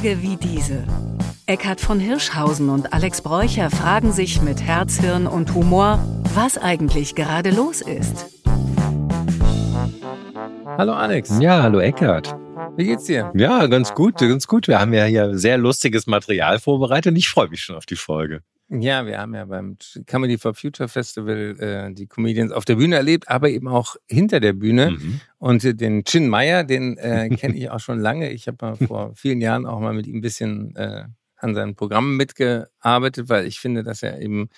Tage 0.00 0.22
wie 0.22 0.36
diese. 0.36 0.84
Eckhard 1.44 1.78
von 1.78 2.00
Hirschhausen 2.00 2.70
und 2.70 2.94
Alex 2.94 3.20
Bräucher 3.20 3.68
fragen 3.68 4.12
sich 4.12 4.40
mit 4.40 4.62
Herz, 4.62 4.98
Hirn 4.98 5.26
und 5.26 5.54
Humor, 5.54 5.98
was 6.34 6.56
eigentlich 6.56 7.14
gerade 7.14 7.50
los 7.50 7.82
ist. 7.82 8.26
Hallo 10.78 10.92
Alex. 10.94 11.38
Ja, 11.38 11.62
hallo 11.62 11.80
Eckhard. 11.80 12.34
Wie 12.76 12.86
geht's 12.86 13.04
dir? 13.04 13.30
Ja, 13.34 13.66
ganz 13.66 13.92
gut, 13.92 14.16
ganz 14.16 14.46
gut. 14.46 14.68
Wir 14.68 14.80
haben 14.80 14.94
ja 14.94 15.04
hier 15.04 15.36
sehr 15.36 15.58
lustiges 15.58 16.06
Material 16.06 16.58
vorbereitet 16.58 17.12
und 17.12 17.16
ich 17.16 17.28
freue 17.28 17.48
mich 17.48 17.60
schon 17.60 17.76
auf 17.76 17.84
die 17.84 17.96
Folge. 17.96 18.40
Ja, 18.72 19.04
wir 19.04 19.18
haben 19.18 19.34
ja 19.34 19.44
beim 19.46 19.76
Comedy 20.06 20.38
for 20.38 20.54
Future 20.54 20.88
Festival 20.88 21.56
äh, 21.58 21.92
die 21.92 22.06
Comedians 22.06 22.52
auf 22.52 22.64
der 22.64 22.76
Bühne 22.76 22.94
erlebt, 22.94 23.28
aber 23.28 23.50
eben 23.50 23.66
auch 23.66 23.96
hinter 24.06 24.38
der 24.38 24.52
Bühne. 24.52 24.92
Mhm. 24.92 25.20
Und 25.38 25.64
äh, 25.64 25.74
den 25.74 26.04
Chin 26.04 26.28
Meyer, 26.28 26.62
den 26.62 26.96
äh, 26.96 27.28
kenne 27.36 27.56
ich 27.56 27.68
auch 27.68 27.80
schon 27.80 27.98
lange. 27.98 28.30
Ich 28.30 28.46
habe 28.46 28.58
mal 28.60 28.76
vor 28.76 29.12
vielen 29.16 29.40
Jahren 29.40 29.66
auch 29.66 29.80
mal 29.80 29.92
mit 29.92 30.06
ihm 30.06 30.18
ein 30.18 30.20
bisschen 30.20 30.76
äh, 30.76 31.04
an 31.36 31.54
seinen 31.56 31.74
Programmen 31.74 32.16
mitgearbeitet, 32.16 33.28
weil 33.28 33.46
ich 33.46 33.58
finde, 33.58 33.82
dass 33.82 34.04
er 34.04 34.20
eben 34.20 34.50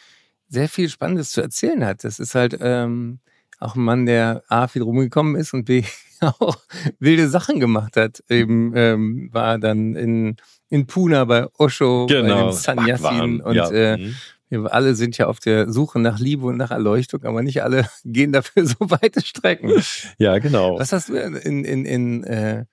sehr 0.46 0.68
viel 0.68 0.90
Spannendes 0.90 1.30
zu 1.30 1.40
erzählen 1.40 1.82
hat. 1.84 2.04
Das 2.04 2.18
ist 2.18 2.34
halt 2.34 2.58
ähm, 2.60 3.20
auch 3.60 3.76
ein 3.76 3.82
Mann, 3.82 4.04
der 4.04 4.42
A, 4.48 4.68
viel 4.68 4.82
rumgekommen 4.82 5.36
ist 5.36 5.54
und 5.54 5.64
B, 5.64 5.84
auch 6.20 6.58
wilde 6.98 7.28
Sachen 7.28 7.60
gemacht 7.60 7.96
hat. 7.96 8.22
Eben 8.28 8.72
ähm, 8.76 9.30
war 9.32 9.58
dann 9.58 9.94
in, 9.94 10.36
in 10.72 10.86
Puna 10.86 11.26
bei 11.26 11.46
Osho, 11.58 12.06
genau. 12.06 12.34
bei 12.34 12.42
dem 12.44 12.52
Sannyasin 12.52 13.40
und 13.42 13.54
ja. 13.54 13.70
äh, 13.70 13.98
mhm. 13.98 14.14
wir 14.48 14.72
alle 14.72 14.94
sind 14.94 15.18
ja 15.18 15.26
auf 15.26 15.38
der 15.38 15.70
Suche 15.70 16.00
nach 16.00 16.18
Liebe 16.18 16.46
und 16.46 16.56
nach 16.56 16.70
Erleuchtung, 16.70 17.24
aber 17.24 17.42
nicht 17.42 17.62
alle 17.62 17.86
gehen 18.04 18.32
dafür 18.32 18.64
so 18.64 18.76
weite 18.78 19.20
Strecken. 19.20 19.70
Ja, 20.16 20.38
genau. 20.38 20.78
Was 20.78 20.92
hast 20.92 21.10
du 21.10 21.16
in, 21.16 21.66
in, 21.66 21.84
in 21.84 22.24
äh, 22.24 22.64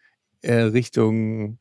äh 0.41 0.62
Richtung 0.62 1.60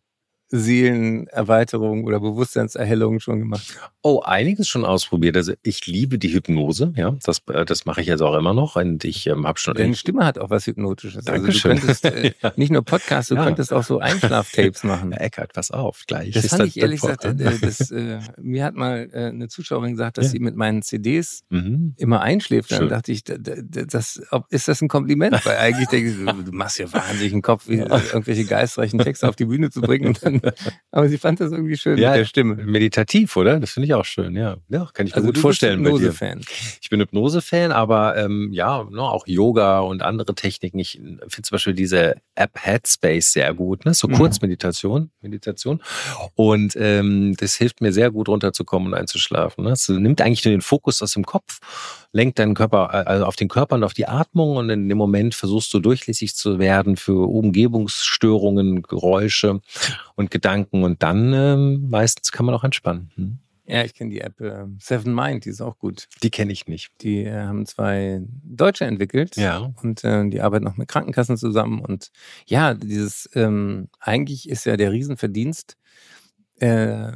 Seelenerweiterung 0.51 2.05
oder 2.05 2.21
Bewusstseinserhellung 2.21 3.21
schon 3.21 3.41
gemacht? 3.41 3.79
Oh, 4.03 4.21
einiges 4.25 4.69
schon 4.69 4.85
ausprobiert. 4.85 5.37
Also 5.37 5.53
ich 5.63 5.87
liebe 5.87 6.19
die 6.19 6.33
Hypnose, 6.33 6.93
ja. 6.97 7.17
Das, 7.25 7.43
äh, 7.49 7.65
das 7.65 7.85
mache 7.85 8.01
ich 8.01 8.07
jetzt 8.07 8.23
auch 8.23 8.37
immer 8.37 8.55
noch. 8.55 8.77
Und 8.77 9.05
ich 9.05 9.27
ähm, 9.27 9.47
habe 9.47 9.59
schon. 9.59 9.75
Deine 9.75 9.95
Stimme 9.95 10.25
hat 10.25 10.39
auch 10.39 10.51
was 10.51 10.67
Hypnotisches. 10.67 11.25
Dankeschön. 11.25 11.73
Also 11.73 11.87
du 11.87 11.87
könntest 11.87 12.05
äh, 12.05 12.33
ja. 12.43 12.53
nicht 12.57 12.73
nur 12.73 12.83
Podcasts, 12.83 13.29
du 13.29 13.35
ja. 13.35 13.45
könntest 13.45 13.73
auch 13.73 13.85
so 13.85 13.99
Einschlaftapes 13.99 14.85
machen. 14.85 15.09
Ja, 15.19 15.19
Eckart, 15.19 15.53
pass 15.53 15.71
auf, 15.71 16.05
gleich. 16.07 16.33
Das 16.33 16.49
fand 16.49 16.67
ich 16.67 16.79
ehrlich 16.79 17.01
gesagt, 17.01 17.25
äh, 17.25 17.35
das, 17.35 17.91
äh, 17.91 18.21
mir 18.41 18.65
hat 18.65 18.75
mal 18.75 19.09
äh, 19.13 19.27
eine 19.27 19.49
Zuschauerin 19.49 19.93
gesagt, 19.93 20.19
dass 20.19 20.31
sie 20.31 20.39
mit 20.39 20.55
meinen 20.55 20.83
CDs 20.83 21.45
mhm. 21.49 21.95
immer 21.97 22.21
einschläft. 22.21 22.71
Dann 22.71 22.81
Schön. 22.81 22.89
dachte 22.89 23.13
ich, 23.13 23.25
das, 23.25 24.21
ob, 24.31 24.47
ist 24.51 24.69
das 24.69 24.83
ein 24.83 24.89
Kompliment? 24.89 25.45
Weil 25.45 25.57
eigentlich 25.57 25.89
denke 25.89 26.11
ich, 26.11 26.45
du 26.45 26.53
machst 26.53 26.79
ja 26.79 26.93
wahnsinnig 26.93 27.33
einen 27.33 27.43
Kopf, 27.43 27.69
wie 27.69 27.79
irgendwelche 27.79 28.45
geistreichen 28.45 28.99
Texte 28.99 29.29
auf 29.29 29.37
die 29.37 29.47
Bühne 29.47 29.71
zu 29.71 29.81
bringen. 29.81 30.09
Und 30.09 30.25
dann 30.25 30.38
aber 30.91 31.09
sie 31.09 31.19
fand 31.19 31.41
das 31.41 31.53
irgendwie 31.53 31.77
schön 31.77 31.99
ja, 31.99 32.11
mit 32.11 32.21
der 32.21 32.25
Stimme. 32.25 32.57
Meditativ, 32.57 33.37
oder? 33.37 33.61
Das 33.61 33.71
finde 33.71 33.87
ich 33.87 33.95
auch 33.95 34.05
schön, 34.05 34.37
ja. 34.37 34.57
Ja, 34.69 34.89
kann 34.93 35.07
ich 35.07 35.13
mir 35.13 35.17
also 35.17 35.29
gut 35.29 35.39
vorstellen. 35.39 35.81
Ich 35.81 35.85
bin 35.85 35.95
Hypnose-Fan. 35.95 36.41
Ich 36.81 36.91
bin 36.91 37.01
Hypnose-Fan, 37.01 37.73
aber 37.73 38.17
ähm, 38.17 38.51
ja, 38.53 38.85
ne, 38.91 39.03
auch 39.03 39.27
Yoga 39.27 39.81
und 39.81 40.03
andere 40.03 40.35
Techniken. 40.35 40.79
Ich 40.79 40.93
finde 40.93 41.43
zum 41.43 41.55
Beispiel 41.55 41.75
diese 41.75 42.17
App 42.35 42.53
Headspace 42.55 43.33
sehr 43.33 43.53
gut, 43.55 43.85
ne? 43.85 43.95
So 43.95 44.09
mhm. 44.09 44.15
Kurzmeditation, 44.15 45.11
Meditation. 45.21 45.83
Und 46.35 46.77
ähm, 46.77 47.35
das 47.39 47.57
hilft 47.57 47.81
mir 47.81 47.93
sehr 47.93 48.11
gut 48.11 48.29
runterzukommen 48.29 48.93
und 48.93 48.99
einzuschlafen. 48.99 49.65
Ne? 49.65 49.71
Es 49.73 49.89
nimmt 49.89 50.21
eigentlich 50.21 50.45
nur 50.45 50.53
den 50.53 50.61
Fokus 50.61 51.03
aus 51.03 51.13
dem 51.13 51.25
Kopf, 51.25 51.61
lenkt 52.13 52.39
deinen 52.39 52.55
Körper 52.55 53.07
also 53.07 53.25
auf 53.25 53.37
den 53.37 53.49
Körper 53.49 53.77
und 53.77 53.85
auf 53.85 53.95
die 53.95 54.07
Atmung 54.07 54.57
und 54.57 54.71
in 54.71 54.89
dem 54.89 54.99
Moment 54.99 55.35
versuchst 55.35 55.73
du 55.75 55.81
durchlässig 55.81 56.35
zu 56.35 56.59
werden 56.59 56.97
für 56.97 57.29
Umgebungsstörungen, 57.29 58.83
Geräusche 58.83 59.61
und 60.15 60.28
Gedanken 60.31 60.85
und 60.85 61.03
dann 61.03 61.33
ähm, 61.33 61.89
meistens 61.91 62.33
kann 62.33 62.47
man 62.47 62.55
auch 62.55 62.65
entspannen. 62.65 63.11
Hm? 63.15 63.39
Ja, 63.69 63.85
ich 63.85 63.93
kenne 63.93 64.11
die 64.11 64.23
App 64.23 64.41
äh, 64.41 64.65
Seven 64.79 65.15
Mind, 65.15 65.45
die 65.45 65.51
ist 65.51 65.61
auch 65.61 65.79
gut. 65.79 66.09
Die 66.23 66.31
kenne 66.31 66.53
ich 66.53 66.67
nicht. 66.69 66.91
Die 67.03 67.25
äh, 67.25 67.43
haben 67.43 67.67
zwei 67.67 68.23
Deutsche 68.43 68.87
entwickelt. 68.87 69.37
Ja. 69.37 69.71
Und 69.83 70.05
äh, 70.05 70.27
die 70.31 70.41
arbeiten 70.41 70.67
auch 70.67 70.79
mit 70.79 70.89
Krankenkassen 70.89 71.37
zusammen. 71.37 71.81
Und 71.81 72.11
ja, 72.47 72.73
dieses, 72.73 73.29
ähm, 73.35 73.89
eigentlich 74.01 74.49
ist 74.49 74.65
ja 74.65 74.79
der 74.79 74.91
Riesenverdienst, 74.91 75.77
äh, 76.61 77.13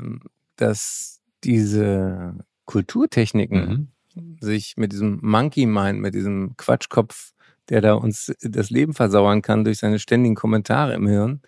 dass 0.56 1.23
diese 1.43 2.34
Kulturtechniken 2.67 3.91
mhm. 4.15 4.37
sich 4.41 4.77
mit 4.77 4.93
diesem 4.93 5.21
Monkey 5.23 5.65
Mind, 5.65 6.00
mit 6.00 6.15
diesem 6.15 6.55
Quatschkopf, 6.59 7.33
der 7.71 7.81
da 7.81 7.94
uns 7.94 8.31
das 8.43 8.69
Leben 8.69 8.93
versauern 8.93 9.41
kann 9.41 9.65
durch 9.65 9.79
seine 9.79 9.99
ständigen 9.99 10.34
Kommentare 10.34 10.93
im 10.93 11.06
Hirn, 11.06 11.41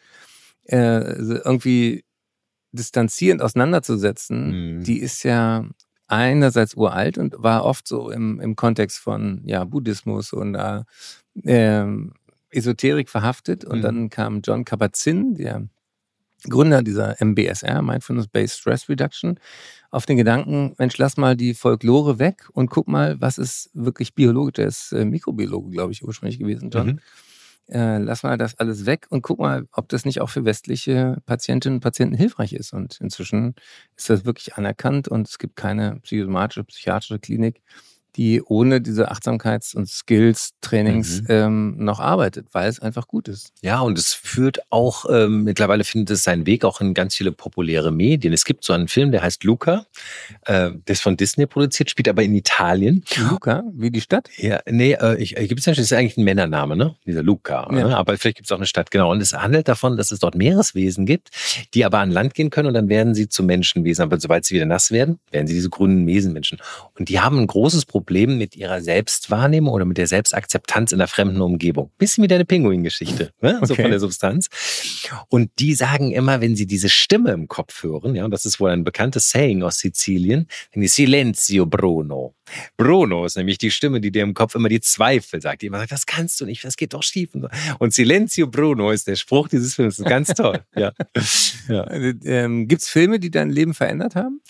äh, 0.64 1.14
irgendwie 1.44 2.04
distanzierend 2.72 3.40
auseinanderzusetzen, 3.42 4.78
mhm. 4.78 4.84
die 4.84 4.98
ist 4.98 5.22
ja 5.22 5.64
einerseits 6.06 6.74
uralt 6.74 7.18
und 7.18 7.34
war 7.38 7.64
oft 7.64 7.88
so 7.88 8.10
im, 8.10 8.40
im 8.40 8.56
Kontext 8.56 8.98
von 8.98 9.42
ja, 9.46 9.64
Buddhismus 9.64 10.32
und 10.32 10.54
äh, 10.54 10.82
äh, 11.44 11.86
Esoterik 12.50 13.08
verhaftet. 13.08 13.64
Und 13.64 13.78
mhm. 13.78 13.82
dann 13.82 14.10
kam 14.10 14.40
John 14.42 14.64
Kabat-Zinn, 14.64 15.34
der 15.34 15.66
Gründer 16.48 16.82
dieser 16.82 17.16
MBSR, 17.24 17.80
Mindfulness-Based 17.80 18.58
Stress 18.58 18.88
Reduction, 18.88 19.40
auf 19.90 20.04
den 20.04 20.18
Gedanken, 20.18 20.74
Mensch, 20.76 20.98
lass 20.98 21.16
mal 21.16 21.36
die 21.36 21.54
Folklore 21.54 22.18
weg 22.18 22.48
und 22.52 22.68
guck 22.68 22.86
mal, 22.86 23.18
was 23.20 23.38
ist 23.38 23.70
wirklich 23.72 24.14
biologisch. 24.14 24.54
Der 24.54 24.66
ist 24.66 24.92
äh, 24.92 25.04
Mikrobiologe, 25.04 25.70
glaube 25.70 25.92
ich, 25.92 26.04
ursprünglich 26.04 26.38
gewesen, 26.38 26.70
John. 26.70 26.86
Mhm 26.86 27.00
äh, 27.68 27.98
lass 27.98 28.22
mal 28.22 28.36
das 28.38 28.58
alles 28.58 28.86
weg 28.86 29.06
und 29.10 29.22
guck 29.22 29.38
mal, 29.38 29.66
ob 29.72 29.88
das 29.88 30.04
nicht 30.04 30.20
auch 30.20 30.30
für 30.30 30.44
westliche 30.44 31.18
Patientinnen 31.26 31.78
und 31.78 31.80
Patienten 31.80 32.16
hilfreich 32.16 32.52
ist. 32.52 32.72
Und 32.72 33.00
inzwischen 33.00 33.54
ist 33.96 34.10
das 34.10 34.24
wirklich 34.24 34.54
anerkannt 34.56 35.08
und 35.08 35.28
es 35.28 35.38
gibt 35.38 35.56
keine 35.56 36.00
psychosomatische, 36.00 36.64
psychiatrische 36.64 37.18
Klinik, 37.18 37.62
die 38.16 38.42
ohne 38.42 38.80
diese 38.80 39.10
Achtsamkeits- 39.10 39.74
und 39.74 39.88
Skills-Trainings 39.88 41.22
mhm. 41.22 41.26
ähm, 41.28 41.74
noch 41.78 42.00
arbeitet, 42.00 42.46
weil 42.52 42.68
es 42.68 42.80
einfach 42.80 43.08
gut 43.08 43.28
ist. 43.28 43.52
Ja, 43.62 43.80
und 43.80 43.98
es 43.98 44.12
führt 44.12 44.60
auch, 44.70 45.06
ähm, 45.10 45.44
mittlerweile 45.44 45.84
findet 45.84 46.10
es 46.10 46.22
seinen 46.22 46.46
Weg 46.46 46.64
auch 46.64 46.80
in 46.80 46.94
ganz 46.94 47.14
viele 47.14 47.32
populäre 47.32 47.90
Medien. 47.90 48.32
Es 48.32 48.44
gibt 48.44 48.64
so 48.64 48.72
einen 48.72 48.88
Film, 48.88 49.12
der 49.12 49.22
heißt 49.22 49.44
Luca, 49.44 49.86
äh, 50.46 50.70
der 50.70 50.92
ist 50.92 51.02
von 51.02 51.16
Disney 51.16 51.46
produziert, 51.46 51.90
spielt 51.90 52.08
aber 52.08 52.22
in 52.22 52.34
Italien. 52.34 53.04
Luca, 53.16 53.64
wie 53.72 53.90
die 53.90 54.00
Stadt? 54.00 54.28
Ja, 54.36 54.60
nee, 54.70 54.92
äh, 54.92 55.16
ich, 55.20 55.36
äh, 55.36 55.46
gibt 55.46 55.66
es 55.66 55.78
ist 55.78 55.92
eigentlich 55.92 56.16
ein 56.16 56.24
Männername, 56.24 56.76
ne? 56.76 56.94
Dieser 57.06 57.22
Luca. 57.22 57.68
Ja. 57.70 57.88
Ne? 57.88 57.96
Aber 57.96 58.16
vielleicht 58.16 58.36
gibt 58.36 58.46
es 58.46 58.52
auch 58.52 58.56
eine 58.56 58.66
Stadt, 58.66 58.90
genau. 58.90 59.10
Und 59.10 59.20
es 59.20 59.32
handelt 59.32 59.68
davon, 59.68 59.96
dass 59.96 60.10
es 60.10 60.20
dort 60.20 60.34
Meereswesen 60.34 61.06
gibt, 61.06 61.30
die 61.74 61.84
aber 61.84 61.98
an 61.98 62.10
Land 62.10 62.34
gehen 62.34 62.50
können 62.50 62.68
und 62.68 62.74
dann 62.74 62.88
werden 62.88 63.14
sie 63.14 63.28
zu 63.28 63.42
Menschenwesen. 63.42 64.02
Aber 64.02 64.20
sobald 64.20 64.44
sie 64.44 64.54
wieder 64.54 64.66
nass 64.66 64.90
werden, 64.90 65.18
werden 65.30 65.46
sie 65.46 65.54
diese 65.54 65.70
grünen 65.70 66.04
Mesenmenschen. 66.04 66.58
Und 66.98 67.08
die 67.08 67.20
haben 67.20 67.38
ein 67.38 67.46
großes 67.46 67.86
Problem 67.86 68.03
Problem 68.04 68.38
mit 68.38 68.56
ihrer 68.56 68.80
Selbstwahrnehmung 68.80 69.72
oder 69.72 69.84
mit 69.84 69.98
der 69.98 70.06
Selbstakzeptanz 70.06 70.92
in 70.92 70.98
der 70.98 71.08
fremden 71.08 71.40
Umgebung. 71.40 71.90
Bisschen 71.98 72.22
wie 72.22 72.28
deine 72.28 72.44
Pinguin-Geschichte, 72.44 73.30
ne? 73.40 73.58
so 73.62 73.72
okay. 73.72 73.82
von 73.82 73.90
der 73.90 74.00
Substanz. 74.00 74.48
Und 75.28 75.50
die 75.58 75.74
sagen 75.74 76.12
immer, 76.12 76.40
wenn 76.40 76.56
sie 76.56 76.66
diese 76.66 76.88
Stimme 76.88 77.32
im 77.32 77.48
Kopf 77.48 77.82
hören, 77.82 78.14
ja, 78.14 78.24
und 78.24 78.30
das 78.30 78.46
ist 78.46 78.60
wohl 78.60 78.70
ein 78.70 78.84
bekanntes 78.84 79.30
Saying 79.30 79.62
aus 79.62 79.78
Sizilien, 79.78 80.46
die 80.74 80.88
Silenzio 80.88 81.66
Bruno. 81.66 82.34
Bruno 82.76 83.24
ist 83.24 83.36
nämlich 83.36 83.58
die 83.58 83.70
Stimme, 83.70 84.00
die 84.00 84.10
dir 84.10 84.22
im 84.22 84.34
Kopf 84.34 84.54
immer 84.54 84.68
die 84.68 84.80
Zweifel 84.80 85.40
sagt, 85.40 85.62
die 85.62 85.66
immer 85.66 85.78
sagt, 85.78 85.92
das 85.92 86.06
kannst 86.06 86.40
du 86.40 86.44
nicht, 86.44 86.62
das 86.64 86.76
geht 86.76 86.92
doch 86.92 87.02
schief. 87.02 87.30
Und, 87.78 87.94
Silenzio 87.94 88.46
Bruno 88.46 88.90
ist 88.90 89.06
der 89.06 89.16
Spruch 89.16 89.48
dieses 89.48 89.74
Films. 89.74 89.96
Das 89.96 90.04
ist 90.04 90.10
ganz 90.10 90.28
toll. 90.28 90.60
ja. 90.76 90.92
ja. 91.68 91.90
Ähm, 91.90 92.68
Gibt 92.68 92.82
es 92.82 92.88
Filme, 92.88 93.18
die 93.18 93.30
dein 93.30 93.50
Leben 93.50 93.72
verändert 93.72 94.14
haben? 94.14 94.40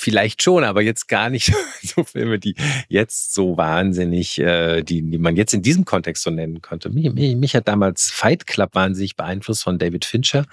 Vielleicht 0.00 0.44
schon, 0.44 0.62
aber 0.62 0.80
jetzt 0.80 1.08
gar 1.08 1.28
nicht 1.28 1.52
so 1.82 2.04
Filme, 2.04 2.38
die 2.38 2.54
jetzt 2.88 3.34
so 3.34 3.56
wahnsinnig, 3.56 4.38
äh, 4.38 4.84
die, 4.84 5.02
die 5.02 5.18
man 5.18 5.34
jetzt 5.34 5.54
in 5.54 5.62
diesem 5.62 5.84
Kontext 5.84 6.22
so 6.22 6.30
nennen 6.30 6.62
könnte. 6.62 6.88
Mich, 6.88 7.12
mich, 7.12 7.34
mich 7.34 7.56
hat 7.56 7.66
damals 7.66 8.08
Fight 8.08 8.46
Club 8.46 8.76
wahnsinnig 8.76 9.16
beeinflusst 9.16 9.64
von 9.64 9.76
David 9.76 10.04
Fincher. 10.04 10.46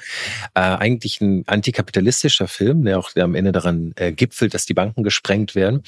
Äh, 0.56 0.62
eigentlich 0.62 1.22
ein 1.22 1.44
antikapitalistischer 1.46 2.48
Film, 2.48 2.86
der 2.86 2.98
auch 2.98 3.12
der 3.12 3.26
am 3.26 3.36
Ende 3.36 3.52
daran 3.52 3.94
äh, 3.98 4.14
gipfelt, 4.14 4.56
dass 4.56 4.66
die 4.66 4.74
Banken 4.74 5.04
gesprengt 5.04 5.54
werden, 5.54 5.84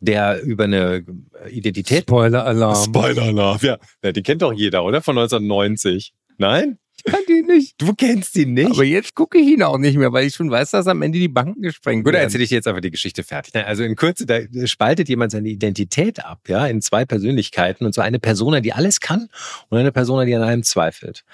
der 0.00 0.42
über 0.42 0.64
eine 0.64 1.06
Identität. 1.48 2.02
Spoiler-Alarm. 2.02 2.84
Spoiler-Alarm, 2.84 3.60
ja. 3.62 3.78
ja. 4.04 4.12
Die 4.12 4.22
kennt 4.22 4.42
doch 4.42 4.52
jeder, 4.52 4.84
oder? 4.84 5.00
Von 5.00 5.16
1990. 5.16 6.12
Nein? 6.36 6.78
Ich 7.04 7.12
kann 7.12 7.20
ihn 7.28 7.46
nicht. 7.46 7.80
Du 7.80 7.94
kennst 7.94 8.36
ihn 8.36 8.54
nicht. 8.54 8.70
Aber 8.70 8.84
jetzt 8.84 9.14
gucke 9.14 9.38
ich 9.38 9.46
ihn 9.46 9.62
auch 9.62 9.78
nicht 9.78 9.96
mehr, 9.96 10.12
weil 10.12 10.26
ich 10.26 10.34
schon 10.34 10.50
weiß, 10.50 10.72
dass 10.72 10.86
am 10.86 11.00
Ende 11.02 11.18
die 11.18 11.28
Banken 11.28 11.62
gesprengt 11.62 12.04
werden. 12.04 12.14
Gut, 12.14 12.20
erzähle 12.20 12.44
ich 12.44 12.50
jetzt 12.50 12.66
einfach 12.66 12.80
die 12.80 12.90
Geschichte 12.90 13.22
fertig. 13.22 13.54
Also 13.54 13.84
in 13.84 13.96
Kürze, 13.96 14.26
da 14.26 14.40
spaltet 14.66 15.08
jemand 15.08 15.32
seine 15.32 15.48
Identität 15.48 16.24
ab, 16.24 16.40
ja, 16.48 16.66
in 16.66 16.82
zwei 16.82 17.04
Persönlichkeiten. 17.04 17.86
Und 17.86 17.94
zwar 17.94 18.04
eine 18.04 18.18
Persona, 18.18 18.60
die 18.60 18.72
alles 18.72 19.00
kann 19.00 19.28
und 19.68 19.78
eine 19.78 19.92
Persona, 19.92 20.24
die 20.24 20.34
an 20.34 20.42
allem 20.42 20.62
zweifelt. 20.64 21.24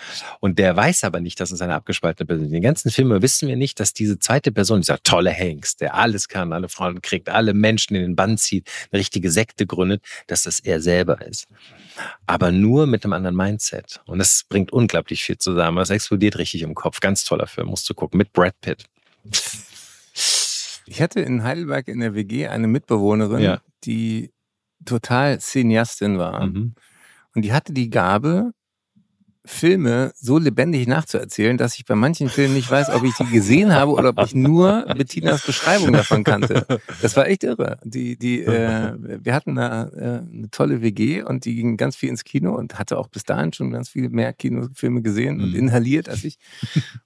Und 0.40 0.58
der 0.58 0.76
weiß 0.76 1.04
aber 1.04 1.20
nicht, 1.20 1.40
dass 1.40 1.50
es 1.50 1.60
eine 1.62 1.74
abgespaltene 1.74 2.26
Person 2.26 2.44
ist. 2.44 2.48
In 2.50 2.54
den 2.54 2.62
ganzen 2.62 2.90
Filmen 2.90 3.22
wissen 3.22 3.48
wir 3.48 3.56
nicht, 3.56 3.80
dass 3.80 3.94
diese 3.94 4.18
zweite 4.18 4.52
Person, 4.52 4.80
dieser 4.80 5.02
tolle 5.02 5.30
Hengst, 5.30 5.80
der 5.80 5.94
alles 5.94 6.28
kann, 6.28 6.52
alle 6.52 6.68
Frauen 6.68 7.02
kriegt, 7.02 7.28
alle 7.28 7.54
Menschen 7.54 7.96
in 7.96 8.02
den 8.02 8.16
Bann 8.16 8.38
zieht, 8.38 8.70
eine 8.92 9.00
richtige 9.00 9.30
Sekte 9.30 9.66
gründet, 9.66 10.02
dass 10.26 10.44
das 10.44 10.60
er 10.60 10.80
selber 10.80 11.26
ist. 11.26 11.46
Aber 12.26 12.52
nur 12.52 12.86
mit 12.86 13.04
einem 13.04 13.12
anderen 13.12 13.36
Mindset. 13.36 14.00
Und 14.06 14.18
das 14.18 14.44
bringt 14.48 14.72
unglaublich 14.72 15.24
viel 15.24 15.38
zusammen. 15.38 15.63
Das 15.72 15.90
explodiert 15.90 16.38
richtig 16.38 16.62
im 16.62 16.74
Kopf. 16.74 17.00
Ganz 17.00 17.24
toller 17.24 17.46
Film, 17.46 17.68
musst 17.68 17.88
du 17.88 17.94
gucken. 17.94 18.18
Mit 18.18 18.32
Brad 18.32 18.54
Pitt. 18.60 18.84
Ich 20.86 21.00
hatte 21.00 21.20
in 21.20 21.42
Heidelberg 21.42 21.88
in 21.88 22.00
der 22.00 22.14
WG 22.14 22.46
eine 22.48 22.66
Mitbewohnerin, 22.66 23.42
Ja. 23.42 23.60
die 23.84 24.32
total 24.84 25.38
Cineastin 25.40 26.18
war. 26.18 26.46
Mhm. 26.46 26.74
Und 27.34 27.42
die 27.42 27.52
hatte 27.52 27.72
die 27.72 27.90
Gabe, 27.90 28.52
Filme 29.46 30.12
so 30.16 30.38
lebendig 30.38 30.86
nachzuerzählen, 30.88 31.58
dass 31.58 31.76
ich 31.76 31.84
bei 31.84 31.94
manchen 31.94 32.30
Filmen 32.30 32.54
nicht 32.54 32.70
weiß, 32.70 32.88
ob 32.88 33.04
ich 33.04 33.14
die 33.14 33.26
gesehen 33.30 33.74
habe 33.74 33.92
oder 33.92 34.08
ob 34.10 34.20
ich 34.24 34.34
nur 34.34 34.86
Bettinas 34.96 35.44
Beschreibung 35.44 35.92
davon 35.92 36.24
kannte. 36.24 36.66
Das 37.02 37.14
war 37.14 37.26
echt 37.28 37.44
irre. 37.44 37.78
Die, 37.84 38.16
die, 38.16 38.40
äh, 38.40 38.94
wir 39.22 39.34
hatten 39.34 39.56
da 39.56 39.88
äh, 39.88 40.22
eine 40.32 40.48
tolle 40.50 40.80
WG 40.80 41.22
und 41.22 41.44
die 41.44 41.56
ging 41.56 41.76
ganz 41.76 41.94
viel 41.94 42.08
ins 42.08 42.24
Kino 42.24 42.54
und 42.56 42.78
hatte 42.78 42.96
auch 42.96 43.08
bis 43.08 43.24
dahin 43.24 43.52
schon 43.52 43.70
ganz 43.70 43.90
viel 43.90 44.08
mehr 44.08 44.32
Kinofilme 44.32 45.02
gesehen 45.02 45.40
und 45.40 45.50
Mhm. 45.50 45.56
inhaliert 45.56 46.08
als 46.08 46.24
ich. 46.24 46.38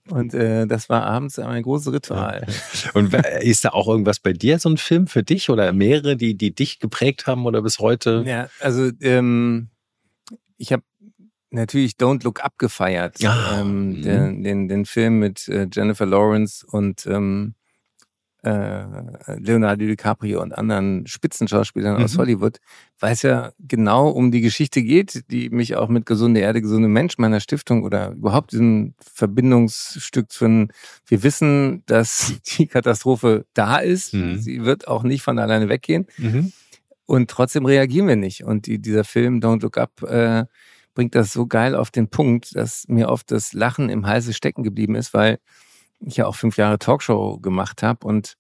Und 0.09 0.33
äh, 0.33 0.67
das 0.69 0.89
war 0.89 1.03
abends 1.05 1.39
ein 1.41 1.63
großes 1.63 1.93
Ritual. 1.93 2.47
Und 2.95 3.13
ist 3.41 3.65
da 3.65 3.71
auch 3.71 3.89
irgendwas 3.89 4.21
bei 4.21 4.33
dir, 4.33 4.61
so 4.61 4.69
ein 4.69 4.77
Film 4.77 5.09
für 5.09 5.25
dich 5.25 5.51
oder 5.51 5.73
mehrere, 5.73 6.17
die, 6.17 6.37
die 6.37 6.55
dich 6.55 6.79
geprägt 6.79 7.27
haben 7.27 7.47
oder 7.47 7.63
bis 7.63 7.81
heute? 7.81 8.23
Ja, 8.27 8.49
also 8.61 8.91
ähm, 9.01 9.69
ich 10.57 10.73
habe 10.73 10.83
natürlich 11.51 11.93
Don't 11.93 12.25
Look 12.25 12.45
Up 12.45 12.59
gefeiert. 12.59 13.17
Ah, 13.25 13.61
ähm, 13.61 13.89
mhm. 13.99 14.03
den, 14.03 14.43
den, 14.45 14.69
den 14.69 14.85
Film 14.87 15.19
mit 15.19 15.49
äh, 15.49 15.67
Jennifer 15.73 16.07
Lawrence 16.07 16.67
und 16.67 17.07
ähm, 17.07 17.55
äh, 18.45 18.85
Leonardo 19.39 19.85
DiCaprio 19.85 20.41
und 20.41 20.57
anderen 20.57 21.07
Spitzenschauspielern 21.09 22.01
aus 22.03 22.15
Mhm. 22.15 22.19
Hollywood, 22.19 22.59
weil 23.01 23.13
es 23.13 23.23
ja 23.23 23.51
genau 23.59 24.09
um 24.11 24.31
die 24.31 24.41
Geschichte 24.41 24.81
geht, 24.83 25.25
die 25.31 25.51
mich 25.51 25.75
auch 25.75 25.89
mit 25.89 26.07
Gesunde 26.07 26.39
Erde, 26.41 26.63
gesunde 26.63 26.89
Mensch 26.89 27.19
meiner 27.19 27.41
Stiftung 27.41 27.83
oder 27.83 28.13
überhaupt 28.13 28.53
diesem 28.53 28.95
Verbindungsstück 29.01 30.33
von, 30.33 30.71
wir 31.07 31.23
wissen, 31.25 31.83
dass 31.87 32.33
die 32.59 32.67
Katastrophe 32.69 33.45
da 33.55 33.79
ist, 33.79 34.15
Mhm. 34.15 34.39
sie 34.39 34.65
wird 34.65 34.87
auch 34.87 35.03
nicht 35.03 35.23
von 35.23 35.39
alleine 35.41 35.69
weggehen. 35.69 36.07
Mhm. 36.17 36.53
Und 37.07 37.31
trotzdem 37.31 37.65
reagieren 37.67 38.07
wir 38.07 38.17
nicht. 38.17 38.45
Und 38.45 38.67
die, 38.67 38.79
dieser 38.79 39.03
Film 39.03 39.41
Don't 39.41 39.63
Look 39.63 39.79
Up 39.79 40.03
äh, 40.03 40.45
bringt 40.99 41.15
das 41.15 41.33
so 41.33 41.47
geil 41.47 41.77
auf 41.77 41.93
den 41.93 42.09
Punkt, 42.09 42.57
dass 42.57 42.89
mir 42.89 43.09
oft 43.09 43.31
das 43.31 43.53
Lachen 43.53 43.89
im 43.89 44.05
Halse 44.09 44.33
stecken 44.33 44.65
geblieben 44.65 44.97
ist, 44.97 45.15
weil 45.15 45.39
ich 46.01 46.17
ja 46.17 46.27
auch 46.27 46.35
fünf 46.35 46.57
Jahre 46.57 46.81
Talkshow 46.81 47.39
gemacht 47.39 47.85
habe 47.85 48.05
und 48.05 48.35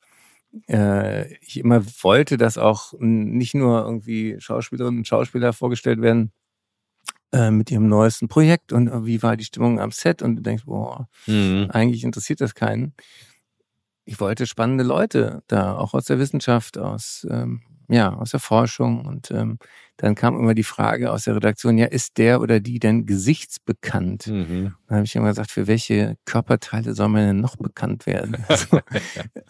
äh, 0.68 1.32
ich 1.36 1.58
immer 1.58 1.84
wollte, 2.02 2.36
dass 2.36 2.58
auch 2.58 2.94
nicht 2.98 3.54
nur 3.54 3.84
irgendwie 3.84 4.40
Schauspielerinnen 4.40 4.98
und 4.98 5.06
Schauspieler 5.06 5.52
vorgestellt 5.52 6.00
werden 6.02 6.32
äh, 7.30 7.52
mit 7.52 7.70
ihrem 7.70 7.86
neuesten 7.86 8.26
Projekt 8.26 8.72
und 8.72 8.88
äh, 8.88 9.06
wie 9.06 9.22
war 9.22 9.36
die 9.36 9.44
Stimmung 9.44 9.78
am 9.78 9.92
Set 9.92 10.20
und 10.20 10.34
du 10.34 10.42
denkst, 10.42 10.64
boah, 10.64 11.08
Mhm. 11.28 11.70
eigentlich 11.70 12.02
interessiert 12.02 12.40
das 12.40 12.56
keinen. 12.56 12.92
Ich 14.04 14.18
wollte 14.18 14.48
spannende 14.48 14.82
Leute 14.82 15.44
da, 15.46 15.76
auch 15.76 15.94
aus 15.94 16.06
der 16.06 16.18
Wissenschaft, 16.18 16.76
aus, 16.76 17.24
ähm, 17.30 17.62
ja, 17.88 18.12
aus 18.12 18.30
der 18.30 18.40
Forschung. 18.40 19.04
Und 19.04 19.30
ähm, 19.30 19.58
dann 19.96 20.14
kam 20.14 20.38
immer 20.38 20.54
die 20.54 20.64
Frage 20.64 21.10
aus 21.10 21.24
der 21.24 21.36
Redaktion, 21.36 21.78
ja, 21.78 21.86
ist 21.86 22.18
der 22.18 22.40
oder 22.40 22.60
die 22.60 22.78
denn 22.78 23.06
gesichtsbekannt? 23.06 24.28
Mhm. 24.28 24.74
Dann 24.86 24.96
habe 24.96 25.04
ich 25.04 25.16
immer 25.16 25.28
gesagt, 25.28 25.50
für 25.50 25.66
welche 25.66 26.16
Körperteile 26.24 26.94
soll 26.94 27.08
man 27.08 27.26
denn 27.26 27.40
noch 27.40 27.56
bekannt 27.56 28.06
werden? 28.06 28.36
Also, 28.48 28.80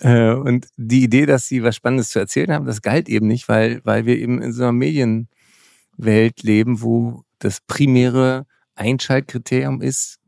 äh, 0.01 0.33
und 0.33 0.69
die 0.77 1.05
Idee, 1.05 1.27
dass 1.27 1.47
sie 1.49 1.63
was 1.63 1.77
Spannendes 1.77 2.11
zu 2.11 2.19
erzählen 2.19 2.53
haben, 2.53 2.67
das 2.67 2.83
galt 2.83 3.09
eben 3.09 3.27
nicht, 3.27 3.49
weil, 3.49 3.81
weil 3.85 4.07
wir 4.07 4.17
eben 4.17 4.41
in 4.41 4.53
so 4.53 4.63
einer 4.63 4.73
Medienwelt 4.73 6.43
leben, 6.43 6.83
wo 6.83 7.25
das 7.39 7.61
primäre 7.61 8.47
Einschaltkriterium 8.75 9.83
ist, 9.83 10.19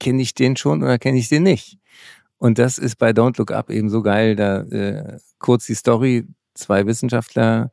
kenne 0.00 0.22
ich 0.22 0.34
den 0.34 0.56
schon 0.56 0.82
oder 0.82 0.98
kenne 0.98 1.18
ich 1.18 1.28
den 1.28 1.42
nicht? 1.42 1.78
Und 2.38 2.58
das 2.58 2.78
ist 2.78 2.96
bei 2.96 3.10
Don't 3.10 3.36
Look 3.38 3.50
Up 3.50 3.70
eben 3.70 3.90
so 3.90 4.02
geil. 4.02 4.36
Da 4.36 4.60
äh, 4.62 5.18
kurz 5.38 5.66
die 5.66 5.74
Story, 5.74 6.24
zwei 6.58 6.86
Wissenschaftler 6.86 7.70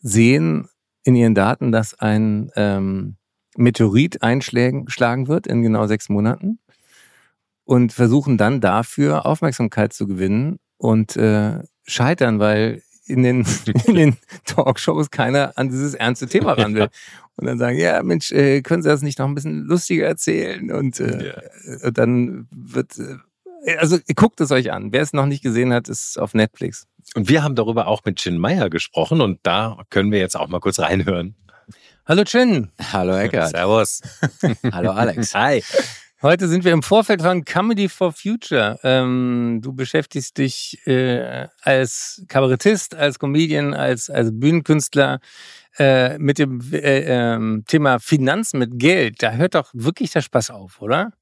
sehen 0.00 0.68
in 1.04 1.16
ihren 1.16 1.34
Daten, 1.34 1.72
dass 1.72 1.98
ein 1.98 2.50
ähm, 2.56 3.16
Meteorit 3.56 4.22
einschlagen 4.22 4.88
schlagen 4.88 5.26
wird 5.26 5.46
in 5.46 5.62
genau 5.62 5.86
sechs 5.86 6.08
Monaten 6.08 6.60
und 7.64 7.92
versuchen 7.92 8.38
dann 8.38 8.60
dafür 8.60 9.26
Aufmerksamkeit 9.26 9.92
zu 9.92 10.06
gewinnen 10.06 10.58
und 10.76 11.16
äh, 11.16 11.60
scheitern, 11.84 12.38
weil 12.38 12.82
in 13.08 13.22
den, 13.22 13.44
in 13.86 13.94
den 13.94 14.16
Talkshows 14.44 15.10
keiner 15.10 15.52
an 15.56 15.68
dieses 15.68 15.94
ernste 15.94 16.28
Thema 16.28 16.52
ran 16.52 16.74
will. 16.74 16.88
Und 17.36 17.46
dann 17.46 17.58
sagen, 17.58 17.78
ja, 17.78 18.02
Mensch, 18.02 18.32
äh, 18.32 18.62
können 18.62 18.82
Sie 18.82 18.88
das 18.88 19.02
nicht 19.02 19.18
noch 19.18 19.26
ein 19.26 19.34
bisschen 19.34 19.64
lustiger 19.64 20.06
erzählen? 20.06 20.72
Und 20.72 21.00
äh, 21.00 21.34
äh, 21.82 21.92
dann 21.92 22.48
wird, 22.50 22.98
äh, 22.98 23.16
also 23.78 23.98
guckt 24.14 24.40
es 24.40 24.50
euch 24.50 24.72
an. 24.72 24.92
Wer 24.92 25.02
es 25.02 25.12
noch 25.12 25.26
nicht 25.26 25.42
gesehen 25.42 25.72
hat, 25.72 25.88
ist 25.88 26.18
auf 26.18 26.34
Netflix. 26.34 26.86
Und 27.14 27.28
wir 27.28 27.42
haben 27.42 27.54
darüber 27.54 27.86
auch 27.86 28.04
mit 28.04 28.16
Chin 28.16 28.38
Meyer 28.38 28.70
gesprochen 28.70 29.20
und 29.20 29.40
da 29.42 29.78
können 29.90 30.12
wir 30.12 30.18
jetzt 30.18 30.36
auch 30.36 30.48
mal 30.48 30.60
kurz 30.60 30.78
reinhören. 30.78 31.34
Hallo 32.06 32.24
Chin. 32.24 32.70
Hallo 32.92 33.16
Eckart. 33.16 33.50
Servus. 33.50 34.00
Hallo 34.72 34.92
Alex. 34.92 35.34
Hi. 35.34 35.62
Heute 36.20 36.48
sind 36.48 36.64
wir 36.64 36.72
im 36.72 36.82
Vorfeld 36.82 37.22
von 37.22 37.44
Comedy 37.44 37.88
for 37.88 38.12
Future. 38.12 38.78
Ähm, 38.82 39.60
du 39.62 39.72
beschäftigst 39.72 40.36
dich 40.36 40.84
äh, 40.86 41.46
als 41.62 42.24
Kabarettist, 42.28 42.94
als 42.94 43.18
Comedian, 43.18 43.72
als, 43.72 44.10
als 44.10 44.30
Bühnenkünstler 44.32 45.20
äh, 45.78 46.18
mit 46.18 46.38
dem 46.38 46.60
äh, 46.72 47.34
ähm, 47.34 47.64
Thema 47.68 48.00
Finanzen 48.00 48.58
mit 48.58 48.80
Geld. 48.80 49.22
Da 49.22 49.32
hört 49.32 49.54
doch 49.54 49.70
wirklich 49.74 50.10
der 50.10 50.22
Spaß 50.22 50.50
auf, 50.50 50.82
oder? 50.82 51.12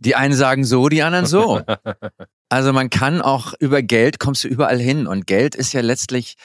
Die 0.00 0.14
einen 0.14 0.34
sagen 0.34 0.64
so, 0.64 0.88
die 0.88 1.02
anderen 1.02 1.26
so. 1.26 1.62
Also 2.50 2.72
man 2.72 2.88
kann 2.88 3.20
auch 3.20 3.52
über 3.58 3.82
Geld 3.82 4.18
kommst 4.18 4.42
du 4.42 4.48
überall 4.48 4.78
hin 4.78 5.06
und 5.06 5.26
Geld 5.26 5.54
ist 5.54 5.74
ja 5.74 5.82
letztlich 5.82 6.36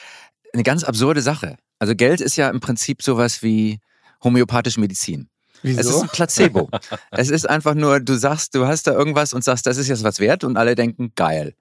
eine 0.52 0.62
ganz 0.62 0.84
absurde 0.84 1.22
Sache. 1.22 1.56
Also 1.78 1.94
Geld 1.94 2.20
ist 2.20 2.36
ja 2.36 2.50
im 2.50 2.60
Prinzip 2.60 3.02
sowas 3.02 3.42
wie 3.42 3.80
homöopathische 4.22 4.80
Medizin. 4.80 5.30
Wieso? 5.62 5.80
Es 5.80 5.86
ist 5.86 6.02
ein 6.02 6.08
Placebo. 6.08 6.68
es 7.10 7.30
ist 7.30 7.48
einfach 7.48 7.74
nur, 7.74 8.00
du 8.00 8.16
sagst, 8.16 8.54
du 8.54 8.66
hast 8.66 8.86
da 8.86 8.92
irgendwas 8.92 9.32
und 9.32 9.42
sagst, 9.44 9.66
das 9.66 9.78
ist 9.78 9.88
jetzt 9.88 10.04
was 10.04 10.20
wert 10.20 10.44
und 10.44 10.58
alle 10.58 10.74
denken, 10.74 11.12
geil. 11.14 11.54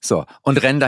So, 0.00 0.24
und 0.42 0.62
rennen 0.62 0.78
da 0.78 0.86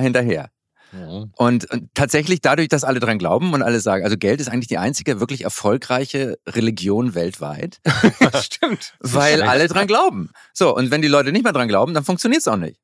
hinterher. 0.93 1.29
Und, 1.37 1.71
und 1.71 1.89
tatsächlich 1.95 2.41
dadurch, 2.41 2.69
dass 2.69 2.85
alle 2.85 3.01
dran 3.01 3.19
glauben 3.19 3.53
und 3.53 3.63
alle 3.63 3.81
sagen, 3.81 4.05
also 4.05 4.17
Geld 4.17 4.41
ist 4.41 4.49
eigentlich 4.49 4.69
die 4.69 4.79
einzige 4.79 5.21
wirklich 5.21 5.43
erfolgreiche 5.45 6.39
Religion 6.47 7.15
weltweit, 7.15 7.81
Stimmt. 8.41 8.95
weil 9.01 9.43
alle 9.43 9.69
dran 9.69 9.87
glauben. 9.87 10.31
So, 10.53 10.75
und 10.75 10.91
wenn 10.91 11.03
die 11.03 11.09
Leute 11.09 11.33
nicht 11.33 11.43
mehr 11.45 11.53
dran 11.53 11.69
glauben, 11.69 11.95
dann 11.95 12.05
funktioniert 12.05 12.41
es 12.43 12.49
auch 12.49 12.57
nicht. 12.57 12.79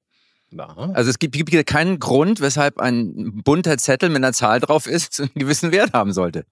Na, 0.51 0.75
Also 0.95 1.11
es 1.11 1.19
gibt, 1.19 1.35
gibt 1.35 1.67
keinen 1.67 1.99
Grund, 1.99 2.41
weshalb 2.41 2.79
ein 2.81 3.43
bunter 3.45 3.77
Zettel 3.77 4.09
mit 4.09 4.17
einer 4.17 4.33
Zahl 4.33 4.61
drauf 4.61 4.87
ist, 4.87 5.21
einen 5.21 5.31
gewissen 5.35 5.73
Wert 5.73 5.93
haben 5.93 6.13
sollte. 6.13 6.45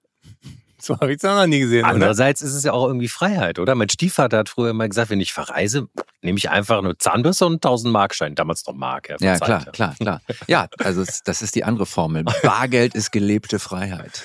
So 0.81 0.99
habe 0.99 1.11
ich 1.11 1.17
es 1.17 1.23
noch 1.23 1.45
nie 1.47 1.61
gesehen. 1.61 1.85
Oder? 1.85 1.93
Andererseits 1.93 2.41
ist 2.41 2.53
es 2.53 2.63
ja 2.63 2.71
auch 2.71 2.85
irgendwie 2.85 3.07
Freiheit, 3.07 3.57
oder? 3.57 3.73
Mein 3.73 3.89
Stiefvater 3.89 4.37
hat 4.37 4.49
früher 4.49 4.69
immer 4.69 4.87
gesagt, 4.87 5.09
wenn 5.09 5.19
ich 5.19 5.33
verreise, 5.33 5.87
nehme 6.21 6.37
ich 6.37 6.49
einfach 6.51 6.81
nur 6.83 6.99
Zahnbürste 6.99 7.47
und 7.47 7.55
1000 7.55 7.91
Markschein. 7.91 8.35
Damals 8.35 8.65
noch 8.67 8.75
Mark. 8.75 9.09
Ja, 9.09 9.17
verzeiht, 9.17 9.73
klar, 9.73 9.95
klar, 9.95 9.95
klar. 9.99 10.21
Ja, 10.47 10.67
also 10.77 11.03
das 11.03 11.41
ist 11.41 11.55
die 11.55 11.63
andere 11.63 11.87
Formel. 11.87 12.25
Bargeld 12.43 12.93
ist 12.93 13.11
gelebte 13.11 13.57
Freiheit. 13.57 14.23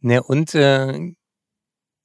Ne, 0.00 0.22
und 0.22 0.54
äh, 0.54 1.12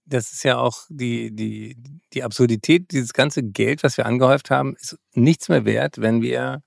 das 0.05 0.33
ist 0.33 0.43
ja 0.43 0.57
auch 0.57 0.85
die, 0.89 1.33
die, 1.35 1.77
die 2.13 2.23
Absurdität, 2.23 2.91
dieses 2.91 3.13
ganze 3.13 3.43
Geld, 3.43 3.83
was 3.83 3.97
wir 3.97 4.05
angehäuft 4.05 4.49
haben, 4.49 4.75
ist 4.75 4.97
nichts 5.13 5.47
mehr 5.47 5.65
wert, 5.65 6.01
wenn 6.01 6.21
wir 6.21 6.63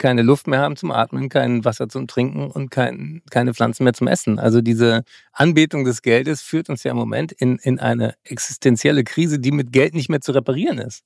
keine 0.00 0.22
Luft 0.22 0.48
mehr 0.48 0.60
haben 0.60 0.76
zum 0.76 0.90
Atmen, 0.90 1.28
kein 1.28 1.64
Wasser 1.64 1.88
zum 1.88 2.08
Trinken 2.08 2.50
und 2.50 2.70
kein, 2.70 3.22
keine 3.30 3.54
Pflanzen 3.54 3.84
mehr 3.84 3.92
zum 3.92 4.08
Essen. 4.08 4.40
Also 4.40 4.62
diese 4.62 5.04
Anbetung 5.32 5.84
des 5.84 6.02
Geldes 6.02 6.40
führt 6.42 6.68
uns 6.68 6.82
ja 6.82 6.90
im 6.90 6.96
Moment 6.96 7.30
in, 7.30 7.58
in 7.58 7.78
eine 7.78 8.14
existenzielle 8.24 9.04
Krise, 9.04 9.38
die 9.38 9.52
mit 9.52 9.72
Geld 9.72 9.94
nicht 9.94 10.08
mehr 10.08 10.20
zu 10.20 10.32
reparieren 10.32 10.78
ist. 10.78 11.04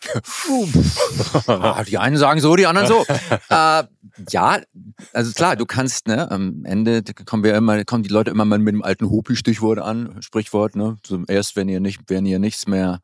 Ah, 1.48 1.82
die 1.84 1.98
einen 1.98 2.16
sagen 2.16 2.40
so, 2.40 2.54
die 2.54 2.66
anderen 2.66 2.86
so. 2.88 3.04
äh, 3.50 3.84
ja, 4.30 4.60
also 5.12 5.32
klar, 5.32 5.56
du 5.56 5.66
kannst, 5.66 6.06
ne, 6.06 6.30
am 6.30 6.64
Ende 6.64 7.02
kommen 7.26 7.42
wir 7.42 7.54
immer, 7.54 7.84
kommen 7.84 8.04
die 8.04 8.08
Leute 8.08 8.30
immer 8.30 8.44
mal 8.44 8.58
mit 8.58 8.74
dem 8.74 8.82
alten 8.82 9.10
Hopi-Stichwort 9.10 9.80
an, 9.80 10.16
Sprichwort, 10.20 10.76
ne? 10.76 10.96
Erst 11.26 11.56
wenn 11.56 11.68
ihr 11.68 11.80
nicht, 11.80 12.02
wenn 12.06 12.24
ihr 12.26 12.38
nichts 12.38 12.66
mehr, 12.68 13.00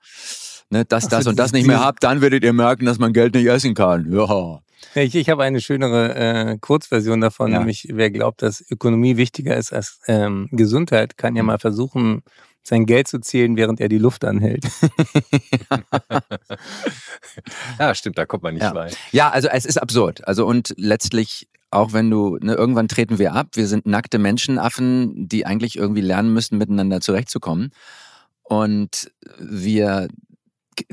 ne, 0.71 0.85
das, 0.85 1.09
das 1.09 1.27
und 1.27 1.39
das 1.39 1.53
nicht 1.53 1.67
mehr 1.67 1.81
habt, 1.81 2.03
dann 2.03 2.21
werdet 2.21 2.45
ihr 2.45 2.53
merken, 2.53 2.87
dass 2.87 2.99
man 2.99 3.13
Geld 3.13 3.35
nicht 3.35 3.47
essen 3.47 3.75
kann. 3.75 4.11
Ja. 4.13 4.61
Ich, 4.95 5.15
ich 5.15 5.29
habe 5.31 5.43
eine 5.45 5.61
schönere 5.61 6.15
äh, 6.15 6.59
Kurzversion 6.61 7.21
davon, 7.21 7.53
Ja. 7.53 7.59
nämlich 7.59 7.89
wer 7.93 8.11
glaubt, 8.11 8.43
dass 8.43 8.65
Ökonomie 8.71 9.17
wichtiger 9.17 9.57
ist 9.57 9.73
als 9.73 10.01
ähm, 10.07 10.49
Gesundheit, 10.53 11.17
kann 11.17 11.37
ja 11.37 11.43
Mhm. 11.43 11.47
mal 11.49 11.59
versuchen, 11.59 12.23
sein 12.63 12.87
Geld 12.87 13.09
zu 13.09 13.19
zählen, 13.21 13.57
während 13.57 13.81
er 13.81 13.89
die 13.89 13.99
Luft 13.99 14.25
anhält. 14.25 14.65
Ja, 17.79 17.95
stimmt, 17.95 18.19
da 18.19 18.27
kommt 18.27 18.43
man 18.43 18.55
nicht 18.55 18.63
Ja. 18.63 18.75
weit. 18.75 18.97
Ja, 19.13 19.31
also 19.31 19.49
es 19.49 19.65
ist 19.65 19.79
absurd. 19.79 20.27
Also 20.27 20.47
und 20.47 20.75
letztlich, 20.77 21.49
auch 21.71 21.93
wenn 21.93 22.11
du, 22.11 22.39
ne, 22.41 22.55
irgendwann 22.55 22.89
treten 22.89 23.19
wir 23.19 23.35
ab, 23.35 23.49
wir 23.55 23.67
sind 23.67 23.87
nackte 23.87 24.19
Menschenaffen, 24.19 25.29
die 25.29 25.47
eigentlich 25.47 25.77
irgendwie 25.77 26.01
lernen 26.03 26.33
müssen, 26.33 26.59
miteinander 26.59 27.01
zurechtzukommen. 27.01 27.73
Und 28.43 29.11
wir 29.39 30.09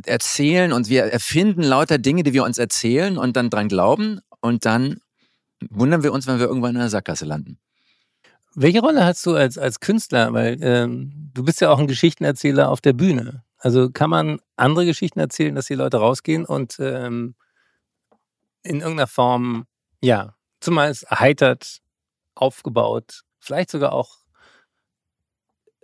erzählen 0.05 0.73
und 0.73 0.89
wir 0.89 1.03
erfinden 1.03 1.63
lauter 1.63 1.97
Dinge, 1.97 2.23
die 2.23 2.33
wir 2.33 2.43
uns 2.43 2.57
erzählen 2.57 3.17
und 3.17 3.35
dann 3.35 3.49
dran 3.49 3.67
glauben 3.67 4.21
und 4.39 4.65
dann 4.65 5.01
wundern 5.69 6.03
wir 6.03 6.13
uns, 6.13 6.27
wenn 6.27 6.39
wir 6.39 6.47
irgendwann 6.47 6.75
in 6.75 6.81
der 6.81 6.89
Sackgasse 6.89 7.25
landen. 7.25 7.59
Welche 8.53 8.81
Rolle 8.81 9.05
hast 9.05 9.25
du 9.25 9.35
als, 9.35 9.57
als 9.57 9.79
Künstler? 9.79 10.33
Weil 10.33 10.57
ähm, 10.61 11.31
du 11.33 11.43
bist 11.43 11.61
ja 11.61 11.69
auch 11.69 11.79
ein 11.79 11.87
Geschichtenerzähler 11.87 12.69
auf 12.69 12.81
der 12.81 12.93
Bühne. 12.93 13.43
Also 13.57 13.89
kann 13.91 14.09
man 14.09 14.39
andere 14.57 14.85
Geschichten 14.85 15.19
erzählen, 15.19 15.55
dass 15.55 15.67
die 15.67 15.75
Leute 15.75 15.97
rausgehen 15.97 16.45
und 16.45 16.77
ähm, 16.79 17.35
in 18.63 18.77
irgendeiner 18.77 19.07
Form, 19.07 19.67
ja, 20.01 20.35
zumeist 20.59 21.03
erheitert, 21.03 21.79
aufgebaut, 22.35 23.21
vielleicht 23.39 23.69
sogar 23.69 23.93
auch 23.93 24.17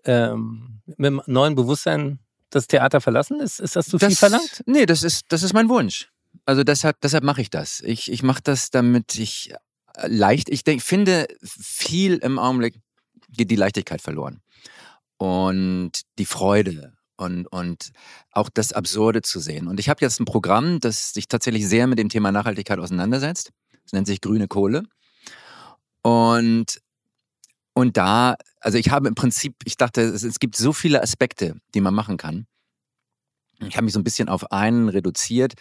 ähm, 0.06 0.82
mit 0.86 1.08
einem 1.08 1.22
neuen 1.26 1.56
Bewusstsein 1.56 2.20
das 2.50 2.68
Theater 2.68 3.02
verlassen? 3.02 3.40
Ist, 3.40 3.60
ist 3.60 3.76
das 3.76 3.88
zu 3.88 4.00
viel 4.00 4.10
Das- 4.10 4.20
verlangt? 4.20 4.64
Nee, 4.66 4.86
das 4.86 5.04
ist, 5.04 5.26
das 5.30 5.44
ist 5.44 5.54
mein 5.54 5.70
Wunsch. 5.70 6.10
Also 6.46 6.64
deshalb, 6.64 7.02
deshalb 7.02 7.24
mache 7.24 7.42
ich 7.42 7.50
das. 7.50 7.82
Ich, 7.82 8.12
ich 8.12 8.24
mache 8.24 8.42
das, 8.44 8.70
damit 8.70 9.16
ich 9.16 9.52
äh, 9.96 10.08
leicht, 10.08 10.50
ich 10.50 10.64
denk, 10.64 10.82
finde, 10.82 11.28
viel 11.44 12.18
im 12.18 12.40
Augenblick 12.40 12.76
geht 13.30 13.52
die 13.52 13.56
Leichtigkeit 13.56 14.02
verloren. 14.02 14.42
Und 15.18 15.92
die 16.20 16.26
Freude 16.26 16.94
und, 17.18 17.48
und 17.48 17.92
auch 18.32 18.50
das 18.50 18.72
Absurde 18.72 19.24
zu 19.24 19.40
sehen. 19.40 19.68
Und 19.68 19.80
ich 19.80 19.90
habe 19.90 20.00
jetzt 20.02 20.20
ein 20.20 20.26
Programm, 20.26 20.80
das 20.80 21.14
sich 21.14 21.28
tatsächlich 21.28 21.68
sehr 21.68 21.88
mit 21.88 21.98
dem 22.00 22.10
Thema 22.10 22.32
Nachhaltigkeit 22.32 22.78
auseinandersetzt. 22.80 23.52
Es 23.86 23.94
nennt 23.94 24.06
sich 24.08 24.22
Grüne 24.22 24.48
Kohle. 24.48 24.84
Und, 26.04 26.80
und 27.74 27.98
da, 27.98 28.36
also 28.60 28.78
ich 28.78 28.90
habe 28.90 29.08
im 29.08 29.16
Prinzip, 29.16 29.56
ich 29.66 29.78
dachte, 29.78 30.02
es, 30.02 30.24
es 30.24 30.40
gibt 30.40 30.56
so 30.56 30.74
viele 30.74 31.02
Aspekte, 31.02 31.56
die 31.74 31.82
man 31.82 31.94
machen 31.94 32.18
kann. 32.18 32.48
Ich 33.60 33.76
habe 33.76 33.86
mich 33.86 33.94
so 33.94 34.00
ein 34.00 34.04
bisschen 34.04 34.30
auf 34.30 34.52
einen 34.52 34.90
reduziert, 34.90 35.54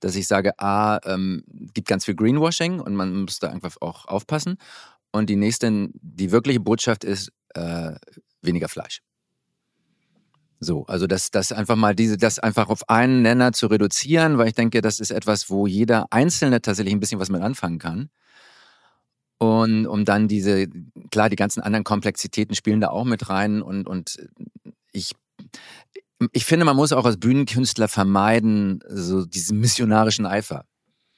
dass 0.00 0.16
ich 0.16 0.26
sage, 0.26 0.58
A, 0.58 0.98
ähm, 1.04 1.44
gibt 1.72 1.88
ganz 1.88 2.04
viel 2.04 2.16
Greenwashing 2.16 2.80
und 2.80 2.96
man 2.96 3.22
muss 3.22 3.38
da 3.38 3.50
einfach 3.50 3.76
auch 3.80 4.06
aufpassen. 4.06 4.56
Und 5.12 5.30
die 5.30 5.36
nächste, 5.36 5.88
die 5.92 6.32
wirkliche 6.32 6.58
Botschaft 6.58 7.04
ist 7.04 7.30
äh, 7.54 7.94
weniger 8.42 8.68
Fleisch. 8.68 9.00
So, 10.60 10.86
also 10.86 11.06
das, 11.06 11.30
das 11.30 11.52
einfach 11.52 11.76
mal 11.76 11.94
diese, 11.94 12.16
das 12.16 12.38
einfach 12.38 12.68
auf 12.68 12.88
einen 12.88 13.22
Nenner 13.22 13.52
zu 13.52 13.66
reduzieren, 13.66 14.38
weil 14.38 14.48
ich 14.48 14.54
denke, 14.54 14.80
das 14.80 14.98
ist 14.98 15.10
etwas, 15.10 15.50
wo 15.50 15.66
jeder 15.66 16.06
Einzelne 16.10 16.60
tatsächlich 16.62 16.94
ein 16.94 17.00
bisschen 17.00 17.20
was 17.20 17.28
mit 17.28 17.42
anfangen 17.42 17.78
kann. 17.78 18.10
Und 19.38 19.86
um 19.86 20.04
dann 20.04 20.28
diese, 20.28 20.66
klar, 21.10 21.28
die 21.28 21.36
ganzen 21.36 21.60
anderen 21.60 21.84
Komplexitäten 21.84 22.54
spielen 22.54 22.80
da 22.80 22.88
auch 22.88 23.04
mit 23.04 23.28
rein 23.28 23.62
und, 23.62 23.86
und 23.86 24.18
ich, 24.92 25.12
ich 26.32 26.44
finde, 26.44 26.64
man 26.64 26.76
muss 26.76 26.92
auch 26.92 27.04
als 27.04 27.18
Bühnenkünstler 27.18 27.88
vermeiden, 27.88 28.80
so 28.88 29.26
diesen 29.26 29.58
missionarischen 29.60 30.24
Eifer. 30.26 30.64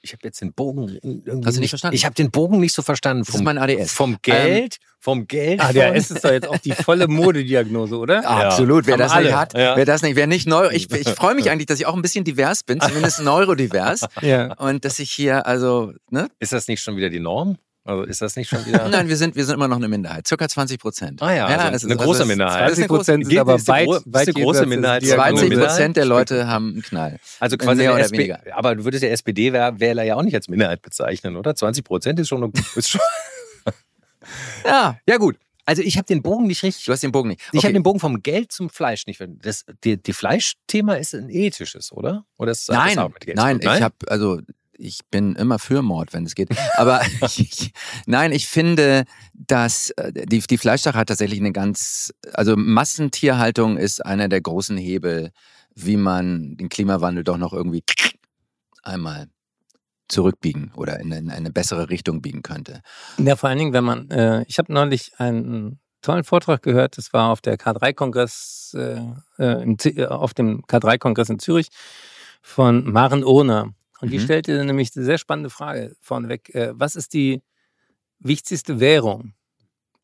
Ich 0.02 0.12
habe 0.12 0.20
jetzt 0.24 0.40
den 0.40 0.52
Bogen 0.52 0.88
irgendwie 1.02 1.46
Hast 1.46 1.56
du 1.56 1.60
nicht 1.60 1.70
verstanden? 1.70 1.96
Ich 1.96 2.04
habe 2.04 2.14
den 2.14 2.30
Bogen 2.30 2.60
nicht 2.60 2.72
so 2.72 2.82
verstanden. 2.82 3.24
Das 3.26 3.34
ist 3.34 3.42
mein 3.42 3.58
ADS. 3.58 3.92
Vom 3.92 4.16
Geld, 4.22 4.76
vom 5.00 5.26
Geld. 5.26 5.60
Ah, 5.60 5.72
der 5.72 5.88
von- 5.88 5.96
ist 5.96 6.24
doch 6.24 6.30
jetzt 6.30 6.46
auch 6.46 6.58
die 6.58 6.72
volle 6.72 7.08
Modediagnose, 7.08 7.96
oder? 7.98 8.24
Absolut, 8.28 8.86
wer 8.86 8.94
Haben 8.94 8.98
das 9.00 9.12
alle. 9.12 9.26
nicht 9.26 9.36
hat, 9.36 9.54
Ja. 9.54 9.76
wer 9.76 9.84
das 9.84 10.02
nicht, 10.02 10.14
wer 10.14 10.28
nicht 10.28 10.46
neu, 10.46 10.68
ich, 10.70 10.90
ich 10.92 11.08
freue 11.08 11.34
mich 11.34 11.50
eigentlich, 11.50 11.66
dass 11.66 11.80
ich 11.80 11.86
auch 11.86 11.94
ein 11.96 12.02
bisschen 12.02 12.22
divers 12.24 12.62
bin, 12.62 12.80
zumindest 12.80 13.20
neurodivers 13.24 14.06
Ja. 14.22 14.54
und 14.54 14.84
dass 14.84 15.00
ich 15.00 15.10
hier 15.10 15.44
also, 15.44 15.92
ne? 16.10 16.28
Ist 16.38 16.52
das 16.52 16.68
nicht 16.68 16.82
schon 16.82 16.96
wieder 16.96 17.10
die 17.10 17.20
Norm? 17.20 17.56
Also 17.86 18.02
ist 18.02 18.20
das 18.20 18.34
nicht 18.36 18.48
schon 18.48 18.64
wieder? 18.66 18.88
Nein, 18.90 19.08
wir 19.08 19.16
sind, 19.16 19.36
wir 19.36 19.44
sind 19.44 19.54
immer 19.54 19.68
noch 19.68 19.76
eine 19.76 19.86
Minderheit, 19.88 20.26
circa 20.26 20.48
20 20.48 20.80
Prozent. 20.80 21.22
Ah 21.22 21.32
ja, 21.34 21.46
also 21.46 21.76
es 21.76 21.84
eine 21.84 21.96
große 21.96 22.22
es- 22.22 22.28
Minderheit. 22.28 22.62
Das 22.64 22.72
ist 22.72 22.78
eine 22.78 22.88
große, 22.88 23.12
20% 23.12 23.14
sind 23.22 23.28
Geht- 23.28 23.38
aber 23.38 23.54
ist 23.54 23.70
eine 23.70 23.86
weit, 23.88 23.96
ist 24.00 24.12
weit 24.12 24.28
eine 24.36 24.44
große 24.44 24.66
Minderheit. 24.66 25.02
des 25.02 25.10
20 25.10 25.48
Diagnose. 25.48 25.66
Prozent 25.68 25.96
der 25.96 26.04
Leute 26.04 26.46
haben 26.48 26.72
einen 26.72 26.82
Knall. 26.82 27.18
Also 27.40 27.56
quasi 27.56 27.76
Mehr 27.76 27.86
der 27.90 27.94
oder 27.94 28.04
SP 28.04 28.18
weniger. 28.18 28.40
Aber 28.56 28.74
du 28.74 28.84
würdest 28.84 29.02
der 29.04 29.12
SPD-Wähler 29.12 30.02
ja 30.02 30.16
auch 30.16 30.22
nicht 30.22 30.34
als 30.34 30.48
Minderheit 30.48 30.82
bezeichnen, 30.82 31.36
oder? 31.36 31.54
20 31.54 31.84
Prozent 31.84 32.18
ist 32.18 32.28
schon, 32.28 32.52
ist 32.74 32.90
schon. 32.90 33.00
Ja, 34.64 34.98
Ja, 35.08 35.16
gut. 35.16 35.36
Also 35.68 35.82
ich 35.82 35.96
habe 35.96 36.06
den 36.06 36.22
Bogen 36.22 36.46
nicht 36.46 36.62
richtig. 36.62 36.84
du 36.84 36.92
hast 36.92 37.02
den 37.02 37.10
Bogen 37.10 37.30
nicht. 37.30 37.40
Ich 37.50 37.58
Okay. 37.58 37.66
habe 37.66 37.72
den 37.72 37.82
Bogen 37.82 37.98
vom 37.98 38.22
Geld 38.22 38.52
zum 38.52 38.70
Fleisch 38.70 39.04
nicht. 39.08 39.20
Das, 39.42 39.64
die, 39.82 40.00
die 40.00 40.12
Fleischthema 40.12 40.94
ist 40.94 41.12
ein 41.12 41.28
ethisches, 41.28 41.90
oder? 41.90 42.24
Oder 42.38 42.52
ist 42.52 42.68
das 42.68 42.76
Nein, 42.76 42.98
auch 43.00 43.08
mit 43.08 43.26
Geld? 43.26 43.36
nein, 43.36 43.58
ich 43.60 43.66
habe 43.82 43.94
also 44.06 44.40
ich 44.78 45.00
bin 45.10 45.34
immer 45.36 45.58
für 45.58 45.82
Mord, 45.82 46.12
wenn 46.12 46.24
es 46.24 46.34
geht. 46.34 46.50
Aber 46.76 47.00
ich, 47.22 47.72
nein, 48.06 48.32
ich 48.32 48.46
finde, 48.46 49.04
dass 49.34 49.90
äh, 49.90 50.12
die, 50.26 50.40
die 50.40 50.58
Fleischsache 50.58 50.98
hat 50.98 51.08
tatsächlich 51.08 51.40
eine 51.40 51.52
ganz, 51.52 52.12
also 52.32 52.56
Massentierhaltung 52.56 53.76
ist 53.76 54.04
einer 54.04 54.28
der 54.28 54.40
großen 54.40 54.76
Hebel, 54.76 55.30
wie 55.74 55.96
man 55.96 56.56
den 56.56 56.68
Klimawandel 56.68 57.24
doch 57.24 57.36
noch 57.36 57.52
irgendwie 57.52 57.82
einmal 58.82 59.28
zurückbiegen 60.08 60.72
oder 60.76 61.00
in 61.00 61.12
eine, 61.12 61.18
in 61.18 61.30
eine 61.30 61.50
bessere 61.50 61.90
Richtung 61.90 62.22
biegen 62.22 62.42
könnte. 62.42 62.80
Ja, 63.18 63.36
vor 63.36 63.48
allen 63.48 63.58
Dingen, 63.58 63.72
wenn 63.72 63.84
man, 63.84 64.10
äh, 64.10 64.44
ich 64.46 64.58
habe 64.58 64.72
neulich 64.72 65.12
einen 65.18 65.80
tollen 66.02 66.24
Vortrag 66.24 66.62
gehört, 66.62 66.98
das 66.98 67.12
war 67.12 67.30
auf 67.30 67.40
der 67.40 67.58
K3-Kongress, 67.58 68.76
äh, 68.78 69.00
äh, 69.38 69.62
äh, 69.64 70.06
auf 70.06 70.34
dem 70.34 70.62
K3-Kongress 70.62 71.30
in 71.30 71.38
Zürich 71.38 71.68
von 72.42 72.90
Maren 72.90 73.24
Ohner. 73.24 73.74
Und 74.00 74.10
die 74.12 74.18
Mhm. 74.18 74.22
stellte 74.22 74.64
nämlich 74.64 74.94
eine 74.94 75.04
sehr 75.04 75.18
spannende 75.18 75.50
Frage 75.50 75.96
vorneweg. 76.00 76.54
Äh, 76.54 76.72
was 76.74 76.96
ist 76.96 77.14
die 77.14 77.42
wichtigste 78.18 78.80
Währung? 78.80 79.34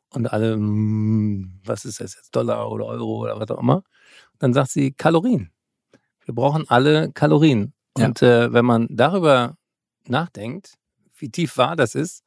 Und 0.09 0.27
alle, 0.31 0.57
mm, 0.57 1.61
was 1.65 1.85
ist 1.85 1.99
das 1.99 2.15
jetzt, 2.15 2.35
Dollar 2.35 2.71
oder 2.71 2.85
Euro 2.85 3.23
oder 3.23 3.39
was 3.39 3.49
auch 3.49 3.59
immer? 3.59 3.83
Dann 4.39 4.53
sagt 4.53 4.71
sie 4.71 4.91
Kalorien. 4.93 5.51
Wir 6.25 6.33
brauchen 6.35 6.69
alle 6.69 7.11
Kalorien. 7.11 7.73
Ja. 7.97 8.07
Und 8.07 8.21
äh, 8.21 8.51
wenn 8.53 8.65
man 8.65 8.87
darüber 8.89 9.57
nachdenkt, 10.07 10.75
wie 11.17 11.29
tief 11.29 11.57
wahr 11.57 11.75
das 11.75 11.95
ist, 11.95 12.23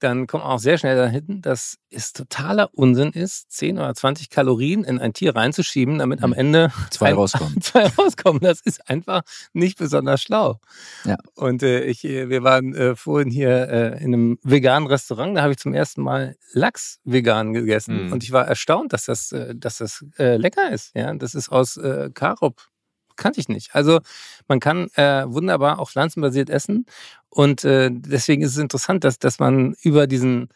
dann 0.00 0.26
kommt 0.26 0.44
man 0.44 0.52
auch 0.52 0.58
sehr 0.58 0.76
schnell 0.78 0.96
dahin, 0.96 1.40
dass 1.40 1.78
es 1.90 2.12
totaler 2.12 2.68
Unsinn 2.74 3.10
ist, 3.12 3.50
10 3.52 3.78
oder 3.78 3.94
20 3.94 4.28
Kalorien 4.30 4.84
in 4.84 4.98
ein 4.98 5.12
Tier 5.14 5.34
reinzuschieben, 5.34 5.98
damit 5.98 6.22
am 6.22 6.30
Mhm. 6.30 6.36
Ende 6.36 6.72
Zwei 6.90 7.08
ein- 7.08 7.14
rauskommen. 7.14 7.60
zwei 7.62 7.86
rauskommen. 7.88 8.40
Das 8.40 8.60
ist 8.60 8.88
einfach 8.90 9.22
nicht 9.52 9.78
besonders 9.78 10.20
schlau. 10.22 10.60
Ja. 11.04 11.16
Und 11.34 11.62
äh, 11.62 11.84
ich, 11.84 12.04
äh, 12.04 12.28
wir 12.28 12.42
waren 12.42 12.74
äh, 12.74 12.94
vorhin 12.96 13.30
hier 13.30 13.68
äh, 13.68 14.02
in 14.04 14.12
einem 14.14 14.38
veganen 14.42 14.86
Restaurant, 14.88 15.36
da 15.36 15.42
habe 15.42 15.52
ich 15.52 15.58
zum 15.58 15.72
ersten 15.74 16.02
Mal 16.02 16.36
Lachs 16.52 17.00
vegan 17.04 17.52
gegessen 17.54 18.06
Mhm. 18.06 18.12
und 18.12 18.22
ich 18.22 18.32
war 18.32 18.46
erstaunt, 18.46 18.92
dass 18.92 19.06
das, 19.06 19.32
äh, 19.32 19.54
dass 19.56 19.78
das 19.78 20.04
äh, 20.18 20.36
lecker 20.36 20.70
ist. 20.70 20.90
Ja, 20.94 21.14
das 21.14 21.34
ist 21.34 21.48
aus 21.50 21.80
Karob. 22.14 22.60
Kannte 23.16 23.40
ich 23.40 23.48
nicht. 23.48 23.74
Also 23.74 24.00
man 24.48 24.60
kann 24.60 24.88
äh, 24.94 25.24
wunderbar 25.26 25.78
auch 25.78 25.90
pflanzenbasiert 25.90 26.50
essen 26.50 26.86
und 27.28 27.64
äh, 27.64 27.90
deswegen 27.92 28.42
ist 28.42 28.52
es 28.52 28.58
interessant, 28.58 29.04
dass, 29.04 29.18
dass 29.18 29.38
man 29.38 29.74
über 29.82 30.06
diesen 30.06 30.48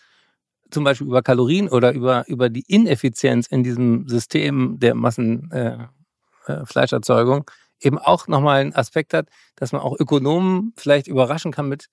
zum 0.70 0.84
Beispiel 0.84 1.06
über 1.06 1.22
Kalorien 1.22 1.68
oder 1.68 1.92
über, 1.92 2.26
über 2.28 2.48
die 2.48 2.64
Ineffizienz 2.66 3.46
in 3.48 3.62
diesem 3.64 4.08
System 4.08 4.78
der 4.78 4.94
Massenfleischerzeugung 4.94 7.38
äh, 7.38 7.40
äh, 7.40 7.44
eben 7.86 7.98
auch 7.98 8.28
nochmal 8.28 8.60
einen 8.60 8.74
Aspekt 8.74 9.14
hat, 9.14 9.28
dass 9.56 9.72
man 9.72 9.80
auch 9.80 9.98
Ökonomen 9.98 10.72
vielleicht 10.76 11.08
überraschen 11.08 11.52
kann 11.52 11.68
mit, 11.68 11.86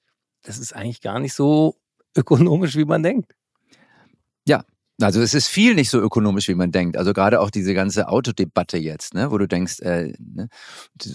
das 0.44 0.60
ist 0.60 0.76
eigentlich 0.76 1.02
gar 1.02 1.20
nicht 1.20 1.34
so 1.34 1.78
ökonomisch, 2.16 2.76
wie 2.76 2.86
man 2.86 3.02
denkt. 3.04 3.34
Also 5.00 5.22
es 5.22 5.36
ist 5.36 5.48
viel 5.48 5.76
nicht 5.76 5.92
so 5.92 6.00
ökonomisch, 6.00 6.48
wie 6.48 6.56
man 6.56 6.72
denkt. 6.72 6.98
Also 6.98 7.14
gerade 7.14 7.40
auch 7.40 7.52
diese 7.52 7.76
ganze 7.76 8.08
Autodebatte 8.08 8.78
jetzt, 8.78 9.14
ne, 9.14 9.30
wo 9.30 9.38
du 9.38 9.48
denkst, 9.48 9.80
äh, 9.82 10.14
ne, 10.18 10.50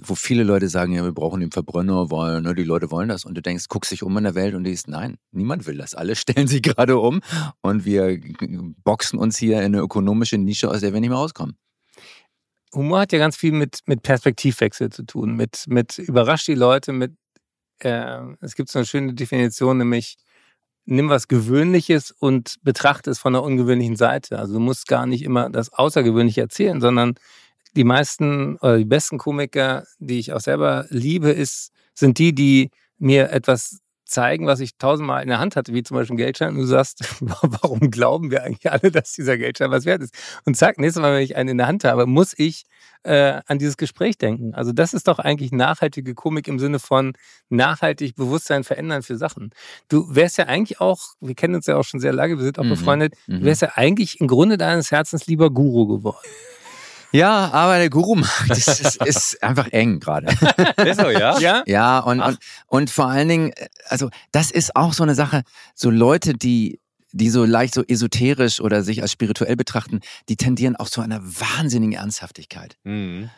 wo 0.05 0.15
viele 0.15 0.45
Leute 0.45 0.69
sagen, 0.69 0.93
ja, 0.93 1.03
wir 1.03 1.13
brauchen 1.13 1.41
den 1.41 1.51
Verbrenner, 1.51 2.09
weil 2.13 2.43
ne, 2.43 2.55
die 2.55 2.63
Leute 2.63 2.93
wollen 2.93 3.09
das. 3.09 3.25
Und 3.25 3.35
du 3.35 3.43
denkst, 3.43 3.67
guckst 3.69 3.91
dich 3.91 4.05
um 4.05 4.17
in 4.17 4.23
der 4.23 4.37
Welt 4.37 4.55
und 4.55 4.63
denkst, 4.63 4.85
nein, 4.87 5.17
niemand 5.33 5.67
will 5.67 5.77
das. 5.77 5.95
Alle 5.95 6.15
stellen 6.17 6.47
sich 6.47 6.63
gerade 6.63 6.97
um 6.99 7.21
und 7.61 7.85
wir 7.85 8.21
boxen 8.85 9.19
uns 9.19 9.37
hier 9.37 9.59
in 9.59 9.65
eine 9.65 9.79
ökonomische 9.79 10.39
Nische, 10.39 10.71
aus 10.71 10.81
der 10.81 10.93
wir 10.93 11.01
nicht 11.01 11.11
mehr 11.11 11.19
rauskommen. 11.19 11.57
Humor 12.75 13.01
hat 13.01 13.13
ja 13.13 13.19
ganz 13.19 13.37
viel 13.37 13.53
mit, 13.53 13.81
mit 13.87 14.03
Perspektivwechsel 14.03 14.91
zu 14.91 15.05
tun, 15.05 15.35
mit, 15.35 15.65
mit 15.67 15.99
überrascht 15.99 16.47
die 16.47 16.55
Leute, 16.55 16.93
mit, 16.93 17.15
äh, 17.81 18.21
es 18.41 18.55
gibt 18.55 18.71
so 18.71 18.79
eine 18.79 18.87
schöne 18.87 19.13
Definition, 19.13 19.79
nämlich 19.79 20.17
nimm 20.85 21.09
was 21.09 21.29
Gewöhnliches 21.29 22.11
und 22.11 22.57
betrachte 22.63 23.11
es 23.11 23.19
von 23.19 23.35
einer 23.35 23.45
ungewöhnlichen 23.45 23.97
Seite. 23.97 24.39
Also 24.39 24.55
du 24.55 24.61
musst 24.61 24.89
gar 24.89 25.07
nicht 25.07 25.23
immer 25.23 25.51
das 25.51 25.73
Außergewöhnliche 25.73 26.41
erzählen, 26.41 26.81
sondern 26.81 27.15
die 27.77 27.85
meisten 27.85 28.57
oder 28.59 28.79
die 28.79 28.85
besten 28.85 29.19
Komiker, 29.19 29.85
die 29.99 30.19
ich 30.19 30.33
auch 30.33 30.41
selber 30.41 30.87
liebe, 30.91 31.31
ist, 31.31 31.73
sind 31.95 32.19
die, 32.19 32.35
die 32.35 32.71
mir 32.99 33.31
etwas 33.31 33.82
zeigen, 34.13 34.47
was 34.47 34.61
ich 34.61 34.77
tausendmal 34.79 35.23
in 35.23 35.29
der 35.29 35.39
Hand 35.41 35.57
hatte, 35.57 35.73
wie 35.75 35.83
zum 35.83 35.97
Beispiel 35.97 36.15
ein 36.15 36.19
Geldschein, 36.19 36.51
und 36.51 36.59
du 36.59 36.67
sagst, 36.67 37.01
warum 37.21 37.91
glauben 37.91 38.31
wir 38.31 38.43
eigentlich 38.45 38.71
alle, 38.71 38.91
dass 38.93 39.13
dieser 39.13 39.37
Geldschein 39.39 39.71
was 39.71 39.85
wert 39.85 40.03
ist? 40.03 40.15
Und 40.45 40.57
zack, 40.57 40.79
nächstes 40.79 41.01
Mal, 41.03 41.15
wenn 41.15 41.23
ich 41.23 41.37
einen 41.37 41.49
in 41.51 41.59
der 41.59 41.67
Hand 41.67 41.85
habe, 41.85 42.07
muss 42.07 42.35
ich 42.37 42.65
äh, 43.05 43.41
an 43.47 43.59
dieses 43.59 43.77
Gespräch 43.77 44.17
denken. 44.17 44.55
Also 44.55 44.71
das 44.73 44.95
ist 44.95 45.09
doch 45.09 45.19
eigentlich 45.19 45.51
nachhaltige 45.51 46.15
Komik 46.15 46.47
im 46.47 46.61
Sinne 46.61 46.79
von 46.79 47.15
nachhaltig 47.49 48.15
Bewusstsein 48.15 48.63
verändern 48.63 49.03
für 49.03 49.17
Sachen. 49.17 49.51
Du 49.89 50.15
wärst 50.15 50.39
ja 50.39 50.47
eigentlich 50.47 50.81
auch, 50.81 51.01
wir 51.21 51.35
kennen 51.35 51.57
uns 51.57 51.67
ja 51.67 51.77
auch 51.77 51.83
schon 51.85 51.99
sehr 51.99 52.13
lange, 52.13 52.37
wir 52.37 52.45
sind 52.45 52.59
auch 52.61 52.65
Mhm. 52.65 52.69
befreundet, 52.69 53.15
Mhm. 53.27 53.41
du 53.41 53.47
wärst 53.47 53.63
ja 53.63 53.73
eigentlich 53.75 54.21
im 54.21 54.29
Grunde 54.29 54.57
deines 54.57 54.91
Herzens 54.93 55.27
lieber 55.27 55.51
Guru 55.51 55.87
geworden. 55.89 56.19
Ja, 57.13 57.51
aber 57.53 57.79
der 57.79 57.91
Guru-Markt 57.91 58.51
ist, 58.51 58.69
ist, 58.69 58.97
ist 59.05 59.43
einfach 59.43 59.69
eng 59.69 60.01
gerade. 60.01 60.27
Ist 60.85 61.01
so, 61.01 61.11
ja? 61.11 61.39
Ja? 61.39 61.63
Ja, 61.67 61.99
und, 62.01 62.21
und, 62.21 62.39
und 62.67 62.91
vor 62.91 63.09
allen 63.09 63.29
Dingen, 63.29 63.53
also 63.89 64.09
das 64.33 64.51
ist 64.51 64.75
auch 64.77 64.93
so 64.93 65.03
eine 65.03 65.15
Sache, 65.15 65.43
so 65.75 65.91
Leute, 65.91 66.35
die, 66.35 66.81
die 67.13 67.31
so 67.31 67.45
leicht 67.45 67.75
so 67.75 67.83
esoterisch 67.85 68.61
oder 68.61 68.83
sich 68.83 69.03
als 69.03 69.13
spirituell 69.13 69.57
betrachten, 69.57 70.01
die 70.29 70.37
tendieren 70.37 70.77
auch 70.77 70.89
zu 70.89 71.01
einer 71.01 71.21
wahnsinnigen 71.23 71.95
Ernsthaftigkeit. 71.95 72.77
Mhm. 72.85 73.31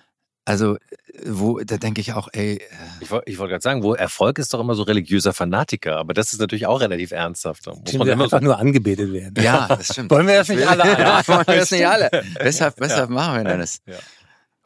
Also, 0.46 0.76
wo, 1.24 1.58
da 1.60 1.78
denke 1.78 2.00
ich 2.02 2.12
auch, 2.12 2.28
ey, 2.32 2.56
äh, 2.56 2.60
Ich, 3.00 3.10
woll- 3.10 3.22
ich 3.24 3.38
wollte 3.38 3.52
gerade 3.52 3.62
sagen, 3.62 3.82
wo 3.82 3.94
Erfolg 3.94 4.38
ist 4.38 4.52
doch 4.52 4.60
immer 4.60 4.74
so 4.74 4.82
religiöser 4.82 5.32
Fanatiker, 5.32 5.96
aber 5.96 6.12
das 6.12 6.32
ist 6.34 6.38
natürlich 6.40 6.66
auch 6.66 6.80
relativ 6.80 7.12
ernsthaft. 7.12 7.66
Da 7.66 7.72
Muss 7.74 7.92
man 7.94 8.08
immer 8.08 8.24
einfach 8.24 8.40
nur 8.42 8.58
angebetet 8.58 9.10
werden. 9.12 9.42
ja, 9.42 9.68
das 9.68 9.86
stimmt. 9.92 10.10
Wollen 10.10 10.26
wir 10.26 10.34
das 10.36 10.48
Ich 10.50 10.56
nicht 10.56 10.68
alle? 10.68 10.82
Ja, 11.00 11.26
wollen 11.26 11.46
wir 11.46 11.56
das 11.56 11.70
nicht 11.70 11.86
alle. 11.86 12.10
Deshalb, 12.42 12.76
deshalb 12.76 13.08
machen 13.10 13.44
wir 13.46 13.56
das. 13.56 13.80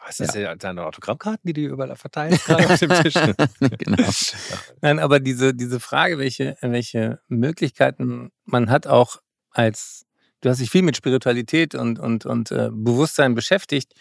Was 0.05 0.21
ist 0.21 0.35
ja. 0.35 0.55
deine 0.57 0.85
Autogrammkarten, 0.87 1.41
die 1.45 1.53
du 1.53 1.61
überall 1.73 1.95
verteilst 1.95 2.47
gerade 2.47 2.67
auf 2.73 2.79
dem 2.81 2.91
Tisch? 3.03 3.15
genau. 3.79 4.09
Nein, 4.81 4.99
aber 5.01 5.21
diese, 5.21 5.55
diese 5.55 5.81
Frage, 5.81 6.19
welche, 6.19 6.57
welche 6.63 7.21
Möglichkeiten 7.29 8.31
man 8.47 8.71
hat, 8.71 8.87
auch 8.87 9.19
als, 9.51 10.07
du 10.41 10.49
hast 10.49 10.61
dich 10.61 10.71
viel 10.71 10.83
mit 10.83 10.97
Spiritualität 10.97 11.75
und, 11.75 11.99
und, 11.99 12.25
und 12.27 12.51
äh, 12.51 12.71
Bewusstsein 12.73 13.35
beschäftigt, 13.35 13.93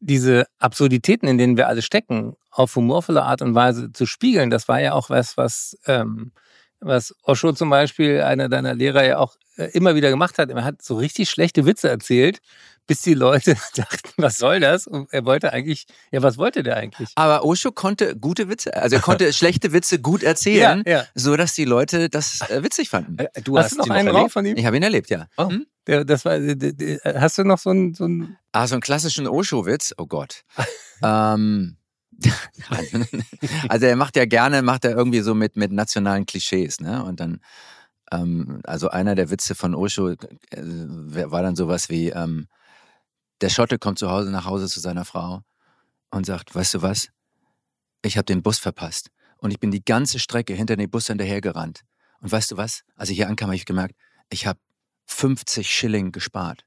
diese 0.00 0.46
Absurditäten, 0.58 1.28
in 1.28 1.38
denen 1.38 1.56
wir 1.56 1.68
alle 1.68 1.82
stecken, 1.82 2.34
auf 2.50 2.74
humorvolle 2.74 3.22
Art 3.22 3.42
und 3.42 3.54
Weise 3.54 3.92
zu 3.92 4.06
spiegeln, 4.06 4.50
das 4.50 4.66
war 4.66 4.80
ja 4.80 4.92
auch 4.94 5.10
was, 5.10 5.36
was, 5.36 5.78
ähm, 5.86 6.32
was 6.80 7.14
Osho 7.22 7.52
zum 7.52 7.70
Beispiel, 7.70 8.22
einer 8.22 8.48
deiner 8.48 8.74
Lehrer, 8.74 9.04
ja 9.04 9.18
auch 9.18 9.36
äh, 9.56 9.64
immer 9.72 9.94
wieder 9.94 10.10
gemacht 10.10 10.38
hat. 10.38 10.50
Er 10.50 10.64
hat 10.64 10.82
so 10.82 10.96
richtig 10.96 11.30
schlechte 11.30 11.66
Witze 11.66 11.88
erzählt, 11.88 12.40
bis 12.86 13.02
die 13.02 13.14
Leute 13.14 13.54
dachten, 13.76 14.10
was 14.16 14.38
soll 14.38 14.60
das? 14.60 14.86
Und 14.86 15.12
er 15.12 15.24
wollte 15.24 15.52
eigentlich, 15.52 15.86
ja, 16.10 16.22
was 16.22 16.38
wollte 16.38 16.62
der 16.62 16.76
eigentlich? 16.76 17.10
Aber 17.14 17.44
Osho 17.44 17.70
konnte 17.70 18.16
gute 18.16 18.48
Witze, 18.48 18.74
also 18.74 18.96
er 18.96 19.02
konnte 19.02 19.32
schlechte 19.34 19.72
Witze 19.72 20.00
gut 20.00 20.22
erzählen, 20.22 20.82
ja. 20.86 21.04
so 21.14 21.36
dass 21.36 21.54
die 21.54 21.64
Leute 21.64 22.08
das 22.08 22.40
äh, 22.50 22.62
witzig 22.62 22.88
fanden. 22.88 23.18
Äh, 23.18 23.28
Du 23.42 23.58
Hast 23.58 23.72
du 23.72 23.76
noch 23.76 23.90
einen 23.90 24.08
drauf 24.08 24.32
von 24.32 24.44
ihm? 24.44 24.56
Ich 24.56 24.66
habe 24.66 24.76
ihn 24.76 24.82
erlebt, 24.82 25.10
ja. 25.10 25.26
Oh. 25.36 25.48
Hm? 25.48 25.66
Der, 25.86 26.04
das 26.04 26.24
war, 26.24 26.38
der, 26.38 26.54
der, 26.56 26.98
hast 27.20 27.38
du 27.38 27.44
noch 27.44 27.58
so 27.58 27.70
ein, 27.70 27.94
so 27.94 28.06
ein 28.06 28.36
Ah, 28.52 28.66
so 28.66 28.74
einen 28.74 28.82
klassischen 28.82 29.28
Osho-Witz. 29.28 29.94
Oh 29.96 30.06
Gott. 30.06 30.42
ähm, 31.02 31.76
also 33.68 33.86
er 33.86 33.96
macht 33.96 34.16
ja 34.16 34.24
gerne, 34.26 34.62
macht 34.62 34.84
er 34.84 34.92
irgendwie 34.92 35.20
so 35.20 35.34
mit, 35.34 35.56
mit 35.56 35.72
nationalen 35.72 36.26
Klischees, 36.26 36.80
ne? 36.80 37.02
Und 37.04 37.20
dann, 37.20 37.40
ähm, 38.12 38.60
also 38.64 38.90
einer 38.90 39.14
der 39.14 39.30
Witze 39.30 39.54
von 39.54 39.74
Osho 39.74 40.10
äh, 40.10 40.16
war 40.52 41.42
dann 41.42 41.56
sowas 41.56 41.88
wie, 41.88 42.10
ähm, 42.10 42.48
der 43.40 43.48
Schotte 43.48 43.78
kommt 43.78 43.98
zu 43.98 44.10
Hause 44.10 44.30
nach 44.30 44.44
Hause 44.44 44.68
zu 44.68 44.80
seiner 44.80 45.04
Frau 45.04 45.42
und 46.10 46.26
sagt, 46.26 46.54
weißt 46.54 46.74
du 46.74 46.82
was? 46.82 47.08
Ich 48.02 48.16
habe 48.16 48.26
den 48.26 48.42
Bus 48.42 48.58
verpasst. 48.58 49.10
Und 49.38 49.50
ich 49.50 49.60
bin 49.60 49.70
die 49.70 49.84
ganze 49.84 50.18
Strecke 50.18 50.52
hinter 50.52 50.76
dem 50.76 50.90
Bus 50.90 51.06
hinterhergerannt. 51.06 51.82
Und 52.20 52.30
weißt 52.30 52.50
du 52.50 52.56
was? 52.56 52.82
Als 52.96 53.08
ich 53.08 53.16
hier 53.16 53.28
ankam, 53.28 53.48
habe 53.48 53.56
ich 53.56 53.64
gemerkt, 53.64 53.94
ich 54.28 54.46
habe 54.46 54.58
50 55.06 55.70
Schilling 55.70 56.12
gespart. 56.12 56.64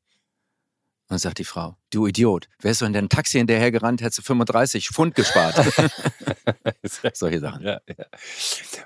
Und 1.13 1.17
dann 1.17 1.29
sagt 1.29 1.38
die 1.38 1.43
Frau, 1.43 1.77
du 1.91 2.08
Idiot, 2.08 2.50
wärst 2.60 2.82
du 2.82 2.86
in 2.86 2.93
dein 2.93 3.08
Taxi 3.08 3.38
hinterhergerannt, 3.38 4.01
hättest 4.01 4.17
du 4.17 4.22
35 4.24 4.89
Pfund 4.89 5.13
gespart. 5.13 5.53
Solche 7.13 7.39
Sachen. 7.39 7.62
Ja, 7.62 7.82
ja. 7.88 8.05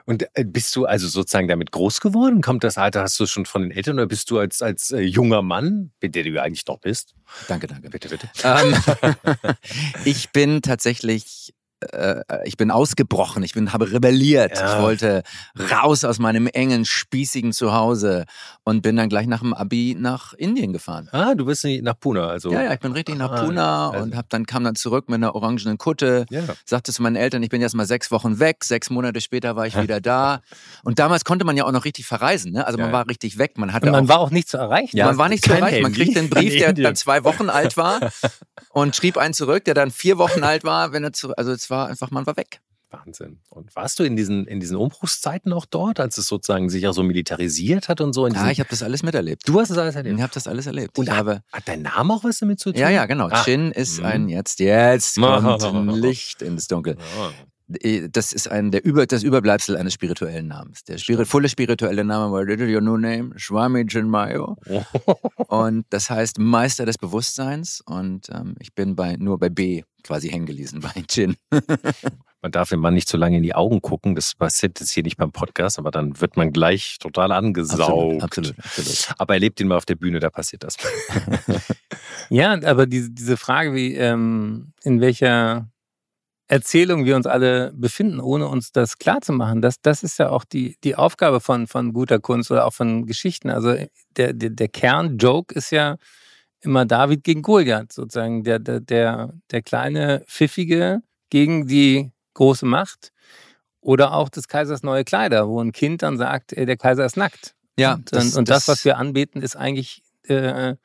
Und 0.04 0.28
äh, 0.34 0.44
bist 0.44 0.76
du 0.76 0.84
also 0.84 1.08
sozusagen 1.08 1.48
damit 1.48 1.72
groß 1.72 2.02
geworden? 2.02 2.42
Kommt 2.42 2.66
das 2.66 2.78
Alter, 2.78 3.04
hast 3.04 3.18
du 3.18 3.26
schon 3.26 3.46
von 3.46 3.62
den 3.62 3.72
Eltern 3.72 3.96
oder 3.96 4.08
bist 4.08 4.30
du 4.30 4.40
als, 4.40 4.62
als 4.62 4.92
äh, 4.92 5.00
junger 5.00 5.42
Mann, 5.42 5.94
der 6.02 6.10
du 6.10 6.42
eigentlich 6.42 6.68
noch 6.68 6.80
bist? 6.80 7.16
Danke, 7.48 7.68
danke. 7.68 7.90
Bitte, 7.90 8.10
bitte. 8.10 8.30
Ähm, 8.44 8.76
ich 10.04 10.32
bin 10.32 10.62
tatsächlich, 10.62 11.54
äh, 11.92 12.22
ich 12.46 12.58
bin 12.58 12.72
ausgebrochen, 12.72 13.44
ich 13.44 13.54
bin, 13.54 13.74
habe 13.74 13.92
rebelliert. 13.92 14.58
Ja. 14.58 14.78
Ich 14.78 14.82
wollte 14.84 15.24
raus 15.72 16.04
aus 16.04 16.20
meinem 16.20 16.48
engen, 16.48 16.86
spießigen 16.86 17.54
Zuhause 17.54 18.26
und 18.64 18.82
bin 18.82 18.96
dann 18.96 19.10
gleich 19.10 19.28
nach 19.28 19.40
dem 19.42 19.54
Abi 19.54 19.96
nach 19.98 20.34
Indien 20.34 20.74
gefahren. 20.74 21.10
Ah, 21.12 21.36
du 21.36 21.46
bist 21.46 21.64
nicht 21.64 21.84
nach 21.84 22.00
Pune, 22.00 22.24
also. 22.26 22.52
Ja, 22.52 22.64
ja, 22.64 22.74
ich 22.74 22.80
bin 22.80 22.92
richtig 22.92 23.18
nach 23.18 23.32
Ah, 23.32 23.44
Pune 23.44 23.64
also- 23.64 24.04
und 24.04 24.16
hab 24.16 24.30
dann, 24.30 24.46
kam 24.46 24.64
dann 24.64 24.76
zurück 24.76 25.08
mit 25.10 25.16
einer 25.16 25.36
orangenen 25.36 25.78
Kutte. 25.78 26.26
Ja. 26.30 26.44
sagte 26.66 26.92
zu 26.92 27.02
meinen 27.02 27.16
Eltern, 27.16 27.44
ich 27.44 27.50
bin 27.50 27.62
jetzt 27.62 27.76
mal 27.76 27.86
sechs 27.86 28.12
Wochen 28.12 28.40
weg, 28.40 28.64
sechs 28.64 28.90
Monate 28.90 29.22
später 29.22 29.56
war 29.56 29.68
ich 29.68 29.80
wieder 29.82 30.02
da. 30.02 30.42
Und 30.84 31.00
damals 31.00 31.26
konnte 31.26 31.46
man 31.46 31.56
ja 31.58 31.66
auch 31.66 31.72
noch 31.72 31.86
richtig 31.86 32.06
verreisen, 32.06 32.52
ne? 32.54 32.66
Also 32.66 32.78
man 32.80 32.92
war 32.92 33.08
richtig 33.08 33.38
weg. 33.38 33.58
Man 33.58 33.74
hatte 33.74 33.86
Und 33.88 33.92
man 33.92 34.06
auch, 34.06 34.10
war 34.10 34.20
auch 34.20 34.32
nicht 34.32 34.50
zu 34.50 34.58
erreichen. 34.58 34.98
Ja, 34.98 35.06
man 35.06 35.18
war 35.18 35.30
nicht 35.30 35.44
zu 35.44 35.54
erreichen. 35.54 35.82
Man 35.84 35.94
Handy 35.94 36.06
kriegte 36.14 36.20
einen 36.20 36.28
in 36.32 36.34
Brief, 36.34 36.58
der 36.58 36.74
dann 36.74 36.96
zwei 36.96 37.24
Wochen 37.24 37.50
alt 37.50 37.78
war 37.78 38.00
und 38.72 38.96
schrieb 38.96 39.18
einen 39.18 39.34
zurück, 39.34 39.66
der 39.66 39.74
dann 39.74 39.92
vier 39.92 40.18
Wochen 40.18 40.44
alt 40.44 40.64
war, 40.64 40.92
wenn 40.92 41.04
er 41.04 41.14
zu, 41.14 41.36
also 41.36 41.56
es 41.68 41.72
war 41.72 41.88
einfach, 41.90 42.12
man 42.12 42.26
war 42.26 42.38
weg. 42.38 42.62
Wahnsinn. 42.90 43.40
Und 43.50 43.76
warst 43.76 44.00
du 44.00 44.04
in 44.06 44.16
diesen, 44.16 44.48
in 44.48 44.62
diesen 44.62 44.78
Umbruchszeiten 44.78 45.52
auch 45.52 45.66
dort, 45.66 46.00
als 46.00 46.18
es 46.18 46.26
sozusagen 46.28 46.70
sich 46.70 46.88
auch 46.88 46.94
so 46.94 47.04
militarisiert 47.04 47.90
hat 47.90 48.00
und 48.00 48.14
so? 48.14 48.26
In 48.26 48.34
Ja, 48.34 48.50
ich 48.50 48.62
habe 48.62 48.70
das 48.70 48.82
alles 48.82 49.04
miterlebt. 49.04 49.46
du 49.46 49.60
hast 49.60 49.70
es 49.72 49.78
alles 49.78 49.94
Ich 49.96 49.98
erlebt. 49.98 50.22
habe 50.22 50.34
das 50.34 50.48
alles 50.48 50.68
erlebt. 50.68 50.98
Und 50.98 51.10
ich 51.10 51.12
habe, 51.12 51.42
Hat 51.52 51.68
dein 51.68 51.82
Name 51.82 52.14
auch 52.14 52.24
was 52.24 52.40
damit 52.40 52.62
zu 52.62 52.72
tun? 52.72 52.80
ja, 52.80 52.90
ja, 52.90 53.06
genau. 53.06 53.28
Ah. 53.30 53.44
Chin 53.44 53.74
ist 53.74 54.00
Mhm. 54.00 54.06
ein 54.06 54.30
jetzt, 54.30 54.60
jetzt 54.62 55.16
kommt 55.18 55.98
Licht 56.02 56.42
ins 56.42 56.70
Dunkel. 56.70 56.96
Ja. 57.68 58.08
Das 58.08 58.34
ist 58.34 58.50
ein, 58.50 58.72
der 58.72 58.86
Über, 58.86 59.06
das 59.06 59.24
Überbleibsel 59.24 59.78
eines 59.78 59.94
spirituellen 59.94 60.48
Namens. 60.48 60.84
Der 60.84 60.98
spirit, 60.98 61.28
volle 61.28 61.50
spirituelle 61.50 62.04
Name 62.04 62.32
war 62.32 62.44
Little 62.44 62.74
Your 62.74 62.82
New 62.82 62.98
Name, 62.98 63.32
Swami 63.38 63.86
Chinmayo. 63.86 64.58
Und 65.48 65.86
das 65.90 66.10
heißt 66.10 66.40
Meister 66.40 66.86
des 66.86 66.98
Bewusstseins. 66.98 67.82
Und 67.86 68.30
ähm, 68.30 68.56
ich 68.60 68.74
bin 68.74 68.96
bei, 68.96 69.18
nur 69.18 69.38
bei 69.38 69.50
B 69.50 69.84
quasi 70.04 70.30
hängen 70.30 70.46
gelesen, 70.46 70.80
bei 70.96 71.04
Chin. 71.08 71.36
Man 72.42 72.52
darf 72.52 72.70
dem 72.70 72.80
Mann 72.80 72.94
nicht 72.94 73.10
zu 73.10 73.18
lange 73.18 73.38
in 73.38 73.44
die 73.44 73.56
Augen 73.56 73.82
gucken. 73.82 74.16
Das 74.16 74.36
passiert 74.36 74.80
jetzt 74.80 74.92
hier 74.92 75.04
nicht 75.04 75.18
beim 75.18 75.32
Podcast, 75.32 75.80
aber 75.80 75.92
dann 75.92 76.22
wird 76.22 76.38
man 76.38 76.54
gleich 76.54 76.98
total 77.00 77.32
angesaugt. 77.32 78.22
Absolut, 78.22 78.56
absolut, 78.56 78.60
absolut. 78.60 79.16
Aber 79.18 79.34
erlebt 79.34 79.60
ihn 79.60 79.68
mal 79.68 79.78
auf 79.78 79.86
der 79.86 79.96
Bühne, 79.96 80.20
da 80.20 80.30
passiert 80.30 80.64
das. 80.64 80.78
Ja, 82.30 82.54
aber 82.64 82.88
diese, 82.88 83.12
diese 83.12 83.38
Frage, 83.38 83.74
wie 83.74 83.96
ähm, 83.96 84.74
in 84.84 85.02
welcher 85.02 85.70
Erzählung 86.48 87.06
wir 87.06 87.16
uns 87.16 87.26
alle 87.26 87.74
befinden, 87.74 88.20
ohne 88.20 88.48
uns 88.48 88.72
das 88.72 88.98
klar 88.98 89.22
zu 89.22 89.34
machen, 89.34 89.62
das, 89.62 89.82
das 89.82 90.04
ist 90.04 90.18
ja 90.18 90.30
auch 90.30 90.46
die, 90.46 90.78
die 90.84 90.96
Aufgabe 90.96 91.42
von, 91.42 91.68
von 91.68 91.92
guter 91.92 92.20
Kunst 92.20 92.52
oder 92.52 92.66
auch 92.66 92.74
von 92.74 93.06
Geschichten. 93.06 93.50
Also 93.50 93.76
der, 94.16 94.34
der, 94.34 94.52
der 94.52 94.68
Kern-Joke 94.70 95.54
ist 95.54 95.72
ja 95.72 95.98
immer 96.62 96.86
David 96.86 97.24
gegen 97.24 97.42
Goliath, 97.42 97.92
sozusagen 97.92 98.44
der, 98.44 98.60
der, 98.60 98.80
der, 98.80 99.34
der 99.52 99.62
kleine 99.62 100.24
Pfiffige 100.28 101.02
gegen 101.30 101.68
die 101.68 102.12
große 102.34 102.66
Macht. 102.66 103.12
Oder 103.82 104.14
auch 104.14 104.30
des 104.30 104.48
Kaisers 104.48 104.84
neue 104.84 105.06
Kleider, 105.06 105.48
wo 105.48 105.62
ein 105.62 105.72
Kind 105.72 106.02
dann 106.02 106.18
sagt, 106.18 106.52
der 106.52 106.78
Kaiser 106.78 107.06
ist 107.06 107.16
nackt. 107.16 107.56
Ja, 107.78 107.94
und, 107.96 108.12
das, 108.12 108.36
und 108.36 108.50
das, 108.50 108.68
was 108.68 108.84
wir 108.84 108.98
anbeten, 108.98 109.42
ist 109.42 109.56
eigentlich 109.56 110.02
äh, 110.24 110.76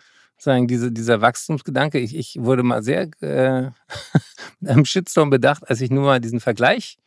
sagen, 0.42 0.66
diese, 0.66 0.92
dieser 0.92 1.20
Wachstumsgedanke. 1.20 1.98
Ich, 1.98 2.16
ich 2.16 2.36
wurde 2.40 2.62
mal 2.62 2.82
sehr 2.82 3.08
äh, 3.20 3.70
mit 4.60 4.70
einem 4.70 4.84
Shitstorm 4.84 5.30
bedacht, 5.30 5.68
als 5.68 5.80
ich 5.80 5.90
nur 5.90 6.04
mal 6.04 6.20
diesen 6.20 6.40
Vergleich 6.40 6.98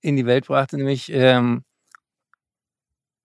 in 0.00 0.16
die 0.16 0.26
Welt 0.26 0.46
brachte, 0.46 0.76
nämlich 0.76 1.10
ähm, 1.12 1.64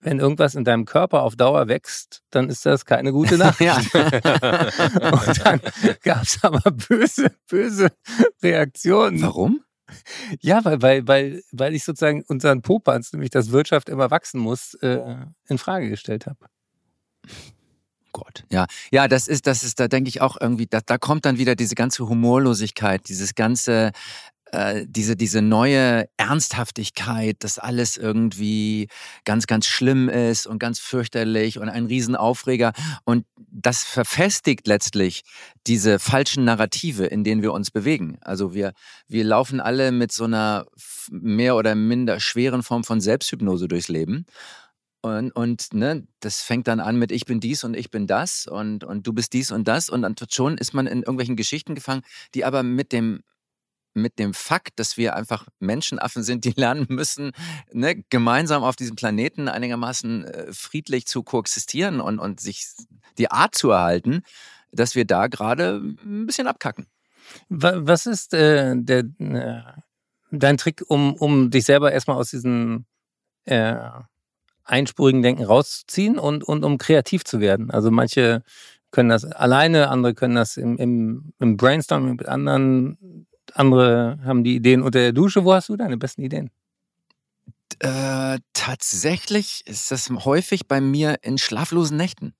wenn 0.03 0.19
irgendwas 0.19 0.55
in 0.55 0.63
deinem 0.63 0.85
Körper 0.85 1.23
auf 1.23 1.35
Dauer 1.35 1.67
wächst, 1.67 2.23
dann 2.29 2.49
ist 2.49 2.65
das 2.65 2.85
keine 2.85 3.11
gute 3.11 3.37
Nachricht. 3.37 3.93
Und 3.95 5.45
dann 5.45 5.61
gab 6.03 6.23
es 6.23 6.43
aber 6.43 6.71
böse, 6.71 7.31
böse 7.47 7.91
Reaktionen. 8.41 9.21
Warum? 9.21 9.63
Ja, 10.39 10.63
weil, 10.65 10.81
weil, 10.81 11.07
weil, 11.07 11.43
weil 11.51 11.75
ich 11.75 11.83
sozusagen 11.83 12.23
unseren 12.27 12.61
Popanz, 12.61 13.13
nämlich 13.13 13.29
dass 13.29 13.51
Wirtschaft 13.51 13.89
immer 13.89 14.11
wachsen 14.11 14.39
muss, 14.39 14.73
äh, 14.75 15.17
in 15.47 15.57
Frage 15.57 15.89
gestellt 15.89 16.25
habe. 16.25 16.47
Gott. 18.13 18.45
Ja, 18.49 18.65
ja, 18.91 19.07
das 19.07 19.27
ist, 19.27 19.47
das 19.47 19.63
ist, 19.63 19.79
da 19.79 19.87
denke 19.87 20.07
ich 20.07 20.21
auch 20.21 20.37
irgendwie, 20.39 20.67
da, 20.67 20.79
da 20.85 20.97
kommt 20.97 21.25
dann 21.25 21.37
wieder 21.37 21.55
diese 21.55 21.75
ganze 21.75 22.07
Humorlosigkeit, 22.07 23.09
dieses 23.09 23.35
ganze, 23.35 23.91
äh, 24.53 24.85
diese, 24.87 25.15
diese 25.15 25.41
neue 25.41 26.07
Ernsthaftigkeit, 26.15 27.37
dass 27.39 27.57
alles 27.57 27.97
irgendwie 27.97 28.87
ganz, 29.25 29.47
ganz 29.47 29.65
schlimm 29.65 30.09
ist 30.09 30.45
und 30.45 30.59
ganz 30.59 30.79
fürchterlich 30.79 31.57
und 31.57 31.69
ein 31.69 31.87
Riesenaufreger. 31.87 32.73
Und 33.03 33.25
das 33.35 33.83
verfestigt 33.83 34.67
letztlich 34.67 35.23
diese 35.65 35.97
falschen 35.97 36.45
Narrative, 36.45 37.05
in 37.05 37.23
denen 37.23 37.41
wir 37.41 37.51
uns 37.51 37.71
bewegen. 37.71 38.19
Also 38.21 38.53
wir, 38.53 38.73
wir 39.07 39.23
laufen 39.23 39.59
alle 39.59 39.91
mit 39.91 40.11
so 40.11 40.25
einer 40.25 40.65
mehr 41.09 41.55
oder 41.55 41.73
minder 41.73 42.19
schweren 42.19 42.61
Form 42.61 42.83
von 42.83 43.01
Selbsthypnose 43.01 43.67
durchs 43.67 43.87
Leben. 43.87 44.25
Und, 45.03 45.31
und 45.31 45.73
ne, 45.73 46.07
das 46.21 46.41
fängt 46.41 46.65
dann 46.69 46.79
an 46.79 46.95
mit 46.95 47.11
ich 47.11 47.25
bin 47.25 47.41
dies 47.41 47.65
und 47.65 47.75
ich 47.75 47.91
bin 47.91 48.07
das 48.07 48.47
und, 48.47 48.85
und 48.85 49.05
du 49.05 49.11
bist 49.11 49.33
dies 49.33 49.51
und 49.51 49.67
das 49.67 49.89
und 49.89 50.01
dann 50.01 50.15
schon 50.29 50.57
ist 50.57 50.73
man 50.73 50.87
in 50.87 50.99
irgendwelchen 50.99 51.35
Geschichten 51.35 51.75
gefangen, 51.75 52.03
die 52.33 52.45
aber 52.45 52.63
mit 52.63 52.93
dem 52.93 53.21
mit 53.93 54.17
dem 54.17 54.33
Fakt, 54.33 54.79
dass 54.79 54.95
wir 54.95 55.13
einfach 55.17 55.49
Menschenaffen 55.59 56.23
sind, 56.23 56.45
die 56.45 56.51
lernen 56.55 56.85
müssen, 56.87 57.33
ne, 57.73 58.01
gemeinsam 58.09 58.63
auf 58.63 58.77
diesem 58.77 58.95
Planeten 58.95 59.49
einigermaßen 59.49 60.23
äh, 60.23 60.53
friedlich 60.53 61.05
zu 61.05 61.21
koexistieren 61.21 61.99
und, 61.99 62.17
und 62.19 62.39
sich 62.39 62.65
die 63.17 63.29
Art 63.29 63.55
zu 63.55 63.71
erhalten, 63.71 64.23
dass 64.71 64.95
wir 64.95 65.03
da 65.03 65.27
gerade 65.27 65.81
ein 65.83 66.25
bisschen 66.25 66.47
abkacken. 66.47 66.87
Was 67.49 68.05
ist 68.05 68.33
äh, 68.33 68.73
der, 68.77 69.03
äh, 69.19 69.81
dein 70.31 70.57
Trick, 70.57 70.81
um, 70.87 71.13
um 71.15 71.51
dich 71.51 71.65
selber 71.65 71.91
erstmal 71.91 72.15
aus 72.15 72.29
diesem 72.29 72.85
äh, 73.43 73.75
einspurigen 74.63 75.21
Denken 75.21 75.43
rauszuziehen 75.43 76.17
und, 76.17 76.43
und 76.43 76.63
um 76.63 76.77
kreativ 76.77 77.23
zu 77.23 77.39
werden? 77.39 77.71
Also 77.71 77.91
manche 77.91 78.43
können 78.91 79.09
das 79.09 79.25
alleine, 79.25 79.89
andere 79.89 80.13
können 80.13 80.35
das 80.35 80.57
im, 80.57 80.77
im, 80.77 81.33
im 81.39 81.57
Brainstorming 81.57 82.15
mit 82.15 82.27
anderen, 82.27 83.27
andere 83.53 84.19
haben 84.23 84.43
die 84.43 84.55
Ideen 84.55 84.81
unter 84.81 84.99
der 84.99 85.13
Dusche. 85.13 85.45
Wo 85.45 85.53
hast 85.53 85.69
du 85.69 85.75
deine 85.75 85.97
besten 85.97 86.21
Ideen? 86.21 86.49
Äh, 87.79 88.39
tatsächlich 88.53 89.63
ist 89.65 89.91
das 89.91 90.09
häufig 90.09 90.67
bei 90.67 90.79
mir 90.79 91.17
in 91.21 91.37
schlaflosen 91.37 91.97
Nächten. 91.97 92.33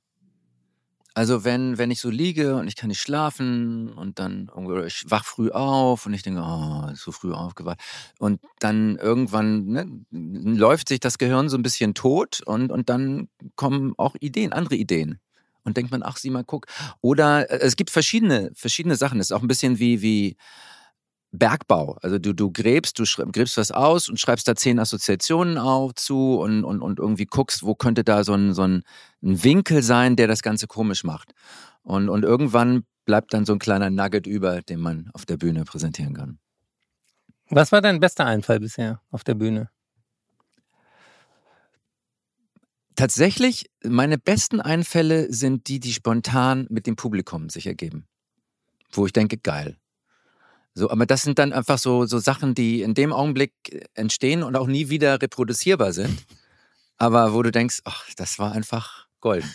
Also 1.16 1.44
wenn, 1.44 1.78
wenn 1.78 1.92
ich 1.92 2.02
so 2.02 2.10
liege 2.10 2.56
und 2.56 2.68
ich 2.68 2.76
kann 2.76 2.88
nicht 2.88 3.02
schlafen 3.02 3.94
und 3.94 4.18
dann 4.18 4.50
ich 4.88 5.06
wach 5.10 5.26
früh 5.26 5.52
auf 5.52 6.08
und 6.08 6.14
ich 6.14 6.24
denke, 6.24 6.42
oh, 6.44 6.90
so 6.96 7.12
früh 7.12 7.34
aufgewacht. 7.34 7.80
Und 8.18 8.42
dann 8.60 8.98
irgendwann 8.98 9.66
ne, 9.66 10.06
läuft 10.10 10.90
sich 10.90 11.00
das 11.00 11.20
Gehirn 11.20 11.50
so 11.50 11.58
ein 11.58 11.62
bisschen 11.62 11.94
tot 11.94 12.42
und, 12.44 12.72
und 12.72 12.90
dann 12.90 13.28
kommen 13.56 13.94
auch 13.98 14.16
Ideen, 14.22 14.54
andere 14.54 14.76
Ideen. 14.76 15.20
Und 15.64 15.78
denkt 15.78 15.92
man, 15.92 16.04
ach, 16.04 16.18
sieh 16.18 16.30
mal, 16.30 16.44
guck. 16.44 16.66
Oder 17.02 17.50
äh, 17.50 17.60
es 17.60 17.76
gibt 17.76 17.90
verschiedene, 17.90 18.52
verschiedene 18.56 18.96
Sachen. 18.96 19.20
Es 19.20 19.28
ist 19.28 19.32
auch 19.32 19.42
ein 19.42 19.48
bisschen 19.48 19.80
wie, 19.80 20.02
wie 20.02 20.36
Bergbau. 21.34 21.98
Also 22.02 22.20
du, 22.20 22.34
du 22.34 22.52
gräbst, 22.52 23.00
du 23.00 23.04
gräbst 23.32 23.58
was 23.58 23.72
aus 23.72 24.08
und 24.08 24.20
schreibst 24.20 24.48
da 24.48 24.56
zehn 24.56 24.80
Assoziationen 24.80 25.58
auf 25.58 25.96
zu 25.96 26.40
und, 26.40 26.64
und, 26.64 26.82
und 26.82 27.00
irgendwie 27.00 27.26
guckst, 27.26 27.64
wo 27.64 27.74
könnte 27.74 28.04
da 28.04 28.24
so 28.24 28.34
ein, 28.34 28.54
so 28.54 28.62
ein, 28.62 28.84
ein 29.24 29.44
Winkel 29.44 29.82
sein, 29.82 30.16
der 30.16 30.28
das 30.28 30.44
Ganze 30.44 30.68
komisch 30.68 31.04
macht. 31.04 31.34
Und, 31.82 32.08
und 32.08 32.24
irgendwann 32.24 32.84
bleibt 33.06 33.34
dann 33.34 33.46
so 33.46 33.54
ein 33.54 33.60
kleiner 33.60 33.90
Nugget 33.90 34.28
über, 34.28 34.62
den 34.62 34.80
man 34.80 35.10
auf 35.14 35.26
der 35.26 35.38
Bühne 35.38 35.66
präsentieren 35.66 36.14
kann. 36.14 36.40
Was 37.50 37.72
war 37.72 37.82
dein 37.82 38.00
bester 38.00 38.26
Einfall 38.26 38.60
bisher 38.60 39.02
auf 39.10 39.24
der 39.24 39.34
Bühne? 39.34 39.70
Tatsächlich, 42.96 43.72
meine 43.84 44.20
besten 44.20 44.62
Einfälle 44.62 45.34
sind 45.34 45.68
die, 45.68 45.80
die 45.80 45.94
spontan 45.94 46.68
mit 46.70 46.86
dem 46.86 46.96
Publikum 46.96 47.50
sich 47.50 47.66
ergeben. 47.66 48.06
Wo 48.92 49.08
ich 49.08 49.14
denke, 49.14 49.38
geil, 49.38 49.78
so, 50.76 50.90
aber 50.90 51.06
das 51.06 51.22
sind 51.22 51.38
dann 51.38 51.54
einfach 51.54 51.78
so, 51.78 52.06
so 52.06 52.18
Sachen, 52.18 52.56
die 52.56 52.82
in 52.82 52.94
dem 52.94 53.14
Augenblick 53.14 53.54
entstehen 53.94 54.42
und 54.42 54.56
auch 54.56 54.68
nie 54.68 54.90
wieder 54.90 55.22
reproduzierbar 55.22 55.94
sind. 55.94 56.26
Aber 56.98 57.34
wo 57.34 57.44
du 57.44 57.52
denkst, 57.52 57.82
ach, 57.86 58.06
das 58.16 58.40
war 58.40 58.54
einfach 58.54 59.08
golden. 59.20 59.50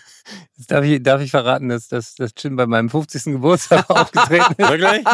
Jetzt 0.56 0.70
darf 0.70 0.84
ich, 0.84 1.02
darf 1.02 1.20
ich 1.20 1.30
verraten, 1.30 1.68
dass, 1.68 1.88
dass, 1.88 2.14
dass 2.14 2.34
Chin 2.34 2.56
bei 2.56 2.66
meinem 2.66 2.88
50. 2.88 3.24
Geburtstag 3.24 3.88
aufgetreten 3.90 4.54
ist. 4.56 4.70
Wirklich? 4.70 5.04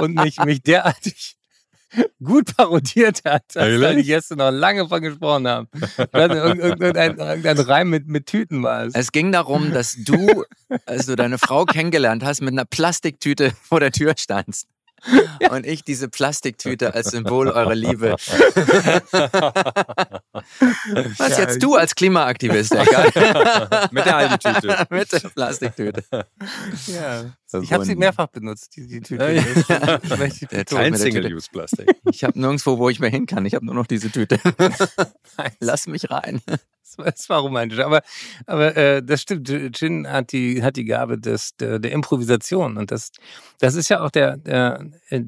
Und 0.00 0.14
mich, 0.14 0.38
mich 0.44 0.62
derartig 0.62 1.36
gut 2.22 2.56
parodiert 2.56 3.22
hat, 3.24 3.56
als 3.56 3.80
da 3.80 3.94
die 3.94 4.02
Gäste 4.02 4.36
noch 4.36 4.50
lange 4.50 4.86
von 4.88 5.00
gesprochen 5.00 5.48
haben. 5.48 5.68
Irgendein, 6.12 6.58
irgendein, 6.58 7.18
irgendein 7.18 7.58
Reim 7.60 7.90
mit, 7.90 8.06
mit 8.06 8.26
Tüten 8.26 8.62
war 8.62 8.84
es. 8.84 8.94
Es 8.94 9.12
ging 9.12 9.32
darum, 9.32 9.72
dass 9.72 9.96
du, 10.04 10.44
als 10.86 11.06
du 11.06 11.16
deine 11.16 11.38
Frau 11.38 11.64
kennengelernt 11.64 12.22
hast, 12.24 12.42
mit 12.42 12.52
einer 12.52 12.66
Plastiktüte 12.66 13.52
vor 13.62 13.80
der 13.80 13.92
Tür 13.92 14.14
standst. 14.18 14.66
Ja. 15.40 15.52
Und 15.52 15.66
ich 15.66 15.84
diese 15.84 16.08
Plastiktüte 16.08 16.94
als 16.94 17.10
Symbol 17.10 17.48
eurer 17.48 17.74
Liebe. 17.74 18.16
Was 21.18 21.28
ja, 21.30 21.40
jetzt 21.40 21.62
du 21.62 21.74
als 21.76 21.94
Klimaaktivist, 21.94 22.72
egal. 22.74 23.06
Mit 23.92 24.04
der 24.04 24.16
alten 24.16 24.38
Tüte. 24.38 24.86
Mit 24.90 25.12
der 25.12 25.20
Plastiktüte. 25.20 26.04
Ja. 26.86 27.24
Ich 27.62 27.72
habe 27.72 27.84
sie 27.84 27.96
mehrfach 27.96 28.26
benutzt, 28.26 28.76
die, 28.76 28.86
die 28.86 29.00
Tüte. 29.00 29.42
Ja. 29.68 29.98
Kein 30.64 30.94
Single-Use-Plastik. 30.94 31.96
Ich 32.10 32.24
habe 32.24 32.38
nirgendwo, 32.38 32.78
wo 32.78 32.88
ich 32.88 33.00
mehr 33.00 33.10
hin 33.10 33.26
kann. 33.26 33.46
Ich 33.46 33.54
habe 33.54 33.64
nur 33.64 33.74
noch 33.74 33.86
diese 33.86 34.10
Tüte. 34.10 34.38
Lass 35.60 35.86
mich 35.86 36.10
rein. 36.10 36.42
Das 36.96 37.28
war 37.28 37.40
romantisch. 37.40 37.78
Aber, 37.80 38.02
aber 38.46 38.76
äh, 38.76 39.02
das 39.02 39.22
stimmt. 39.22 39.48
Jin 39.48 40.10
hat 40.10 40.32
die, 40.32 40.62
hat 40.62 40.76
die 40.76 40.84
Gabe 40.84 41.18
des, 41.18 41.56
der, 41.56 41.78
der 41.78 41.92
Improvisation. 41.92 42.76
Und 42.76 42.90
das, 42.90 43.10
das 43.60 43.74
ist 43.74 43.88
ja 43.88 44.00
auch 44.00 44.10
der, 44.10 44.36
der 44.36 44.90
äh, 45.08 45.22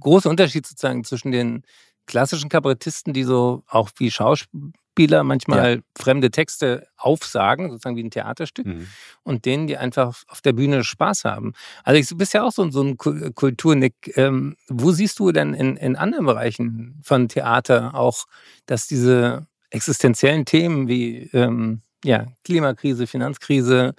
große 0.00 0.28
Unterschied 0.28 0.66
sozusagen 0.66 1.04
zwischen 1.04 1.32
den 1.32 1.62
klassischen 2.06 2.48
Kabarettisten, 2.48 3.12
die 3.12 3.24
so 3.24 3.64
auch 3.66 3.90
wie 3.96 4.10
Schauspieler 4.10 5.24
manchmal 5.24 5.76
ja. 5.76 5.80
fremde 5.96 6.30
Texte 6.30 6.86
aufsagen, 6.96 7.70
sozusagen 7.70 7.96
wie 7.96 8.04
ein 8.04 8.10
Theaterstück, 8.10 8.66
mhm. 8.66 8.86
und 9.22 9.44
denen, 9.44 9.66
die 9.66 9.76
einfach 9.76 10.22
auf 10.28 10.40
der 10.40 10.52
Bühne 10.52 10.84
Spaß 10.84 11.24
haben. 11.24 11.52
Also 11.82 12.14
du 12.14 12.18
bist 12.18 12.34
ja 12.34 12.42
auch 12.42 12.52
so, 12.52 12.70
so 12.70 12.82
ein 12.82 12.96
Kulturnick. 12.96 14.16
Ähm, 14.16 14.56
wo 14.68 14.92
siehst 14.92 15.18
du 15.18 15.32
denn 15.32 15.54
in, 15.54 15.76
in 15.76 15.96
anderen 15.96 16.26
Bereichen 16.26 17.00
von 17.02 17.28
Theater 17.28 17.94
auch, 17.94 18.24
dass 18.66 18.86
diese 18.86 19.46
existenziellen 19.74 20.44
Themen 20.44 20.88
wie 20.88 21.30
ähm, 21.32 21.82
ja, 22.04 22.26
Klimakrise, 22.44 23.06
Finanzkrise, 23.06 23.94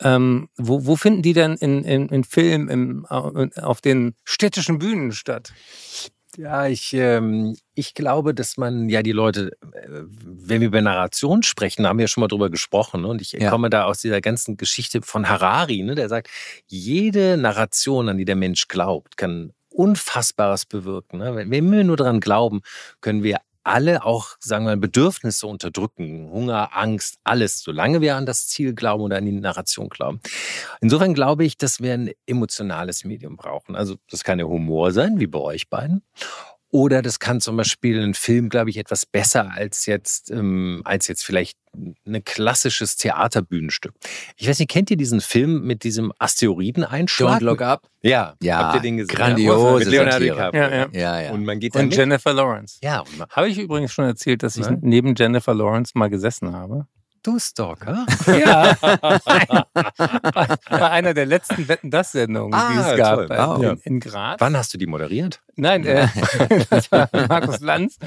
ähm, 0.00 0.48
wo, 0.56 0.86
wo 0.86 0.96
finden 0.96 1.22
die 1.22 1.32
denn 1.32 1.54
in, 1.54 1.82
in, 1.84 2.08
in 2.08 2.24
Film, 2.24 2.68
im, 2.68 3.06
auf 3.06 3.80
den 3.80 4.14
städtischen 4.24 4.78
Bühnen 4.78 5.12
statt? 5.12 5.52
Ja, 6.36 6.68
ich, 6.68 6.92
ähm, 6.92 7.56
ich 7.74 7.94
glaube, 7.94 8.32
dass 8.32 8.58
man 8.58 8.88
ja 8.88 9.02
die 9.02 9.12
Leute, 9.12 9.56
äh, 9.72 9.88
wenn 9.88 10.60
wir 10.60 10.68
über 10.68 10.80
Narration 10.80 11.42
sprechen, 11.42 11.84
haben 11.86 11.98
wir 11.98 12.04
ja 12.04 12.08
schon 12.08 12.20
mal 12.20 12.28
drüber 12.28 12.48
gesprochen. 12.48 13.00
Ne? 13.00 13.08
Und 13.08 13.20
ich 13.20 13.32
ja. 13.32 13.50
komme 13.50 13.70
da 13.70 13.84
aus 13.84 14.02
dieser 14.02 14.20
ganzen 14.20 14.56
Geschichte 14.56 15.02
von 15.02 15.28
Harari, 15.28 15.82
ne? 15.82 15.96
der 15.96 16.08
sagt, 16.08 16.28
jede 16.68 17.36
Narration, 17.38 18.08
an 18.08 18.18
die 18.18 18.24
der 18.24 18.36
Mensch 18.36 18.68
glaubt, 18.68 19.16
kann 19.16 19.52
Unfassbares 19.70 20.66
bewirken. 20.66 21.18
Ne? 21.18 21.48
Wenn 21.50 21.72
wir 21.72 21.82
nur 21.82 21.96
daran 21.96 22.20
glauben, 22.20 22.60
können 23.00 23.24
wir 23.24 23.40
alle 23.68 24.04
auch, 24.04 24.36
sagen 24.40 24.64
wir 24.64 24.70
mal, 24.70 24.76
Bedürfnisse 24.76 25.46
unterdrücken, 25.46 26.30
Hunger, 26.30 26.76
Angst, 26.76 27.18
alles, 27.24 27.60
solange 27.60 28.00
wir 28.00 28.16
an 28.16 28.26
das 28.26 28.48
Ziel 28.48 28.74
glauben 28.74 29.02
oder 29.04 29.18
an 29.18 29.26
die 29.26 29.32
Narration 29.32 29.88
glauben. 29.88 30.20
Insofern 30.80 31.14
glaube 31.14 31.44
ich, 31.44 31.58
dass 31.58 31.80
wir 31.80 31.94
ein 31.94 32.10
emotionales 32.26 33.04
Medium 33.04 33.36
brauchen. 33.36 33.76
Also 33.76 33.96
das 34.10 34.24
kann 34.24 34.38
ja 34.38 34.46
Humor 34.46 34.92
sein, 34.92 35.20
wie 35.20 35.26
bei 35.26 35.38
euch 35.38 35.68
beiden. 35.68 36.02
Oder 36.70 37.00
das 37.00 37.18
kann 37.18 37.40
zum 37.40 37.56
Beispiel 37.56 37.98
ein 38.02 38.12
Film, 38.12 38.50
glaube 38.50 38.68
ich, 38.68 38.76
etwas 38.76 39.06
besser 39.06 39.50
als 39.52 39.86
jetzt, 39.86 40.30
ähm, 40.30 40.82
als 40.84 41.08
jetzt 41.08 41.24
vielleicht 41.24 41.56
ein 42.06 42.24
klassisches 42.24 42.96
Theaterbühnenstück. 42.96 43.94
Ich 44.36 44.48
weiß 44.48 44.58
nicht, 44.58 44.70
kennt 44.70 44.90
ihr 44.90 44.98
diesen 44.98 45.20
Film 45.20 45.62
mit 45.62 45.82
diesem 45.82 46.12
Asteroideneinschlag? 46.18 47.40
Don't 47.40 47.44
Look 47.44 47.62
Up? 47.62 47.88
Ja, 48.02 48.34
ja 48.42 48.58
habt 48.58 48.76
ihr 48.76 48.80
den 48.82 48.98
gesehen? 48.98 49.16
Grandios. 49.16 49.78
Mit 49.78 49.88
Leonardo 49.88 50.18
DiCaprio. 50.18 50.62
Ja, 50.62 50.70
ja. 50.70 50.88
ja, 50.92 51.20
ja. 51.22 51.30
Und 51.32 51.44
man 51.44 51.58
geht 51.58 51.74
Und 51.74 51.94
Jennifer 51.94 52.34
Lawrence. 52.34 52.78
Ja. 52.82 53.02
Habe 53.30 53.48
ich 53.48 53.58
übrigens 53.58 53.92
schon 53.92 54.04
erzählt, 54.04 54.42
dass 54.42 54.56
ich 54.56 54.66
ja? 54.66 54.76
neben 54.80 55.14
Jennifer 55.14 55.54
Lawrence 55.54 55.92
mal 55.94 56.10
gesessen 56.10 56.52
habe? 56.52 56.86
Du 57.28 57.38
Stalker? 57.38 58.06
Ja. 58.26 58.74
Bei 60.70 60.90
einer 60.90 61.12
der 61.12 61.26
letzten 61.26 61.68
Wetten 61.68 61.90
das 61.90 62.12
Sendungen, 62.12 62.54
ah, 62.54 62.72
die 62.72 62.78
es 62.78 62.96
gab 62.96 63.28
wow. 63.28 63.62
in, 63.62 63.78
in 63.84 64.00
Graz. 64.00 64.40
Wann 64.40 64.56
hast 64.56 64.72
du 64.72 64.78
die 64.78 64.86
moderiert? 64.86 65.42
Nein, 65.54 65.84
äh, 65.84 66.08
das 66.70 66.90
war 66.90 67.10
Markus 67.28 67.60
Lanz 67.60 67.98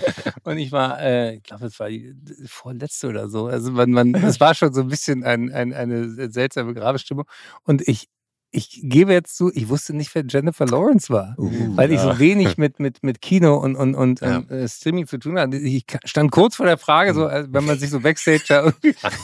und 0.42 0.58
ich 0.58 0.72
war, 0.72 1.00
äh, 1.00 1.36
ich 1.36 1.44
glaube, 1.44 1.68
es 1.68 1.80
war 1.80 1.90
die 1.90 2.16
vorletzte 2.48 3.10
oder 3.10 3.30
so. 3.30 3.46
Also 3.46 3.72
man, 3.72 3.92
man, 3.92 4.16
es 4.16 4.40
war 4.40 4.56
schon 4.56 4.74
so 4.74 4.82
ein 4.82 4.88
bisschen 4.88 5.24
ein, 5.24 5.52
ein, 5.52 5.72
eine 5.72 6.32
seltsame 6.32 6.74
Grabestimmung 6.74 7.26
und 7.64 7.88
ich 7.88 8.10
ich 8.54 8.82
gebe 8.84 9.14
jetzt 9.14 9.38
zu, 9.38 9.50
ich 9.54 9.70
wusste 9.70 9.94
nicht, 9.94 10.14
wer 10.14 10.24
Jennifer 10.28 10.66
Lawrence 10.66 11.12
war, 11.12 11.36
uh, 11.38 11.78
weil 11.78 11.92
ich 11.92 12.02
so 12.02 12.20
wenig 12.20 12.58
mit, 12.58 12.80
mit, 12.80 13.02
mit 13.02 13.22
Kino 13.22 13.56
und, 13.56 13.78
und, 13.78 13.96
und 13.96 14.20
ja. 14.20 14.38
ähm, 14.38 14.50
äh, 14.50 14.68
Streaming 14.68 15.08
zu 15.08 15.18
tun 15.18 15.40
hatte. 15.40 15.58
Ich 15.58 15.86
stand 16.04 16.32
kurz 16.32 16.58
vor 16.58 16.66
der 16.66 16.78
Frage, 16.78 17.14
so, 17.14 17.28
äh, 17.28 17.48
wenn 17.50 17.66
man 17.66 17.80
sich 17.80 17.90
so 17.90 18.02
Backstage 18.02 18.44
da 18.48 18.64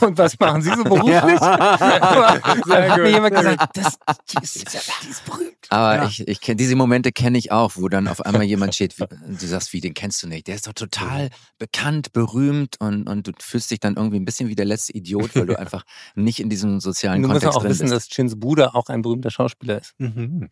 und 0.00 0.16
was 0.16 0.38
machen 0.38 0.62
Sie 0.62 0.70
so 0.70 0.82
beruflich? 0.82 1.40
Ja. 1.40 2.38
dann 2.66 2.90
hat 2.90 2.98
mir 2.98 3.10
jemand 3.10 3.34
gesagt, 3.34 3.76
das, 3.76 3.98
die, 4.30 4.42
ist, 4.42 4.72
die 5.04 5.10
ist 5.10 5.24
berühmt. 5.26 5.56
Aber 5.68 5.96
ja. 5.96 6.06
ich, 6.06 6.26
ich 6.26 6.40
kenne 6.40 6.56
diese 6.56 6.74
Momente 6.76 7.12
kenne 7.12 7.36
ich 7.36 7.52
auch, 7.52 7.72
wo 7.74 7.88
dann 7.88 8.08
auf 8.08 8.24
einmal 8.24 8.44
jemand 8.44 8.74
steht, 8.74 8.94
du 8.98 9.46
sagst, 9.46 9.74
wie, 9.74 9.82
den 9.82 9.92
kennst 9.92 10.22
du 10.22 10.26
nicht. 10.26 10.46
Der 10.46 10.54
ist 10.54 10.66
doch 10.66 10.72
total 10.72 11.28
bekannt, 11.58 12.14
berühmt 12.14 12.76
und, 12.80 13.06
und 13.06 13.26
du 13.26 13.32
fühlst 13.38 13.70
dich 13.70 13.80
dann 13.80 13.96
irgendwie 13.96 14.18
ein 14.18 14.24
bisschen 14.24 14.48
wie 14.48 14.54
der 14.54 14.64
letzte 14.64 14.94
Idiot, 14.94 15.36
weil 15.36 15.46
du 15.46 15.58
einfach 15.58 15.84
nicht 16.14 16.40
in 16.40 16.48
diesem 16.48 16.80
sozialen 16.80 17.20
du 17.22 17.28
Kontext 17.28 17.46
musst 17.46 17.56
auch 17.56 17.62
drin 17.62 17.70
wissen, 17.70 17.90
bist. 17.90 17.94
dass 17.94 18.08
Chins 18.08 18.40
Bruder 18.40 18.74
auch 18.74 18.88
ein 18.88 19.02
berühmter 19.02 19.17
Schauspieler 19.30 19.80
ist. 19.80 19.94
Mhm. 19.98 20.48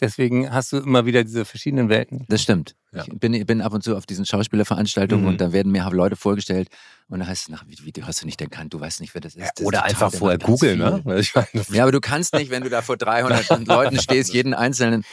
Deswegen 0.00 0.52
hast 0.52 0.72
du 0.72 0.78
immer 0.78 1.06
wieder 1.06 1.22
diese 1.22 1.44
verschiedenen 1.44 1.88
Welten. 1.88 2.24
Das 2.28 2.42
stimmt. 2.42 2.74
Ja. 2.92 3.04
Ich 3.06 3.18
bin, 3.18 3.46
bin 3.46 3.60
ab 3.60 3.72
und 3.72 3.84
zu 3.84 3.96
auf 3.96 4.06
diesen 4.06 4.26
Schauspielerveranstaltungen 4.26 5.24
mhm. 5.24 5.30
und 5.30 5.40
da 5.40 5.52
werden 5.52 5.70
mir 5.70 5.88
Leute 5.90 6.16
vorgestellt 6.16 6.68
und 7.08 7.20
da 7.20 7.26
heißt 7.26 7.48
es, 7.48 7.60
wie, 7.66 7.94
wie 7.94 8.02
hast 8.02 8.22
du 8.22 8.26
nicht 8.26 8.40
erkannt, 8.40 8.74
du 8.74 8.80
weißt 8.80 9.00
nicht, 9.00 9.14
wer 9.14 9.20
das 9.20 9.36
ist. 9.36 9.52
Das 9.56 9.64
oder 9.64 9.78
ist 9.78 9.84
einfach 9.84 10.12
vorher 10.12 10.38
googeln, 10.38 10.78
ne? 10.78 11.22
Ja, 11.70 11.82
aber 11.84 11.92
du 11.92 12.00
kannst 12.00 12.34
nicht, 12.34 12.50
wenn 12.50 12.64
du 12.64 12.70
da 12.70 12.82
vor 12.82 12.96
300 12.96 13.48
Leuten 13.66 14.00
stehst, 14.00 14.32
jeden 14.32 14.54
einzelnen 14.54 15.04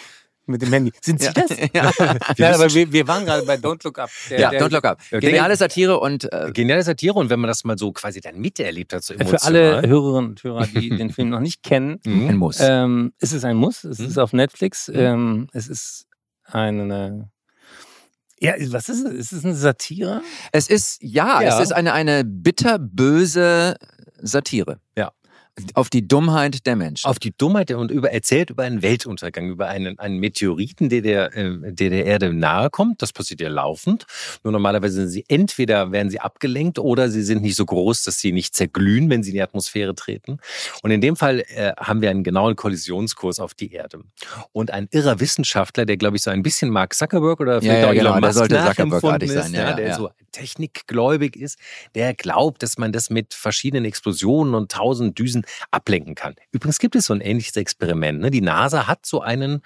mit 0.47 0.61
dem 0.61 0.73
Handy. 0.73 0.91
Sind 1.01 1.21
Sie 1.21 1.27
Ja. 1.33 1.33
das? 1.33 1.49
Ja. 1.73 1.91
ja, 2.37 2.55
aber 2.55 2.73
wir, 2.73 2.91
wir 2.91 3.07
waren 3.07 3.25
gerade 3.25 3.45
bei 3.45 3.55
Don't 3.55 3.83
Look 3.83 3.99
Up. 3.99 4.09
Der, 4.29 4.39
Ja, 4.39 4.49
der, 4.49 4.61
Don't 4.61 4.71
Look 4.71 4.83
Up. 4.85 4.99
Geniale 5.11 5.55
Satire 5.55 5.99
und 5.99 6.31
äh, 6.33 6.51
Geniale 6.53 6.83
Satire 6.83 7.13
und 7.13 7.29
wenn 7.29 7.39
man 7.39 7.47
das 7.47 7.63
mal 7.63 7.77
so 7.77 7.91
quasi 7.91 8.21
dann 8.21 8.39
miterlebt 8.39 8.93
hat, 8.93 9.03
so 9.03 9.13
emotional. 9.13 9.39
Für 9.39 9.45
alle 9.45 9.87
Hörerinnen 9.87 10.29
und 10.31 10.43
Hörer, 10.43 10.67
die 10.67 10.89
den 10.97 11.09
Film 11.11 11.29
noch 11.29 11.39
nicht 11.39 11.63
kennen, 11.63 11.99
Mhm. 12.05 12.29
ein 12.29 12.37
Muss. 12.37 12.57
ähm, 12.59 13.13
ist 13.19 13.33
es 13.33 13.43
ein 13.45 13.55
Muss. 13.57 13.83
Es 13.83 13.99
Mhm. 13.99 14.05
ist 14.07 14.17
auf 14.17 14.33
Netflix. 14.33 14.89
Ähm, 14.93 15.47
es 15.53 15.67
ist 15.67 16.05
eine. 16.45 17.29
Ja, 18.39 18.53
was 18.71 18.89
ist 18.89 19.05
es? 19.05 19.13
Ist 19.13 19.31
es 19.33 19.45
eine 19.45 19.53
Satire? 19.53 20.21
Es 20.51 20.67
ist, 20.67 20.97
ja, 21.01 21.41
Ja. 21.43 21.55
es 21.59 21.63
ist 21.63 21.71
eine, 21.73 21.93
eine 21.93 22.23
bitterböse 22.25 23.75
Satire. 24.19 24.79
Ja. 24.97 25.11
Auf 25.73 25.89
die 25.89 26.07
Dummheit 26.07 26.65
der 26.65 26.77
Menschen. 26.77 27.07
auf 27.07 27.19
die 27.19 27.33
Dummheit 27.37 27.71
und 27.71 27.91
über, 27.91 28.11
erzählt 28.11 28.51
über 28.51 28.63
einen 28.63 28.81
Weltuntergang, 28.81 29.49
über 29.49 29.67
einen, 29.67 29.99
einen 29.99 30.17
Meteoriten, 30.17 30.87
der 30.87 31.01
der, 31.01 31.35
äh, 31.35 31.73
der 31.73 31.89
der 31.89 32.05
Erde 32.05 32.33
nahe 32.33 32.69
kommt. 32.69 33.01
Das 33.01 33.11
passiert 33.11 33.41
ja 33.41 33.49
laufend. 33.49 34.05
Nur 34.43 34.53
normalerweise 34.53 34.95
sind 34.95 35.09
sie 35.09 35.25
entweder 35.27 35.91
werden 35.91 36.09
sie 36.09 36.21
abgelenkt 36.21 36.79
oder 36.79 37.09
sie 37.09 37.21
sind 37.21 37.41
nicht 37.41 37.57
so 37.57 37.65
groß, 37.65 38.03
dass 38.03 38.19
sie 38.19 38.31
nicht 38.31 38.55
zerglühen, 38.55 39.09
wenn 39.09 39.23
sie 39.23 39.31
in 39.31 39.35
die 39.35 39.41
Atmosphäre 39.41 39.93
treten. 39.93 40.37
Und 40.83 40.91
in 40.91 41.01
dem 41.01 41.17
Fall 41.17 41.43
äh, 41.47 41.73
haben 41.77 42.01
wir 42.01 42.09
einen 42.11 42.23
genauen 42.23 42.55
Kollisionskurs 42.55 43.39
auf 43.39 43.53
die 43.53 43.73
Erde. 43.73 43.99
Und 44.53 44.71
ein 44.71 44.87
irrer 44.91 45.19
Wissenschaftler, 45.19 45.85
der 45.85 45.97
glaube 45.97 46.15
ich 46.15 46.23
so 46.23 46.31
ein 46.31 46.43
bisschen 46.43 46.69
Mark 46.69 46.93
Zuckerberg 46.93 47.41
oder 47.41 47.61
vielleicht 47.61 47.81
ja, 47.81 47.89
auch 47.89 47.93
genau, 47.93 48.11
Elon 48.11 48.21
der 48.21 48.29
Musk 48.29 48.39
sollte 48.39 48.55
Zuckerberg-artig 48.55 49.29
ist, 49.29 49.35
sein, 49.35 49.53
ja, 49.53 49.61
ja, 49.61 49.69
ja, 49.71 49.75
der 49.75 49.87
ja. 49.89 49.95
so 49.95 50.09
technikgläubig 50.31 51.35
ist, 51.35 51.59
der 51.93 52.13
glaubt, 52.13 52.63
dass 52.63 52.77
man 52.77 52.91
das 52.91 53.09
mit 53.09 53.33
verschiedenen 53.33 53.85
Explosionen 53.85 54.55
und 54.55 54.71
tausend 54.71 55.19
Düsen 55.19 55.40
ablenken 55.71 56.15
kann. 56.15 56.35
Übrigens 56.51 56.79
gibt 56.79 56.95
es 56.95 57.05
so 57.05 57.13
ein 57.13 57.21
ähnliches 57.21 57.55
Experiment. 57.55 58.19
Ne? 58.19 58.31
Die 58.31 58.41
NASA 58.41 58.87
hat 58.87 59.05
so 59.05 59.21
einen 59.21 59.61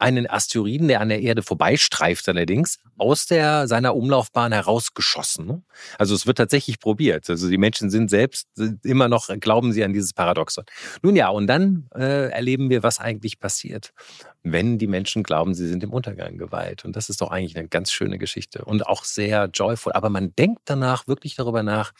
einen 0.00 0.28
Asteroiden, 0.28 0.88
der 0.88 1.00
an 1.00 1.10
der 1.10 1.20
Erde 1.20 1.42
vorbeistreift 1.42 2.26
allerdings, 2.28 2.78
aus 2.96 3.26
der, 3.26 3.68
seiner 3.68 3.94
Umlaufbahn 3.94 4.50
herausgeschossen. 4.50 5.46
Ne? 5.46 5.62
Also 5.98 6.14
es 6.14 6.26
wird 6.26 6.38
tatsächlich 6.38 6.80
probiert. 6.80 7.28
Also 7.28 7.50
die 7.50 7.58
Menschen 7.58 7.90
sind 7.90 8.08
selbst 8.08 8.48
immer 8.82 9.08
noch, 9.08 9.28
glauben 9.40 9.72
sie 9.72 9.84
an 9.84 9.92
dieses 9.92 10.14
Paradoxon. 10.14 10.64
Nun 11.02 11.16
ja, 11.16 11.28
und 11.28 11.46
dann 11.46 11.88
äh, 11.94 12.30
erleben 12.30 12.70
wir, 12.70 12.82
was 12.82 12.98
eigentlich 12.98 13.38
passiert, 13.38 13.92
wenn 14.42 14.78
die 14.78 14.86
Menschen 14.86 15.22
glauben, 15.22 15.54
sie 15.54 15.68
sind 15.68 15.84
im 15.84 15.92
Untergang 15.92 16.38
geweiht. 16.38 16.86
Und 16.86 16.96
das 16.96 17.10
ist 17.10 17.20
doch 17.20 17.30
eigentlich 17.30 17.56
eine 17.56 17.68
ganz 17.68 17.92
schöne 17.92 18.16
Geschichte 18.16 18.64
und 18.64 18.86
auch 18.86 19.04
sehr 19.04 19.50
joyful. 19.52 19.92
Aber 19.92 20.08
man 20.08 20.34
denkt 20.34 20.62
danach 20.64 21.08
wirklich 21.08 21.34
darüber 21.34 21.62
nach, 21.62 21.92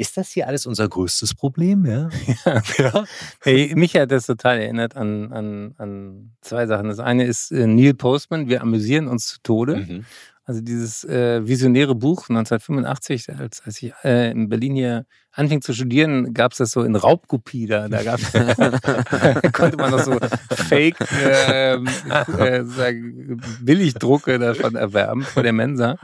ist 0.00 0.16
das 0.16 0.30
hier 0.30 0.48
alles 0.48 0.66
unser 0.66 0.88
größtes 0.88 1.34
Problem? 1.34 1.84
Ja. 1.84 2.08
ja. 2.78 3.04
Hey, 3.42 3.72
mich 3.74 3.94
hat 3.94 4.10
das 4.10 4.26
total 4.26 4.58
erinnert 4.58 4.96
an, 4.96 5.32
an, 5.32 5.74
an 5.78 6.32
zwei 6.40 6.66
Sachen. 6.66 6.88
Das 6.88 6.98
eine 6.98 7.24
ist 7.24 7.52
äh, 7.52 7.66
Neil 7.66 7.94
Postman, 7.94 8.48
wir 8.48 8.62
amüsieren 8.62 9.08
uns 9.08 9.26
zu 9.26 9.42
Tode. 9.42 9.76
Mhm. 9.76 10.04
Also 10.44 10.62
dieses 10.62 11.04
äh, 11.04 11.46
visionäre 11.46 11.94
Buch 11.94 12.28
1985, 12.28 13.28
als, 13.38 13.62
als 13.64 13.82
ich 13.82 13.92
äh, 14.02 14.32
in 14.32 14.48
Berlin 14.48 14.74
hier 14.74 15.06
anfing 15.30 15.62
zu 15.62 15.72
studieren, 15.72 16.34
gab 16.34 16.52
es 16.52 16.58
das 16.58 16.72
so 16.72 16.82
in 16.82 16.96
Raubkopie. 16.96 17.66
Da, 17.66 17.88
da 17.88 18.02
gab's, 18.02 18.32
konnte 19.52 19.76
man 19.76 19.92
noch 19.92 20.00
so 20.00 20.18
Fake 20.50 20.96
ähm, 21.22 21.86
äh, 22.08 22.64
sozusagen 22.64 23.40
Billigdrucke 23.60 24.40
davon 24.40 24.74
erwerben 24.74 25.22
vor 25.22 25.44
der 25.44 25.52
Mensa. 25.52 25.96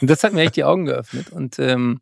Und 0.00 0.10
das 0.10 0.22
hat 0.22 0.34
mir 0.34 0.42
echt 0.42 0.56
die 0.56 0.64
Augen 0.64 0.84
geöffnet. 0.84 1.30
Und 1.30 1.58
ähm, 1.58 2.00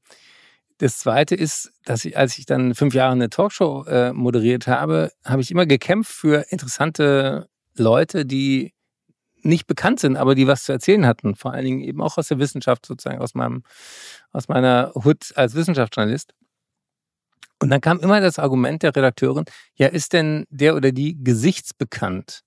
das 0.82 0.98
Zweite 0.98 1.36
ist, 1.36 1.72
dass 1.84 2.04
ich, 2.04 2.18
als 2.18 2.36
ich 2.38 2.44
dann 2.44 2.74
fünf 2.74 2.92
Jahre 2.92 3.12
eine 3.12 3.30
Talkshow 3.30 3.84
äh, 3.84 4.12
moderiert 4.12 4.66
habe, 4.66 5.12
habe 5.24 5.40
ich 5.40 5.52
immer 5.52 5.64
gekämpft 5.64 6.10
für 6.10 6.46
interessante 6.50 7.48
Leute, 7.76 8.26
die 8.26 8.74
nicht 9.42 9.68
bekannt 9.68 10.00
sind, 10.00 10.16
aber 10.16 10.34
die 10.34 10.48
was 10.48 10.64
zu 10.64 10.72
erzählen 10.72 11.06
hatten. 11.06 11.36
Vor 11.36 11.52
allen 11.52 11.64
Dingen 11.64 11.80
eben 11.82 12.02
auch 12.02 12.18
aus 12.18 12.26
der 12.26 12.40
Wissenschaft, 12.40 12.84
sozusagen 12.84 13.20
aus 13.20 13.34
meinem, 13.34 13.62
aus 14.32 14.48
meiner 14.48 14.90
Hut 14.96 15.32
als 15.36 15.54
Wissenschaftsjournalist. 15.54 16.34
Und 17.60 17.70
dann 17.70 17.80
kam 17.80 18.00
immer 18.00 18.20
das 18.20 18.40
Argument 18.40 18.82
der 18.82 18.94
Redakteurin, 18.94 19.44
ja, 19.76 19.86
ist 19.86 20.12
denn 20.12 20.46
der 20.50 20.74
oder 20.74 20.90
die 20.90 21.22
gesichtsbekannt? 21.22 22.42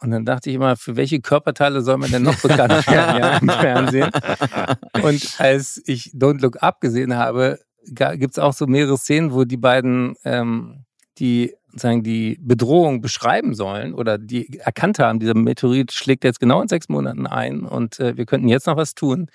Und 0.00 0.10
dann 0.10 0.24
dachte 0.24 0.50
ich 0.50 0.56
immer, 0.56 0.76
für 0.76 0.96
welche 0.96 1.20
Körperteile 1.20 1.82
soll 1.82 1.98
man 1.98 2.10
denn 2.10 2.22
noch 2.22 2.40
bekannt 2.40 2.86
werden 2.86 3.18
ja, 3.18 3.38
im 3.38 3.48
Fernsehen? 3.48 4.10
Und 5.02 5.34
als 5.38 5.82
ich 5.86 6.12
Don't 6.14 6.40
Look 6.40 6.62
Up 6.62 6.80
gesehen 6.80 7.16
habe, 7.16 7.58
gibt 7.82 8.34
es 8.34 8.38
auch 8.38 8.52
so 8.52 8.66
mehrere 8.66 8.96
Szenen, 8.96 9.32
wo 9.32 9.44
die 9.44 9.56
beiden 9.56 10.14
ähm, 10.24 10.84
die 11.18 11.54
sagen 11.74 12.02
die 12.02 12.38
Bedrohung 12.40 13.00
beschreiben 13.00 13.54
sollen 13.54 13.94
oder 13.94 14.18
die 14.18 14.58
erkannt 14.58 14.98
haben, 14.98 15.20
dieser 15.20 15.34
Meteorit 15.34 15.92
schlägt 15.92 16.24
jetzt 16.24 16.40
genau 16.40 16.62
in 16.62 16.68
sechs 16.68 16.88
Monaten 16.88 17.26
ein 17.26 17.62
und 17.62 18.00
äh, 18.00 18.16
wir 18.16 18.26
könnten 18.26 18.48
jetzt 18.48 18.66
noch 18.66 18.76
was 18.76 18.94
tun. 18.94 19.30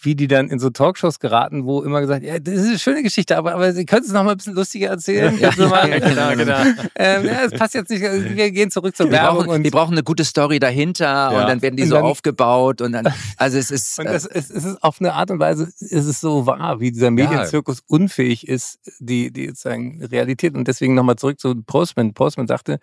Wie 0.00 0.14
die 0.14 0.28
dann 0.28 0.48
in 0.48 0.60
so 0.60 0.70
Talkshows 0.70 1.18
geraten, 1.18 1.64
wo 1.64 1.82
immer 1.82 2.00
gesagt, 2.00 2.22
ja, 2.22 2.38
das 2.38 2.54
ist 2.54 2.66
eine 2.68 2.78
schöne 2.78 3.02
Geschichte, 3.02 3.36
aber, 3.36 3.54
aber 3.54 3.72
Sie 3.72 3.84
können 3.84 4.04
es 4.04 4.12
noch 4.12 4.22
mal 4.22 4.30
ein 4.30 4.36
bisschen 4.36 4.54
lustiger 4.54 4.90
erzählen. 4.90 5.36
Ja, 5.40 5.50
Sie 5.50 5.66
mal- 5.66 5.88
ja, 5.90 5.98
genau, 6.08 6.36
genau. 6.36 6.80
Ähm, 6.94 7.24
ja, 7.26 7.44
es 7.44 7.52
passt 7.58 7.74
jetzt 7.74 7.90
nicht. 7.90 8.00
Wir 8.02 8.52
gehen 8.52 8.70
zurück 8.70 8.94
zur 8.96 9.06
Die 9.06 9.12
Werbung 9.12 9.38
brauchen, 9.46 9.56
und 9.56 9.62
die 9.64 9.70
brauchen 9.70 9.94
eine 9.94 10.04
gute 10.04 10.24
Story 10.24 10.60
dahinter 10.60 11.04
Ja. 11.06 11.28
und 11.40 11.48
dann 11.48 11.62
werden 11.62 11.74
die 11.76 11.82
so 11.84 11.96
dann- 11.96 12.04
aufgebaut 12.04 12.80
und 12.80 12.92
dann, 12.92 13.12
also 13.36 13.58
es 13.58 13.72
ist, 13.72 13.98
Und 13.98 14.06
äh, 14.06 14.12
das, 14.12 14.24
es, 14.24 14.50
es 14.50 14.64
ist 14.64 14.82
auf 14.84 15.00
eine 15.00 15.14
Art 15.14 15.32
und 15.32 15.40
Weise, 15.40 15.64
ist 15.64 16.06
es 16.06 16.20
so 16.20 16.46
wahr, 16.46 16.78
wie 16.78 16.92
dieser 16.92 17.10
Medienzirkus 17.10 17.80
unfähig 17.88 18.46
ist, 18.46 18.78
die, 19.00 19.32
die 19.32 19.48
sozusagen 19.48 20.04
Realität. 20.04 20.54
Und 20.54 20.68
deswegen 20.68 20.94
nochmal 20.94 21.16
zurück 21.16 21.40
zu 21.40 21.56
Postman. 21.62 22.14
Postman 22.14 22.46
sagte, 22.46 22.78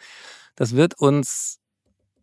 das 0.58 0.76
wird 0.76 1.00
uns 1.00 1.60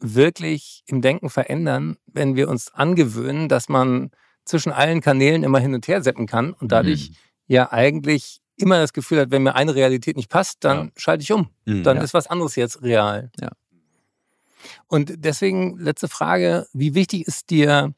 wirklich 0.00 0.82
im 0.86 1.00
Denken 1.00 1.30
verändern, 1.30 1.96
wenn 2.06 2.36
wir 2.36 2.48
uns 2.50 2.72
angewöhnen, 2.74 3.48
dass 3.48 3.68
man 3.70 4.10
zwischen 4.44 4.72
allen 4.72 5.00
Kanälen 5.00 5.42
immer 5.44 5.58
hin 5.60 5.74
und 5.74 5.86
her 5.88 6.02
seppen 6.02 6.26
kann 6.26 6.52
und 6.52 6.72
dadurch 6.72 7.10
Mhm. 7.10 7.16
ja 7.48 7.72
eigentlich 7.72 8.40
immer 8.56 8.78
das 8.78 8.92
Gefühl 8.92 9.20
hat, 9.20 9.30
wenn 9.30 9.42
mir 9.42 9.54
eine 9.54 9.74
Realität 9.74 10.16
nicht 10.16 10.28
passt, 10.30 10.58
dann 10.64 10.86
Ja. 10.86 10.92
schalte 10.96 11.22
ich 11.22 11.32
um. 11.32 11.48
Mhm. 11.64 11.82
Dann 11.84 11.96
Ja. 11.98 12.02
ist 12.02 12.14
was 12.14 12.26
anderes 12.26 12.54
jetzt 12.56 12.82
real. 12.82 13.30
Ja. 13.40 13.50
Und 14.86 15.12
deswegen 15.24 15.78
letzte 15.78 16.08
Frage, 16.08 16.66
wie 16.72 16.94
wichtig 16.94 17.26
ist 17.26 17.50
dir, 17.50 17.94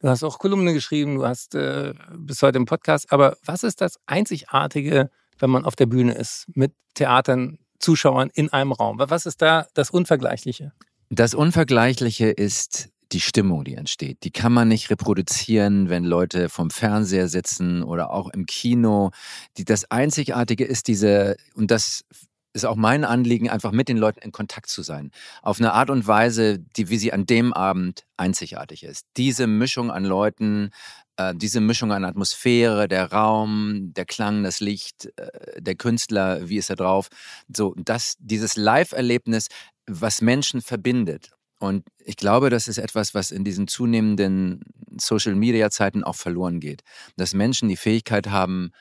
du 0.00 0.08
hast 0.08 0.22
auch 0.22 0.38
Kolumne 0.38 0.72
geschrieben, 0.72 1.16
du 1.16 1.26
hast 1.26 1.54
äh, 1.54 1.92
bis 2.16 2.42
heute 2.42 2.58
im 2.58 2.64
Podcast, 2.64 3.12
aber 3.12 3.36
was 3.44 3.62
ist 3.62 3.80
das 3.80 3.98
Einzigartige, 4.06 5.10
wenn 5.38 5.50
man 5.50 5.64
auf 5.64 5.76
der 5.76 5.86
Bühne 5.86 6.14
ist, 6.14 6.46
mit 6.54 6.72
Theatern, 6.94 7.58
Zuschauern 7.78 8.30
in 8.32 8.50
einem 8.52 8.72
Raum? 8.72 8.98
Was 8.98 9.26
ist 9.26 9.42
da 9.42 9.66
das 9.74 9.90
Unvergleichliche? 9.90 10.72
Das 11.10 11.34
Unvergleichliche 11.34 12.28
ist 12.30 12.88
die 13.12 13.20
Stimmung, 13.20 13.64
die 13.64 13.74
entsteht. 13.74 14.24
Die 14.24 14.30
kann 14.30 14.52
man 14.52 14.68
nicht 14.68 14.90
reproduzieren, 14.90 15.88
wenn 15.88 16.04
Leute 16.04 16.48
vom 16.48 16.70
Fernseher 16.70 17.28
sitzen 17.28 17.82
oder 17.82 18.10
auch 18.10 18.30
im 18.30 18.46
Kino. 18.46 19.10
Die, 19.56 19.64
das 19.64 19.90
Einzigartige 19.90 20.64
ist 20.64 20.88
diese, 20.88 21.36
und 21.54 21.70
das 21.70 22.04
ist 22.52 22.64
auch 22.64 22.76
mein 22.76 23.04
Anliegen, 23.04 23.50
einfach 23.50 23.70
mit 23.70 23.88
den 23.88 23.98
Leuten 23.98 24.20
in 24.20 24.32
Kontakt 24.32 24.68
zu 24.70 24.82
sein. 24.82 25.10
Auf 25.42 25.60
eine 25.60 25.74
Art 25.74 25.90
und 25.90 26.06
Weise, 26.06 26.58
die, 26.58 26.88
wie 26.88 26.96
sie 26.96 27.12
an 27.12 27.26
dem 27.26 27.52
Abend 27.52 28.04
einzigartig 28.16 28.82
ist. 28.82 29.06
Diese 29.16 29.46
Mischung 29.46 29.90
an 29.90 30.04
Leuten, 30.04 30.70
äh, 31.16 31.34
diese 31.36 31.60
Mischung 31.60 31.92
an 31.92 32.04
Atmosphäre, 32.04 32.88
der 32.88 33.12
Raum, 33.12 33.92
der 33.94 34.06
Klang, 34.06 34.42
das 34.42 34.60
Licht, 34.60 35.12
äh, 35.16 35.60
der 35.60 35.74
Künstler, 35.76 36.48
wie 36.48 36.56
ist 36.56 36.70
er 36.70 36.76
drauf. 36.76 37.08
So, 37.54 37.74
das, 37.76 38.16
dieses 38.18 38.56
Live-Erlebnis, 38.56 39.48
was 39.86 40.22
Menschen 40.22 40.62
verbindet. 40.62 41.35
Und 41.58 41.84
ich 42.04 42.16
glaube, 42.16 42.50
das 42.50 42.68
ist 42.68 42.78
etwas, 42.78 43.14
was 43.14 43.30
in 43.30 43.44
diesen 43.44 43.66
zunehmenden 43.66 44.60
Social-Media-Zeiten 44.98 46.04
auch 46.04 46.16
verloren 46.16 46.60
geht. 46.60 46.82
Dass 47.16 47.34
Menschen 47.34 47.68
die 47.68 47.76
Fähigkeit 47.76 48.28
haben, 48.28 48.72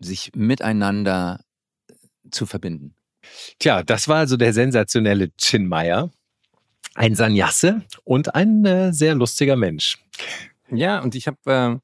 sich 0.00 0.32
miteinander 0.34 1.40
zu 2.30 2.46
verbinden. 2.46 2.96
Tja, 3.58 3.82
das 3.82 4.08
war 4.08 4.18
also 4.18 4.36
der 4.36 4.52
sensationelle 4.52 5.34
Chin 5.36 5.66
Meyer. 5.66 6.10
Ein 6.94 7.14
Sanyasse 7.14 7.82
und 8.04 8.34
ein 8.34 8.64
äh, 8.64 8.92
sehr 8.92 9.14
lustiger 9.14 9.56
Mensch. 9.56 9.98
Ja, 10.70 11.00
und 11.00 11.14
ich 11.14 11.26
habe 11.26 11.38
äh, 11.44 11.76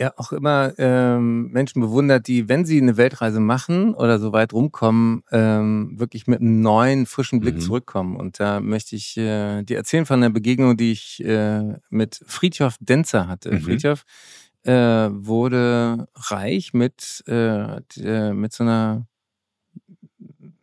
ja 0.00 0.14
auch 0.16 0.32
immer 0.32 0.72
ähm, 0.78 1.50
Menschen 1.52 1.82
bewundert, 1.82 2.26
die, 2.26 2.48
wenn 2.48 2.64
sie 2.64 2.80
eine 2.80 2.96
Weltreise 2.96 3.38
machen 3.38 3.94
oder 3.94 4.18
so 4.18 4.32
weit 4.32 4.52
rumkommen, 4.54 5.22
ähm, 5.30 5.92
wirklich 5.98 6.26
mit 6.26 6.40
einem 6.40 6.62
neuen, 6.62 7.04
frischen 7.04 7.40
Blick 7.40 7.56
Mhm. 7.56 7.60
zurückkommen. 7.60 8.16
Und 8.16 8.40
da 8.40 8.60
möchte 8.60 8.96
ich 8.96 9.16
äh, 9.18 9.62
dir 9.62 9.76
erzählen 9.76 10.06
von 10.06 10.16
einer 10.22 10.30
Begegnung, 10.30 10.76
die 10.78 10.92
ich 10.92 11.22
äh, 11.24 11.74
mit 11.90 12.20
Friedhof 12.26 12.76
Denzer 12.80 13.28
hatte. 13.28 13.52
Mhm. 13.52 13.60
Friedhof 13.60 14.04
äh, 14.62 14.72
wurde 14.72 16.08
reich 16.14 16.72
mit, 16.72 17.22
äh, 17.28 17.76
äh, 17.98 18.32
mit 18.32 18.54
so 18.54 18.64
einer 18.64 19.06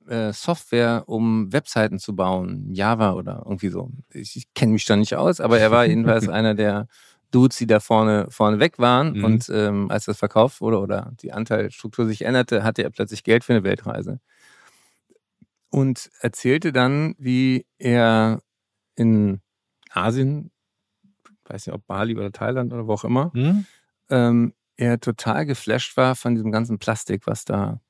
äh, 0.07 0.33
Software, 0.33 1.03
um 1.07 1.51
Webseiten 1.53 1.99
zu 1.99 2.15
bauen, 2.15 2.73
Java 2.73 3.13
oder 3.13 3.43
irgendwie 3.45 3.69
so. 3.69 3.91
Ich, 4.13 4.35
ich 4.35 4.53
kenne 4.55 4.73
mich 4.73 4.85
da 4.85 4.95
nicht 4.95 5.15
aus, 5.15 5.39
aber 5.39 5.59
er 5.59 5.69
war 5.69 5.85
jedenfalls 5.85 6.27
einer 6.27 6.55
der 6.55 6.87
Dudes, 7.31 7.57
die 7.57 7.67
da 7.67 7.79
vorne, 7.79 8.27
vorne 8.29 8.59
weg 8.59 8.79
waren. 8.79 9.13
Mhm. 9.17 9.23
Und 9.23 9.49
ähm, 9.53 9.91
als 9.91 10.05
das 10.05 10.17
verkauft 10.17 10.61
wurde 10.61 10.79
oder 10.79 11.11
die 11.21 11.33
Anteilstruktur 11.33 12.05
sich 12.05 12.23
änderte, 12.23 12.63
hatte 12.63 12.83
er 12.83 12.89
plötzlich 12.89 13.23
Geld 13.23 13.43
für 13.43 13.53
eine 13.53 13.63
Weltreise. 13.63 14.19
und 15.69 16.09
erzählte 16.21 16.71
dann, 16.71 17.15
wie 17.17 17.65
er 17.77 18.41
in 18.95 19.41
Asien, 19.91 20.51
weiß 21.45 21.67
nicht 21.67 21.75
ob 21.75 21.85
Bali 21.87 22.15
oder 22.15 22.31
Thailand 22.31 22.73
oder 22.73 22.87
wo 22.87 22.93
auch 22.93 23.03
immer, 23.03 23.31
Hm? 23.33 23.65
ähm, 24.09 24.53
er 24.77 24.99
total 24.99 25.45
geflasht 25.45 25.97
war 25.97 26.15
von 26.15 26.35
diesem 26.35 26.51
ganzen 26.51 26.77
Plastik, 26.79 27.25
was 27.27 27.45
da 27.45 27.81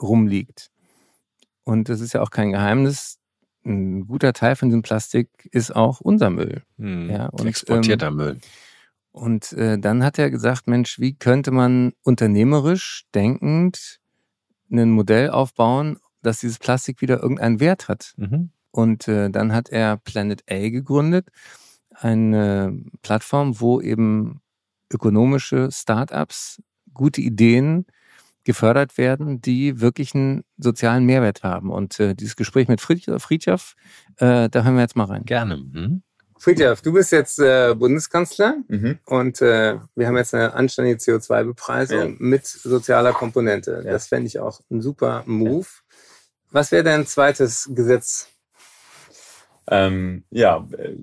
rumliegt. 0.00 0.70
Und 1.64 1.88
das 1.88 2.00
ist 2.00 2.12
ja 2.14 2.22
auch 2.22 2.30
kein 2.30 2.52
Geheimnis. 2.52 3.18
Ein 3.64 4.06
guter 4.06 4.32
Teil 4.32 4.56
von 4.56 4.68
diesem 4.70 4.82
Plastik 4.82 5.28
ist 5.52 5.74
auch 5.74 6.00
unser 6.00 6.30
Müll. 6.30 6.62
Hm. 6.78 7.10
Ja, 7.10 7.26
und, 7.26 7.46
Exportierter 7.46 8.10
Müll. 8.10 8.38
Und 9.12 9.52
äh, 9.52 9.78
dann 9.78 10.04
hat 10.04 10.18
er 10.18 10.30
gesagt, 10.30 10.66
Mensch, 10.68 11.00
wie 11.00 11.14
könnte 11.14 11.50
man 11.50 11.92
unternehmerisch 12.02 13.06
denkend 13.14 14.00
ein 14.70 14.90
Modell 14.90 15.30
aufbauen, 15.30 15.98
dass 16.22 16.40
dieses 16.40 16.58
Plastik 16.58 17.00
wieder 17.00 17.20
irgendeinen 17.20 17.60
Wert 17.60 17.88
hat? 17.88 18.14
Mhm. 18.16 18.50
Und 18.70 19.08
äh, 19.08 19.30
dann 19.30 19.52
hat 19.52 19.68
er 19.68 19.96
Planet 19.96 20.44
A 20.48 20.68
gegründet, 20.68 21.28
eine 21.92 22.80
Plattform, 23.02 23.60
wo 23.60 23.80
eben 23.80 24.40
ökonomische 24.92 25.70
Startups, 25.72 26.62
gute 26.94 27.20
Ideen 27.20 27.86
gefördert 28.44 28.96
werden, 28.96 29.40
die 29.40 29.80
wirklich 29.80 30.14
einen 30.14 30.44
sozialen 30.56 31.04
Mehrwert 31.04 31.42
haben. 31.42 31.70
Und 31.70 32.00
äh, 32.00 32.14
dieses 32.14 32.36
Gespräch 32.36 32.68
mit 32.68 32.80
Fried- 32.80 33.20
Friedjof, 33.20 33.74
äh, 34.16 34.48
da 34.48 34.64
hören 34.64 34.74
wir 34.74 34.82
jetzt 34.82 34.96
mal 34.96 35.04
rein. 35.04 35.24
Gerne. 35.24 35.56
Hm? 35.56 36.02
Friedjof, 36.40 36.80
du 36.80 36.94
bist 36.94 37.12
jetzt 37.12 37.38
äh, 37.38 37.74
Bundeskanzler 37.74 38.56
Mhm. 38.66 38.98
und 39.04 39.42
äh, 39.42 39.78
wir 39.94 40.06
haben 40.06 40.16
jetzt 40.16 40.34
eine 40.34 40.54
anständige 40.54 40.96
CO2-Bepreisung 40.98 41.98
Ja. 42.12 42.16
mit 42.18 42.46
sozialer 42.46 43.12
Komponente. 43.12 43.82
Ja. 43.84 43.92
Das 43.92 44.06
fände 44.06 44.26
ich 44.26 44.38
auch 44.38 44.60
ein 44.70 44.80
super 44.80 45.22
Move. 45.26 45.66
Was 46.50 46.72
wäre 46.72 46.82
dein 46.82 47.06
zweites 47.06 47.68
Gesetz? 47.74 48.28
Ähm, 49.66 50.24
ja, 50.30 50.66
äh, 50.78 50.96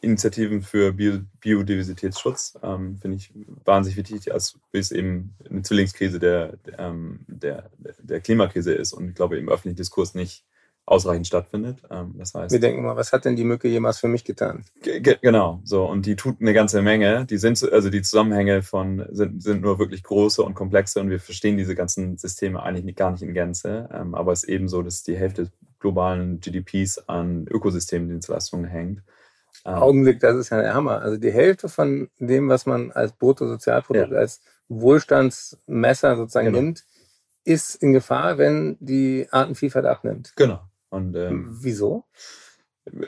Initiativen 0.00 0.62
für 0.62 0.92
Bio 0.94 1.20
Biodiversitätsschutz 1.40 2.58
ähm, 2.62 2.98
finde 3.00 3.18
ich 3.18 3.32
wahnsinnig 3.66 3.98
wichtig, 3.98 4.32
als 4.32 4.58
es 4.72 4.90
eben 4.90 5.34
eine 5.48 5.62
Zwillingskrise 5.62 6.18
der, 6.18 6.56
der, 6.64 6.78
ähm, 6.78 7.20
der, 7.28 7.70
der 7.98 8.20
Klimakrise 8.20 8.72
ist 8.72 8.94
und 8.94 9.10
ich 9.10 9.14
glaube 9.14 9.36
im 9.38 9.48
öffentlichen 9.50 9.76
Diskurs 9.76 10.14
nicht 10.14 10.44
ausreichend 10.86 11.26
stattfindet. 11.26 11.82
Ähm, 11.90 12.14
das 12.16 12.32
heißt, 12.34 12.52
Wir 12.52 12.60
denken 12.60 12.82
mal, 12.84 12.94
was 12.96 13.12
hat 13.12 13.24
denn 13.24 13.34
die 13.36 13.44
Mücke 13.44 13.66
jemals 13.68 13.98
für 13.98 14.06
mich 14.08 14.24
getan? 14.24 14.64
Ge- 14.82 15.00
ge- 15.00 15.18
Genau, 15.20 15.60
so 15.64 15.84
und 15.84 16.06
die 16.06 16.14
tut 16.16 16.40
eine 16.40 16.54
ganze 16.54 16.80
Menge. 16.80 17.26
Die 17.26 17.38
sind 17.38 17.58
so- 17.58 17.70
also 17.70 17.90
die 17.90 18.02
Zusammenhänge 18.02 18.62
von 18.62 19.04
sind, 19.10 19.42
sind 19.42 19.62
nur 19.62 19.78
wirklich 19.80 20.02
große 20.04 20.42
und 20.42 20.54
komplexe 20.54 21.00
und 21.00 21.10
wir 21.10 21.18
verstehen 21.20 21.56
diese 21.56 21.74
ganzen 21.74 22.16
Systeme 22.16 22.62
eigentlich 22.62 22.84
nicht, 22.84 22.98
gar 22.98 23.10
nicht 23.10 23.22
in 23.22 23.34
Gänze. 23.34 23.88
Ähm, 23.92 24.14
aber 24.14 24.30
es 24.32 24.44
ist 24.44 24.48
eben 24.48 24.68
so, 24.68 24.80
dass 24.82 25.02
die 25.02 25.16
Hälfte 25.16 25.42
des 25.44 25.52
globalen 25.80 26.38
GDPs 26.40 26.98
an 27.08 27.46
Ökosystemdienstleistungen 27.48 28.66
hängt. 28.66 29.02
Ähm, 29.64 29.74
Augenblick, 29.74 30.20
das 30.20 30.36
ist 30.36 30.50
ja 30.50 30.60
der 30.62 30.74
Hammer. 30.74 31.00
Also 31.00 31.16
die 31.16 31.32
Hälfte 31.32 31.68
von 31.68 32.08
dem, 32.20 32.48
was 32.48 32.64
man 32.66 32.92
als 32.92 33.12
Bruttosozialprodukt, 33.12 34.12
Ja. 34.12 34.18
als 34.18 34.40
Wohlstandsmesser 34.68 36.16
sozusagen 36.16 36.46
Genau. 36.46 36.60
nimmt, 36.60 36.84
ist 37.44 37.76
in 37.76 37.92
Gefahr, 37.92 38.38
wenn 38.38 38.76
die 38.80 39.26
Artenvielfalt 39.30 39.86
abnimmt. 39.86 40.32
Genau. 40.36 40.60
Und 40.90 41.16
ähm, 41.16 41.58
Wieso? 41.60 42.04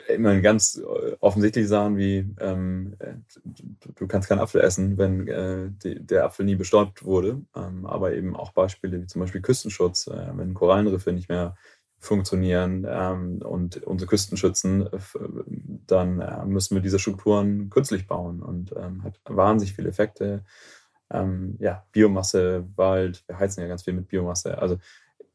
ich 0.09 0.19
meine, 0.19 0.41
ganz 0.41 0.75
äh, 0.77 1.15
offensichtliche 1.19 1.67
Sachen 1.67 1.97
wie 1.97 2.35
ähm, 2.39 2.95
äh, 2.99 3.13
du, 3.95 4.07
kannst 4.07 4.27
keinen 4.27 4.39
Apfel 4.39 4.61
essen, 4.61 4.97
wenn 4.97 5.27
äh, 5.27 5.69
die, 5.83 6.05
der 6.05 6.25
Apfel 6.25 6.45
nie 6.45 6.55
bestäubt 6.55 7.05
wurde. 7.05 7.41
Ähm, 7.55 7.85
aber 7.85 8.13
eben 8.13 8.35
auch 8.35 8.51
Beispiele 8.51 9.01
wie 9.01 9.07
zum 9.07 9.21
Beispiel 9.21 9.41
Küstenschutz, 9.41 10.07
äh, 10.07 10.31
wenn 10.35 10.53
Korallenriffe 10.53 11.13
nicht 11.13 11.29
mehr 11.29 11.55
funktionieren 11.99 12.85
ähm, 12.89 13.41
und 13.41 13.83
unsere 13.83 14.09
Küsten 14.09 14.37
schützen, 14.37 14.87
äh, 14.87 14.99
dann 15.87 16.19
äh, 16.19 16.45
müssen 16.45 16.75
wir 16.75 16.81
diese 16.81 16.99
Strukturen 16.99 17.69
künstlich 17.69 18.07
bauen 18.07 18.41
und 18.41 18.73
ähm, 18.75 19.03
hat 19.03 19.19
wahnsinnig 19.25 19.75
viele 19.75 19.89
Effekte. 19.89 20.43
Ähm, 21.11 21.55
ja, 21.59 21.85
Biomasse, 21.91 22.65
Wald, 22.75 23.23
wir 23.27 23.39
heizen 23.39 23.61
ja 23.61 23.67
ganz 23.67 23.83
viel 23.83 23.93
mit 23.93 24.09
Biomasse. 24.09 24.57
Also 24.57 24.77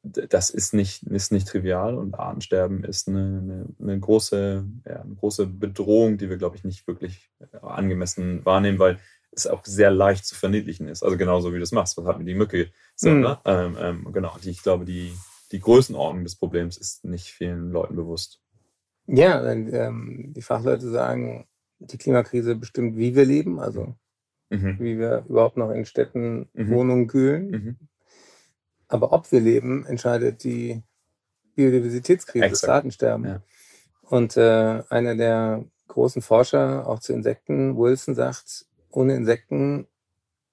das 0.05 0.51
ist 0.51 0.75
nicht, 0.75 1.03
ist 1.05 1.33
nicht 1.33 1.49
trivial 1.49 1.97
und 1.97 2.15
Artensterben 2.15 2.85
ist 2.85 3.09
eine, 3.09 3.41
eine, 3.43 3.67
eine, 3.81 3.99
große, 4.01 4.65
ja, 4.87 5.01
eine 5.01 5.15
große 5.15 5.47
Bedrohung, 5.47 6.19
die 6.19 6.29
wir, 6.29 6.37
glaube 6.37 6.57
ich, 6.57 6.65
nicht 6.65 6.87
wirklich 6.87 7.31
äh, 7.41 7.57
angemessen 7.63 8.45
wahrnehmen, 8.45 8.79
weil 8.79 8.99
es 9.33 9.47
auch 9.47 9.65
sehr 9.65 9.91
leicht 9.91 10.27
zu 10.27 10.35
verniedlichen 10.35 10.89
ist. 10.89 11.03
Also 11.03 11.17
genauso 11.17 11.53
wie 11.53 11.57
du 11.57 11.63
es 11.63 11.73
machst. 11.73 11.97
Was 11.97 12.05
hat 12.07 12.19
mir 12.19 12.25
die 12.25 12.35
Mücke 12.35 12.71
so, 12.95 13.09
Mhm. 13.09 13.21
ne? 13.23 13.39
ähm, 13.47 13.77
ähm, 13.81 14.13
genau, 14.13 14.37
die, 14.43 14.51
ich 14.51 14.63
glaube, 14.63 14.85
die, 14.85 15.13
die 15.53 15.61
Größenordnung 15.61 16.23
des 16.25 16.37
Problems 16.37 16.77
ist 16.77 17.05
nicht 17.05 17.29
vielen 17.31 17.71
Leuten 17.71 17.97
bewusst. 17.97 18.41
Ja, 19.07 19.43
wenn, 19.43 19.73
ähm, 19.75 20.33
die 20.37 20.43
Fachleute 20.43 20.89
sagen, 20.91 21.47
die 21.79 21.99
Klimakrise 21.99 22.55
bestimmt, 22.57 22.97
wie 22.97 23.15
wir 23.17 23.25
leben, 23.25 23.59
also 23.59 23.95
Mhm. 24.51 24.77
wie 24.79 24.99
wir 24.99 25.25
überhaupt 25.29 25.57
noch 25.57 25.71
in 25.71 25.85
Städten 25.87 26.49
Mhm. 26.53 26.71
Wohnungen 26.71 27.07
kühlen. 27.09 27.79
Aber 28.95 29.11
ob 29.13 29.33
wir 29.33 29.41
leben, 29.41 29.85
entscheidet 29.87 30.45
die 30.45 30.81
Biodiversitätskrise, 31.57 32.45
das 32.45 32.53
Exakt. 32.61 32.73
Artensterben. 32.73 33.25
Ja. 33.27 33.43
Und 34.03 34.37
äh, 34.37 34.85
einer 34.89 35.17
der 35.17 35.65
großen 35.89 36.23
Forscher, 36.23 36.87
auch 36.87 37.01
zu 37.01 37.13
Insekten, 37.13 37.77
Wilson, 37.77 38.15
sagt, 38.15 38.67
ohne 38.91 39.17
Insekten 39.17 39.89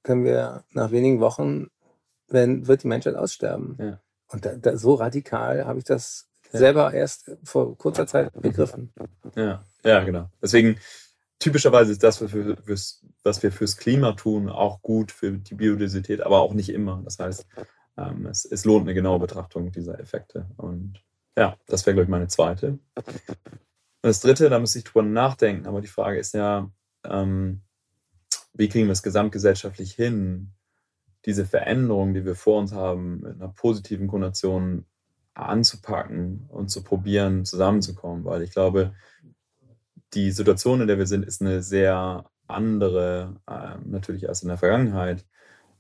können 0.02 0.24
wir 0.24 0.64
nach 0.72 0.90
wenigen 0.90 1.20
Wochen, 1.20 1.68
wenn, 2.30 2.68
wird 2.68 2.82
die 2.82 2.88
Menschheit 2.88 3.14
aussterben. 3.16 3.78
Ja. 3.80 4.00
Und 4.30 4.44
da, 4.44 4.56
da, 4.56 4.76
so 4.76 4.96
radikal 4.96 5.68
habe 5.68 5.78
ich 5.78 5.86
das 5.86 6.28
Ja. 6.52 6.58
selber 6.58 6.92
erst 6.96 7.30
vor 7.44 7.78
kurzer 7.78 8.08
Zeit 8.08 8.34
begriffen. 8.34 8.92
Ja, 9.36 9.64
ja, 9.84 10.04
genau. 10.04 10.32
Deswegen, 10.42 10.78
typischerweise 11.38 11.92
ist 11.92 12.02
das, 12.02 12.20
was 12.24 12.34
wir, 12.34 12.58
fürs, 12.58 13.06
was 13.22 13.44
wir 13.44 13.52
fürs 13.52 13.78
Klima 13.78 14.14
tun, 14.14 14.50
auch 14.50 14.82
gut 14.82 15.12
für 15.12 15.32
die 15.32 15.54
Biodiversität, 15.54 16.22
aber 16.22 16.40
auch 16.40 16.56
nicht 16.56 16.70
immer. 16.70 17.02
Das 17.06 17.20
heißt, 17.20 17.46
ähm, 17.98 18.26
es, 18.26 18.46
es 18.46 18.66
lohnt 18.66 18.86
eine 18.86 18.94
genaue 18.94 19.20
Betrachtung 19.20 19.72
dieser 19.72 20.00
Effekte. 20.00 20.48
Und 20.58 21.04
ja, 21.38 21.58
das 21.68 21.86
wäre, 21.86 21.96
glaube 21.96 22.06
ich, 22.06 22.10
meine 22.10 22.28
zweite. 22.28 22.80
Und 22.96 24.08
das 24.10 24.22
dritte, 24.22 24.50
da 24.50 24.60
müsste 24.60 24.80
ich 24.80 24.86
drüber 24.86 25.04
nachdenken, 25.04 25.68
aber 25.68 25.82
die 25.82 25.88
Frage 25.88 26.20
ist 26.20 26.34
ja, 26.34 26.72
ähm, 27.04 27.62
wie 28.54 28.68
kriegen 28.68 28.88
wir 28.88 28.94
es 28.94 29.04
gesamtgesellschaftlich 29.04 29.94
hin, 29.94 30.52
diese 31.26 31.46
Veränderungen, 31.46 32.14
die 32.14 32.26
wir 32.26 32.36
vor 32.36 32.60
uns 32.60 32.74
haben, 32.74 33.22
mit 33.22 33.36
einer 33.36 33.50
positiven 33.50 34.08
Konnotation 34.08 34.86
anzupacken 35.34 36.46
und 36.50 36.70
zu 36.70 36.84
probieren, 36.84 37.46
zusammenzukommen, 37.46 38.26
weil 38.26 38.42
ich 38.42 38.52
glaube, 38.52 38.94
die 40.14 40.32
Situation, 40.32 40.82
in 40.82 40.88
der 40.88 40.98
wir 40.98 41.08
sind, 41.08 41.24
ist 41.24 41.42
eine 41.42 41.62
sehr 41.62 42.26
andere 42.48 43.40
äh, 43.48 43.78
natürlich 43.86 44.28
als 44.28 44.42
in 44.42 44.50
der 44.50 44.58
Vergangenheit. 44.58 45.26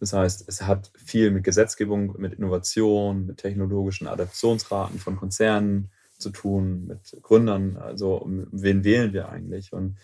Das 0.02 0.14
heißt, 0.14 0.46
es 0.48 0.64
hat 0.64 0.92
viel 0.96 1.30
mit 1.30 1.44
Gesetzgebung, 1.44 2.20
mit 2.20 2.34
Innovation, 2.34 3.28
mit 3.28 3.38
technologischen 3.38 4.08
Adaptionsraten 4.08 4.98
von 4.98 5.16
Konzernen 5.16 5.92
zu 6.18 6.32
tun, 6.32 6.88
mit 6.88 7.16
Gründern. 7.22 7.78
Also, 7.78 8.28
wen 8.52 8.84
wählen 8.84 9.14
wir 9.14 9.30
eigentlich? 9.30 9.74
Und 9.74 10.00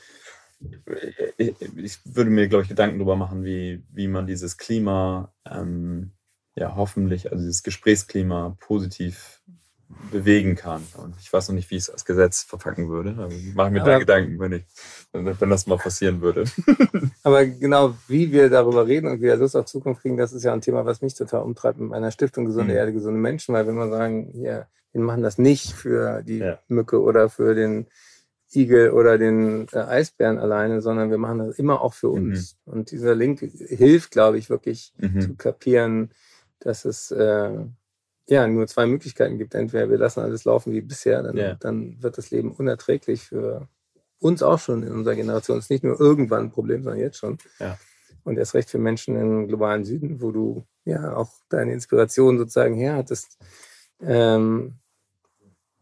ich, 1.38 1.56
ich 1.78 2.00
würde 2.06 2.30
mir, 2.30 2.48
glaube 2.48 2.62
ich, 2.62 2.70
Gedanken 2.70 3.00
darüber 3.00 3.16
machen, 3.16 3.44
wie, 3.44 3.84
wie 3.92 4.08
man 4.08 4.28
dieses 4.28 4.58
Klima, 4.58 5.34
ähm, 5.50 6.12
ja, 6.54 6.76
hoffentlich, 6.76 7.32
also 7.32 7.44
dieses 7.44 7.64
Gesprächsklima 7.64 8.56
positiv 8.60 9.42
bewegen 10.12 10.56
kann. 10.56 10.84
Und 10.97 11.15
ich 11.21 11.32
weiß 11.32 11.47
noch 11.50 11.56
nicht, 11.56 11.69
wie 11.71 11.76
ich 11.76 11.84
es 11.84 11.89
als 11.89 12.04
Gesetz 12.06 12.43
verpacken 12.43 12.89
würde. 12.89 13.30
Ich 13.32 13.56
mache 13.56 13.71
mir 13.71 13.80
da 13.80 13.91
Aber- 13.91 14.00
Gedanken, 14.00 14.39
wenn, 14.39 14.52
ich, 14.54 14.63
wenn 15.13 15.50
das 15.50 15.67
mal 15.67 15.78
passieren 15.78 16.21
würde. 16.21 16.43
Aber 17.23 17.45
genau 17.45 17.95
wie 18.08 18.32
wir 18.32 18.50
darüber 18.50 18.86
reden 18.88 19.08
und 19.10 19.21
wieder 19.21 19.38
Lust 19.38 19.56
auf 19.56 19.65
Zukunft 19.65 20.02
kriegen, 20.02 20.17
das 20.17 20.34
ist 20.34 20.43
ja 20.43 20.54
ein 20.54 20.62
Thema, 20.62 20.86
was 20.86 21.02
mich 21.02 21.15
total 21.15 21.43
umtreibt 21.43 21.80
mit 21.80 21.89
meiner 21.89 22.12
Stiftung 22.12 22.45
Gesunde 22.45 22.73
Mhm. 22.73 22.78
Erde, 22.80 22.93
gesunde 22.93 23.19
Menschen, 23.19 23.54
weil 23.54 23.65
wenn 23.67 23.76
wir 23.76 23.89
sagen, 23.89 24.32
ja, 24.34 24.67
wir 24.91 25.02
machen 25.02 25.23
das 25.23 25.38
nicht 25.38 25.71
für 25.73 26.21
die 26.23 26.39
Ja. 26.39 26.60
Mücke 26.67 27.02
oder 27.02 27.30
für 27.30 27.56
den 27.56 27.88
Igel 28.54 28.91
oder 28.91 29.17
den 29.17 29.67
äh, 29.73 29.80
Eisbären 29.80 30.38
alleine, 30.38 30.82
sondern 30.82 31.10
wir 31.12 31.17
machen 31.17 31.39
das 31.39 31.60
immer 31.60 31.82
auch 31.82 31.93
für 31.93 32.10
uns. 32.10 32.56
Und 32.65 32.91
dieser 32.91 33.13
Link 33.13 33.39
hilft, 33.41 34.12
glaube 34.12 34.38
ich, 34.38 34.50
wirklich 34.50 34.94
Mhm. 34.98 35.19
zu 35.21 35.35
kapieren, 35.35 36.12
dass 36.60 36.85
es 36.85 37.12
äh, 37.12 37.52
ja 38.28 38.48
nur 38.48 38.67
zwei 38.67 38.86
Möglichkeiten 38.86 39.38
gibt. 39.38 39.56
Entweder 39.56 39.90
wir 39.90 39.98
lassen 39.98 40.19
alles 40.21 40.46
laufen 40.46 40.73
wie 40.73 40.82
bisher, 40.82 41.23
dann, 41.23 41.38
Ja. 41.38 41.56
dann 41.56 42.02
wird 42.02 42.17
das 42.17 42.32
Leben 42.32 42.52
unerträglich 42.52 43.23
für 43.23 43.67
uns 44.19 44.44
auch 44.44 44.60
schon 44.60 44.84
in 44.84 44.92
unserer 44.92 45.15
Generation. 45.15 45.58
Es 45.58 45.65
ist 45.65 45.69
nicht 45.71 45.84
nur 45.84 46.00
irgendwann 46.00 46.46
ein 46.46 46.52
Problem, 46.52 46.84
sondern 46.84 47.00
jetzt 47.02 47.17
schon. 47.17 47.38
Ja. 47.60 47.78
Und 48.23 48.38
erst 48.38 48.54
recht 48.56 48.69
für 48.69 48.80
Menschen 48.80 49.15
im 49.15 49.48
globalen 49.48 49.86
Süden, 49.86 50.21
wo 50.21 50.32
du 50.32 50.65
ja 50.86 51.15
auch 51.15 51.32
deine 51.50 51.73
Inspiration 51.73 52.38
sozusagen 52.38 52.75
herhattest. 52.75 53.38
Ähm, 54.02 54.73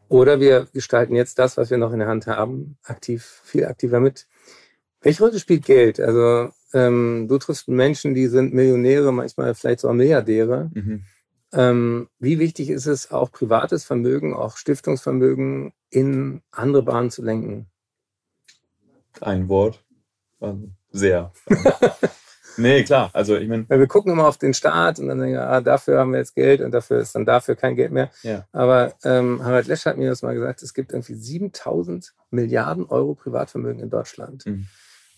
oder 0.08 0.40
wir 0.40 0.68
gestalten 0.72 1.16
jetzt 1.16 1.40
das, 1.40 1.58
was 1.58 1.72
wir 1.72 1.78
noch 1.78 1.92
in 1.92 2.00
der 2.00 2.08
Hand 2.08 2.28
haben, 2.28 2.78
aktiv, 2.84 3.42
viel 3.44 3.66
aktiver 3.66 4.00
mit. 4.00 4.28
Welche 5.02 5.24
Rolle 5.24 5.40
spielt 5.40 5.66
Geld? 5.66 6.00
Also 6.00 6.52
ähm, 6.74 7.28
du 7.28 7.38
triffst 7.40 7.68
Menschen, 7.68 8.14
die 8.14 8.28
sind 8.28 8.54
Millionäre, 8.54 9.12
manchmal 9.12 9.56
vielleicht 9.56 9.80
sogar 9.80 9.96
Milliardäre. 9.96 10.70
Mhm. 10.74 11.04
Ähm, 11.54 12.10
wie 12.20 12.40
wichtig 12.40 12.70
ist 12.70 12.86
es, 12.86 13.12
auch 13.12 13.32
privates 13.32 13.86
Vermögen, 13.86 14.34
auch 14.34 14.58
Stiftungsvermögen 14.58 15.74
in 15.90 16.42
andere 16.52 16.84
Bahnen 16.84 17.12
zu 17.12 17.22
lenken? 17.22 17.68
Ein 19.22 19.48
Wort. 19.48 19.84
Also 20.40 20.70
sehr. 20.92 21.32
nee, 22.58 22.84
klar. 22.84 23.10
Also 23.14 23.38
ich 23.38 23.48
meine. 23.48 23.68
Wir 23.70 23.88
gucken 23.88 24.12
immer 24.12 24.28
auf 24.28 24.38
den 24.38 24.54
Staat 24.54 25.00
und 25.00 25.08
dann 25.08 25.20
denken, 25.20 25.38
ah, 25.38 25.62
dafür 25.62 26.00
haben 26.00 26.12
wir 26.12 26.20
jetzt 26.20 26.36
Geld 26.36 26.62
und 26.62 26.72
dafür 26.72 27.00
ist 27.00 27.16
dann 27.16 27.26
dafür 27.26 27.56
kein 27.56 27.76
Geld 27.76 27.92
mehr. 27.92 28.12
Ja. 28.24 28.46
Aber 28.52 28.94
ähm, 29.04 29.44
Harald 29.44 29.68
Lesch 29.68 29.86
hat 29.86 29.98
mir 29.98 30.10
das 30.10 30.22
mal 30.22 30.36
gesagt, 30.36 30.64
es 30.64 30.74
gibt 30.74 30.92
irgendwie 30.92 31.16
7000 31.16 32.14
Milliarden 32.32 32.86
Euro 32.86 33.16
Privatvermögen 33.16 33.82
in 33.82 33.90
Deutschland. 33.90 34.46
Mhm. 34.46 34.68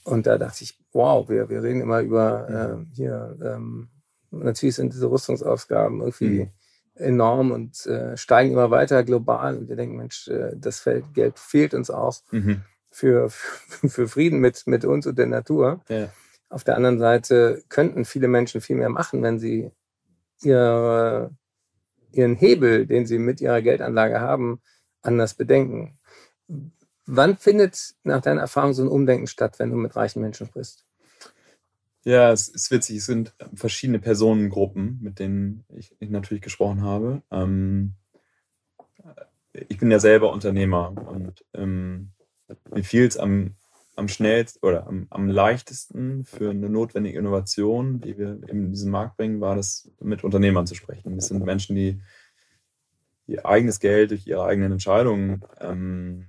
Und 0.04 0.26
da 0.26 0.38
dachte 0.38 0.64
ich, 0.64 0.78
wow, 0.94 1.28
wir, 1.28 1.50
wir 1.50 1.64
reden 1.64 1.82
immer 1.82 2.00
über 2.00 2.50
äh, 2.50 2.96
hier, 2.96 3.38
ähm, 3.44 3.90
natürlich 4.32 4.76
sind 4.76 4.94
diese 4.94 5.10
Rüstungsausgaben 5.10 6.02
irgendwie 6.02 6.44
Mhm. 6.46 6.50
enorm 6.96 7.52
und 7.52 7.86
äh, 7.86 8.18
steigen 8.18 8.52
immer 8.54 8.72
weiter 8.72 9.04
global. 9.04 9.58
Und 9.58 9.70
wir 9.70 9.76
denken, 9.76 9.98
Mensch, 9.98 10.28
äh, 10.28 10.52
das 10.56 10.80
Feld, 10.80 11.06
Geld 11.14 11.38
fehlt 11.40 11.74
uns 11.74 11.90
auch 11.90 12.16
Mhm. 12.32 12.62
für, 12.92 13.30
für 13.88 14.08
Frieden 14.08 14.40
mit, 14.40 14.66
mit 14.68 14.86
uns 14.86 15.06
und 15.08 15.18
der 15.18 15.28
Natur. 15.28 15.82
Ja. 15.90 16.10
Auf 16.50 16.64
der 16.64 16.76
anderen 16.78 16.98
Seite 17.00 17.64
könnten 17.70 18.06
viele 18.06 18.28
Menschen 18.30 18.62
viel 18.62 18.78
mehr 18.78 18.90
machen, 18.90 19.22
wenn 19.22 19.38
sie 19.38 19.72
ihre, 20.42 21.32
ihren 22.12 22.36
Hebel, 22.36 22.86
den 22.88 23.06
sie 23.06 23.20
mit 23.20 23.42
ihrer 23.42 23.62
Geldanlage 23.62 24.22
haben, 24.22 24.62
anders 25.02 25.34
bedenken. 25.34 25.98
Wann 27.06 27.38
findet 27.38 27.96
nach 28.04 28.22
deiner 28.22 28.42
Erfahrung 28.42 28.74
so 28.74 28.82
ein 28.84 28.88
Umdenken 28.90 29.28
statt, 29.28 29.60
wenn 29.60 29.72
du 29.72 29.78
mit 29.78 29.96
reichen 29.96 30.22
Menschen 30.22 30.48
sprichst? 30.48 30.86
Ja, 32.08 32.32
es 32.32 32.48
ist 32.48 32.72
witzig. 32.72 33.00
Es 33.00 33.06
sind 33.06 33.34
verschiedene 33.54 34.00
Personengruppen, 34.00 34.98
mit 35.02 35.20
denen 35.20 35.66
ich, 35.76 35.94
ich 36.00 36.10
natürlich 36.10 36.42
gesprochen 36.42 36.82
habe. 36.82 37.22
Ähm, 37.32 37.96
ich 39.52 39.78
bin 39.78 39.92
ja 39.92 40.00
selber 40.00 40.32
Unternehmer 40.32 40.94
und 40.96 41.44
ähm, 41.54 42.12
mir 42.74 42.86
fiel 42.86 43.06
es 43.06 43.18
am, 43.18 43.56
am 43.98 44.08
schnellsten 44.08 44.66
oder 44.66 44.88
am, 44.88 45.08
am 45.10 45.28
leichtesten 45.28 46.24
für 46.24 46.52
eine 46.52 46.70
notwendige 46.70 47.20
Innovation, 47.20 48.00
die 48.00 48.18
wir 48.18 48.40
in 48.48 48.72
diesen 48.72 48.90
Markt 48.90 49.18
bringen, 49.18 49.42
war 49.42 49.58
das, 49.58 49.92
mit 50.00 50.24
Unternehmern 50.24 50.66
zu 50.66 50.76
sprechen. 50.76 51.18
Das 51.18 51.28
sind 51.28 51.44
Menschen, 51.44 51.76
die 51.76 52.00
ihr 53.26 53.46
eigenes 53.46 53.82
Geld 53.82 54.12
durch 54.12 54.26
ihre 54.26 54.46
eigenen 54.46 54.72
Entscheidungen 54.72 55.44
ähm, 55.60 56.26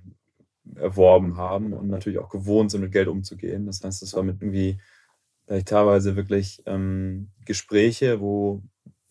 erworben 0.75 1.37
haben 1.37 1.71
und 1.71 1.87
natürlich 1.87 2.19
auch 2.19 2.29
gewohnt 2.29 2.69
sind, 2.69 2.81
mit 2.81 2.91
Geld 2.91 3.07
umzugehen. 3.07 3.65
Das 3.65 3.81
heißt, 3.81 4.01
das 4.01 4.13
war 4.13 4.23
mit 4.23 4.41
irgendwie 4.41 4.77
teilweise 5.65 6.15
wirklich 6.15 6.61
ähm, 6.65 7.29
Gespräche, 7.45 8.19
wo 8.19 8.61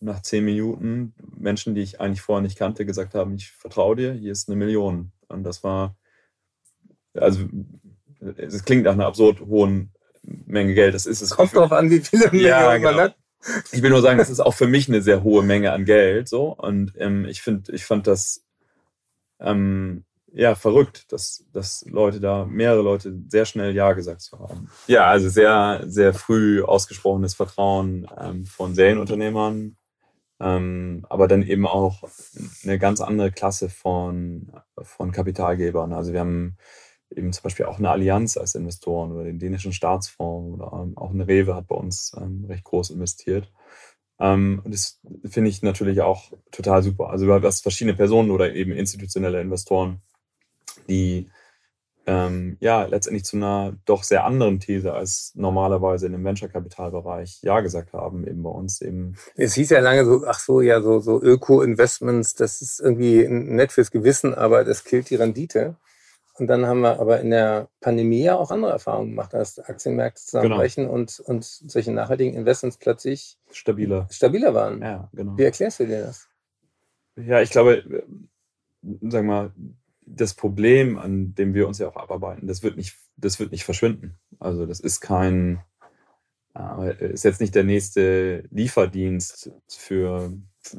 nach 0.01 0.23
zehn 0.23 0.45
Minuten 0.45 1.15
Menschen, 1.37 1.75
die 1.75 1.83
ich 1.83 2.01
eigentlich 2.01 2.21
vorher 2.21 2.43
nicht 2.43 2.59
kannte, 2.59 2.87
gesagt 2.87 3.15
haben, 3.15 3.35
ich 3.35 3.51
vertraue 3.51 3.97
dir, 3.97 4.13
hier 4.13 4.33
ist 4.33 4.49
eine 4.49 4.57
Million. 4.57 5.13
Und 5.29 5.43
das 5.43 5.65
war, 5.65 5.97
also 7.15 7.41
es 8.37 8.65
klingt 8.65 8.85
nach 8.85 8.93
einer 8.93 9.07
absurd 9.07 9.41
hohen 9.41 9.93
Menge 10.23 10.75
Geld. 10.75 10.95
Das 10.95 11.07
ist 11.07 11.21
es. 11.21 11.31
Kommt 11.31 11.55
drauf 11.55 11.73
an, 11.73 11.91
wie 11.91 12.01
viele 12.01 12.25
Ja, 12.27 12.31
Millionen 12.33 12.65
man 12.67 12.83
genau. 12.83 13.03
hat. 13.03 13.17
Ich 13.73 13.83
will 13.83 13.91
nur 13.91 14.03
sagen, 14.03 14.19
das 14.19 14.31
ist 14.31 14.41
auch 14.41 14.55
für 14.55 14.67
mich 14.67 14.89
eine 14.89 15.01
sehr 15.01 15.23
hohe 15.23 15.43
Menge 15.43 15.73
an 15.73 15.85
Geld. 15.85 16.29
So. 16.29 16.55
Und 16.55 16.93
ähm, 16.97 17.25
ich 17.25 17.43
finde, 17.43 17.73
ich 17.73 17.85
fand 17.85 18.07
das 18.07 18.45
ähm, 19.41 20.05
ja 20.39 20.55
verrückt, 20.55 21.13
dass, 21.13 21.45
dass 21.53 21.85
Leute 21.91 22.21
da, 22.21 22.45
mehrere 22.45 22.83
Leute 22.83 23.13
sehr 23.29 23.45
schnell 23.45 23.75
Ja 23.75 23.93
gesagt 23.93 24.31
haben. 24.39 24.71
Ja, 24.87 25.07
also 25.07 25.29
sehr, 25.29 25.83
sehr 25.87 26.15
früh 26.15 26.63
ausgesprochenes 26.63 27.35
Vertrauen 27.35 28.07
ähm, 28.17 28.47
von 28.47 28.75
Serienunternehmern, 28.75 29.77
ähm, 30.41 31.07
aber 31.09 31.27
dann 31.27 31.43
eben 31.43 31.67
auch 31.67 32.09
eine 32.63 32.79
ganz 32.79 33.01
andere 33.01 33.33
Klasse 33.33 33.69
von, 33.69 34.53
von 34.81 35.11
Kapitalgebern. 35.11 35.93
Also 35.93 36.13
wir 36.13 36.21
haben 36.21 36.57
eben 37.11 37.33
zum 37.33 37.43
Beispiel 37.43 37.67
auch 37.67 37.79
eine 37.79 37.91
Allianz 37.91 38.37
als 38.37 38.55
Investoren 38.55 39.11
oder 39.11 39.25
den 39.25 39.41
dänischen 39.41 39.73
Staatsfonds 39.73 40.55
oder 40.55 40.85
ähm, 40.85 40.97
auch 40.97 41.11
eine 41.11 41.27
Rewe 41.27 41.57
hat 41.57 41.67
bei 41.67 41.75
uns 41.75 42.13
ähm, 42.17 42.45
recht 42.49 42.63
groß 42.63 42.91
investiert. 42.91 43.51
Ähm, 44.21 44.61
und 44.65 44.73
das 44.73 45.01
finde 45.25 45.51
ich 45.51 45.63
natürlich 45.63 46.01
auch 46.01 46.33
total 46.53 46.85
super. 46.85 47.11
Also 47.11 47.27
du 47.27 47.43
hast 47.43 47.63
verschiedene 47.63 47.97
Personen 47.97 48.31
oder 48.31 48.55
eben 48.55 48.71
institutionelle 48.71 49.41
Investoren, 49.41 50.01
die 50.89 51.31
ähm, 52.09 52.57
ja 52.61 52.85
letztendlich 52.87 53.25
zu 53.25 53.37
einer 53.37 53.77
doch 53.85 54.03
sehr 54.03 54.25
anderen 54.25 54.61
These 54.61 54.95
als 54.95 55.33
normalerweise 55.35 56.07
in 56.07 56.13
dem 56.13 56.25
Venture-Kapitalbereich 56.25 57.41
Ja 57.43 57.61
gesagt 57.61 57.93
haben, 57.93 58.27
eben 58.27 58.43
bei 58.43 58.51
uns 58.51 58.81
eben. 58.81 59.17
Es 59.37 59.55
hieß 59.55 59.71
ja 59.71 59.81
lange 59.81 60.07
so, 60.07 60.25
ach 60.27 60.39
so, 60.39 60.63
ja, 60.63 60.81
so, 60.81 61.01
so 61.01 61.21
Öko-Investments, 61.23 62.35
das 62.35 62.63
ist 62.63 62.81
irgendwie 62.81 63.29
nett 63.29 63.73
fürs 63.73 63.91
Gewissen, 63.91 64.35
aber 64.35 64.65
das 64.65 64.85
killt 64.85 65.11
die 65.11 65.17
Rendite. 65.17 65.77
Und 66.39 66.47
dann 66.47 66.67
haben 66.67 66.81
wir 66.81 67.01
aber 67.01 67.21
in 67.21 67.31
der 67.31 67.69
Pandemie 67.81 68.23
ja 68.23 68.37
auch 68.37 68.51
andere 68.51 68.71
Erfahrungen 68.71 69.11
gemacht, 69.11 69.35
dass 69.35 69.59
Aktienmärkte 69.59 70.23
zusammenbrechen 70.23 70.89
und, 70.89 71.21
und 71.21 71.45
solche 71.45 71.93
nachhaltigen 71.93 72.35
Investments 72.35 72.79
plötzlich 72.79 73.37
Stabiler. 73.51 74.07
stabiler 74.11 74.55
waren. 74.55 74.81
Ja, 74.81 75.11
genau. 75.13 75.37
Wie 75.37 75.43
erklärst 75.43 75.81
du 75.81 75.87
dir 75.87 76.03
das? 76.03 76.29
Ja, 77.17 77.43
ich 77.43 77.51
glaube, 77.51 77.79
äh, 77.79 78.03
sag 79.03 79.25
mal, 79.25 79.53
das 80.15 80.35
Problem, 80.35 80.99
an 80.99 81.35
dem 81.35 81.55
wir 81.55 81.69
uns 81.69 81.79
ja 81.79 81.89
auch 81.89 81.97
abarbeiten, 81.97 82.47
das 82.47 82.63
wird 82.63 82.77
nicht, 82.77 82.97
das 83.17 83.39
wird 83.39 83.53
nicht 83.53 83.65
verschwinden. 83.65 84.19
Also 84.39 84.67
das 84.67 84.81
ist 84.81 85.01
kein, 85.01 85.61
äh, 86.57 87.13
ist 87.13 87.25
jetzt 87.25 87.41
nicht 87.41 87.55
der 87.55 87.65
nächste 87.65 88.45
Lieferdienst 88.51 89.51
für, 89.69 90.33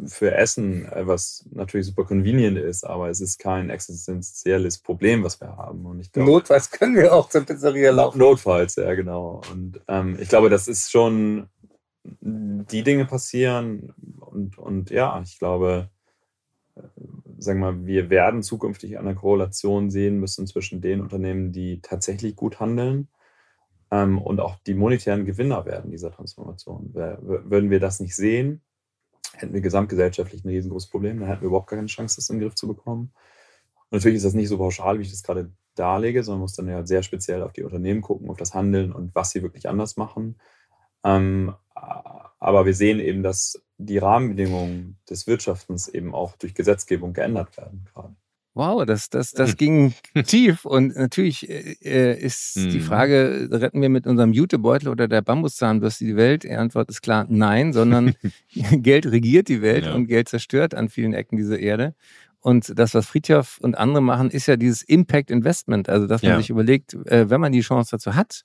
für 0.08 0.34
Essen, 0.34 0.86
äh, 0.86 1.06
was 1.06 1.48
natürlich 1.52 1.88
super 1.88 2.06
convenient 2.06 2.58
ist, 2.58 2.84
aber 2.84 3.10
es 3.10 3.22
ist 3.22 3.38
kein 3.40 3.70
existenzielles 3.70 4.80
Problem, 4.80 5.24
was 5.24 5.40
wir 5.40 5.56
haben. 5.56 5.86
Und 5.86 6.00
ich 6.00 6.12
glaube, 6.12 6.32
Notfalls 6.32 6.72
können 6.72 6.96
wir 6.96 7.14
auch 7.14 7.30
zur 7.30 7.46
Pizzeria 7.46 7.92
laufen. 7.92 8.18
Notfalls, 8.18 8.76
ja, 8.76 8.94
genau. 8.96 9.42
Und 9.52 9.80
ähm, 9.88 10.18
ich 10.20 10.30
glaube, 10.30 10.50
das 10.50 10.68
ist 10.68 10.92
schon, 10.92 11.50
die 12.22 12.84
Dinge 12.84 13.06
passieren 13.06 13.94
und, 14.20 14.58
und 14.58 14.90
ja, 14.90 15.22
ich 15.22 15.38
glaube, 15.38 15.90
sagen 17.40 17.60
wir 17.60 17.72
mal, 17.72 17.86
wir 17.86 18.10
werden 18.10 18.44
zukünftig 18.44 19.00
eine 19.00 19.16
Korrelation 19.16 19.90
sehen 19.90 20.20
müssen 20.20 20.48
zwischen 20.48 20.82
den 20.82 21.02
Unternehmen, 21.02 21.52
die 21.52 21.82
tatsächlich 21.82 22.36
gut 22.36 22.60
handeln 22.60 23.08
ähm, 23.92 24.20
und 24.20 24.40
auch 24.40 24.58
die 24.66 24.74
monetären 24.74 25.26
Gewinner 25.26 25.66
werden 25.66 25.92
dieser 25.92 26.12
Transformation. 26.12 26.94
Würden 26.94 27.70
wir 27.70 27.80
das 27.80 28.00
nicht 28.00 28.16
sehen, 28.16 28.62
hätten 29.34 29.54
wir 29.54 29.62
gesamtgesellschaftlich 29.62 30.44
ein 30.44 30.50
riesengroßes 30.50 30.90
Problem, 30.90 31.20
dann 31.20 31.30
hätten 31.30 31.42
wir 31.42 31.48
überhaupt 31.48 31.70
keine 31.70 31.86
Chance, 31.88 32.18
das 32.18 32.30
in 32.30 32.38
den 32.38 32.44
Griff 32.44 32.56
zu 32.56 32.68
bekommen. 32.68 33.12
Und 33.90 33.98
natürlich 33.98 34.18
ist 34.18 34.26
das 34.26 34.34
nicht 34.34 34.50
so 34.50 34.58
pauschal, 34.58 35.00
wie 35.00 35.04
ich 35.04 35.12
das 35.12 35.24
gerade 35.24 35.52
darlege, 35.76 36.24
sondern 36.24 36.42
muss 36.42 36.54
dann 36.54 36.68
ja 36.68 36.86
sehr 36.86 37.04
speziell 37.04 37.42
auf 37.42 37.54
die 37.54 37.64
Unternehmen 37.64 38.02
gucken, 38.02 38.30
auf 38.30 38.38
das 38.38 38.54
Handeln 38.54 38.92
und 38.92 39.16
was 39.16 39.32
sie 39.32 39.42
wirklich 39.42 39.68
anders 39.70 39.98
machen. 39.98 40.40
Ähm, 41.04 41.56
aber 41.74 42.66
wir 42.66 42.74
sehen 42.74 43.00
eben, 43.00 43.24
dass 43.24 43.62
die 43.80 43.98
Rahmenbedingungen 43.98 44.98
des 45.10 45.26
Wirtschaftens 45.26 45.88
eben 45.88 46.14
auch 46.14 46.36
durch 46.38 46.54
Gesetzgebung 46.54 47.14
geändert 47.14 47.58
werden 47.58 47.86
gerade. 47.92 48.14
Wow, 48.56 48.84
das, 48.84 49.10
das, 49.10 49.32
das 49.32 49.56
ging 49.56 49.94
tief. 50.26 50.66
Und 50.66 50.96
natürlich 50.96 51.48
äh, 51.50 52.20
ist 52.20 52.56
die 52.56 52.78
Mhm. 52.80 52.82
Frage, 52.82 53.48
retten 53.52 53.82
wir 53.82 53.88
mit 53.90 54.06
unserem 54.06 54.34
Jutebeutel 54.34 54.90
oder 54.90 55.08
der 55.08 55.22
Bambuszahnbürste 55.22 56.04
die 56.04 56.18
Welt? 56.18 56.44
Die 56.44 56.52
Antwort 56.52 56.90
ist 56.90 57.02
klar, 57.02 57.26
nein, 57.30 57.72
sondern 57.72 58.14
Geld 58.72 59.06
regiert 59.06 59.48
die 59.48 59.62
Welt 59.62 59.86
Ja. 59.86 59.94
und 59.94 60.08
Geld 60.08 60.28
zerstört 60.28 60.76
an 60.76 60.90
vielen 60.90 61.14
Ecken 61.14 61.38
diese 61.38 61.56
Erde. 61.58 61.96
Und 62.42 62.78
das, 62.78 62.94
was 62.94 63.06
Friedhoff 63.06 63.60
und 63.62 63.78
andere 63.78 64.02
machen, 64.02 64.30
ist 64.30 64.48
ja 64.48 64.58
dieses 64.58 64.82
Impact 64.82 65.30
Investment. 65.32 65.88
Also, 65.88 66.08
dass 66.08 66.22
man 66.24 66.32
Ja. 66.32 66.38
sich 66.38 66.50
überlegt, 66.50 66.94
äh, 67.06 67.30
wenn 67.30 67.40
man 67.40 67.52
die 67.54 67.62
Chance 67.62 67.92
dazu 67.92 68.16
hat, 68.16 68.44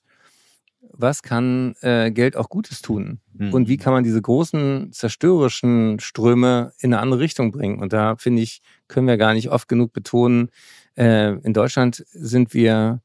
was 0.97 1.21
kann 1.23 1.75
äh, 1.81 2.11
Geld 2.11 2.35
auch 2.35 2.49
Gutes 2.49 2.81
tun? 2.81 3.19
Mhm. 3.33 3.53
Und 3.53 3.67
wie 3.67 3.77
kann 3.77 3.93
man 3.93 4.03
diese 4.03 4.21
großen 4.21 4.91
zerstörerischen 4.91 5.99
Ströme 5.99 6.71
in 6.79 6.93
eine 6.93 7.01
andere 7.01 7.19
Richtung 7.19 7.51
bringen? 7.51 7.79
Und 7.79 7.93
da 7.93 8.15
finde 8.15 8.41
ich, 8.41 8.61
können 8.87 9.07
wir 9.07 9.17
gar 9.17 9.33
nicht 9.33 9.49
oft 9.49 9.67
genug 9.67 9.93
betonen, 9.93 10.49
äh, 10.97 11.33
in 11.39 11.53
Deutschland 11.53 12.03
sind 12.11 12.53
wir 12.53 13.01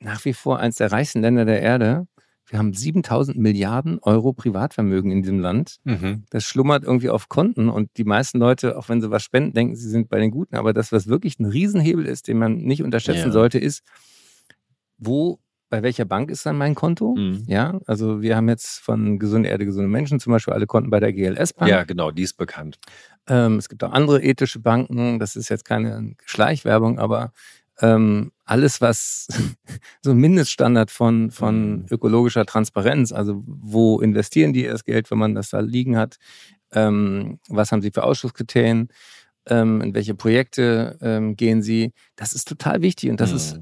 nach 0.00 0.24
wie 0.24 0.32
vor 0.32 0.58
eines 0.58 0.76
der 0.76 0.90
reichsten 0.90 1.20
Länder 1.20 1.44
der 1.44 1.60
Erde. 1.60 2.06
Wir 2.48 2.58
haben 2.58 2.72
7000 2.74 3.38
Milliarden 3.38 3.98
Euro 4.00 4.32
Privatvermögen 4.32 5.10
in 5.12 5.22
diesem 5.22 5.38
Land. 5.38 5.76
Mhm. 5.84 6.24
Das 6.30 6.44
schlummert 6.44 6.82
irgendwie 6.82 7.08
auf 7.08 7.28
Konten 7.28 7.68
und 7.68 7.88
die 7.96 8.04
meisten 8.04 8.38
Leute, 8.38 8.76
auch 8.76 8.88
wenn 8.88 9.00
sie 9.00 9.10
was 9.10 9.22
spenden, 9.22 9.52
denken, 9.54 9.76
sie 9.76 9.88
sind 9.88 10.08
bei 10.08 10.18
den 10.18 10.30
Guten. 10.30 10.56
Aber 10.56 10.72
das, 10.72 10.90
was 10.90 11.06
wirklich 11.06 11.38
ein 11.38 11.46
Riesenhebel 11.46 12.04
ist, 12.04 12.26
den 12.28 12.38
man 12.38 12.56
nicht 12.56 12.82
unterschätzen 12.82 13.26
Ja. 13.28 13.32
sollte, 13.32 13.58
ist, 13.58 13.82
wo, 14.98 15.38
bei 15.72 15.82
welcher 15.82 16.04
Bank 16.04 16.30
ist 16.30 16.44
dann 16.44 16.58
mein 16.58 16.74
Konto? 16.74 17.14
Mhm. 17.16 17.44
Ja, 17.46 17.80
also 17.86 18.20
wir 18.20 18.36
haben 18.36 18.46
jetzt 18.50 18.78
von 18.80 19.18
Gesunde 19.18 19.48
Erde, 19.48 19.64
gesunde 19.64 19.88
Menschen 19.88 20.20
zum 20.20 20.30
Beispiel 20.30 20.52
alle 20.52 20.66
Konten 20.66 20.90
bei 20.90 21.00
der 21.00 21.14
GLS 21.14 21.54
Bank. 21.54 21.70
Ja, 21.70 21.84
genau, 21.84 22.10
die 22.10 22.24
ist 22.24 22.36
bekannt. 22.36 22.78
Ähm, 23.26 23.56
es 23.56 23.70
gibt 23.70 23.82
auch 23.82 23.92
andere 23.92 24.22
ethische 24.22 24.58
Banken. 24.58 25.18
Das 25.18 25.34
ist 25.34 25.48
jetzt 25.48 25.64
keine 25.64 26.14
Schleichwerbung, 26.26 26.98
aber 26.98 27.32
ähm, 27.80 28.32
alles, 28.44 28.82
was 28.82 29.28
so 30.02 30.10
ein 30.10 30.18
Mindeststandard 30.18 30.90
von, 30.90 31.30
von 31.30 31.70
Mhm. 31.70 31.86
ökologischer 31.90 32.44
Transparenz, 32.44 33.10
also 33.10 33.42
wo 33.46 33.98
investieren 34.00 34.52
die 34.52 34.64
das 34.64 34.84
Geld, 34.84 35.10
wenn 35.10 35.18
man 35.18 35.34
das 35.34 35.48
da 35.48 35.60
liegen 35.60 35.96
hat, 35.96 36.18
ähm, 36.72 37.38
was 37.48 37.72
haben 37.72 37.80
sie 37.80 37.92
für 37.92 38.04
Ausschusskriterien, 38.04 38.88
ähm, 39.46 39.80
in 39.80 39.94
welche 39.94 40.14
Projekte 40.14 40.98
ähm, 41.00 41.34
gehen 41.34 41.62
sie. 41.62 41.94
Das 42.14 42.34
ist 42.34 42.46
total 42.46 42.82
wichtig 42.82 43.08
und 43.08 43.22
das 43.22 43.30
mhm. 43.30 43.36
ist 43.36 43.60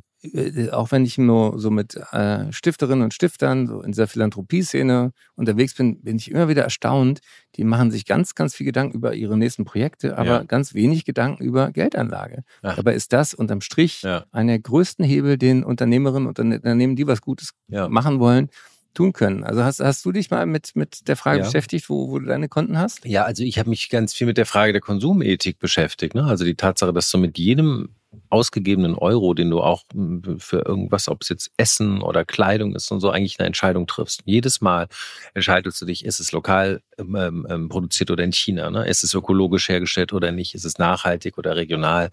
auch 0.72 0.92
wenn 0.92 1.04
ich 1.04 1.16
nur 1.16 1.58
so 1.58 1.70
mit 1.70 1.96
äh, 2.12 2.52
Stifterinnen 2.52 3.02
und 3.02 3.14
Stiftern 3.14 3.66
so 3.66 3.80
in 3.80 3.92
dieser 3.92 4.06
Philanthropie-Szene 4.06 5.12
unterwegs 5.34 5.74
bin, 5.74 6.02
bin 6.02 6.16
ich 6.16 6.30
immer 6.30 6.48
wieder 6.48 6.62
erstaunt. 6.62 7.20
Die 7.56 7.64
machen 7.64 7.90
sich 7.90 8.04
ganz, 8.04 8.34
ganz 8.34 8.54
viel 8.54 8.66
Gedanken 8.66 8.96
über 8.96 9.14
ihre 9.14 9.38
nächsten 9.38 9.64
Projekte, 9.64 10.18
aber 10.18 10.30
ja. 10.30 10.42
ganz 10.42 10.74
wenig 10.74 11.06
Gedanken 11.06 11.42
über 11.42 11.72
Geldanlage. 11.72 12.44
Ach. 12.62 12.76
Dabei 12.76 12.94
ist 12.94 13.12
das 13.14 13.32
unterm 13.32 13.62
Strich 13.62 14.02
ja. 14.02 14.24
einer 14.30 14.52
der 14.52 14.60
größten 14.60 15.04
Hebel, 15.04 15.38
den 15.38 15.64
Unternehmerinnen 15.64 16.28
und 16.28 16.38
Unternehmen, 16.38 16.96
die 16.96 17.06
was 17.06 17.22
Gutes 17.22 17.52
ja. 17.68 17.88
machen 17.88 18.20
wollen, 18.20 18.50
tun 18.92 19.12
können. 19.12 19.44
Also 19.44 19.64
hast, 19.64 19.80
hast 19.80 20.04
du 20.04 20.12
dich 20.12 20.30
mal 20.30 20.46
mit, 20.46 20.72
mit 20.74 21.08
der 21.08 21.16
Frage 21.16 21.38
ja. 21.38 21.44
beschäftigt, 21.44 21.88
wo, 21.88 22.10
wo 22.10 22.18
du 22.18 22.26
deine 22.26 22.48
Konten 22.48 22.78
hast? 22.78 23.04
Ja, 23.04 23.24
also 23.24 23.42
ich 23.42 23.58
habe 23.58 23.70
mich 23.70 23.88
ganz 23.88 24.12
viel 24.12 24.26
mit 24.26 24.36
der 24.36 24.46
Frage 24.46 24.72
der 24.72 24.82
Konsumethik 24.82 25.58
beschäftigt. 25.58 26.14
Ne? 26.14 26.24
Also 26.24 26.44
die 26.44 26.56
Tatsache, 26.56 26.92
dass 26.92 27.10
du 27.10 27.18
mit 27.18 27.38
jedem 27.38 27.94
ausgegebenen 28.28 28.94
Euro, 28.94 29.34
den 29.34 29.50
du 29.50 29.60
auch 29.60 29.82
hm, 29.92 30.38
für 30.38 30.64
irgendwas, 30.66 31.08
ob 31.08 31.22
es 31.22 31.28
jetzt 31.28 31.50
Essen 31.56 32.02
oder 32.02 32.24
Kleidung 32.24 32.74
ist 32.74 32.90
und 32.90 33.00
so, 33.00 33.10
eigentlich 33.10 33.38
eine 33.38 33.46
Entscheidung 33.46 33.86
triffst. 33.86 34.22
Jedes 34.24 34.60
Mal 34.60 34.88
entscheidest 35.34 35.80
du 35.80 35.86
dich, 35.86 36.04
ist 36.04 36.20
es 36.20 36.32
lokal 36.32 36.82
ähm, 36.98 37.14
ähm, 37.14 37.46
ähm, 37.48 37.68
produziert 37.68 38.10
oder 38.10 38.24
in 38.24 38.32
China, 38.32 38.70
ne? 38.70 38.86
ist 38.86 39.04
es 39.04 39.14
ökologisch 39.14 39.68
hergestellt 39.68 40.12
oder 40.12 40.32
nicht, 40.32 40.54
ist 40.54 40.64
es 40.64 40.78
nachhaltig 40.78 41.38
oder 41.38 41.56
regional. 41.56 42.10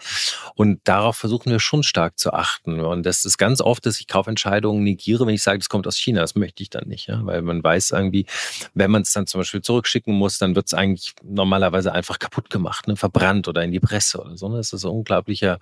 Und 0.56 0.82
darauf 0.84 1.18
versuchen 1.18 1.52
wir 1.52 1.60
schon 1.60 1.84
stark 1.84 2.18
zu 2.18 2.34
achten. 2.34 2.80
Und 2.82 3.06
das 3.06 3.26
ist 3.26 3.38
ganz 3.38 3.62
oft, 3.62 3.86
dass 3.86 4.00
ich 4.00 4.08
Kaufentscheidungen 4.08 4.84
negiere, 4.84 5.26
wenn 5.26 5.36
ich 5.36 5.44
sage, 5.44 5.60
das 5.60 5.70
kommt 5.70 5.88
aus 5.88 5.98
China. 5.98 6.22
Das 6.22 6.36
möchte 6.36 6.64
ich 6.64 6.70
dann 6.70 6.88
nicht, 6.88 7.08
ja? 7.08 7.26
weil 7.26 7.42
man 7.42 7.64
weiß 7.64 7.92
irgendwie, 7.92 8.26
wenn 8.74 8.92
man 8.92 9.02
es 9.02 9.14
dann 9.14 9.28
zum 9.28 9.42
Beispiel 9.42 9.62
zurückschicken 9.62 10.14
muss, 10.14 10.38
dann 10.38 10.56
wird 10.56 10.68
es 10.68 10.74
eigentlich 10.74 11.14
normalerweise 11.24 11.92
einfach 11.92 12.20
kaputt 12.20 12.50
gemacht, 12.50 12.88
ne? 12.88 12.96
verbrannt 12.96 13.48
oder 13.48 13.64
in 13.64 13.72
die 13.72 13.80
Presse 13.80 14.20
oder 14.20 14.38
so. 14.38 14.50
Ne? 14.50 14.58
Das 14.58 14.74
ist 14.74 14.86
ein 14.86 14.92
unglaublicher 14.92 15.60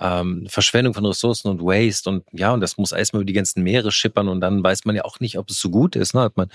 ähm, 0.00 0.46
Verschwendung 0.48 0.94
von 0.94 1.04
Ressourcen 1.04 1.48
und 1.48 1.60
Waste 1.60 2.08
und 2.08 2.24
ja, 2.32 2.52
und 2.52 2.60
das 2.60 2.78
muss 2.78 2.92
erstmal 2.92 3.22
über 3.22 3.26
die 3.26 3.32
ganzen 3.32 3.62
Meere 3.62 3.90
schippern 3.90 4.28
und 4.28 4.40
dann 4.40 4.62
weiß 4.62 4.84
man 4.84 4.96
ja 4.96 5.04
auch 5.04 5.20
nicht, 5.20 5.38
ob 5.38 5.50
es 5.50 5.58
so 5.58 5.70
gut 5.70 5.96
ist, 5.96 6.14
ne? 6.14 6.24
ob 6.24 6.36
man 6.36 6.50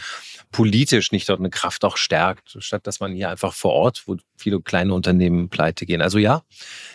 politisch 0.51 1.11
nicht 1.11 1.29
dort 1.29 1.39
eine 1.39 1.49
Kraft 1.49 1.83
auch 1.85 1.97
stärkt, 1.97 2.55
statt 2.59 2.87
dass 2.87 2.99
man 2.99 3.13
hier 3.13 3.29
einfach 3.29 3.53
vor 3.53 3.73
Ort, 3.73 4.03
wo 4.05 4.17
viele 4.37 4.61
kleine 4.61 4.93
Unternehmen 4.93 5.49
pleite 5.49 5.85
gehen. 5.85 6.01
Also 6.01 6.17
ja, 6.17 6.43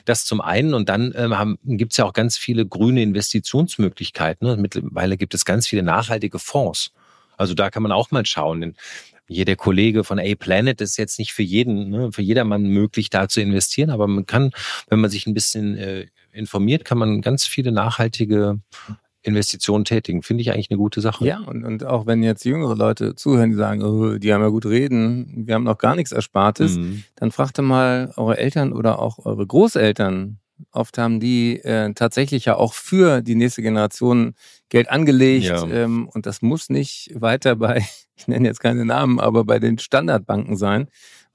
das 0.05 0.25
zum 0.25 0.41
einen 0.41 0.75
und 0.75 0.89
dann 0.89 1.13
ähm, 1.17 1.59
gibt 1.65 1.93
es 1.93 1.99
ja 1.99 2.05
auch 2.05 2.13
ganz 2.13 2.37
viele 2.39 2.67
grüne 2.67 3.03
Investitionsmöglichkeiten. 3.03 4.47
Ne? 4.47 4.57
Mittlerweile 4.57 5.17
gibt 5.17 5.35
es 5.35 5.45
ganz 5.45 5.67
viele 5.67 5.83
nachhaltige 5.83 6.39
Fonds. 6.39 6.93
Also 7.37 7.55
da 7.55 7.71
kann 7.71 7.83
man 7.83 7.93
auch 7.93 8.11
mal 8.11 8.27
schauen. 8.27 8.61
Denn 8.61 8.75
hier 9.29 9.57
Kollege 9.57 10.05
von 10.05 10.19
A-Planet 10.19 10.81
ist 10.81 10.97
jetzt 10.97 11.19
nicht 11.19 11.33
für 11.33 11.43
jeden, 11.43 11.91
ne, 11.91 12.13
für 12.13 12.23
jedermann 12.23 12.65
möglich, 12.65 13.11
da 13.11 13.29
zu 13.29 13.41
investieren, 13.41 13.91
aber 13.91 14.07
man 14.07 14.27
kann, 14.27 14.53
wenn 14.89 15.01
man 15.01 15.11
sich 15.11 15.27
ein 15.27 15.35
bisschen 15.35 15.77
äh, 15.77 16.07
informiert, 16.39 16.85
kann 16.85 16.99
man 16.99 17.21
ganz 17.21 17.47
viele 17.47 17.73
nachhaltige 17.73 18.61
Investitionen 19.23 19.85
tätigen. 19.85 20.23
Finde 20.23 20.43
ich 20.43 20.53
eigentlich 20.53 20.71
eine 20.71 20.79
gute 20.79 21.01
Sache. 21.01 21.27
Ja, 21.27 21.41
und, 21.41 21.65
und 21.65 21.85
auch 21.85 22.07
wenn 22.07 22.23
jetzt 22.23 22.45
jüngere 22.45 22.77
Leute 22.77 23.15
zuhören, 23.15 23.51
die 23.51 23.57
sagen, 23.57 23.83
oh, 23.83 24.19
die 24.19 24.33
haben 24.33 24.43
ja 24.43 24.49
gut 24.49 24.67
reden, 24.67 25.47
wir 25.47 25.55
haben 25.55 25.65
noch 25.65 25.79
gar 25.79 25.97
nichts 25.97 26.13
Erspartes, 26.13 26.77
mhm. 26.77 27.05
dann 27.17 27.31
fragt 27.31 27.59
mal 27.59 28.13
eure 28.17 28.39
Eltern 28.39 28.73
oder 28.73 29.01
auch 29.01 29.25
eure 29.25 29.47
Großeltern. 29.47 30.39
Oft 30.73 30.99
haben 30.99 31.21
die 31.21 31.61
äh, 31.63 31.93
tatsächlich 31.95 32.47
ja 32.47 32.57
auch 32.57 32.75
für 32.75 33.23
die 33.23 33.35
nächste 33.35 33.63
Generation 33.63 34.35
Geld 34.69 34.91
angelegt. 34.91 35.47
Ja. 35.47 35.67
Ähm, 35.69 36.09
und 36.09 36.27
das 36.27 36.43
muss 36.43 36.69
nicht 36.69 37.11
weiter 37.15 37.57
bei, 37.57 37.85
ich 38.17 38.29
nenne 38.29 38.49
jetzt 38.49 38.61
keine 38.61 38.85
Namen, 38.85 39.21
aber 39.21 39.45
bei 39.45 39.59
den 39.59 39.79
Standardbanken 39.79 40.57
sein, 40.57 40.89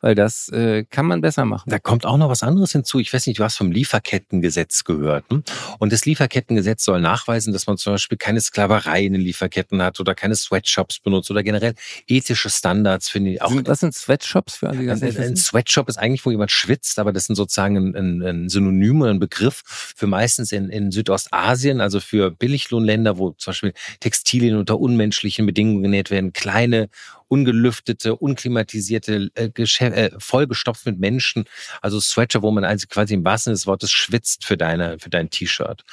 weil 0.04 0.16
das 0.16 0.49
äh, 0.49 0.84
kann 0.84 1.06
man 1.06 1.22
besser 1.22 1.45
machen. 1.45 1.70
Da 1.70 1.80
kommt 1.80 2.06
auch 2.06 2.18
noch 2.18 2.28
was 2.28 2.43
anderes 2.43 2.74
hinzu. 2.74 2.99
Ich 2.99 3.14
weiß 3.14 3.26
nicht, 3.26 3.39
du 3.39 3.43
hast 3.45 3.56
vom 3.56 3.72
Lieferkettengesetz 3.72 4.84
gehört. 4.84 5.24
Hm? 5.32 5.43
Und 5.80 5.93
das 5.93 6.06
Lieferkettengesetz 6.06 6.84
soll 6.84 6.99
nachweisen, 6.99 7.54
dass 7.54 7.68
man 7.68 7.78
zum 7.78 7.93
Beispiel 7.93 8.18
keine 8.18 8.41
Sklaverei 8.41 9.06
in 9.06 9.14
den 9.14 9.22
Lieferketten 9.22 9.82
hat 9.82 10.01
oder 10.01 10.14
keine 10.14 10.36
Sweatshops 10.36 10.99
benutzt 10.99 11.32
oder 11.32 11.41
generell 11.41 11.74
ethische 12.06 12.49
Standards 12.49 13.08
finde 13.08 13.32
ich 13.32 13.41
auch. 13.41 13.54
Was 13.64 13.80
sind 13.80 13.95
Sweatshops 13.95 14.58
für 14.58 14.70
alle, 14.70 14.80
die 14.80 14.89
ein, 14.89 15.18
ein 15.18 15.38
Sweatshop 15.38 15.88
ist 15.88 15.97
eigentlich, 15.97 16.26
wo 16.26 16.32
jemand 16.32 16.51
schwitzt, 16.51 16.99
aber 16.99 17.14
das 17.14 17.28
sind 17.28 17.38
sozusagen 17.38 17.78
ein, 17.78 17.95
ein, 17.95 18.22
ein 18.22 18.49
Synonym 18.49 19.01
oder 19.01 19.12
ein 19.12 19.20
Begriff 19.20 19.64
für 19.66 20.08
meistens 20.08 20.51
in, 20.51 20.70
in 20.70 20.91
Südostasien, 20.91 21.80
also 21.80 22.01
für 22.01 22.30
Billiglohnländer, 22.30 23.18
wo 23.18 23.32
zum 23.32 23.51
Beispiel 23.51 23.74
Textilien 24.01 24.58
unter 24.58 24.78
unmenschlichen 24.82 25.45
Bedingungen 25.45 25.82
genäht 25.82 26.12
werden, 26.12 26.34
kleine 26.34 26.89
ungelüftete, 27.28 28.16
unklimatisierte, 28.16 29.30
äh, 29.36 29.50
äh, 29.56 30.12
vollgestopft 30.18 30.86
mit 30.86 31.00
Menschen, 31.00 31.46
also 31.82 32.00
Sweatshirt, 32.00 32.44
wo 32.44 32.52
man 32.52 32.64
also 32.64 32.88
quasi 32.88 33.14
im 33.14 33.26
wahrsten 33.26 33.52
Sinne 33.52 33.56
des 33.56 33.68
Wortes 33.68 33.92
schwitzt 33.92 34.46
für 34.46 34.58
deine, 34.58 35.00
für 35.00 35.10
dein 35.10 35.30
T-Shirt. 35.30 35.84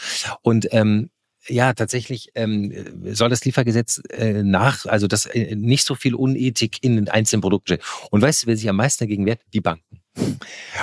Und 0.42 0.68
ähm, 0.72 1.10
ja, 1.48 1.72
tatsächlich 1.72 2.30
ähm, 2.34 2.72
soll 3.14 3.30
das 3.30 3.44
Liefergesetz 3.44 4.02
äh, 4.10 4.42
nach, 4.42 4.86
also 4.86 5.06
dass 5.06 5.26
äh, 5.26 5.56
nicht 5.56 5.84
so 5.84 5.94
viel 5.94 6.14
Unethik 6.14 6.82
in 6.82 6.96
den 6.96 7.08
einzelnen 7.08 7.40
Produkten 7.40 7.74
steht. 7.74 7.82
Und 8.10 8.22
weißt 8.22 8.42
du, 8.42 8.46
wer 8.46 8.56
sich 8.56 8.68
am 8.68 8.76
meisten 8.76 9.04
dagegen 9.04 9.26
wehrt? 9.26 9.40
Die 9.52 9.60
Banken. 9.60 9.99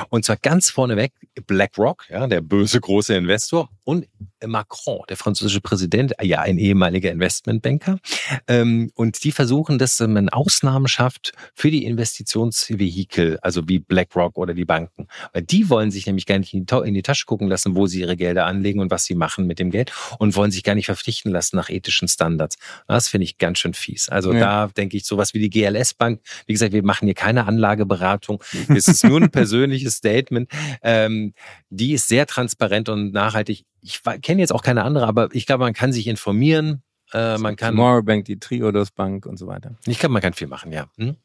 Und 0.10 0.26
zwar 0.26 0.38
ganz 0.38 0.70
vorneweg 0.70 1.12
BlackRock, 1.46 2.06
ja, 2.10 2.28
der 2.28 2.42
böse 2.42 2.80
große 2.80 3.16
Investor, 3.16 3.70
und 3.84 4.06
Macron, 4.46 5.02
der 5.08 5.18
französische 5.18 5.62
Präsident, 5.62 6.14
ja, 6.22 6.42
ein 6.42 6.58
ehemaliger 6.58 7.12
Investmentbanker. 7.12 8.00
Ähm, 8.48 8.92
und 8.96 9.24
die 9.24 9.32
versuchen, 9.32 9.78
dass 9.78 10.00
man 10.00 10.30
Ausnahmen 10.30 10.88
schafft 10.88 11.32
für 11.56 11.72
die 11.72 11.86
Investitionsvehikel, 11.86 13.40
also 13.42 13.68
wie 13.68 13.80
BlackRock 13.80 14.38
oder 14.38 14.54
die 14.54 14.66
Banken. 14.66 15.08
Weil 15.34 15.44
die 15.44 15.70
wollen 15.70 15.92
sich 15.92 16.06
nämlich 16.06 16.26
gar 16.26 16.38
nicht 16.38 16.54
in 16.54 16.94
die 16.94 17.02
Tasche 17.02 17.26
gucken 17.26 17.48
lassen, 17.48 17.76
wo 17.76 17.88
sie 17.88 18.02
ihre 18.02 18.18
Gelder 18.18 18.46
anlegen 18.46 18.80
und 18.80 18.92
was 18.92 19.06
sie 19.06 19.16
machen 19.16 19.48
mit 19.48 19.58
dem 19.58 19.72
Geld 19.72 19.92
und 20.20 20.36
wollen 20.36 20.52
sich 20.52 20.64
gar 20.64 20.76
nicht 20.76 20.88
verpflichten 20.88 21.32
lassen 21.32 21.56
nach 21.56 21.70
ethischen 21.70 22.08
Standards. 22.08 22.58
Das 22.88 23.08
finde 23.08 23.24
ich 23.24 23.38
ganz 23.38 23.60
schön 23.60 23.74
fies. 23.74 24.10
Also 24.10 24.34
ja. 24.34 24.40
da 24.40 24.68
denke 24.68 24.98
ich, 24.98 25.06
sowas 25.06 25.34
wie 25.34 25.40
die 25.40 25.50
GLS 25.50 25.94
Bank, 25.94 26.22
wie 26.46 26.54
gesagt, 26.54 26.74
wir 26.74 26.84
machen 26.84 27.06
hier 27.06 27.16
keine 27.16 27.46
Anlageberatung. 27.48 28.44
Es 28.68 28.88
ist 28.88 29.06
nur 29.06 29.17
ein 29.18 29.32
persönliches 29.32 29.96
Statement. 29.96 30.50
Ähm, 30.82 31.34
die 31.70 31.94
ist 31.94 32.08
sehr 32.08 32.26
transparent 32.26 32.90
und 32.90 33.12
nachhaltig. 33.12 33.66
Ich 33.82 34.02
kenne 34.22 34.42
jetzt 34.42 34.52
auch 34.52 34.64
keine 34.64 34.84
andere, 34.84 35.08
aber 35.08 35.30
ich 35.34 35.46
glaube, 35.46 35.64
man 35.64 35.74
kann 35.74 35.92
sich 35.92 36.08
informieren. 36.08 36.84
Äh, 37.14 37.38
man 37.38 37.56
kann. 37.56 37.76
Tomorrow 37.76 38.04
Bank, 38.04 38.26
die 38.26 38.40
Triodos 38.40 38.92
Bank 38.92 39.26
und 39.26 39.38
so 39.38 39.48
weiter. 39.48 39.76
Ich 39.86 40.00
glaube, 40.00 40.14
man 40.14 40.22
kann 40.22 40.34
viel 40.34 40.48
machen, 40.48 40.72
ja. 40.72 40.88
Hm? 40.98 41.16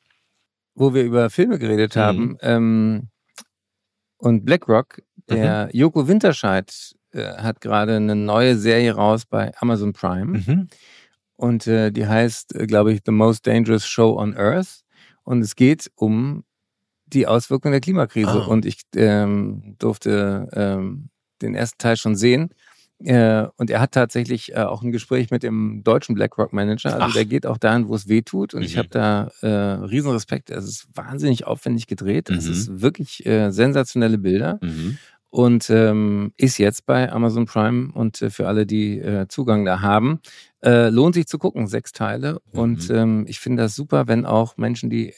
Wo 0.75 0.95
wir 0.95 1.03
über 1.03 1.29
Filme 1.31 1.59
geredet 1.59 1.97
haben 1.97 2.23
mhm. 2.23 2.39
ähm, 2.41 3.09
und 4.17 4.45
BlackRock, 4.45 5.03
der 5.29 5.67
mhm. 5.67 5.71
Joko 5.79 6.09
Winterscheid 6.09 6.95
äh, 7.13 7.35
hat 7.37 7.61
gerade 7.61 7.97
eine 7.97 8.17
neue 8.17 8.57
Serie 8.57 8.95
raus 8.95 9.27
bei 9.27 9.53
Amazon 9.59 9.93
Prime. 9.93 10.39
Mhm. 10.39 10.69
Und 11.37 11.67
äh, 11.67 11.91
die 11.91 12.07
heißt, 12.07 12.55
äh, 12.55 12.67
glaube 12.67 12.93
ich, 12.93 13.01
The 13.05 13.13
Most 13.13 13.47
Dangerous 13.47 13.87
Show 13.87 14.19
on 14.19 14.37
Earth. 14.37 14.83
Und 15.25 15.41
es 15.41 15.57
geht 15.57 15.91
um 15.95 16.45
die 17.13 17.27
Auswirkungen 17.27 17.73
der 17.73 17.81
Klimakrise. 17.81 18.45
Oh. 18.47 18.51
Und 18.51 18.65
ich 18.67 18.83
ähm, 18.97 19.77
durfte 19.79 20.49
ähm, 20.53 21.11
den 21.41 21.55
ersten 21.55 21.79
Teil 21.79 21.97
schon 21.97 22.17
sehen. 22.17 22.51
Äh, 23.05 23.47
und 23.57 23.71
er 23.71 23.81
hat 23.81 23.93
tatsächlich 23.93 24.53
äh, 24.53 24.59
auch 24.61 24.83
ein 24.83 24.93
Gespräch 24.93 25.31
mit 25.31 25.43
dem 25.43 25.83
deutschen 25.83 26.15
BlackRock-Manager. 26.15 26.95
Also 26.95 27.07
Ach. 27.07 27.13
der 27.13 27.25
geht 27.25 27.47
auch 27.47 27.59
dahin, 27.59 27.89
wo 27.89 27.95
es 27.95 28.09
weh 28.09 28.23
tut. 28.23 28.55
Und 28.55 28.61
mhm. 28.61 28.67
ich 28.67 28.79
habe 28.79 28.89
da 28.89 29.31
äh, 29.41 29.49
riesen 29.49 30.13
Respekt. 30.13 30.51
Es 30.51 30.65
ist 30.65 30.87
wahnsinnig 30.95 31.47
aufwendig 31.47 31.87
gedreht. 31.87 32.31
Es 32.31 32.47
mhm. 32.47 32.53
ist 32.53 32.81
wirklich 32.81 33.27
äh, 33.27 33.51
sensationelle 33.51 34.19
Bilder. 34.19 34.59
Mhm. 34.63 34.99
Und 35.31 35.71
ähm, 35.71 36.33
ist 36.37 36.59
jetzt 36.59 36.85
bei 36.85 37.11
Amazon 37.11 37.47
Prime 37.47 37.91
und 37.95 38.21
äh, 38.21 38.29
für 38.29 38.49
alle, 38.49 38.67
die 38.67 38.99
äh, 38.99 39.29
Zugang 39.29 39.65
da 39.65 39.81
haben, 39.81 40.21
äh, 40.63 40.91
lohnt 40.91 41.15
sich 41.15 41.27
zu 41.27 41.39
gucken, 41.39 41.67
sechs 41.67 41.93
Teile. 41.93 42.39
Und 42.53 42.91
mhm. 42.91 42.95
ähm, 42.95 43.25
ich 43.27 43.41
finde 43.41 43.63
das 43.63 43.75
super, 43.75 44.09
wenn 44.09 44.27
auch 44.27 44.59
Menschen, 44.59 44.91
die 44.91 45.15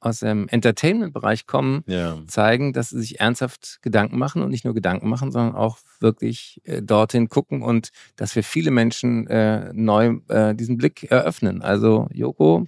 aus 0.00 0.20
dem 0.20 0.48
Entertainment-Bereich 0.48 1.46
kommen, 1.46 1.82
ja. 1.86 2.18
zeigen, 2.26 2.72
dass 2.72 2.90
sie 2.90 3.00
sich 3.00 3.20
ernsthaft 3.20 3.78
Gedanken 3.82 4.18
machen 4.18 4.42
und 4.42 4.50
nicht 4.50 4.64
nur 4.64 4.74
Gedanken 4.74 5.08
machen, 5.08 5.32
sondern 5.32 5.56
auch 5.56 5.78
wirklich 6.00 6.60
äh, 6.64 6.82
dorthin 6.82 7.28
gucken 7.28 7.62
und 7.62 7.90
dass 8.16 8.36
wir 8.36 8.44
viele 8.44 8.70
Menschen 8.70 9.26
äh, 9.26 9.72
neu 9.72 10.18
äh, 10.28 10.54
diesen 10.54 10.76
Blick 10.76 11.10
eröffnen. 11.10 11.62
Also 11.62 12.08
Joko, 12.12 12.66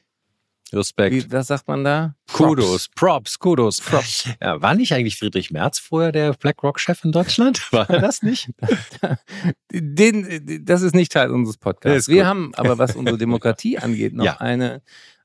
Respekt. 0.73 1.15
Wie, 1.15 1.33
was 1.33 1.49
sagt 1.49 1.69
man 1.69 1.85
da? 1.85 2.15
Kudos, 2.33 2.89
Props, 2.95 3.39
Kudos. 3.39 3.81
Props. 3.81 4.29
Ja, 4.41 4.61
war 4.63 4.75
nicht 4.75 4.93
eigentlich 4.93 5.17
Friedrich 5.17 5.51
Merz 5.51 5.79
vorher 5.79 6.13
der 6.13 6.33
BlackRock-Chef 6.33 7.05
in 7.05 7.13
Deutschland? 7.13 7.61
War 7.73 7.89
er 7.91 8.01
das 8.01 8.23
nicht? 8.23 8.51
Den, 9.73 10.65
das 10.65 10.83
ist 10.83 10.95
nicht 10.95 11.13
Teil 11.13 11.31
unseres 11.31 11.59
Podcasts. 11.59 12.09
Wir 12.09 12.27
haben 12.27 12.53
aber, 12.55 12.79
was 12.79 12.97
unsere 12.97 13.19
Demokratie 13.19 13.79
angeht, 13.79 14.15
noch 14.15 14.25
ja. 14.25 14.37
eine 14.39 14.83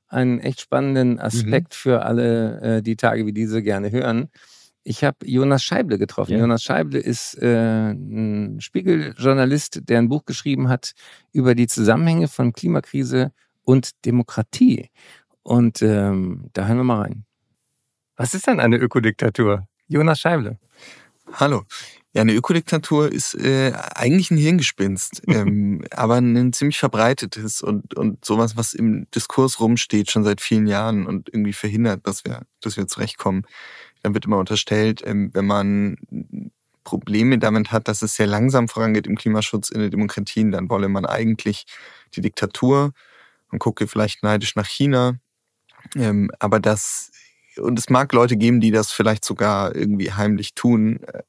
einen 0.08 0.40
echt 0.40 0.60
spannenden. 0.60 1.18
Aspekt 1.18 1.72
mhm. 1.72 1.76
für 1.76 2.02
alle, 2.04 2.60
äh, 2.60 2.82
die 2.82 2.96
Tage 2.96 3.26
wie 3.26 3.32
diese 3.32 3.62
gerne 3.62 3.90
hören. 3.90 4.28
Ich 4.84 5.02
habe 5.02 5.16
Jonas 5.24 5.64
Scheible 5.64 5.98
getroffen. 5.98 6.32
Ja. 6.32 6.38
Jonas 6.38 6.62
Scheible 6.62 7.00
ist 7.00 7.34
äh, 7.42 7.90
ein 7.90 8.60
Spiegeljournalist, 8.60 9.80
der 9.88 9.98
ein 9.98 10.08
Buch 10.08 10.24
geschrieben 10.24 10.68
hat 10.68 10.92
über 11.32 11.56
die 11.56 11.66
Zusammenhänge 11.66 12.28
von 12.28 12.52
Klimakrise 12.52 13.32
und 13.62 14.04
Demokratie. 14.04 14.90
Und 15.42 15.82
ähm, 15.82 16.50
da 16.52 16.66
hören 16.66 16.76
wir 16.78 16.84
mal 16.84 17.02
rein. 17.02 17.24
Was 18.16 18.32
ist 18.34 18.46
denn 18.46 18.60
eine 18.60 18.76
Ökodiktatur? 18.76 19.66
Jonas 19.88 20.20
Scheible. 20.20 20.58
Hallo. 21.32 21.64
Ja, 22.16 22.22
eine 22.22 22.32
Ökodiktatur 22.32 23.12
ist 23.12 23.34
äh, 23.34 23.74
eigentlich 23.94 24.30
ein 24.30 24.38
Hirngespinst, 24.38 25.20
ähm, 25.28 25.84
aber 25.90 26.14
ein 26.14 26.54
ziemlich 26.54 26.78
verbreitetes 26.78 27.60
und, 27.60 27.92
und 27.92 28.24
sowas, 28.24 28.56
was 28.56 28.72
im 28.72 29.06
Diskurs 29.10 29.60
rumsteht 29.60 30.10
schon 30.10 30.24
seit 30.24 30.40
vielen 30.40 30.66
Jahren 30.66 31.04
und 31.04 31.28
irgendwie 31.28 31.52
verhindert, 31.52 32.06
dass 32.06 32.24
wir, 32.24 32.46
dass 32.62 32.78
wir 32.78 32.86
zurechtkommen. 32.86 33.42
Dann 34.02 34.14
wird 34.14 34.24
immer 34.24 34.38
unterstellt, 34.38 35.02
ähm, 35.04 35.28
wenn 35.34 35.44
man 35.44 35.98
Probleme 36.84 37.38
damit 37.38 37.70
hat, 37.70 37.86
dass 37.86 38.00
es 38.00 38.14
sehr 38.14 38.26
langsam 38.26 38.68
vorangeht 38.68 39.06
im 39.06 39.16
Klimaschutz 39.16 39.68
in 39.68 39.82
den 39.82 39.90
Demokratien, 39.90 40.52
dann 40.52 40.70
wolle 40.70 40.88
man 40.88 41.04
eigentlich 41.04 41.66
die 42.14 42.22
Diktatur 42.22 42.92
und 43.52 43.58
gucke 43.58 43.86
vielleicht 43.86 44.22
neidisch 44.22 44.56
nach 44.56 44.66
China. 44.66 45.18
Ähm, 45.94 46.30
aber 46.38 46.60
das, 46.60 47.12
und 47.58 47.78
es 47.78 47.90
mag 47.90 48.10
Leute 48.14 48.38
geben, 48.38 48.62
die 48.62 48.70
das 48.70 48.90
vielleicht 48.90 49.22
sogar 49.22 49.76
irgendwie 49.76 50.12
heimlich 50.12 50.54
tun, 50.54 51.00
äh, 51.02 51.22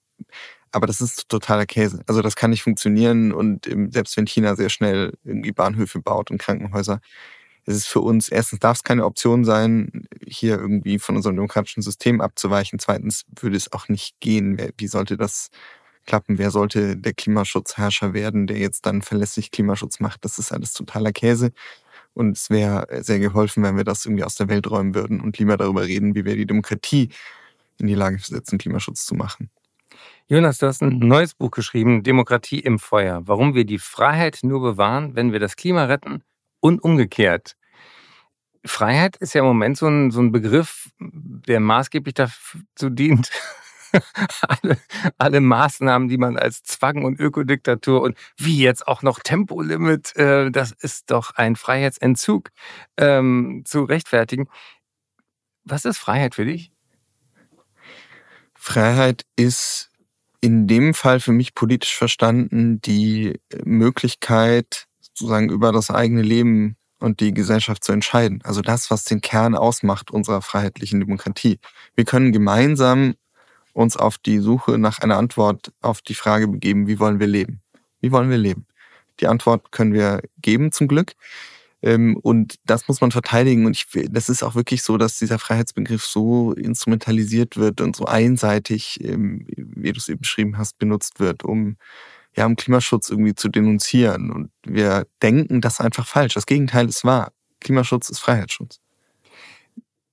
aber 0.72 0.88
das 0.88 1.02
ist 1.02 1.30
totaler 1.30 1.66
Käse. 1.66 2.02
Also 2.08 2.22
das 2.22 2.36
kann 2.36 2.52
nicht 2.52 2.64
funktionieren 2.64 3.32
und 3.32 3.68
selbst 3.92 4.18
wenn 4.18 4.28
China 4.28 4.56
sehr 4.56 4.70
schnell 4.70 5.14
irgendwie 5.24 5.52
Bahnhöfe 5.52 6.00
baut 6.00 6.32
und 6.32 6.38
Krankenhäuser, 6.38 7.02
es 7.70 7.76
ist 7.76 7.88
für 7.88 8.00
uns, 8.00 8.30
erstens 8.30 8.60
darf 8.60 8.78
es 8.78 8.84
keine 8.84 9.04
Option 9.04 9.44
sein, 9.44 10.08
hier 10.26 10.58
irgendwie 10.58 11.00
von 11.00 11.18
unserem 11.18 11.36
demokratischen 11.36 11.82
System 11.82 12.22
abzuweichen. 12.22 12.80
Zweitens 12.80 13.26
würde 13.38 13.58
es 13.58 13.74
auch 13.74 13.90
nicht 13.90 14.20
gehen. 14.22 14.58
Wie 14.78 14.88
sollte 14.88 15.18
das 15.18 15.50
klappen? 16.06 16.38
Wer 16.38 16.50
sollte 16.50 16.96
der 16.96 17.14
Klimaschutzherrscher 17.14 18.14
werden, 18.14 18.48
der 18.48 18.58
jetzt 18.58 18.86
dann 18.86 19.02
verlässlich 19.02 19.52
Klimaschutz 19.52 20.00
macht? 20.00 20.24
Das 20.24 20.40
ist 20.40 20.54
alles 20.54 20.72
totaler 20.72 21.12
Käse. 21.12 21.52
Und 22.14 22.38
es 22.38 22.50
wäre 22.50 22.88
sehr 23.04 23.20
geholfen, 23.20 23.64
wenn 23.64 23.76
wir 23.76 23.84
das 23.84 24.06
irgendwie 24.06 24.24
aus 24.24 24.36
der 24.36 24.48
Welt 24.48 24.72
räumen 24.72 24.96
würden 24.96 25.20
und 25.20 25.38
lieber 25.38 25.58
darüber 25.58 25.86
reden, 25.86 26.16
wie 26.16 26.24
wir 26.24 26.38
die 26.38 26.48
Demokratie 26.48 27.10
in 27.80 27.88
die 27.88 27.96
Lage 27.96 28.18
versetzen, 28.18 28.58
Klimaschutz 28.58 29.06
zu 29.06 29.14
machen. 29.14 29.50
Jonas, 30.28 30.58
du 30.58 30.68
hast 30.68 30.82
ein 30.82 31.00
neues 31.00 31.34
Buch 31.34 31.52
geschrieben, 31.52 32.04
Demokratie 32.04 32.60
im 32.60 32.80
Feuer. 32.80 33.22
Warum 33.26 33.56
wir 33.56 33.66
die 33.66 33.80
Freiheit 33.80 34.40
nur 34.44 34.62
bewahren, 34.62 35.16
wenn 35.16 35.32
wir 35.32 35.40
das 35.40 35.56
Klima 35.56 35.86
retten 35.86 36.24
und 36.60 36.84
umgekehrt. 36.84 37.56
Freiheit 38.66 39.16
ist 39.18 39.34
ja 39.34 39.42
im 39.42 39.48
Moment 39.48 39.78
so 39.78 39.88
ein, 39.88 40.12
so 40.12 40.20
ein 40.20 40.32
Begriff, 40.32 40.90
der 41.00 41.60
maßgeblich 41.60 42.16
dazu 42.16 42.90
dient, 42.90 43.32
alle, 44.42 44.78
alle 45.18 45.42
Maßnahmen, 45.42 46.10
die 46.10 46.18
man 46.18 46.38
als 46.38 46.64
Zwang 46.64 47.04
und 47.06 47.20
Ökodiktatur 47.20 48.02
und 48.02 48.18
wie 48.38 48.60
jetzt 48.60 48.88
auch 48.88 49.02
noch 49.02 49.20
Tempolimit, 49.20 50.16
äh, 50.18 50.52
das 50.52 50.72
ist 50.72 51.12
doch 51.12 51.36
ein 51.36 51.56
Freiheitsentzug 51.56 52.50
ähm, 52.98 53.64
zu 53.66 53.84
rechtfertigen. 53.84 54.48
Was 55.64 55.86
ist 55.86 55.98
Freiheit 55.98 56.36
für 56.36 56.46
dich? 56.46 56.72
Freiheit 58.68 59.24
ist 59.38 59.92
in 60.42 60.68
dem 60.68 60.94
Fall 60.94 61.22
für 61.22 61.32
mich 61.32 61.56
politisch 61.56 61.96
verstanden 61.96 62.82
die 62.82 63.40
Möglichkeit, 63.64 64.88
sozusagen 65.00 65.50
über 65.50 65.72
das 65.72 65.90
eigene 65.90 66.22
Leben 66.22 66.76
und 67.00 67.22
die 67.22 67.34
Gesellschaft 67.34 67.82
zu 67.86 67.94
entscheiden. 67.94 68.42
Also 68.44 68.62
das, 68.62 68.92
was 68.92 69.06
den 69.06 69.22
Kern 69.22 69.56
ausmacht 69.56 70.12
unserer 70.12 70.42
freiheitlichen 70.42 71.00
Demokratie. 71.00 71.60
Wir 71.96 72.04
können 72.04 72.34
gemeinsam 72.34 73.16
uns 73.72 73.96
auf 73.96 74.18
die 74.18 74.40
Suche 74.40 74.78
nach 74.78 75.00
einer 75.00 75.16
Antwort 75.16 75.72
auf 75.80 76.02
die 76.02 76.16
Frage 76.16 76.50
begeben, 76.50 76.88
wie 76.88 77.00
wollen 77.00 77.22
wir 77.22 77.28
leben? 77.28 77.62
Wie 78.02 78.12
wollen 78.12 78.30
wir 78.30 78.38
leben? 78.38 78.68
Die 79.22 79.28
Antwort 79.28 79.72
können 79.72 79.94
wir 79.94 80.22
geben 80.42 80.74
zum 80.74 80.90
Glück. 80.90 81.14
Ähm, 81.82 82.18
und 82.18 82.56
das 82.66 82.88
muss 82.88 83.02
man 83.02 83.12
verteidigen. 83.12 83.66
Und 83.66 83.76
ich, 83.76 83.86
das 84.10 84.30
ist 84.30 84.44
auch 84.44 84.56
wirklich 84.56 84.84
so, 84.84 84.98
dass 84.98 85.20
dieser 85.20 85.40
Freiheitsbegriff 85.40 86.04
so 86.04 86.54
instrumentalisiert 86.54 87.58
wird 87.58 87.82
und 87.82 87.96
so 87.96 88.06
einseitig, 88.06 89.00
ähm, 89.04 89.46
wie 89.56 89.92
du 89.92 89.98
es 89.98 90.10
eben 90.10 90.22
beschrieben 90.22 90.58
hast, 90.58 90.78
benutzt 90.80 91.20
wird, 91.20 91.44
um 91.44 91.78
ja, 92.36 92.46
um 92.46 92.56
Klimaschutz 92.56 93.10
irgendwie 93.10 93.34
zu 93.34 93.50
denunzieren. 93.50 94.32
Und 94.32 94.52
wir 94.64 95.08
denken 95.24 95.60
das 95.60 95.82
einfach 95.82 96.06
falsch. 96.06 96.36
Das 96.36 96.46
Gegenteil 96.46 96.88
ist 96.88 97.04
wahr. 97.04 97.32
Klimaschutz 97.60 98.10
ist 98.10 98.20
Freiheitsschutz. 98.20 98.80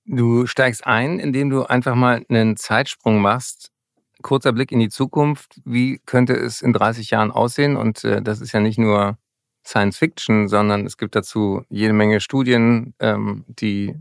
Du 0.05 0.47
steigst 0.47 0.85
ein, 0.85 1.19
indem 1.19 1.51
du 1.51 1.63
einfach 1.63 1.95
mal 1.95 2.25
einen 2.27 2.57
Zeitsprung 2.57 3.21
machst. 3.21 3.71
Kurzer 4.23 4.53
Blick 4.53 4.71
in 4.71 4.79
die 4.79 4.89
Zukunft. 4.89 5.61
Wie 5.65 5.99
könnte 6.05 6.33
es 6.33 6.61
in 6.61 6.73
30 6.73 7.11
Jahren 7.11 7.31
aussehen? 7.31 7.77
Und 7.77 8.03
äh, 8.03 8.23
das 8.23 8.41
ist 8.41 8.51
ja 8.53 8.59
nicht 8.59 8.79
nur 8.79 9.17
Science 9.65 9.97
Fiction, 9.97 10.47
sondern 10.47 10.85
es 10.85 10.97
gibt 10.97 11.15
dazu 11.15 11.63
jede 11.69 11.93
Menge 11.93 12.19
Studien, 12.19 12.93
ähm, 12.99 13.45
die 13.47 13.95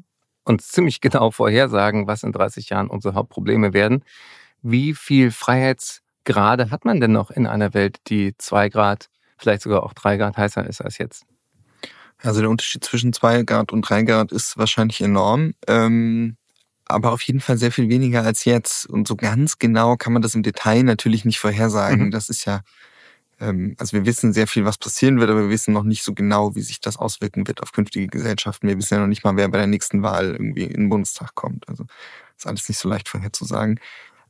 uns 0.44 0.68
ziemlich 0.72 1.00
genau 1.00 1.30
vorhersagen, 1.30 2.06
was 2.06 2.22
in 2.22 2.32
30 2.32 2.68
Jahren 2.68 2.88
unsere 2.88 3.14
Hauptprobleme 3.14 3.72
werden. 3.72 4.04
Wie 4.62 4.94
viel 4.94 5.30
Freiheitsgrade 5.30 6.70
hat 6.70 6.84
man 6.84 7.00
denn 7.00 7.12
noch 7.12 7.30
in 7.30 7.46
einer 7.46 7.74
Welt, 7.74 7.98
die 8.08 8.34
zwei 8.38 8.68
Grad, 8.68 9.08
vielleicht 9.36 9.62
sogar 9.62 9.82
auch 9.82 9.92
drei 9.92 10.16
Grad 10.16 10.36
heißer 10.36 10.66
ist 10.66 10.80
als 10.80 10.98
jetzt? 10.98 11.24
Also 12.18 12.40
der 12.40 12.50
Unterschied 12.50 12.84
zwischen 12.84 13.12
zwei 13.12 13.42
Grad 13.42 13.72
und 13.72 13.82
drei 13.82 14.02
Grad 14.02 14.32
ist 14.32 14.56
wahrscheinlich 14.56 15.00
enorm. 15.00 15.54
Ähm, 15.66 16.36
aber 16.86 17.12
auf 17.12 17.22
jeden 17.22 17.40
Fall 17.40 17.56
sehr 17.56 17.72
viel 17.72 17.88
weniger 17.88 18.22
als 18.22 18.44
jetzt. 18.44 18.86
Und 18.86 19.08
so 19.08 19.16
ganz 19.16 19.58
genau 19.58 19.96
kann 19.96 20.12
man 20.12 20.22
das 20.22 20.34
im 20.34 20.42
Detail 20.42 20.82
natürlich 20.82 21.24
nicht 21.24 21.38
vorhersagen. 21.38 22.06
Mhm. 22.06 22.10
Das 22.10 22.28
ist 22.28 22.44
ja 22.44 22.60
also 23.38 23.92
wir 23.92 24.06
wissen 24.06 24.32
sehr 24.32 24.46
viel, 24.46 24.64
was 24.64 24.78
passieren 24.78 25.18
wird, 25.20 25.30
aber 25.30 25.42
wir 25.42 25.50
wissen 25.50 25.74
noch 25.74 25.82
nicht 25.82 26.02
so 26.02 26.14
genau, 26.14 26.54
wie 26.54 26.62
sich 26.62 26.80
das 26.80 26.96
auswirken 26.96 27.46
wird 27.46 27.62
auf 27.62 27.72
künftige 27.72 28.06
Gesellschaften. 28.06 28.68
Wir 28.68 28.78
wissen 28.78 28.94
ja 28.94 29.00
noch 29.00 29.06
nicht 29.06 29.24
mal, 29.24 29.36
wer 29.36 29.48
bei 29.48 29.58
der 29.58 29.66
nächsten 29.66 30.02
Wahl 30.02 30.32
irgendwie 30.32 30.64
in 30.64 30.82
den 30.82 30.88
Bundestag 30.88 31.34
kommt. 31.34 31.68
Also 31.68 31.84
ist 32.36 32.46
alles 32.46 32.68
nicht 32.68 32.78
so 32.78 32.88
leicht 32.88 33.08
vorherzusagen. 33.08 33.80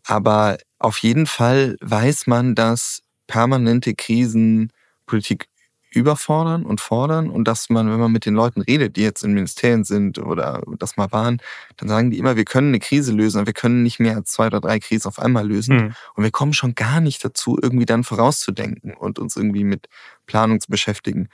Aber 0.06 0.58
auf 0.78 0.98
jeden 0.98 1.26
Fall 1.26 1.76
weiß 1.80 2.26
man, 2.26 2.54
dass 2.54 3.02
permanente 3.26 3.94
Krisen 3.94 4.70
Politik 5.06 5.48
überfordern 5.94 6.64
und 6.64 6.80
fordern 6.80 7.30
und 7.30 7.46
dass 7.46 7.70
man, 7.70 7.90
wenn 7.90 8.00
man 8.00 8.12
mit 8.12 8.26
den 8.26 8.34
Leuten 8.34 8.60
redet, 8.62 8.96
die 8.96 9.02
jetzt 9.02 9.24
in 9.24 9.32
Ministerien 9.32 9.84
sind 9.84 10.18
oder 10.18 10.62
das 10.78 10.96
mal 10.96 11.10
waren, 11.12 11.38
dann 11.76 11.88
sagen 11.88 12.10
die 12.10 12.18
immer, 12.18 12.36
wir 12.36 12.44
können 12.44 12.68
eine 12.68 12.80
Krise 12.80 13.12
lösen, 13.12 13.38
aber 13.38 13.46
wir 13.46 13.54
können 13.54 13.82
nicht 13.82 14.00
mehr 14.00 14.16
als 14.16 14.30
zwei 14.30 14.46
oder 14.46 14.60
drei 14.60 14.78
Krisen 14.78 15.08
auf 15.08 15.18
einmal 15.18 15.46
lösen. 15.46 15.76
Mhm. 15.76 15.94
Und 16.14 16.24
wir 16.24 16.30
kommen 16.30 16.52
schon 16.52 16.74
gar 16.74 17.00
nicht 17.00 17.24
dazu, 17.24 17.58
irgendwie 17.60 17.86
dann 17.86 18.04
vorauszudenken 18.04 18.94
und 18.94 19.18
uns 19.18 19.36
irgendwie 19.36 19.64
mit 19.64 19.88
Planung 20.26 20.60
zu 20.60 20.70
beschäftigen. 20.70 21.28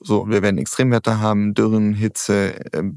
So, 0.00 0.28
wir 0.28 0.42
werden 0.42 0.58
Extremwetter 0.58 1.20
haben, 1.20 1.54
Dürren, 1.54 1.94
Hitze, 1.94 2.54
ähm, 2.72 2.96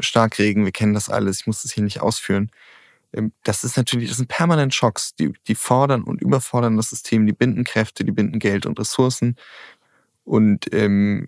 Starkregen, 0.00 0.64
wir 0.64 0.72
kennen 0.72 0.94
das 0.94 1.08
alles, 1.08 1.40
ich 1.40 1.46
muss 1.46 1.62
das 1.62 1.72
hier 1.72 1.84
nicht 1.84 2.00
ausführen. 2.00 2.50
Ähm, 3.14 3.32
das 3.44 3.64
ist 3.64 3.76
natürlich, 3.76 4.08
das 4.08 4.18
sind 4.18 4.28
permanent 4.28 4.74
Schocks, 4.74 5.14
die, 5.14 5.32
die 5.46 5.54
fordern 5.54 6.02
und 6.02 6.20
überfordern 6.20 6.76
das 6.76 6.90
System, 6.90 7.26
die 7.26 7.32
binden 7.32 7.64
Kräfte, 7.64 8.04
die 8.04 8.12
binden 8.12 8.38
Geld 8.38 8.66
und 8.66 8.78
Ressourcen. 8.78 9.36
Und 10.24 10.72
ähm, 10.72 11.26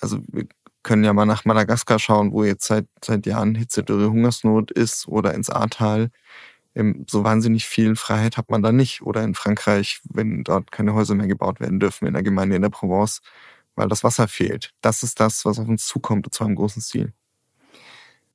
also 0.00 0.20
wir 0.28 0.46
können 0.82 1.04
ja 1.04 1.12
mal 1.12 1.26
nach 1.26 1.44
Madagaskar 1.44 1.98
schauen, 1.98 2.32
wo 2.32 2.44
jetzt 2.44 2.64
seit, 2.64 2.86
seit 3.04 3.26
Jahren 3.26 3.54
Hitzedürre, 3.54 4.10
Hungersnot 4.10 4.70
ist 4.70 5.08
oder 5.08 5.34
ins 5.34 5.50
Ahrtal. 5.50 6.10
Ähm, 6.74 7.04
so 7.08 7.24
wahnsinnig 7.24 7.66
viel 7.66 7.96
Freiheit 7.96 8.36
hat 8.36 8.50
man 8.50 8.62
da 8.62 8.72
nicht. 8.72 9.02
Oder 9.02 9.22
in 9.24 9.34
Frankreich, 9.34 10.00
wenn 10.04 10.44
dort 10.44 10.70
keine 10.72 10.94
Häuser 10.94 11.14
mehr 11.14 11.26
gebaut 11.26 11.60
werden 11.60 11.80
dürfen 11.80 12.06
in 12.06 12.14
der 12.14 12.22
Gemeinde 12.22 12.56
in 12.56 12.62
der 12.62 12.70
Provence, 12.70 13.20
weil 13.74 13.88
das 13.88 14.04
Wasser 14.04 14.28
fehlt. 14.28 14.72
Das 14.80 15.02
ist 15.02 15.20
das, 15.20 15.44
was 15.44 15.58
auf 15.58 15.68
uns 15.68 15.86
zukommt, 15.86 16.26
und 16.26 16.34
zwar 16.34 16.46
im 16.46 16.54
großen 16.54 16.80
Stil. 16.82 17.12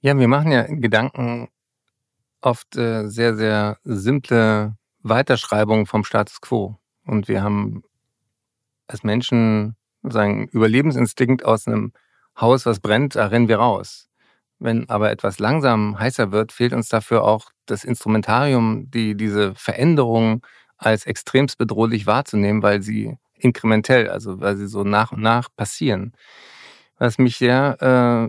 Ja, 0.01 0.18
wir 0.18 0.28
machen 0.28 0.51
ja 0.51 0.64
Gedanken 0.64 1.47
oft 2.41 2.76
äh, 2.76 3.08
sehr, 3.08 3.36
sehr 3.36 3.78
simple 3.84 4.76
Weiterschreibungen 5.01 5.86
vom 5.86 6.04
Status 6.04 6.41
quo. 6.41 6.78
Und 7.06 7.28
wir 7.28 7.41
haben 7.41 7.84
als 8.88 9.04
Menschen 9.04 9.76
sagen, 10.04 10.47
Überlebensinstinkt 10.49 11.45
aus 11.45 11.68
einem 11.68 11.93
Haus, 12.39 12.66
was 12.66 12.80
brennt, 12.80 13.16
da 13.16 13.28
rennen 13.28 13.47
wir 13.47 13.58
raus. 13.58 14.10
Wenn 14.60 14.89
aber 14.89 15.12
etwas 15.12 15.39
langsam 15.39 15.99
heißer 15.99 16.32
wird, 16.32 16.51
fehlt 16.51 16.74
uns 16.74 16.89
dafür 16.89 17.24
auch 17.24 17.51
das 17.66 17.84
Instrumentarium, 17.84 18.89
die 18.91 19.16
diese 19.16 19.56
Veränderung 19.56 20.45
als 20.78 21.06
extremst 21.06 21.58
bedrohlich 21.58 22.06
wahrzunehmen, 22.08 22.64
weil 22.64 22.82
sie 22.82 23.18
inkrementell, 23.34 24.10
also 24.10 24.39
weil 24.39 24.58
sie 24.58 24.68
so 24.68 24.84
nach 24.84 25.12
und 25.12 25.22
nach 25.22 25.49
passieren. 25.56 26.14
Was 26.97 27.18
mich 27.18 27.38
sehr 27.38 27.78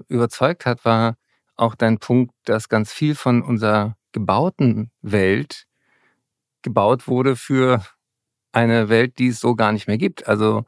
äh, 0.09 0.13
überzeugt 0.13 0.67
hat, 0.67 0.85
war 0.85 1.17
auch 1.57 1.75
dein 1.75 1.99
Punkt, 1.99 2.35
dass 2.45 2.69
ganz 2.69 2.93
viel 2.93 3.15
von 3.15 3.43
unserer 3.43 3.97
gebauten 4.13 4.91
Welt 5.03 5.67
gebaut 6.63 7.07
wurde 7.07 7.37
für 7.37 7.85
eine 8.53 8.89
Welt, 8.89 9.19
die 9.19 9.29
es 9.29 9.41
so 9.41 9.55
gar 9.55 9.73
nicht 9.73 9.87
mehr 9.87 9.99
gibt. 9.99 10.27
Also 10.27 10.65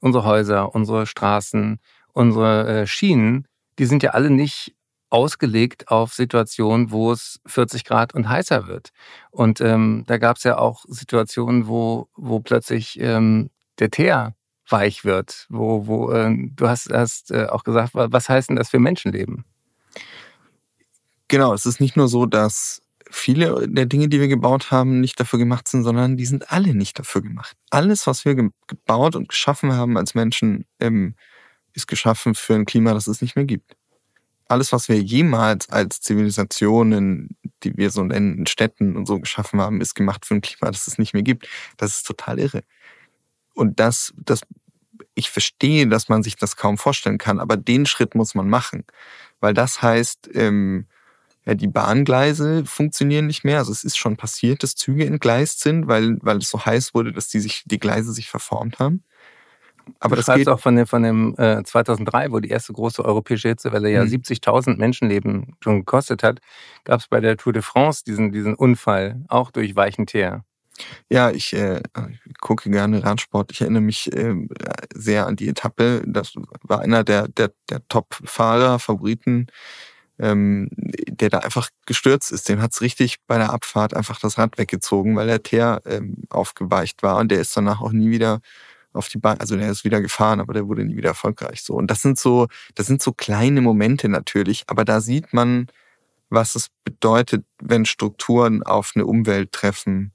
unsere 0.00 0.24
Häuser, 0.24 0.74
unsere 0.74 1.06
Straßen, 1.06 1.78
unsere 2.12 2.82
äh, 2.82 2.86
Schienen, 2.86 3.46
die 3.78 3.86
sind 3.86 4.02
ja 4.02 4.10
alle 4.10 4.30
nicht 4.30 4.74
ausgelegt 5.08 5.88
auf 5.88 6.12
Situationen, 6.12 6.90
wo 6.90 7.12
es 7.12 7.40
40 7.46 7.84
Grad 7.84 8.14
und 8.14 8.28
heißer 8.28 8.66
wird. 8.66 8.90
Und 9.30 9.60
ähm, 9.60 10.04
da 10.06 10.18
gab 10.18 10.36
es 10.36 10.44
ja 10.44 10.58
auch 10.58 10.84
Situationen, 10.88 11.68
wo, 11.68 12.08
wo 12.16 12.40
plötzlich 12.40 12.98
ähm, 13.00 13.50
der 13.78 13.90
Teer 13.90 14.34
weich 14.68 15.04
wird, 15.04 15.46
wo, 15.48 15.86
wo 15.86 16.10
äh, 16.10 16.34
du 16.36 16.68
hast, 16.68 16.92
hast 16.92 17.30
äh, 17.30 17.46
auch 17.46 17.62
gesagt, 17.62 17.92
was 17.94 18.28
heißt 18.28 18.48
denn 18.48 18.56
das 18.56 18.70
für 18.70 18.80
Menschenleben? 18.80 19.44
Genau, 21.28 21.54
es 21.54 21.66
ist 21.66 21.80
nicht 21.80 21.96
nur 21.96 22.08
so, 22.08 22.26
dass 22.26 22.82
viele 23.16 23.68
der 23.68 23.86
Dinge, 23.86 24.08
die 24.08 24.20
wir 24.20 24.28
gebaut 24.28 24.70
haben, 24.70 25.00
nicht 25.00 25.18
dafür 25.18 25.38
gemacht 25.38 25.68
sind, 25.68 25.84
sondern 25.84 26.16
die 26.16 26.26
sind 26.26 26.52
alle 26.52 26.74
nicht 26.74 26.98
dafür 26.98 27.22
gemacht. 27.22 27.56
Alles, 27.70 28.06
was 28.06 28.24
wir 28.24 28.34
gebaut 28.34 29.16
und 29.16 29.28
geschaffen 29.28 29.72
haben 29.72 29.96
als 29.96 30.14
Menschen, 30.14 30.66
ähm, 30.80 31.14
ist 31.72 31.86
geschaffen 31.86 32.34
für 32.34 32.54
ein 32.54 32.64
Klima, 32.64 32.94
das 32.94 33.06
es 33.06 33.22
nicht 33.22 33.36
mehr 33.36 33.44
gibt. 33.44 33.76
Alles, 34.48 34.72
was 34.72 34.88
wir 34.88 35.00
jemals 35.00 35.68
als 35.70 36.00
Zivilisationen, 36.00 37.36
die 37.62 37.76
wir 37.76 37.90
so 37.90 38.04
nennen, 38.04 38.38
in 38.38 38.46
Städten 38.46 38.96
und 38.96 39.06
so 39.06 39.18
geschaffen 39.18 39.60
haben, 39.60 39.80
ist 39.80 39.94
gemacht 39.94 40.24
für 40.24 40.34
ein 40.34 40.40
Klima, 40.40 40.70
das 40.70 40.86
es 40.86 40.98
nicht 40.98 41.14
mehr 41.14 41.24
gibt. 41.24 41.48
Das 41.76 41.96
ist 41.96 42.06
total 42.06 42.38
irre. 42.38 42.62
Und 43.54 43.80
das, 43.80 44.14
das, 44.16 44.42
ich 45.14 45.30
verstehe, 45.30 45.88
dass 45.88 46.08
man 46.08 46.22
sich 46.22 46.36
das 46.36 46.56
kaum 46.56 46.78
vorstellen 46.78 47.18
kann, 47.18 47.40
aber 47.40 47.56
den 47.56 47.86
Schritt 47.86 48.14
muss 48.14 48.34
man 48.34 48.48
machen. 48.48 48.84
Weil 49.40 49.54
das 49.54 49.82
heißt, 49.82 50.30
ähm, 50.34 50.86
ja, 51.46 51.54
die 51.54 51.68
Bahngleise 51.68 52.64
funktionieren 52.64 53.26
nicht 53.26 53.44
mehr. 53.44 53.58
Also 53.58 53.70
es 53.70 53.84
ist 53.84 53.96
schon 53.96 54.16
passiert, 54.16 54.62
dass 54.62 54.74
Züge 54.74 55.06
entgleist 55.06 55.60
sind, 55.60 55.86
weil, 55.86 56.18
weil 56.20 56.38
es 56.38 56.50
so 56.50 56.64
heiß 56.64 56.92
wurde, 56.92 57.12
dass 57.12 57.28
die, 57.28 57.40
sich, 57.40 57.62
die 57.66 57.78
Gleise 57.78 58.12
sich 58.12 58.28
verformt 58.28 58.80
haben. 58.80 59.04
Aber 60.00 60.16
du 60.16 60.22
das 60.22 60.34
geht 60.34 60.48
auch 60.48 60.58
von 60.58 60.74
dem, 60.74 60.88
von 60.88 61.04
dem 61.04 61.36
äh, 61.38 61.62
2003, 61.62 62.32
wo 62.32 62.40
die 62.40 62.48
erste 62.48 62.72
große 62.72 63.04
europäische 63.04 63.48
Hitzewelle 63.48 63.88
ja 63.90 64.04
mhm. 64.04 64.10
70.000 64.10 64.76
Menschenleben 64.76 65.56
schon 65.60 65.78
gekostet 65.78 66.24
hat, 66.24 66.40
gab 66.82 66.98
es 66.98 67.06
bei 67.06 67.20
der 67.20 67.36
Tour 67.36 67.52
de 67.52 67.62
France 67.62 68.02
diesen, 68.04 68.32
diesen 68.32 68.56
Unfall, 68.56 69.22
auch 69.28 69.52
durch 69.52 69.76
weichen 69.76 70.06
Teer. 70.06 70.44
Ja, 71.08 71.30
ich 71.30 71.52
äh, 71.54 71.80
gucke 72.40 72.68
gerne 72.68 73.02
Radsport. 73.04 73.52
Ich 73.52 73.60
erinnere 73.60 73.82
mich 73.82 74.12
äh, 74.12 74.34
sehr 74.92 75.26
an 75.26 75.36
die 75.36 75.48
Etappe. 75.48 76.02
Das 76.04 76.34
war 76.62 76.80
einer 76.80 77.04
der, 77.04 77.28
der, 77.28 77.52
der 77.70 77.86
Top-Fahrer, 77.88 78.80
Favoriten 78.80 79.46
ähm, 80.18 80.68
der 80.72 81.30
da 81.30 81.38
einfach 81.38 81.68
gestürzt 81.86 82.32
ist. 82.32 82.48
Dem 82.48 82.62
hat's 82.62 82.80
richtig 82.80 83.16
bei 83.26 83.38
der 83.38 83.52
Abfahrt 83.52 83.94
einfach 83.94 84.18
das 84.20 84.38
Rad 84.38 84.58
weggezogen, 84.58 85.16
weil 85.16 85.26
der 85.26 85.42
Teer 85.42 85.82
ähm, 85.86 86.16
aufgeweicht 86.30 87.02
war 87.02 87.18
und 87.18 87.30
der 87.30 87.40
ist 87.40 87.56
danach 87.56 87.80
auch 87.80 87.92
nie 87.92 88.10
wieder 88.10 88.40
auf 88.92 89.08
die 89.08 89.18
Bahn, 89.18 89.38
also 89.38 89.56
der 89.56 89.70
ist 89.70 89.84
wieder 89.84 90.00
gefahren, 90.00 90.40
aber 90.40 90.54
der 90.54 90.66
wurde 90.68 90.84
nie 90.84 90.96
wieder 90.96 91.10
erfolgreich. 91.10 91.62
So 91.62 91.74
und 91.74 91.90
das 91.90 92.02
sind 92.02 92.18
so, 92.18 92.48
das 92.74 92.86
sind 92.86 93.02
so 93.02 93.12
kleine 93.12 93.60
Momente 93.60 94.08
natürlich, 94.08 94.64
aber 94.68 94.84
da 94.84 95.00
sieht 95.00 95.32
man, 95.32 95.68
was 96.30 96.54
es 96.54 96.68
bedeutet, 96.84 97.44
wenn 97.60 97.84
Strukturen 97.84 98.62
auf 98.62 98.92
eine 98.94 99.06
Umwelt 99.06 99.52
treffen, 99.52 100.12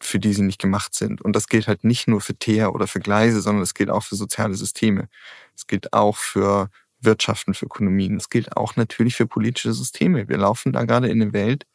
für 0.00 0.18
die 0.18 0.34
sie 0.34 0.42
nicht 0.42 0.60
gemacht 0.60 0.94
sind. 0.94 1.22
Und 1.22 1.34
das 1.34 1.48
gilt 1.48 1.66
halt 1.66 1.82
nicht 1.82 2.08
nur 2.08 2.20
für 2.20 2.34
Teer 2.34 2.74
oder 2.74 2.86
für 2.86 3.00
Gleise, 3.00 3.40
sondern 3.40 3.62
es 3.62 3.74
gilt 3.74 3.90
auch 3.90 4.02
für 4.02 4.16
soziale 4.16 4.54
Systeme. 4.54 5.08
Es 5.56 5.66
gilt 5.66 5.92
auch 5.92 6.16
für 6.16 6.68
Wirtschaften, 7.04 7.54
für 7.54 7.66
Ökonomien. 7.66 8.16
Es 8.16 8.30
gilt 8.30 8.56
auch 8.56 8.76
natürlich 8.76 9.16
für 9.16 9.26
politische 9.26 9.72
Systeme. 9.72 10.28
Wir 10.28 10.38
laufen 10.38 10.72
da 10.72 10.84
gerade 10.84 11.08
in 11.08 11.20
eine 11.20 11.32
Welt, 11.32 11.66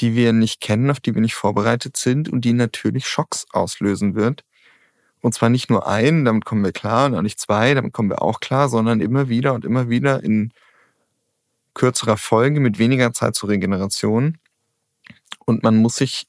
die 0.00 0.14
wir 0.14 0.32
nicht 0.32 0.60
kennen, 0.60 0.90
auf 0.90 1.00
die 1.00 1.14
wir 1.14 1.20
nicht 1.20 1.34
vorbereitet 1.34 1.96
sind 1.96 2.28
und 2.28 2.44
die 2.44 2.52
natürlich 2.52 3.06
Schocks 3.06 3.46
auslösen 3.52 4.14
wird. 4.14 4.44
Und 5.20 5.34
zwar 5.34 5.50
nicht 5.50 5.70
nur 5.70 5.86
ein, 5.86 6.24
damit 6.24 6.44
kommen 6.44 6.64
wir 6.64 6.72
klar, 6.72 7.06
und 7.06 7.14
auch 7.14 7.22
nicht 7.22 7.38
zwei, 7.38 7.74
damit 7.74 7.92
kommen 7.92 8.10
wir 8.10 8.22
auch 8.22 8.40
klar, 8.40 8.68
sondern 8.68 9.00
immer 9.00 9.28
wieder 9.28 9.54
und 9.54 9.64
immer 9.64 9.88
wieder 9.88 10.22
in 10.22 10.52
kürzerer 11.74 12.16
Folge 12.16 12.60
mit 12.60 12.78
weniger 12.78 13.12
Zeit 13.12 13.34
zur 13.34 13.48
Regeneration. 13.48 14.38
Und 15.46 15.62
man 15.62 15.76
muss 15.76 15.96
sich 15.96 16.26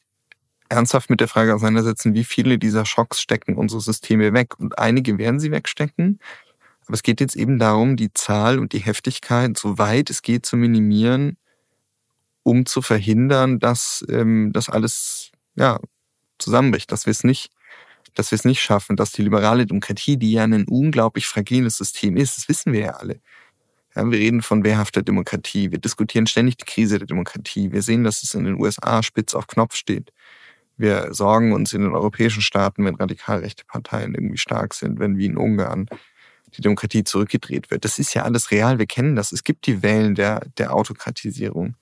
ernsthaft 0.69 1.09
mit 1.09 1.19
der 1.19 1.27
Frage 1.27 1.53
auseinandersetzen, 1.53 2.13
wie 2.13 2.23
viele 2.23 2.57
dieser 2.57 2.85
Schocks 2.85 3.21
stecken 3.21 3.55
unsere 3.55 3.81
Systeme 3.81 4.33
weg. 4.33 4.59
Und 4.59 4.77
einige 4.79 5.17
werden 5.17 5.39
sie 5.39 5.51
wegstecken, 5.51 6.19
aber 6.93 6.97
es 6.97 7.01
geht 7.01 7.21
jetzt 7.21 7.35
eben 7.35 7.57
darum, 7.57 7.95
die 7.95 8.13
Zahl 8.13 8.59
und 8.59 8.71
die 8.71 8.77
Heftigkeit, 8.77 9.57
so 9.57 9.79
weit 9.79 10.11
es 10.11 10.21
geht, 10.21 10.45
zu 10.45 10.55
minimieren, 10.55 11.37
um 12.43 12.67
zu 12.67 12.83
verhindern, 12.83 13.57
dass 13.57 14.05
ähm, 14.09 14.51
das 14.53 14.69
alles 14.69 15.31
ja, 15.55 15.79
zusammenbricht, 16.37 16.91
dass 16.91 17.07
wir 17.07 17.11
es 17.11 17.23
nicht, 17.23 17.49
dass 18.13 18.29
wir 18.29 18.35
es 18.35 18.45
nicht 18.45 18.61
schaffen, 18.61 18.95
dass 18.95 19.11
die 19.11 19.23
liberale 19.23 19.65
Demokratie, 19.65 20.17
die 20.17 20.33
ja 20.33 20.43
ein 20.43 20.67
unglaublich 20.67 21.25
fragiles 21.25 21.77
System 21.77 22.15
ist, 22.15 22.37
das 22.37 22.47
wissen 22.47 22.73
wir 22.73 22.81
ja 22.81 22.91
alle. 22.91 23.19
Ja, 23.95 24.05
wir 24.05 24.19
reden 24.19 24.43
von 24.43 24.63
wehrhafter 24.63 25.01
Demokratie, 25.01 25.71
wir 25.71 25.79
diskutieren 25.79 26.27
ständig 26.27 26.57
die 26.57 26.65
Krise 26.65 26.99
der 26.99 27.07
Demokratie, 27.07 27.71
wir 27.71 27.81
sehen, 27.81 28.03
dass 28.03 28.21
es 28.21 28.35
in 28.35 28.43
den 28.43 28.61
USA 28.61 29.01
spitz 29.01 29.33
auf 29.33 29.47
Knopf 29.47 29.73
steht. 29.75 30.13
Wir 30.77 31.11
sorgen 31.11 31.53
uns 31.53 31.73
in 31.73 31.81
den 31.81 31.93
europäischen 31.93 32.43
Staaten, 32.43 32.85
wenn 32.85 32.93
radikalrechte 32.93 33.65
Parteien 33.65 34.13
irgendwie 34.13 34.37
stark 34.37 34.75
sind, 34.75 34.99
wenn 34.99 35.17
wie 35.17 35.25
in 35.25 35.37
Ungarn 35.37 35.87
die 36.55 36.61
Demokratie 36.61 37.03
zurückgedreht 37.03 37.71
wird. 37.71 37.85
Das 37.85 37.99
ist 37.99 38.13
ja 38.13 38.23
alles 38.23 38.51
real, 38.51 38.79
wir 38.79 38.85
kennen 38.85 39.15
das. 39.15 39.31
Es 39.31 39.43
gibt 39.43 39.67
die 39.67 39.83
Wellen 39.83 40.15
der, 40.15 40.45
der 40.57 40.73
Autokratisierung. 40.73 41.75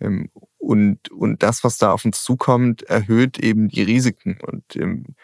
Ähm, 0.00 0.30
und, 0.58 1.10
und 1.10 1.42
das, 1.42 1.64
was 1.64 1.78
da 1.78 1.92
auf 1.92 2.04
uns 2.04 2.22
zukommt, 2.22 2.82
erhöht 2.82 3.38
eben 3.38 3.68
die 3.68 3.82
Risiken. 3.82 4.38
Und 4.40 4.76
ähm, 4.76 5.14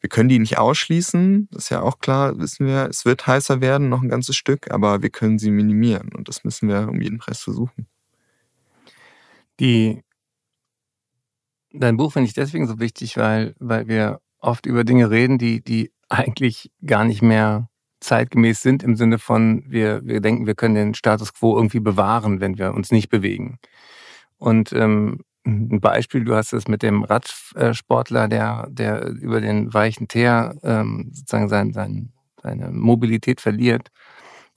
wir 0.00 0.08
können 0.08 0.28
die 0.28 0.38
nicht 0.38 0.58
ausschließen, 0.58 1.48
das 1.50 1.64
ist 1.64 1.70
ja 1.70 1.82
auch 1.82 1.98
klar, 1.98 2.38
wissen 2.38 2.66
wir, 2.66 2.86
es 2.88 3.04
wird 3.04 3.26
heißer 3.26 3.60
werden, 3.60 3.88
noch 3.88 4.02
ein 4.02 4.08
ganzes 4.08 4.36
Stück, 4.36 4.70
aber 4.70 5.02
wir 5.02 5.10
können 5.10 5.38
sie 5.38 5.50
minimieren 5.50 6.12
und 6.14 6.28
das 6.28 6.44
müssen 6.44 6.68
wir 6.68 6.88
um 6.88 7.00
jeden 7.00 7.18
Preis 7.18 7.40
versuchen. 7.40 7.88
Die, 9.58 10.04
dein 11.72 11.96
Buch 11.96 12.12
finde 12.12 12.28
ich 12.28 12.34
deswegen 12.34 12.68
so 12.68 12.78
wichtig, 12.78 13.16
weil, 13.16 13.56
weil 13.58 13.88
wir 13.88 14.20
oft 14.38 14.66
über 14.66 14.84
Dinge 14.84 15.10
reden, 15.10 15.36
die, 15.36 15.62
die 15.62 15.90
eigentlich 16.08 16.70
gar 16.86 17.04
nicht 17.04 17.22
mehr 17.22 17.67
zeitgemäß 18.00 18.62
sind 18.62 18.82
im 18.82 18.96
Sinne 18.96 19.18
von, 19.18 19.64
wir, 19.66 20.04
wir 20.04 20.20
denken, 20.20 20.46
wir 20.46 20.54
können 20.54 20.74
den 20.74 20.94
Status 20.94 21.34
quo 21.34 21.56
irgendwie 21.56 21.80
bewahren, 21.80 22.40
wenn 22.40 22.58
wir 22.58 22.74
uns 22.74 22.90
nicht 22.90 23.08
bewegen. 23.08 23.58
Und 24.38 24.72
ähm, 24.72 25.24
ein 25.44 25.80
Beispiel, 25.80 26.24
du 26.24 26.34
hast 26.34 26.52
es 26.52 26.68
mit 26.68 26.82
dem 26.82 27.04
Radsportler, 27.04 28.28
der, 28.28 28.68
der 28.70 29.06
über 29.08 29.40
den 29.40 29.72
weichen 29.72 30.08
Teer 30.08 30.56
ähm, 30.62 31.10
sozusagen 31.12 31.48
sein, 31.48 31.72
sein, 31.72 32.12
seine 32.42 32.70
Mobilität 32.70 33.40
verliert, 33.40 33.90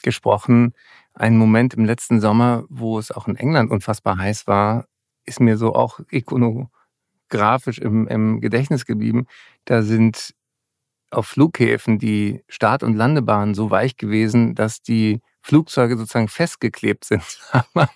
gesprochen. 0.04 0.74
Ein 1.14 1.38
Moment 1.38 1.74
im 1.74 1.86
letzten 1.86 2.20
Sommer, 2.20 2.66
wo 2.70 3.00
es 3.00 3.12
auch 3.12 3.28
in 3.28 3.36
England 3.36 3.72
unfassbar 3.72 4.18
heiß 4.18 4.48
war, 4.48 4.86
ist 5.26 5.40
mir 5.40 5.58
so 5.58 5.76
auch 5.76 6.00
ikonografisch 6.10 7.80
im, 7.80 8.08
im 8.08 8.42
Gedächtnis 8.42 8.86
geblieben. 8.86 9.28
Da 9.66 9.84
sind 9.84 10.34
auf 11.12 11.28
Flughäfen 11.28 12.00
die 12.00 12.44
Start- 12.48 12.84
und 12.84 12.96
Landebahnen 12.96 13.54
so 13.54 13.70
weich 13.72 13.98
gewesen, 13.98 14.56
dass 14.56 14.82
die 14.82 15.22
Flugzeuge 15.44 15.98
sozusagen 15.98 16.28
festgeklebt 16.28 17.04
sind 17.04 17.24
am, 17.52 17.90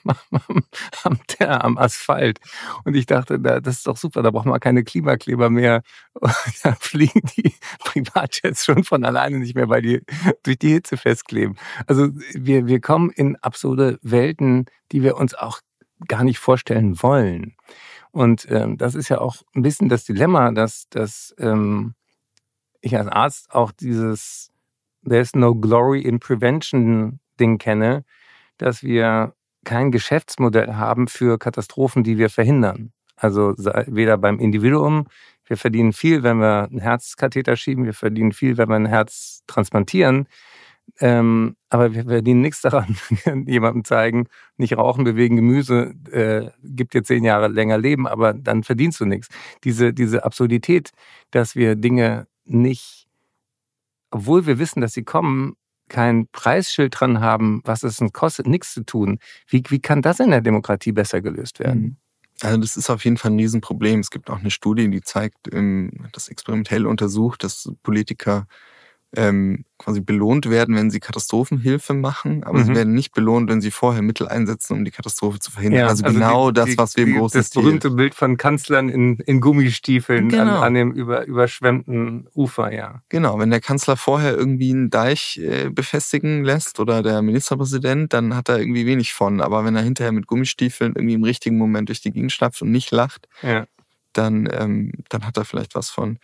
am, 1.03 1.19
am, 1.39 1.77
Asphalt. 1.77 2.39
Und 2.83 2.95
ich 2.95 3.05
dachte, 3.05 3.39
das 3.39 3.77
ist 3.77 3.87
doch 3.87 3.97
super, 3.97 4.23
da 4.23 4.31
braucht 4.31 4.47
man 4.47 4.59
keine 4.59 4.83
Klimakleber 4.83 5.49
mehr. 5.49 5.83
da 6.63 6.73
fliegen 6.79 7.21
die 7.37 7.53
Privatjets 7.79 8.65
schon 8.65 8.83
von 8.83 9.05
alleine 9.05 9.39
nicht 9.39 9.55
mehr, 9.55 9.69
weil 9.69 9.81
die 9.81 10.01
durch 10.43 10.57
die 10.57 10.73
Hitze 10.73 10.97
festkleben. 10.97 11.57
Also 11.85 12.09
wir, 12.33 12.65
wir 12.65 12.81
kommen 12.81 13.11
in 13.11 13.35
absurde 13.37 13.99
Welten, 14.01 14.65
die 14.91 15.03
wir 15.03 15.17
uns 15.17 15.35
auch 15.35 15.61
gar 16.07 16.23
nicht 16.23 16.39
vorstellen 16.39 17.01
wollen. 17.01 17.55
Und 18.11 18.47
ähm, 18.49 18.77
das 18.77 18.95
ist 18.95 19.09
ja 19.09 19.19
auch 19.19 19.43
ein 19.55 19.61
bisschen 19.61 19.89
das 19.89 20.05
Dilemma, 20.05 20.51
dass, 20.51 20.87
dass 20.89 21.35
ähm, 21.37 21.95
ich 22.85 22.97
als 22.97 23.07
Arzt 23.07 23.53
auch 23.53 23.71
dieses 23.71 24.51
There's 25.07 25.35
no 25.35 25.55
glory 25.55 26.01
in 26.01 26.19
prevention 26.19 27.19
Ding 27.39 27.57
kenne, 27.57 28.05
dass 28.57 28.83
wir 28.83 29.33
kein 29.65 29.91
Geschäftsmodell 29.91 30.75
haben 30.75 31.07
für 31.07 31.37
Katastrophen, 31.37 32.03
die 32.03 32.17
wir 32.17 32.29
verhindern. 32.29 32.91
Also 33.15 33.53
weder 33.57 34.17
beim 34.17 34.39
Individuum, 34.39 35.07
wir 35.45 35.57
verdienen 35.57 35.93
viel, 35.93 36.23
wenn 36.23 36.37
wir 36.37 36.65
einen 36.65 36.79
Herzkatheter 36.79 37.55
schieben, 37.55 37.85
wir 37.85 37.93
verdienen 37.93 38.31
viel, 38.31 38.57
wenn 38.57 38.69
wir 38.69 38.75
ein 38.75 38.85
Herz 38.85 39.43
transplantieren. 39.47 40.27
Ähm, 40.99 41.55
aber 41.69 41.93
wir 41.93 42.03
verdienen 42.03 42.41
nichts 42.41 42.61
daran, 42.61 42.95
jemandem 43.47 43.83
zeigen, 43.83 44.27
nicht 44.57 44.77
rauchen, 44.77 45.03
bewegen 45.03 45.35
Gemüse, 45.35 45.95
äh, 46.11 46.51
gibt 46.63 46.93
dir 46.93 47.03
zehn 47.03 47.23
Jahre 47.23 47.47
länger 47.47 47.79
Leben, 47.79 48.07
aber 48.07 48.33
dann 48.33 48.63
verdienst 48.63 48.99
du 48.99 49.05
nichts. 49.05 49.29
Diese, 49.63 49.93
diese 49.93 50.23
Absurdität, 50.23 50.91
dass 51.31 51.55
wir 51.55 51.75
Dinge 51.75 52.27
nicht, 52.45 53.07
obwohl 54.11 54.45
wir 54.45 54.59
wissen, 54.59 54.81
dass 54.81 54.93
sie 54.93 55.03
kommen, 55.03 55.55
kein 55.87 56.27
Preisschild 56.31 56.99
dran 56.99 57.19
haben, 57.19 57.61
was 57.63 57.83
es 57.83 57.99
uns 58.01 58.13
kostet, 58.13 58.47
nichts 58.47 58.73
zu 58.73 58.83
tun. 58.83 59.19
Wie, 59.47 59.63
wie 59.69 59.79
kann 59.79 60.01
das 60.01 60.19
in 60.19 60.31
der 60.31 60.41
Demokratie 60.41 60.91
besser 60.91 61.21
gelöst 61.21 61.59
werden? 61.59 61.81
Mhm. 61.81 61.97
Also 62.41 62.57
das 62.57 62.75
ist 62.75 62.89
auf 62.89 63.05
jeden 63.05 63.17
Fall 63.17 63.31
ein 63.31 63.39
Riesenproblem. 63.39 63.99
Es 64.01 64.09
gibt 64.09 64.29
auch 64.29 64.39
eine 64.39 64.51
Studie, 64.51 64.89
die 64.89 65.01
zeigt, 65.01 65.53
ähm, 65.53 65.91
das 66.11 66.27
experimentell 66.27 66.85
untersucht, 66.85 67.43
dass 67.43 67.71
Politiker 67.81 68.47
ähm, 69.15 69.65
quasi 69.77 69.99
belohnt 69.99 70.49
werden, 70.49 70.75
wenn 70.75 70.89
sie 70.89 70.99
Katastrophenhilfe 70.99 71.93
machen, 71.93 72.43
aber 72.43 72.59
mhm. 72.59 72.63
sie 72.63 72.75
werden 72.75 72.93
nicht 72.93 73.13
belohnt, 73.13 73.49
wenn 73.49 73.61
sie 73.61 73.71
vorher 73.71 74.01
Mittel 74.01 74.27
einsetzen, 74.27 74.73
um 74.73 74.85
die 74.85 74.91
Katastrophe 74.91 75.39
zu 75.39 75.51
verhindern. 75.51 75.81
Ja, 75.81 75.87
also, 75.87 76.05
also, 76.05 76.17
genau 76.17 76.51
die, 76.51 76.55
das, 76.55 76.77
was 76.77 76.95
wir 76.95 77.03
im 77.03 77.13
die, 77.13 77.19
großen 77.19 77.39
Das 77.39 77.49
berühmte 77.49 77.89
Stil. 77.89 77.97
Bild 77.97 78.15
von 78.15 78.37
Kanzlern 78.37 78.89
in, 78.89 79.17
in 79.19 79.41
Gummistiefeln 79.41 80.29
genau. 80.29 80.57
an, 80.57 80.63
an, 80.63 80.73
dem 80.73 80.91
über, 80.91 81.25
überschwemmten 81.25 82.27
Ufer, 82.33 82.73
ja. 82.73 83.01
Genau, 83.09 83.37
wenn 83.37 83.49
der 83.49 83.59
Kanzler 83.59 83.97
vorher 83.97 84.35
irgendwie 84.35 84.71
einen 84.71 84.89
Deich 84.89 85.37
äh, 85.43 85.69
befestigen 85.69 86.43
lässt 86.43 86.79
oder 86.79 87.03
der 87.03 87.21
Ministerpräsident, 87.21 88.13
dann 88.13 88.35
hat 88.35 88.49
er 88.49 88.59
irgendwie 88.59 88.85
wenig 88.85 89.13
von. 89.13 89.41
Aber 89.41 89.65
wenn 89.65 89.75
er 89.75 89.83
hinterher 89.83 90.13
mit 90.13 90.27
Gummistiefeln 90.27 90.93
irgendwie 90.95 91.15
im 91.15 91.23
richtigen 91.23 91.57
Moment 91.57 91.89
durch 91.89 92.01
die 92.01 92.11
Gegend 92.11 92.31
schlappt 92.31 92.61
und 92.61 92.71
nicht 92.71 92.91
lacht, 92.91 93.27
ja. 93.41 93.65
dann, 94.13 94.49
ähm, 94.51 94.91
dann 95.09 95.25
hat 95.25 95.37
er 95.37 95.45
vielleicht 95.45 95.75
was 95.75 95.89
von. 95.89 96.17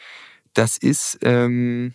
Das 0.54 0.78
ist... 0.78 1.20
Ähm, 1.22 1.94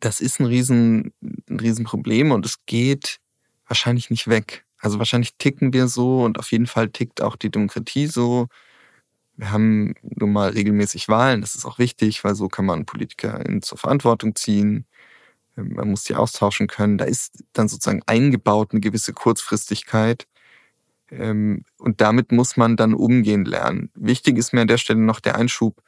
das 0.00 0.20
ist 0.20 0.40
ein, 0.40 0.46
riesen, 0.46 1.12
ein 1.48 1.60
Riesenproblem 1.60 2.32
und 2.32 2.46
es 2.46 2.64
geht 2.66 3.18
wahrscheinlich 3.66 4.10
nicht 4.10 4.28
weg. 4.28 4.64
Also 4.78 4.98
wahrscheinlich 4.98 5.36
ticken 5.36 5.72
wir 5.72 5.88
so 5.88 6.24
und 6.24 6.38
auf 6.38 6.52
jeden 6.52 6.66
Fall 6.66 6.90
tickt 6.90 7.22
auch 7.22 7.36
die 7.36 7.50
Demokratie 7.50 8.06
so. 8.06 8.48
Wir 9.36 9.50
haben 9.50 9.94
nun 10.02 10.32
mal 10.32 10.50
regelmäßig 10.50 11.08
Wahlen, 11.08 11.40
das 11.40 11.54
ist 11.54 11.66
auch 11.66 11.78
wichtig, 11.78 12.24
weil 12.24 12.34
so 12.34 12.48
kann 12.48 12.64
man 12.66 12.86
Politiker 12.86 13.42
zur 13.60 13.78
Verantwortung 13.78 14.34
ziehen. 14.34 14.86
Man 15.56 15.90
muss 15.90 16.04
die 16.04 16.14
austauschen 16.14 16.66
können. 16.66 16.98
Da 16.98 17.06
ist 17.06 17.44
dann 17.52 17.68
sozusagen 17.68 18.02
eingebaut 18.06 18.72
eine 18.72 18.80
gewisse 18.80 19.12
Kurzfristigkeit. 19.14 20.26
Ähm, 21.10 21.64
und 21.78 22.00
damit 22.00 22.32
muss 22.32 22.56
man 22.56 22.76
dann 22.76 22.94
umgehen 22.94 23.44
lernen. 23.44 23.90
Wichtig 23.94 24.36
ist 24.38 24.52
mir 24.52 24.62
an 24.62 24.68
der 24.68 24.78
Stelle 24.78 25.00
noch 25.00 25.20
der 25.20 25.36
Einschub, 25.36 25.82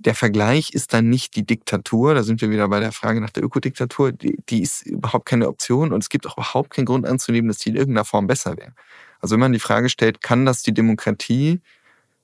der 0.00 0.14
Vergleich 0.14 0.70
ist 0.70 0.94
dann 0.94 1.10
nicht 1.10 1.36
die 1.36 1.44
Diktatur, 1.44 2.14
da 2.14 2.22
sind 2.22 2.40
wir 2.40 2.50
wieder 2.50 2.68
bei 2.68 2.80
der 2.80 2.90
Frage 2.90 3.20
nach 3.20 3.30
der 3.30 3.44
Ökodiktatur, 3.44 4.12
die, 4.12 4.38
die 4.48 4.62
ist 4.62 4.86
überhaupt 4.86 5.26
keine 5.26 5.46
Option 5.46 5.92
und 5.92 6.02
es 6.02 6.08
gibt 6.08 6.26
auch 6.26 6.38
überhaupt 6.38 6.70
keinen 6.70 6.86
Grund 6.86 7.06
anzunehmen, 7.06 7.48
dass 7.48 7.58
die 7.58 7.68
in 7.68 7.76
irgendeiner 7.76 8.06
Form 8.06 8.26
besser 8.26 8.56
wäre. 8.56 8.72
Also 9.20 9.34
wenn 9.34 9.40
man 9.40 9.52
die 9.52 9.58
Frage 9.58 9.90
stellt, 9.90 10.22
kann 10.22 10.46
das 10.46 10.62
die 10.62 10.72
Demokratie, 10.72 11.60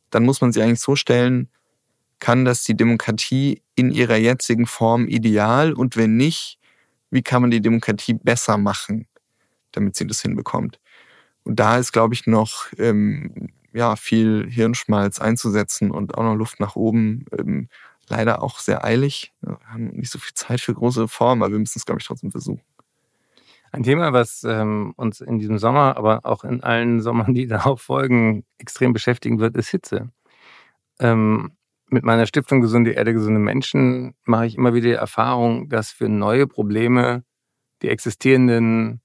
dann 0.08 0.24
muss 0.24 0.40
man 0.40 0.52
sie 0.52 0.62
eigentlich 0.62 0.80
so 0.80 0.96
stellen, 0.96 1.50
kann 2.18 2.46
das 2.46 2.62
die 2.64 2.74
Demokratie 2.74 3.60
in 3.74 3.90
ihrer 3.90 4.16
jetzigen 4.16 4.64
Form 4.66 5.06
ideal 5.06 5.74
und 5.74 5.98
wenn 5.98 6.16
nicht, 6.16 6.58
wie 7.10 7.22
kann 7.22 7.42
man 7.42 7.50
die 7.50 7.60
Demokratie 7.60 8.14
besser 8.14 8.56
machen, 8.56 9.06
damit 9.72 9.96
sie 9.96 10.06
das 10.06 10.22
hinbekommt? 10.22 10.80
Und 11.44 11.60
da 11.60 11.76
ist, 11.76 11.92
glaube 11.92 12.14
ich, 12.14 12.26
noch 12.26 12.68
ähm, 12.78 13.50
ja, 13.72 13.96
viel 13.96 14.46
Hirnschmalz 14.48 15.20
einzusetzen 15.20 15.90
und 15.90 16.16
auch 16.16 16.22
noch 16.22 16.34
Luft 16.34 16.60
nach 16.60 16.76
oben. 16.76 17.24
Ähm, 17.36 17.68
leider 18.08 18.42
auch 18.42 18.58
sehr 18.58 18.84
eilig. 18.84 19.32
Wir 19.40 19.58
haben 19.66 19.88
nicht 19.88 20.10
so 20.10 20.18
viel 20.18 20.34
Zeit 20.34 20.60
für 20.60 20.74
große 20.74 21.02
Reformen, 21.02 21.42
aber 21.42 21.52
wir 21.52 21.58
müssen 21.58 21.78
es, 21.78 21.86
glaube 21.86 22.00
ich, 22.00 22.06
trotzdem 22.06 22.30
versuchen. 22.30 22.62
Ein 23.72 23.82
Thema, 23.82 24.12
was 24.12 24.44
ähm, 24.44 24.94
uns 24.96 25.20
in 25.20 25.38
diesem 25.38 25.58
Sommer, 25.58 25.96
aber 25.96 26.20
auch 26.24 26.44
in 26.44 26.62
allen 26.62 27.00
Sommern, 27.00 27.34
die 27.34 27.46
darauf 27.46 27.82
folgen, 27.82 28.44
extrem 28.58 28.92
beschäftigen 28.92 29.38
wird, 29.38 29.56
ist 29.56 29.68
Hitze. 29.68 30.10
Ähm, 30.98 31.52
mit 31.88 32.04
meiner 32.04 32.26
Stiftung 32.26 32.60
Gesunde 32.60 32.92
Erde, 32.92 33.12
gesunde 33.12 33.38
Menschen 33.38 34.14
mache 34.24 34.46
ich 34.46 34.56
immer 34.56 34.74
wieder 34.74 34.88
die 34.88 34.94
Erfahrung, 34.94 35.68
dass 35.68 35.92
für 35.92 36.08
neue 36.08 36.46
Probleme 36.46 37.22
die 37.82 37.88
existierenden 37.88 39.00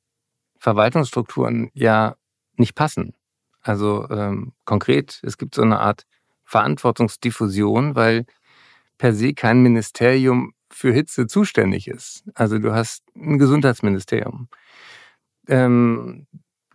Verwaltungsstrukturen 0.57 1.69
ja 1.73 2.15
nicht 2.55 2.75
passen. 2.75 3.13
Also 3.61 4.07
ähm, 4.09 4.53
konkret, 4.65 5.19
es 5.23 5.37
gibt 5.37 5.55
so 5.55 5.61
eine 5.61 5.79
Art 5.79 6.05
Verantwortungsdiffusion, 6.45 7.95
weil 7.95 8.25
per 8.97 9.13
se 9.13 9.33
kein 9.33 9.61
Ministerium 9.61 10.53
für 10.69 10.91
Hitze 10.91 11.27
zuständig 11.27 11.87
ist. 11.87 12.23
Also 12.33 12.59
du 12.59 12.73
hast 12.73 13.03
ein 13.15 13.37
Gesundheitsministerium, 13.37 14.47
ähm, 15.47 16.27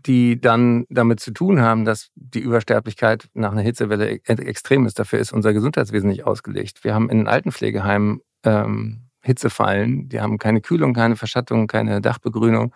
die 0.06 0.40
dann 0.40 0.86
damit 0.88 1.20
zu 1.20 1.32
tun 1.32 1.60
haben, 1.60 1.84
dass 1.84 2.10
die 2.14 2.40
Übersterblichkeit 2.40 3.28
nach 3.34 3.52
einer 3.52 3.62
Hitzewelle 3.62 4.12
e-, 4.12 4.20
extrem 4.24 4.86
ist. 4.86 4.98
Dafür 4.98 5.18
ist 5.18 5.32
unser 5.32 5.52
Gesundheitswesen 5.52 6.08
nicht 6.08 6.24
ausgelegt. 6.24 6.84
Wir 6.84 6.94
haben 6.94 7.10
in 7.10 7.18
den 7.18 7.28
Altenpflegeheimen 7.28 8.20
ähm, 8.44 9.02
Hitzefallen, 9.20 10.08
die 10.08 10.20
haben 10.20 10.38
keine 10.38 10.60
Kühlung, 10.60 10.94
keine 10.94 11.16
Verschattung, 11.16 11.66
keine 11.66 12.00
Dachbegrünung. 12.00 12.72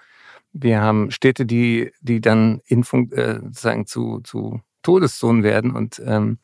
Wir 0.53 0.81
haben 0.81 1.11
Städte, 1.11 1.47
die, 1.47 1.93
die 2.01 2.21
dann 2.21 2.61
in, 2.67 2.83
äh, 2.83 3.41
sozusagen 3.41 3.87
zu, 3.87 4.21
zu 4.21 4.61
Todeszonen 4.83 5.43
werden. 5.43 5.73
Und 5.73 6.03
ähm, 6.05 6.39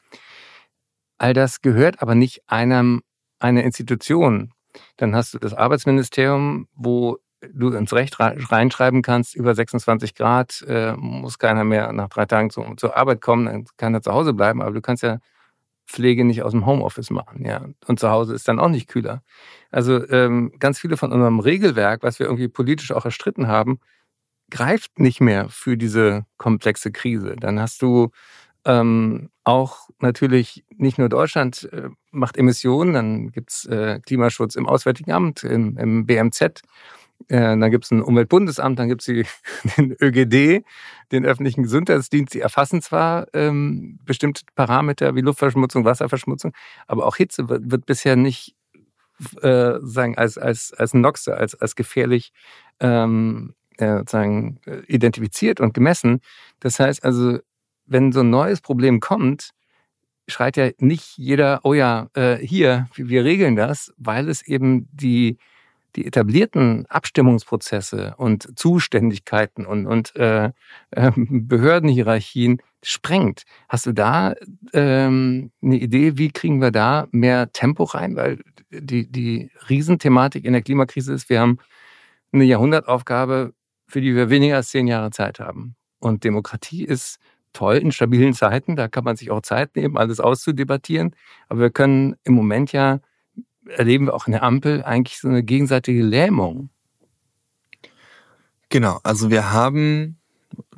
all 1.18 1.34
das 1.34 1.60
gehört 1.62 2.02
aber 2.02 2.14
nicht 2.14 2.42
einem, 2.46 3.02
einer 3.38 3.64
Institution. 3.64 4.52
Dann 4.96 5.14
hast 5.14 5.34
du 5.34 5.38
das 5.38 5.54
Arbeitsministerium, 5.54 6.68
wo 6.74 7.18
du 7.52 7.70
ins 7.70 7.92
Recht 7.92 8.18
reinschreiben 8.18 9.02
kannst, 9.02 9.34
über 9.34 9.54
26 9.54 10.14
Grad 10.14 10.64
äh, 10.66 10.92
muss 10.96 11.38
keiner 11.38 11.64
mehr 11.64 11.92
nach 11.92 12.08
drei 12.08 12.26
Tagen 12.26 12.50
zu, 12.50 12.64
zur 12.76 12.96
Arbeit 12.96 13.20
kommen, 13.20 13.46
dann 13.46 13.66
kann 13.76 13.94
er 13.94 14.02
zu 14.02 14.12
Hause 14.12 14.32
bleiben, 14.32 14.62
aber 14.62 14.72
du 14.72 14.80
kannst 14.80 15.02
ja 15.02 15.18
Pflege 15.86 16.24
nicht 16.24 16.42
aus 16.42 16.52
dem 16.52 16.66
Homeoffice 16.66 17.10
machen, 17.10 17.44
ja. 17.44 17.66
Und 17.86 18.00
zu 18.00 18.10
Hause 18.10 18.34
ist 18.34 18.48
dann 18.48 18.58
auch 18.58 18.68
nicht 18.68 18.88
kühler. 18.88 19.22
Also 19.70 20.08
ähm, 20.10 20.52
ganz 20.58 20.78
viele 20.80 20.96
von 20.96 21.12
unserem 21.12 21.40
Regelwerk, 21.40 22.02
was 22.02 22.18
wir 22.18 22.26
irgendwie 22.26 22.48
politisch 22.48 22.92
auch 22.92 23.04
erstritten 23.04 23.46
haben, 23.46 23.78
greift 24.50 24.98
nicht 24.98 25.20
mehr 25.20 25.48
für 25.48 25.76
diese 25.76 26.26
komplexe 26.38 26.92
Krise. 26.92 27.36
Dann 27.36 27.60
hast 27.60 27.82
du 27.82 28.10
ähm, 28.64 29.30
auch 29.44 29.88
natürlich 30.00 30.64
nicht 30.76 30.98
nur 30.98 31.08
Deutschland 31.08 31.68
äh, 31.72 31.88
macht 32.10 32.36
Emissionen, 32.36 32.94
dann 32.94 33.30
gibt's 33.30 33.64
äh, 33.66 34.00
Klimaschutz 34.04 34.56
im 34.56 34.66
Auswärtigen 34.66 35.12
Amt, 35.12 35.44
im, 35.44 35.78
im 35.78 36.06
BMZ, 36.06 36.62
äh, 37.28 37.56
dann 37.56 37.70
gibt's 37.70 37.90
ein 37.90 38.02
Umweltbundesamt, 38.02 38.78
dann 38.78 38.88
gibt's 38.88 39.06
den 39.76 39.96
ÖGD, 40.00 40.64
den 41.12 41.24
öffentlichen 41.24 41.62
Gesundheitsdienst. 41.62 42.34
Die 42.34 42.40
erfassen 42.40 42.82
zwar 42.82 43.26
ähm, 43.34 43.98
bestimmte 44.04 44.42
Parameter 44.54 45.14
wie 45.14 45.20
Luftverschmutzung, 45.20 45.84
Wasserverschmutzung, 45.84 46.52
aber 46.86 47.06
auch 47.06 47.16
Hitze 47.16 47.48
wird, 47.48 47.70
wird 47.70 47.86
bisher 47.86 48.16
nicht 48.16 48.54
äh, 49.40 49.74
sagen 49.80 50.18
als 50.18 50.36
als 50.38 50.72
als 50.74 50.94
Noxe, 50.94 51.36
als 51.36 51.54
als 51.54 51.74
gefährlich 51.74 52.32
ähm, 52.80 53.54
äh, 53.78 53.98
sozusagen 53.98 54.60
äh, 54.66 54.80
identifiziert 54.86 55.60
und 55.60 55.74
gemessen. 55.74 56.20
Das 56.60 56.78
heißt 56.78 57.04
also, 57.04 57.38
wenn 57.86 58.12
so 58.12 58.20
ein 58.20 58.30
neues 58.30 58.60
Problem 58.60 59.00
kommt, 59.00 59.50
schreit 60.28 60.56
ja 60.56 60.70
nicht 60.78 61.16
jeder, 61.16 61.60
oh 61.62 61.74
ja, 61.74 62.08
äh, 62.14 62.36
hier, 62.36 62.88
wir 62.94 63.24
regeln 63.24 63.56
das, 63.56 63.92
weil 63.96 64.28
es 64.28 64.42
eben 64.42 64.88
die, 64.92 65.38
die 65.96 66.06
etablierten 66.06 66.86
Abstimmungsprozesse 66.86 68.14
und 68.18 68.58
Zuständigkeiten 68.58 69.66
und, 69.66 69.86
und 69.86 70.14
äh, 70.16 70.50
äh, 70.90 71.12
Behördenhierarchien 71.16 72.62
sprengt. 72.82 73.44
Hast 73.68 73.86
du 73.86 73.92
da 73.92 74.34
ähm, 74.72 75.50
eine 75.62 75.76
Idee, 75.76 76.18
wie 76.18 76.30
kriegen 76.30 76.60
wir 76.60 76.70
da 76.70 77.08
mehr 77.10 77.50
Tempo 77.52 77.84
rein? 77.84 78.14
Weil 78.16 78.40
die, 78.70 79.10
die 79.10 79.50
Riesenthematik 79.68 80.44
in 80.44 80.52
der 80.52 80.62
Klimakrise 80.62 81.14
ist, 81.14 81.30
wir 81.30 81.40
haben 81.40 81.58
eine 82.32 82.44
Jahrhundertaufgabe, 82.44 83.54
für 83.88 84.00
die 84.00 84.14
wir 84.14 84.30
weniger 84.30 84.56
als 84.56 84.70
zehn 84.70 84.86
Jahre 84.86 85.10
Zeit 85.10 85.40
haben. 85.40 85.76
Und 85.98 86.24
Demokratie 86.24 86.84
ist 86.84 87.18
toll 87.52 87.76
in 87.76 87.90
stabilen 87.90 88.34
Zeiten, 88.34 88.76
da 88.76 88.86
kann 88.86 89.04
man 89.04 89.16
sich 89.16 89.30
auch 89.30 89.40
Zeit 89.40 89.76
nehmen, 89.76 89.96
alles 89.96 90.20
auszudebattieren. 90.20 91.16
Aber 91.48 91.60
wir 91.60 91.70
können 91.70 92.16
im 92.24 92.34
Moment 92.34 92.72
ja, 92.72 93.00
erleben 93.68 94.06
wir 94.06 94.14
auch 94.14 94.26
in 94.26 94.32
der 94.32 94.42
Ampel, 94.42 94.82
eigentlich 94.82 95.18
so 95.18 95.28
eine 95.28 95.42
gegenseitige 95.42 96.02
Lähmung. 96.02 96.70
Genau, 98.68 99.00
also 99.02 99.30
wir 99.30 99.52
haben, 99.52 100.18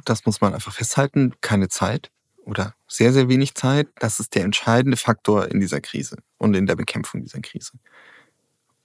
das 0.05 0.27
muss 0.27 0.41
man 0.41 0.55
einfach 0.55 0.73
festhalten, 0.73 1.35
keine 1.41 1.69
Zeit 1.69 2.11
oder 2.45 2.75
sehr, 2.87 3.13
sehr 3.13 3.29
wenig 3.29 3.55
Zeit. 3.55 3.89
Das 3.97 4.21
ist 4.21 4.35
der 4.35 4.45
entscheidende 4.45 4.97
Faktor 4.97 5.51
in 5.51 5.61
dieser 5.61 5.81
Krise 5.81 6.17
und 6.39 6.55
in 6.55 6.67
der 6.67 6.77
Bekämpfung 6.77 7.23
dieser 7.23 7.41
Krise. 7.41 7.73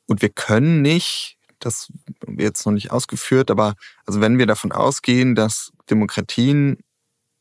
Und 0.05 0.21
wir 0.21 0.29
können 0.29 0.81
nicht 0.81 1.37
das 1.65 1.91
wird 2.25 2.41
jetzt 2.41 2.65
noch 2.65 2.73
nicht 2.73 2.91
ausgeführt, 2.91 3.49
aber 3.49 3.75
also 4.05 4.21
wenn 4.21 4.37
wir 4.37 4.45
davon 4.45 4.71
ausgehen, 4.71 5.35
dass 5.35 5.71
Demokratien 5.89 6.77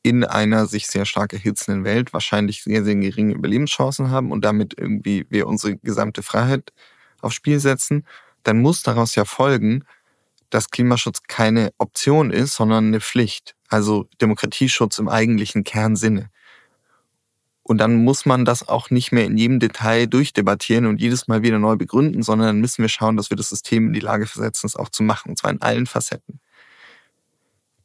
in 0.03 0.25
einer 0.25 0.67
sich 0.67 0.87
sehr 0.87 1.05
stark 1.05 1.33
erhitzenden 1.33 1.85
Welt 1.85 2.13
wahrscheinlich 2.13 2.63
sehr, 2.65 2.85
sehr 2.85 2.97
geringe 2.97 3.35
Überlebenschancen 3.35 4.11
haben 4.11 4.33
und 4.33 4.45
damit 4.45 4.75
irgendwie 4.77 5.27
wir 5.31 5.47
unsere 5.47 5.77
gesamte 5.77 6.23
Freiheit 6.23 6.73
aufs 7.21 7.37
Spiel 7.37 7.61
setzen, 7.61 8.05
dann 8.43 8.61
muss 8.61 8.83
daraus 8.83 9.15
ja 9.15 9.25
folgen, 9.25 9.85
dass 10.51 10.71
Klimaschutz 10.71 11.23
keine 11.29 11.73
Option 11.79 12.31
ist, 12.31 12.55
sondern 12.55 12.89
eine 12.89 13.01
Pflicht. 13.01 13.55
Also 13.69 14.09
Demokratieschutz 14.21 14.99
im 14.99 15.09
eigentlichen 15.09 15.65
Kernsinne. 15.65 16.31
Und 17.63 17.79
dann 17.79 18.05
muss 18.05 18.27
man 18.27 18.45
das 18.45 18.69
auch 18.69 18.91
nicht 18.91 19.13
mehr 19.13 19.25
in 19.25 19.39
jedem 19.39 19.61
Detail 19.61 20.07
durchdebattieren 20.07 20.87
und 20.87 21.01
jedes 21.01 21.29
Mal 21.29 21.43
wieder 21.43 21.59
neu 21.59 21.77
begründen, 21.77 22.23
sondern 22.23 22.49
dann 22.49 22.61
müssen 22.61 22.83
wir 22.83 22.89
schauen, 22.89 23.17
dass 23.17 23.31
wir 23.31 23.37
das 23.37 23.49
System 23.51 23.87
in 23.87 23.93
die 23.93 24.01
Lage 24.01 24.27
versetzen, 24.27 24.67
es 24.67 24.77
auch 24.77 24.89
zu 24.89 25.05
machen, 25.05 25.31
und 25.31 25.39
zwar 25.39 25.53
in 25.53 25.63
allen 25.63 25.87
Facetten. 25.87 26.41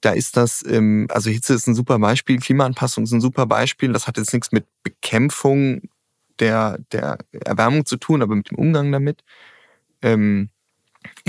Da 0.07 0.13
ist 0.13 0.37
das, 0.37 0.63
ähm, 0.65 1.07
also 1.11 1.29
Hitze 1.29 1.53
ist 1.53 1.67
ein 1.67 1.75
super 1.75 1.99
Beispiel, 1.99 2.39
Klimaanpassung 2.39 3.03
ist 3.03 3.11
ein 3.11 3.19
super 3.19 3.45
Beispiel. 3.45 3.91
Das 3.91 4.07
hat 4.07 4.15
jetzt 4.15 4.31
nichts 4.31 4.53
mit 4.53 4.65
Bekämpfung 4.81 5.81
der, 6.39 6.79
der 6.93 7.17
Erwärmung 7.33 7.85
zu 7.85 7.97
tun, 7.97 8.21
aber 8.21 8.33
mit 8.33 8.49
dem 8.49 8.57
Umgang 8.57 8.89
damit. 8.93 9.21
Ähm, 10.01 10.49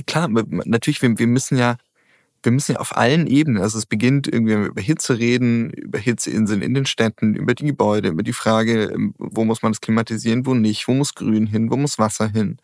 Klar, 0.06 0.28
natürlich, 0.28 1.02
wir, 1.02 1.18
wir 1.18 1.26
müssen 1.26 1.58
ja 1.58 1.76
wir 2.44 2.52
müssen 2.52 2.72
ja 2.74 2.78
auf 2.78 2.96
allen 2.96 3.26
Ebenen, 3.26 3.60
also 3.60 3.78
es 3.78 3.86
beginnt 3.86 4.28
irgendwie, 4.28 4.54
wenn 4.54 4.62
wir 4.62 4.68
über 4.68 4.80
Hitze 4.80 5.18
reden, 5.18 5.70
über 5.70 5.98
Hitzeinseln 5.98 6.62
in 6.62 6.72
den 6.72 6.86
Städten, 6.86 7.34
über 7.34 7.54
die 7.54 7.64
Gebäude, 7.66 8.10
über 8.10 8.22
die 8.22 8.32
Frage, 8.32 8.84
ähm, 8.84 9.12
wo 9.18 9.44
muss 9.44 9.62
man 9.62 9.72
das 9.72 9.80
klimatisieren, 9.80 10.46
wo 10.46 10.54
nicht, 10.54 10.86
wo 10.86 10.94
muss 10.94 11.14
Grün 11.16 11.46
hin, 11.48 11.68
wo 11.70 11.76
muss 11.76 11.98
Wasser 11.98 12.28
hin. 12.28 12.58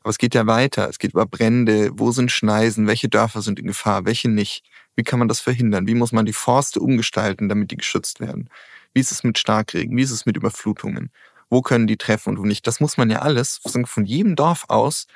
Aber 0.00 0.10
es 0.10 0.18
geht 0.18 0.34
ja 0.34 0.46
weiter, 0.46 0.88
es 0.88 0.98
geht 0.98 1.12
über 1.12 1.26
Brände, 1.26 1.90
wo 1.94 2.10
sind 2.12 2.32
Schneisen, 2.32 2.86
welche 2.86 3.08
Dörfer 3.08 3.42
sind 3.42 3.58
in 3.58 3.66
Gefahr, 3.66 4.06
welche 4.06 4.28
nicht. 4.28 4.64
Wie 4.96 5.02
kann 5.04 5.18
man 5.18 5.28
das 5.28 5.40
verhindern? 5.40 5.86
Wie 5.86 5.94
muss 5.94 6.12
man 6.12 6.26
die 6.26 6.32
Forste 6.32 6.80
umgestalten, 6.80 7.48
damit 7.48 7.70
die 7.70 7.76
geschützt 7.76 8.20
werden? 8.20 8.48
Wie 8.94 9.00
ist 9.00 9.12
es 9.12 9.24
mit 9.24 9.38
Starkregen? 9.38 9.96
Wie 9.96 10.02
ist 10.02 10.10
es 10.10 10.26
mit 10.26 10.36
Überflutungen? 10.36 11.10
Wo 11.48 11.62
können 11.62 11.86
die 11.86 11.96
treffen 11.96 12.30
und 12.30 12.38
wo 12.38 12.44
nicht? 12.44 12.66
Das 12.66 12.80
muss 12.80 12.96
man 12.96 13.10
ja 13.10 13.20
alles 13.20 13.60
von 13.62 14.04
jedem 14.04 14.36
Dorf 14.36 14.64
aus 14.68 15.06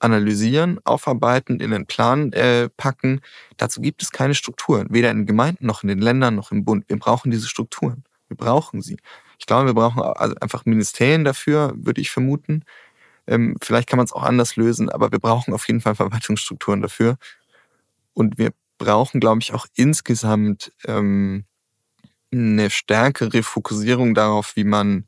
analysieren, 0.00 0.78
aufarbeiten, 0.84 1.60
in 1.60 1.70
den 1.70 1.86
Plan 1.86 2.32
äh, 2.32 2.68
packen. 2.76 3.20
Dazu 3.56 3.80
gibt 3.80 4.02
es 4.02 4.10
keine 4.10 4.34
Strukturen, 4.34 4.88
weder 4.90 5.10
in 5.10 5.24
Gemeinden 5.24 5.66
noch 5.66 5.82
in 5.82 5.88
den 5.88 6.00
Ländern 6.00 6.34
noch 6.34 6.52
im 6.52 6.64
Bund. 6.64 6.84
Wir 6.88 6.98
brauchen 6.98 7.30
diese 7.30 7.48
Strukturen. 7.48 8.04
Wir 8.28 8.36
brauchen 8.36 8.82
sie. 8.82 8.98
Ich 9.38 9.46
glaube, 9.46 9.66
wir 9.66 9.74
brauchen 9.74 10.02
also 10.02 10.34
einfach 10.40 10.64
Ministerien 10.64 11.24
dafür, 11.24 11.72
würde 11.76 12.00
ich 12.00 12.10
vermuten. 12.10 12.64
Ähm, 13.26 13.56
vielleicht 13.62 13.88
kann 13.88 13.96
man 13.96 14.04
es 14.04 14.12
auch 14.12 14.22
anders 14.22 14.56
lösen, 14.56 14.90
aber 14.90 15.12
wir 15.12 15.18
brauchen 15.18 15.54
auf 15.54 15.66
jeden 15.66 15.80
Fall 15.80 15.94
Verwaltungsstrukturen 15.94 16.82
dafür. 16.82 17.16
Und 18.12 18.38
wir 18.38 18.52
brauchen, 18.78 19.20
glaube 19.20 19.40
ich, 19.40 19.52
auch 19.52 19.66
insgesamt 19.74 20.72
ähm, 20.86 21.44
eine 22.32 22.70
stärkere 22.70 23.42
Fokussierung 23.42 24.14
darauf, 24.14 24.56
wie 24.56 24.64
man 24.64 25.06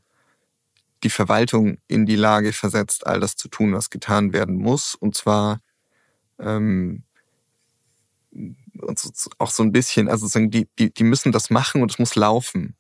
die 1.03 1.11
Verwaltung 1.11 1.79
in 1.89 2.07
die 2.07 2.17
Lage 2.17 2.53
versetzt, 2.53 3.07
all 3.07 3.21
das 3.21 3.37
zu 3.37 3.49
tun, 3.49 3.75
was 3.75 3.91
getan 3.91 4.33
werden 4.33 4.57
muss. 4.57 4.95
Und 4.95 5.14
zwar 5.14 5.61
ähm, 6.39 7.03
auch 9.39 9.51
so 9.51 9.62
ein 9.62 9.73
bisschen, 9.73 10.09
also 10.09 10.27
sozusagen, 10.27 10.51
die, 10.51 10.69
die, 10.79 10.93
die 10.93 11.05
müssen 11.05 11.33
das 11.33 11.51
machen 11.51 11.83
und 11.83 11.91
es 11.91 11.99
muss 11.99 12.14
laufen. 12.14 12.76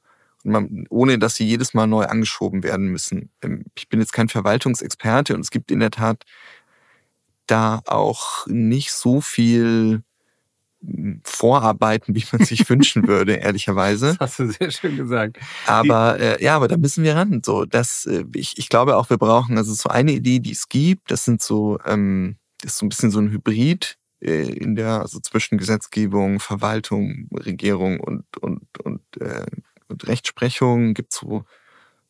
Man, 0.46 0.86
ohne 0.90 1.18
dass 1.18 1.34
sie 1.34 1.46
jedes 1.46 1.74
Mal 1.74 1.86
neu 1.86 2.04
angeschoben 2.04 2.62
werden 2.62 2.88
müssen. 2.88 3.30
Ähm, 3.42 3.64
ich 3.76 3.88
bin 3.88 4.00
jetzt 4.00 4.12
kein 4.12 4.28
Verwaltungsexperte 4.28 5.34
und 5.34 5.40
es 5.40 5.50
gibt 5.50 5.70
in 5.70 5.80
der 5.80 5.90
Tat 5.90 6.24
da 7.46 7.80
auch 7.86 8.46
nicht 8.46 8.92
so 8.92 9.20
viel 9.20 10.02
vorarbeiten, 11.24 12.14
wie 12.14 12.24
man 12.32 12.44
sich 12.44 12.68
wünschen 12.70 13.08
würde, 13.08 13.34
ehrlicherweise. 13.34 14.16
Das 14.18 14.20
hast 14.20 14.38
du 14.38 14.52
sehr 14.52 14.70
schön 14.70 14.96
gesagt. 14.96 15.38
Aber 15.66 16.18
äh, 16.20 16.42
ja, 16.42 16.56
aber 16.56 16.68
da 16.68 16.76
müssen 16.76 17.02
wir 17.02 17.16
ran. 17.16 17.42
So, 17.44 17.64
das, 17.64 18.06
äh, 18.06 18.24
ich, 18.34 18.58
ich 18.58 18.68
glaube 18.68 18.96
auch, 18.96 19.10
wir 19.10 19.18
brauchen 19.18 19.56
also 19.58 19.74
so 19.74 19.88
eine 19.88 20.12
Idee, 20.12 20.38
die 20.38 20.52
es 20.52 20.68
gibt. 20.68 21.10
Das 21.10 21.24
sind 21.24 21.42
so, 21.42 21.78
ähm, 21.84 22.36
das 22.60 22.72
ist 22.72 22.78
so 22.78 22.86
ein 22.86 22.88
bisschen 22.88 23.10
so 23.10 23.20
ein 23.20 23.30
Hybrid 23.30 23.98
äh, 24.20 24.48
in 24.52 24.76
der 24.76 25.00
also 25.00 25.20
zwischen 25.20 25.58
Gesetzgebung, 25.58 26.40
Verwaltung, 26.40 27.28
Regierung 27.32 28.00
und 28.00 28.24
und 28.40 28.62
und, 28.82 29.02
äh, 29.20 29.46
und 29.88 30.06
Rechtsprechung 30.06 30.94
gibt 30.94 31.12
so 31.12 31.44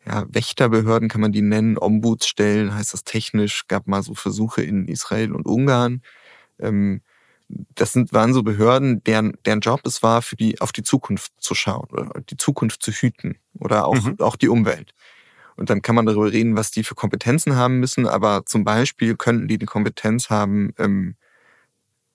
ja, 0.06 0.24
Wächterbehörden 0.28 1.08
kann 1.08 1.20
man 1.20 1.32
die 1.32 1.42
nennen, 1.42 1.76
Ombudsstellen 1.78 2.74
heißt 2.74 2.92
das 2.92 3.02
technisch, 3.04 3.66
gab 3.66 3.88
mal 3.88 4.02
so 4.02 4.14
Versuche 4.14 4.62
in 4.62 4.86
Israel 4.86 5.32
und 5.32 5.46
Ungarn. 5.46 6.00
Ähm, 6.60 7.02
das 7.48 7.92
sind, 7.92 8.12
waren 8.12 8.32
so 8.32 8.42
Behörden, 8.42 9.02
deren, 9.04 9.36
deren 9.44 9.60
Job 9.60 9.80
es 9.84 10.02
war, 10.02 10.22
für 10.22 10.36
die, 10.36 10.60
auf 10.60 10.72
die 10.72 10.82
Zukunft 10.82 11.32
zu 11.38 11.54
schauen 11.54 11.88
oder 11.90 12.20
die 12.20 12.36
Zukunft 12.36 12.82
zu 12.82 12.92
hüten 12.92 13.38
oder 13.58 13.86
auch, 13.86 14.00
mhm. 14.00 14.16
auch 14.20 14.36
die 14.36 14.48
Umwelt. 14.48 14.92
Und 15.56 15.70
dann 15.70 15.82
kann 15.82 15.94
man 15.94 16.06
darüber 16.06 16.30
reden, 16.30 16.56
was 16.56 16.70
die 16.70 16.84
für 16.84 16.94
Kompetenzen 16.94 17.56
haben 17.56 17.80
müssen, 17.80 18.06
aber 18.06 18.44
zum 18.46 18.64
Beispiel 18.64 19.16
könnten 19.16 19.48
die 19.48 19.58
die 19.58 19.66
Kompetenz 19.66 20.28
haben, 20.30 20.72
ähm, 20.78 21.16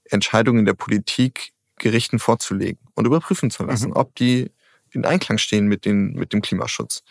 Entscheidungen 0.05 0.65
der 0.65 0.73
Politik 0.73 1.53
Gerichten 1.77 2.19
vorzulegen 2.19 2.79
und 2.93 3.05
überprüfen 3.05 3.49
zu 3.49 3.63
lassen, 3.63 3.89
mhm. 3.89 3.95
ob 3.95 4.15
die 4.15 4.51
in 4.91 5.05
Einklang 5.05 5.37
stehen 5.37 5.67
mit, 5.67 5.85
den, 5.85 6.13
mit 6.13 6.33
dem 6.33 6.41
Klimaschutz. 6.41 7.03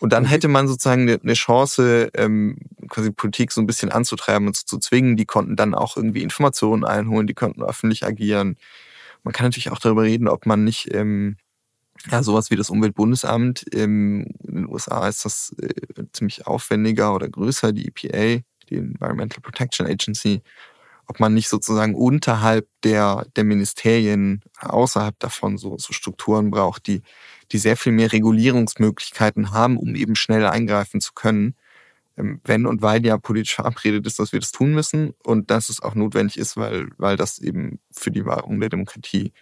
Und 0.00 0.12
dann 0.12 0.24
hätte 0.24 0.48
man 0.48 0.66
sozusagen 0.66 1.08
eine 1.08 1.32
Chance, 1.34 2.10
ähm, 2.14 2.56
quasi 2.88 3.10
Politik 3.10 3.52
so 3.52 3.60
ein 3.60 3.66
bisschen 3.66 3.90
anzutreiben 3.90 4.46
und 4.46 4.56
zu 4.56 4.78
zwingen. 4.78 5.16
Die 5.16 5.26
konnten 5.26 5.56
dann 5.56 5.74
auch 5.74 5.96
irgendwie 5.96 6.22
Informationen 6.22 6.84
einholen, 6.84 7.26
die 7.26 7.34
konnten 7.34 7.62
öffentlich 7.62 8.06
agieren. 8.06 8.56
Man 9.22 9.34
kann 9.34 9.46
natürlich 9.46 9.70
auch 9.70 9.78
darüber 9.78 10.04
reden, 10.04 10.28
ob 10.28 10.46
man 10.46 10.64
nicht 10.64 10.94
ähm, 10.94 11.36
ja, 12.08 12.22
sowas 12.22 12.50
wie 12.50 12.56
das 12.56 12.70
Umweltbundesamt, 12.70 13.66
ähm, 13.74 14.26
in 14.46 14.54
den 14.54 14.68
USA 14.68 15.06
ist 15.08 15.24
das 15.24 15.54
äh, 15.60 16.04
ziemlich 16.12 16.46
aufwendiger 16.46 17.14
oder 17.14 17.28
größer, 17.28 17.72
die 17.72 17.88
EPA, 17.88 18.42
die 18.70 18.76
Environmental 18.76 19.40
Protection 19.42 19.86
Agency, 19.86 20.42
ob 21.10 21.18
man 21.18 21.34
nicht 21.34 21.48
sozusagen 21.48 21.96
unterhalb 21.96 22.68
der, 22.84 23.26
der 23.34 23.42
Ministerien, 23.42 24.42
außerhalb 24.60 25.18
davon 25.18 25.58
so, 25.58 25.76
so 25.76 25.92
Strukturen 25.92 26.52
braucht, 26.52 26.86
die 26.86 27.02
die 27.50 27.58
sehr 27.58 27.76
viel 27.76 27.90
mehr 27.90 28.12
Regulierungsmöglichkeiten 28.12 29.50
haben, 29.50 29.76
um 29.76 29.96
eben 29.96 30.14
schnell 30.14 30.46
eingreifen 30.46 31.00
zu 31.00 31.12
können, 31.12 31.56
ähm, 32.16 32.40
wenn 32.44 32.64
und 32.64 32.80
weil 32.80 33.04
ja 33.04 33.18
politisch 33.18 33.56
verabredet 33.56 34.06
ist, 34.06 34.20
dass 34.20 34.32
wir 34.32 34.38
das 34.38 34.52
tun 34.52 34.72
müssen 34.72 35.14
und 35.24 35.50
dass 35.50 35.68
es 35.68 35.82
auch 35.82 35.96
notwendig 35.96 36.38
ist, 36.38 36.56
weil, 36.56 36.88
weil 36.96 37.16
das 37.16 37.40
eben 37.40 37.80
für 37.90 38.12
die 38.12 38.24
Wahrung 38.24 38.60
der 38.60 38.68
Demokratie 38.68 39.32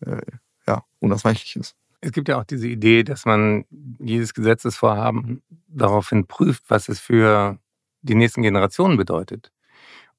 äh, 0.00 0.20
ja, 0.66 0.84
unausweichlich 0.98 1.56
ist. 1.56 1.74
Es 2.02 2.12
gibt 2.12 2.28
ja 2.28 2.38
auch 2.38 2.44
diese 2.44 2.68
Idee, 2.68 3.04
dass 3.04 3.24
man 3.24 3.64
jedes 3.98 4.34
Gesetzesvorhaben 4.34 5.42
daraufhin 5.66 6.26
prüft, 6.26 6.64
was 6.68 6.90
es 6.90 7.00
für 7.00 7.58
die 8.02 8.14
nächsten 8.14 8.42
Generationen 8.42 8.98
bedeutet. 8.98 9.50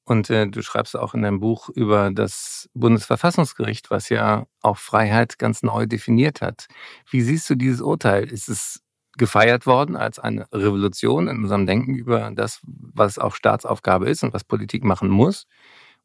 Und 0.08 0.30
äh, 0.30 0.46
du 0.46 0.62
schreibst 0.62 0.96
auch 0.96 1.12
in 1.12 1.20
deinem 1.20 1.38
Buch 1.38 1.68
über 1.68 2.10
das 2.10 2.70
Bundesverfassungsgericht, 2.72 3.90
was 3.90 4.08
ja 4.08 4.46
auch 4.62 4.78
Freiheit 4.78 5.38
ganz 5.38 5.62
neu 5.62 5.84
definiert 5.84 6.40
hat. 6.40 6.66
Wie 7.10 7.20
siehst 7.20 7.50
du 7.50 7.56
dieses 7.56 7.82
Urteil? 7.82 8.24
Ist 8.24 8.48
es 8.48 8.80
gefeiert 9.18 9.66
worden 9.66 9.96
als 9.96 10.18
eine 10.18 10.46
Revolution 10.50 11.28
in 11.28 11.42
unserem 11.42 11.66
Denken 11.66 11.94
über 11.94 12.30
das, 12.30 12.60
was 12.64 13.18
auch 13.18 13.34
Staatsaufgabe 13.34 14.08
ist 14.08 14.22
und 14.22 14.32
was 14.32 14.44
Politik 14.44 14.82
machen 14.82 15.10
muss? 15.10 15.46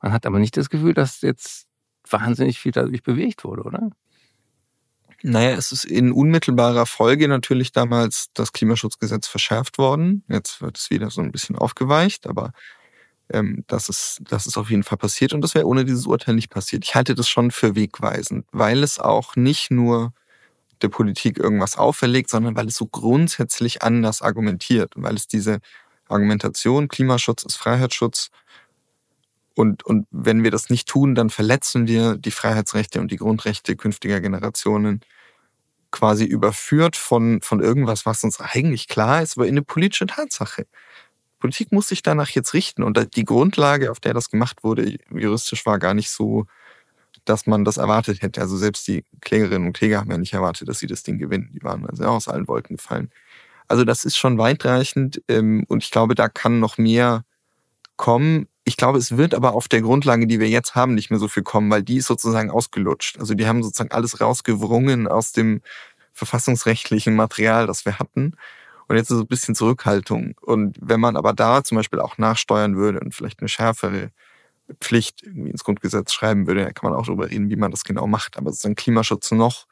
Man 0.01 0.11
hat 0.11 0.25
aber 0.25 0.39
nicht 0.39 0.57
das 0.57 0.69
Gefühl, 0.69 0.93
dass 0.93 1.21
jetzt 1.21 1.67
wahnsinnig 2.09 2.59
viel 2.59 2.73
dadurch 2.73 3.03
bewegt 3.03 3.45
wurde, 3.45 3.63
oder? 3.63 3.89
Naja, 5.21 5.51
es 5.51 5.71
ist 5.71 5.85
in 5.85 6.11
unmittelbarer 6.11 6.85
Folge 6.85 7.29
natürlich 7.29 7.71
damals 7.71 8.31
das 8.33 8.51
Klimaschutzgesetz 8.51 9.27
verschärft 9.27 9.77
worden. 9.77 10.25
Jetzt 10.27 10.61
wird 10.61 10.77
es 10.77 10.89
wieder 10.89 11.09
so 11.09 11.21
ein 11.21 11.31
bisschen 11.31 11.55
aufgeweicht, 11.55 12.27
aber 12.27 12.51
ähm, 13.33 13.63
das, 13.67 13.89
ist, 13.89 14.21
das 14.21 14.45
ist 14.45 14.57
auf 14.57 14.69
jeden 14.69 14.83
Fall 14.83 14.97
passiert 14.97 15.33
und 15.33 15.41
das 15.41 15.55
wäre 15.55 15.65
ohne 15.65 15.85
dieses 15.85 16.05
Urteil 16.05 16.35
nicht 16.35 16.49
passiert. 16.49 16.85
Ich 16.85 16.95
halte 16.95 17.15
das 17.15 17.27
schon 17.27 17.51
für 17.51 17.75
wegweisend, 17.75 18.45
weil 18.51 18.83
es 18.83 18.99
auch 18.99 19.35
nicht 19.35 19.71
nur 19.71 20.13
der 20.81 20.89
Politik 20.89 21.37
irgendwas 21.37 21.77
auferlegt, 21.77 22.29
sondern 22.29 22.55
weil 22.55 22.67
es 22.67 22.75
so 22.75 22.85
grundsätzlich 22.87 23.81
anders 23.83 24.21
argumentiert 24.21 24.93
weil 24.95 25.15
es 25.15 25.27
diese 25.27 25.59
Argumentation, 26.09 26.89
Klimaschutz 26.89 27.43
ist 27.43 27.57
Freiheitsschutz, 27.57 28.29
und, 29.55 29.83
und 29.83 30.07
wenn 30.11 30.43
wir 30.43 30.51
das 30.51 30.69
nicht 30.69 30.87
tun, 30.87 31.15
dann 31.15 31.29
verletzen 31.29 31.87
wir 31.87 32.17
die 32.17 32.31
Freiheitsrechte 32.31 32.99
und 32.99 33.11
die 33.11 33.17
Grundrechte 33.17 33.75
künftiger 33.75 34.19
Generationen 34.19 35.01
quasi 35.91 36.25
überführt 36.25 36.95
von, 36.95 37.39
von 37.41 37.61
irgendwas, 37.61 38.05
was 38.05 38.23
uns 38.23 38.39
eigentlich 38.39 38.87
klar 38.87 39.21
ist, 39.21 39.37
aber 39.37 39.45
in 39.45 39.53
eine 39.53 39.61
politische 39.61 40.07
Tatsache. 40.07 40.65
Politik 41.43 41.73
muss 41.73 41.89
sich 41.89 42.01
danach 42.01 42.29
jetzt 42.29 42.53
richten. 42.53 42.83
Und 42.83 43.17
die 43.17 43.25
Grundlage, 43.25 43.91
auf 43.91 43.99
der 43.99 44.13
das 44.13 44.29
gemacht 44.29 44.63
wurde, 44.63 44.97
juristisch 45.13 45.65
war 45.65 45.77
gar 45.77 45.93
nicht 45.93 46.09
so, 46.09 46.45
dass 47.25 47.47
man 47.47 47.65
das 47.65 47.75
erwartet 47.75 48.21
hätte. 48.21 48.39
Also 48.39 48.55
selbst 48.55 48.87
die 48.87 49.03
Klägerinnen 49.19 49.67
und 49.67 49.73
Kläger 49.73 49.99
haben 49.99 50.09
ja 50.09 50.17
nicht 50.17 50.31
erwartet, 50.31 50.69
dass 50.69 50.79
sie 50.79 50.87
das 50.87 51.03
Ding 51.03 51.17
gewinnen. 51.17 51.49
Die 51.53 51.61
waren 51.61 51.85
also 51.85 52.05
aus 52.05 52.29
allen 52.29 52.47
Wolken 52.47 52.77
gefallen. 52.77 53.11
Also 53.67 53.83
das 53.83 54.05
ist 54.05 54.15
schon 54.15 54.37
weitreichend 54.37 55.21
ähm, 55.27 55.65
und 55.67 55.83
ich 55.83 55.91
glaube, 55.91 56.15
da 56.15 56.29
kann 56.29 56.61
noch 56.61 56.77
mehr 56.77 57.25
kommen. 57.97 58.47
Ich 58.63 58.77
glaube, 58.77 58.97
es 58.97 59.17
wird 59.17 59.35
aber 59.35 59.53
auf 59.53 59.67
der 59.67 59.81
Grundlage, 59.81 60.27
die 60.27 60.39
wir 60.39 60.47
jetzt 60.47 60.75
haben, 60.75 60.93
nicht 60.93 61.09
mehr 61.09 61.19
so 61.19 61.27
viel 61.27 61.43
kommen, 61.43 61.69
weil 61.69 61.83
die 61.83 61.97
ist 61.97 62.07
sozusagen 62.07 62.51
ausgelutscht. 62.51 63.19
Also 63.19 63.33
die 63.33 63.47
haben 63.47 63.63
sozusagen 63.63 63.91
alles 63.91 64.21
rausgewrungen 64.21 65.09
aus 65.09 65.33
dem 65.33 65.59
verfassungsrechtlichen 66.13 67.15
Material, 67.17 67.67
das 67.67 67.83
wir 67.83 67.99
hatten. 67.99 68.37
Und 68.87 68.95
jetzt 68.95 69.09
ist 69.09 69.17
so 69.17 69.23
ein 69.23 69.27
bisschen 69.27 69.55
Zurückhaltung. 69.55 70.35
Und 70.41 70.77
wenn 70.81 70.99
man 70.99 71.15
aber 71.15 71.33
da 71.33 71.63
zum 71.63 71.77
Beispiel 71.77 71.99
auch 71.99 72.17
nachsteuern 72.17 72.75
würde 72.75 72.99
und 72.99 73.13
vielleicht 73.13 73.39
eine 73.39 73.49
schärfere 73.49 74.11
Pflicht 74.79 75.23
irgendwie 75.23 75.51
ins 75.51 75.63
Grundgesetz 75.63 76.13
schreiben 76.13 76.47
würde, 76.47 76.63
da 76.63 76.71
kann 76.71 76.89
man 76.89 76.99
auch 76.99 77.05
darüber 77.05 77.29
reden, 77.29 77.49
wie 77.49 77.55
man 77.55 77.71
das 77.71 77.83
genau 77.83 78.07
macht. 78.07 78.37
Aber 78.37 78.51
sozusagen 78.51 78.75
Klimaschutz 78.75 79.31
noch 79.31 79.67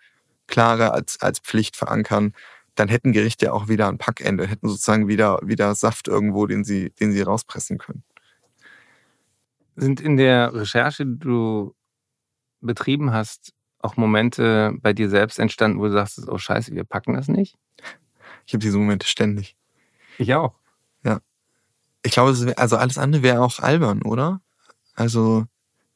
klarer 0.48 0.94
als, 0.94 1.20
als 1.22 1.40
Pflicht 1.40 1.76
verankern, 1.76 2.34
dann 2.76 2.88
hätten 2.88 3.12
Gerichte 3.12 3.54
auch 3.54 3.68
wieder 3.68 3.88
ein 3.88 3.98
Packende, 3.98 4.48
hätten 4.48 4.68
sozusagen 4.68 5.08
wieder, 5.08 5.40
wieder 5.44 5.76
Saft 5.76 6.08
irgendwo, 6.08 6.46
den 6.48 6.64
sie, 6.64 6.92
den 6.92 7.12
sie 7.12 7.22
rauspressen 7.22 7.78
können. 7.78 8.04
Sind 9.76 10.00
in 10.02 10.18
der 10.18 10.54
Recherche, 10.54 11.06
die 11.06 11.20
du 11.20 11.76
betrieben 12.62 13.12
hast, 13.12 13.54
auch 13.80 13.98
Momente 13.98 14.74
bei 14.82 14.94
dir 14.94 15.10
selbst 15.10 15.40
entstanden, 15.40 15.80
wo 15.80 15.86
du 15.86 15.92
sagst, 15.92 16.22
oh 16.28 16.38
scheiße, 16.38 16.74
wir 16.74 16.84
packen 16.84 17.14
das 17.14 17.28
nicht? 17.28 17.58
Ich 18.46 18.54
habe 18.54 18.62
diese 18.62 18.78
Momente 18.78 19.08
ständig. 19.08 19.56
Ich 20.18 20.34
auch. 20.34 20.54
Ja. 21.04 21.22
Ich 22.04 22.14
glaube, 22.14 22.54
also 22.58 22.78
alles 22.78 22.98
andere 22.98 23.24
wäre 23.24 23.42
auch 23.42 23.60
albern, 23.60 24.02
oder? 24.02 24.42
Also 24.94 25.46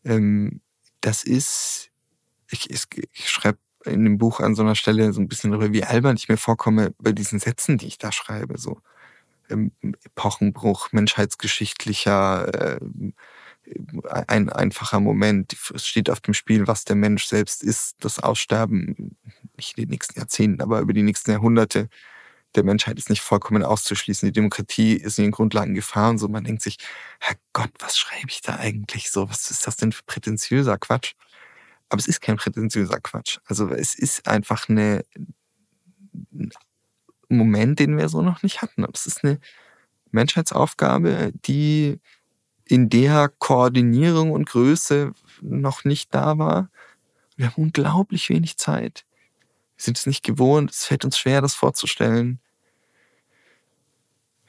ähm, 0.03 0.61
das 1.01 1.23
ist, 1.23 1.91
ich, 2.49 2.69
ich, 2.69 2.85
ich 3.13 3.29
schreibe 3.29 3.59
in 3.85 4.03
dem 4.03 4.17
Buch 4.17 4.39
an 4.39 4.55
so 4.55 4.63
einer 4.63 4.75
Stelle 4.75 5.13
so 5.13 5.21
ein 5.21 5.27
bisschen 5.27 5.51
darüber, 5.51 5.73
wie 5.73 5.83
albern 5.83 6.17
ich 6.17 6.29
mir 6.29 6.37
vorkomme 6.37 6.93
bei 6.97 7.11
diesen 7.11 7.39
Sätzen, 7.39 7.77
die 7.77 7.87
ich 7.87 7.97
da 7.97 8.11
schreibe. 8.11 8.57
So 8.57 8.81
ähm, 9.49 9.71
Epochenbruch, 10.03 10.91
menschheitsgeschichtlicher, 10.91 12.77
äh, 12.77 12.79
ein 14.27 14.49
einfacher 14.49 14.99
Moment. 14.99 15.55
Es 15.73 15.87
steht 15.87 16.09
auf 16.09 16.21
dem 16.21 16.33
Spiel, 16.33 16.67
was 16.67 16.85
der 16.85 16.95
Mensch 16.95 17.25
selbst 17.25 17.63
ist. 17.63 17.95
Das 17.99 18.19
Aussterben, 18.19 19.17
nicht 19.57 19.77
in 19.77 19.83
den 19.83 19.89
nächsten 19.89 20.19
Jahrzehnten, 20.19 20.61
aber 20.61 20.81
über 20.81 20.93
die 20.93 21.03
nächsten 21.03 21.31
Jahrhunderte 21.31 21.89
der 22.55 22.63
Menschheit 22.63 22.97
ist 22.97 23.09
nicht 23.09 23.21
vollkommen 23.21 23.63
auszuschließen. 23.63 24.27
Die 24.27 24.33
Demokratie 24.33 24.93
ist 24.93 25.17
in 25.17 25.25
den 25.25 25.31
Grundlagen 25.31 25.73
gefahren. 25.73 26.17
So, 26.17 26.27
man 26.27 26.43
denkt 26.43 26.61
sich, 26.61 26.77
Herrgott, 27.19 27.71
was 27.79 27.97
schreibe 27.97 28.29
ich 28.29 28.41
da 28.41 28.55
eigentlich 28.55 29.11
so? 29.11 29.29
Was 29.29 29.51
ist 29.51 29.67
das 29.67 29.77
denn 29.77 29.91
für 29.91 30.03
prätentiöser 30.03 30.77
Quatsch? 30.77 31.13
Aber 31.89 31.99
es 31.99 32.07
ist 32.07 32.21
kein 32.21 32.37
prätentiöser 32.37 32.99
Quatsch. 32.99 33.39
Also 33.45 33.69
es 33.69 33.95
ist 33.95 34.27
einfach 34.27 34.69
eine, 34.69 35.03
ein 36.33 36.51
Moment, 37.29 37.79
den 37.79 37.97
wir 37.97 38.09
so 38.09 38.21
noch 38.21 38.43
nicht 38.43 38.61
hatten. 38.61 38.85
Es 38.93 39.05
ist 39.05 39.23
eine 39.23 39.39
Menschheitsaufgabe, 40.11 41.31
die 41.45 41.99
in 42.65 42.89
der 42.89 43.29
Koordinierung 43.29 44.31
und 44.31 44.49
Größe 44.49 45.13
noch 45.41 45.83
nicht 45.83 46.13
da 46.15 46.37
war. 46.37 46.69
Wir 47.35 47.47
haben 47.47 47.63
unglaublich 47.63 48.29
wenig 48.29 48.57
Zeit. 48.57 49.05
Wir 49.75 49.83
sind 49.83 49.97
es 49.97 50.05
nicht 50.05 50.23
gewohnt. 50.23 50.71
Es 50.71 50.85
fällt 50.85 51.05
uns 51.05 51.17
schwer, 51.17 51.41
das 51.41 51.53
vorzustellen. 51.53 52.39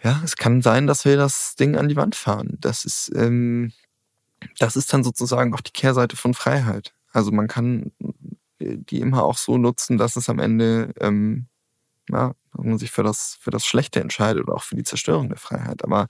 Ja, 0.06 0.20
es 0.22 0.36
kann 0.36 0.62
sein, 0.62 0.86
dass 0.86 1.04
wir 1.04 1.16
das 1.16 1.56
Ding 1.56 1.74
an 1.74 1.88
die 1.88 1.96
Wand 1.96 2.14
fahren. 2.14 2.58
Das 2.60 2.84
ist, 2.84 3.10
ähm, 3.16 3.72
das 4.60 4.76
ist 4.76 4.92
dann 4.92 5.02
sozusagen 5.02 5.52
auch 5.52 5.62
die 5.62 5.72
Kehrseite 5.72 6.14
von 6.14 6.32
Freiheit. 6.32 6.94
Also 7.10 7.32
man 7.32 7.48
kann 7.48 7.90
äh, 8.60 8.76
die 8.78 9.00
immer 9.00 9.24
auch 9.24 9.36
so 9.36 9.58
nutzen, 9.58 9.98
dass 9.98 10.14
es 10.14 10.28
am 10.28 10.38
Ende, 10.38 10.94
ähm, 11.00 11.46
ja, 12.08 12.36
man 12.52 12.78
sich 12.78 12.92
für 12.92 13.02
das, 13.02 13.36
für 13.40 13.50
das 13.50 13.66
Schlechte 13.66 13.98
entscheidet 13.98 14.44
oder 14.44 14.54
auch 14.54 14.62
für 14.62 14.76
die 14.76 14.84
Zerstörung 14.84 15.28
der 15.28 15.38
Freiheit. 15.38 15.82
Aber 15.82 16.08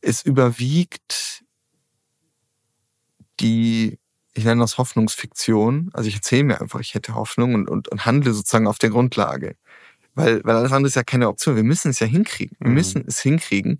es 0.00 0.22
überwiegt 0.22 1.44
die, 3.38 3.98
ich 4.32 4.46
nenne 4.46 4.62
das 4.62 4.78
Hoffnungsfiktion. 4.78 5.90
Also 5.92 6.08
ich 6.08 6.14
erzähle 6.14 6.44
mir 6.44 6.60
einfach, 6.62 6.80
ich 6.80 6.94
hätte 6.94 7.16
Hoffnung 7.16 7.54
und, 7.54 7.68
und, 7.68 7.88
und 7.88 8.06
handle 8.06 8.32
sozusagen 8.32 8.66
auf 8.66 8.78
der 8.78 8.88
Grundlage. 8.88 9.56
Weil, 10.16 10.42
weil 10.44 10.56
alles 10.56 10.72
andere 10.72 10.88
ist 10.88 10.96
ja 10.96 11.04
keine 11.04 11.28
Option. 11.28 11.56
Wir 11.56 11.62
müssen 11.62 11.90
es 11.90 12.00
ja 12.00 12.06
hinkriegen. 12.06 12.56
Wir 12.58 12.70
mhm. 12.70 12.74
müssen 12.74 13.04
es 13.06 13.20
hinkriegen. 13.20 13.78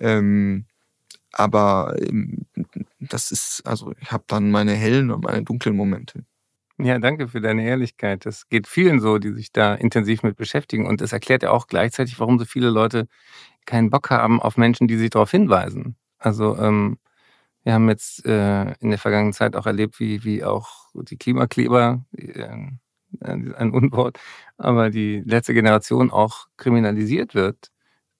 Ähm, 0.00 0.64
aber 1.32 1.94
ähm, 2.00 2.46
das 2.98 3.30
ist, 3.30 3.62
also 3.64 3.92
ich 4.00 4.10
habe 4.10 4.24
dann 4.26 4.50
meine 4.50 4.72
hellen 4.72 5.10
und 5.10 5.22
meine 5.22 5.44
dunklen 5.44 5.76
Momente. 5.76 6.24
Ja, 6.78 6.98
danke 6.98 7.28
für 7.28 7.42
deine 7.42 7.64
Ehrlichkeit. 7.64 8.24
Das 8.24 8.48
geht 8.48 8.66
vielen 8.66 9.00
so, 9.00 9.18
die 9.18 9.32
sich 9.32 9.52
da 9.52 9.74
intensiv 9.74 10.22
mit 10.22 10.36
beschäftigen. 10.36 10.86
Und 10.86 11.02
es 11.02 11.12
erklärt 11.12 11.42
ja 11.42 11.50
auch 11.50 11.66
gleichzeitig, 11.66 12.18
warum 12.18 12.38
so 12.38 12.46
viele 12.46 12.70
Leute 12.70 13.06
keinen 13.66 13.90
Bock 13.90 14.08
haben 14.08 14.40
auf 14.40 14.56
Menschen, 14.56 14.88
die 14.88 14.96
sich 14.96 15.10
darauf 15.10 15.30
hinweisen. 15.30 15.96
Also 16.18 16.56
ähm, 16.56 16.98
wir 17.64 17.74
haben 17.74 17.88
jetzt 17.90 18.24
äh, 18.24 18.72
in 18.80 18.88
der 18.88 18.98
vergangenen 18.98 19.34
Zeit 19.34 19.56
auch 19.56 19.66
erlebt, 19.66 20.00
wie, 20.00 20.24
wie 20.24 20.42
auch 20.42 20.88
die 20.94 21.18
Klimakleber, 21.18 22.02
äh, 22.16 22.48
ein 23.20 23.72
Unwort, 23.72 24.18
aber 24.56 24.90
die 24.90 25.22
letzte 25.24 25.54
Generation 25.54 26.10
auch 26.10 26.46
kriminalisiert 26.56 27.34
wird. 27.34 27.70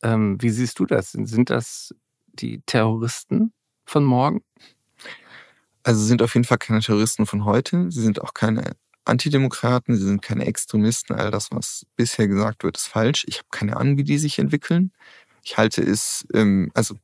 Ähm, 0.03 0.37
wie 0.41 0.51
siehst 0.51 0.79
du 0.79 0.87
das? 0.87 1.13
Sind 1.13 1.51
das 1.51 1.95
die 2.27 2.63
Terroristen 2.67 3.53
von 3.85 4.05
morgen? 4.05 4.43
Also 5.83 6.05
sind 6.05 6.23
auf 6.23 6.35
jeden 6.35 6.45
Fall 6.45 6.59
keine 6.59 6.81
Terroristen 6.81 7.27
von 7.27 7.45
heute. 7.45 7.91
Sie 7.91 8.03
sind 8.03 8.21
auch 8.21 8.35
keine 8.35 8.77
Antidemokraten, 9.05 9.97
sie 9.97 10.05
sind 10.07 10.23
keine 10.23 10.47
Extremisten. 10.47 11.15
All 11.17 11.31
das, 11.31 11.51
was 11.51 11.87
bisher 11.97 12.29
gesagt 12.29 12.65
wird, 12.65 12.77
ist 12.77 12.87
falsch. 12.87 13.25
Ich 13.29 13.39
habe 13.39 13.49
keine 13.51 13.77
Ahnung, 13.77 13.97
wie 13.97 14.05
die 14.05 14.19
sich 14.19 14.39
entwickeln. 14.39 14.93
Ich 15.43 15.57
halte 15.57 15.83
es, 15.83 16.27
ähm, 16.35 16.71
also 16.75 16.95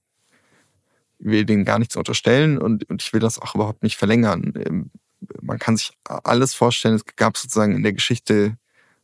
ich 1.19 1.27
will 1.27 1.45
denen 1.47 1.65
gar 1.65 1.79
nichts 1.79 1.97
unterstellen 1.97 2.59
und, 2.59 2.89
und 2.91 3.03
ich 3.03 3.13
will 3.13 3.21
das 3.21 3.39
auch 3.39 3.55
überhaupt 3.55 3.83
nicht 3.83 3.97
verlängern. 3.97 4.53
Ähm, 4.57 4.91
man 5.41 5.59
kann 5.59 5.77
sich 5.77 5.93
alles 6.05 6.55
vorstellen. 6.55 6.95
Es 6.95 7.05
gab 7.17 7.37
sozusagen 7.37 7.75
in 7.75 7.83
der 7.83 7.93
Geschichte 7.93 8.57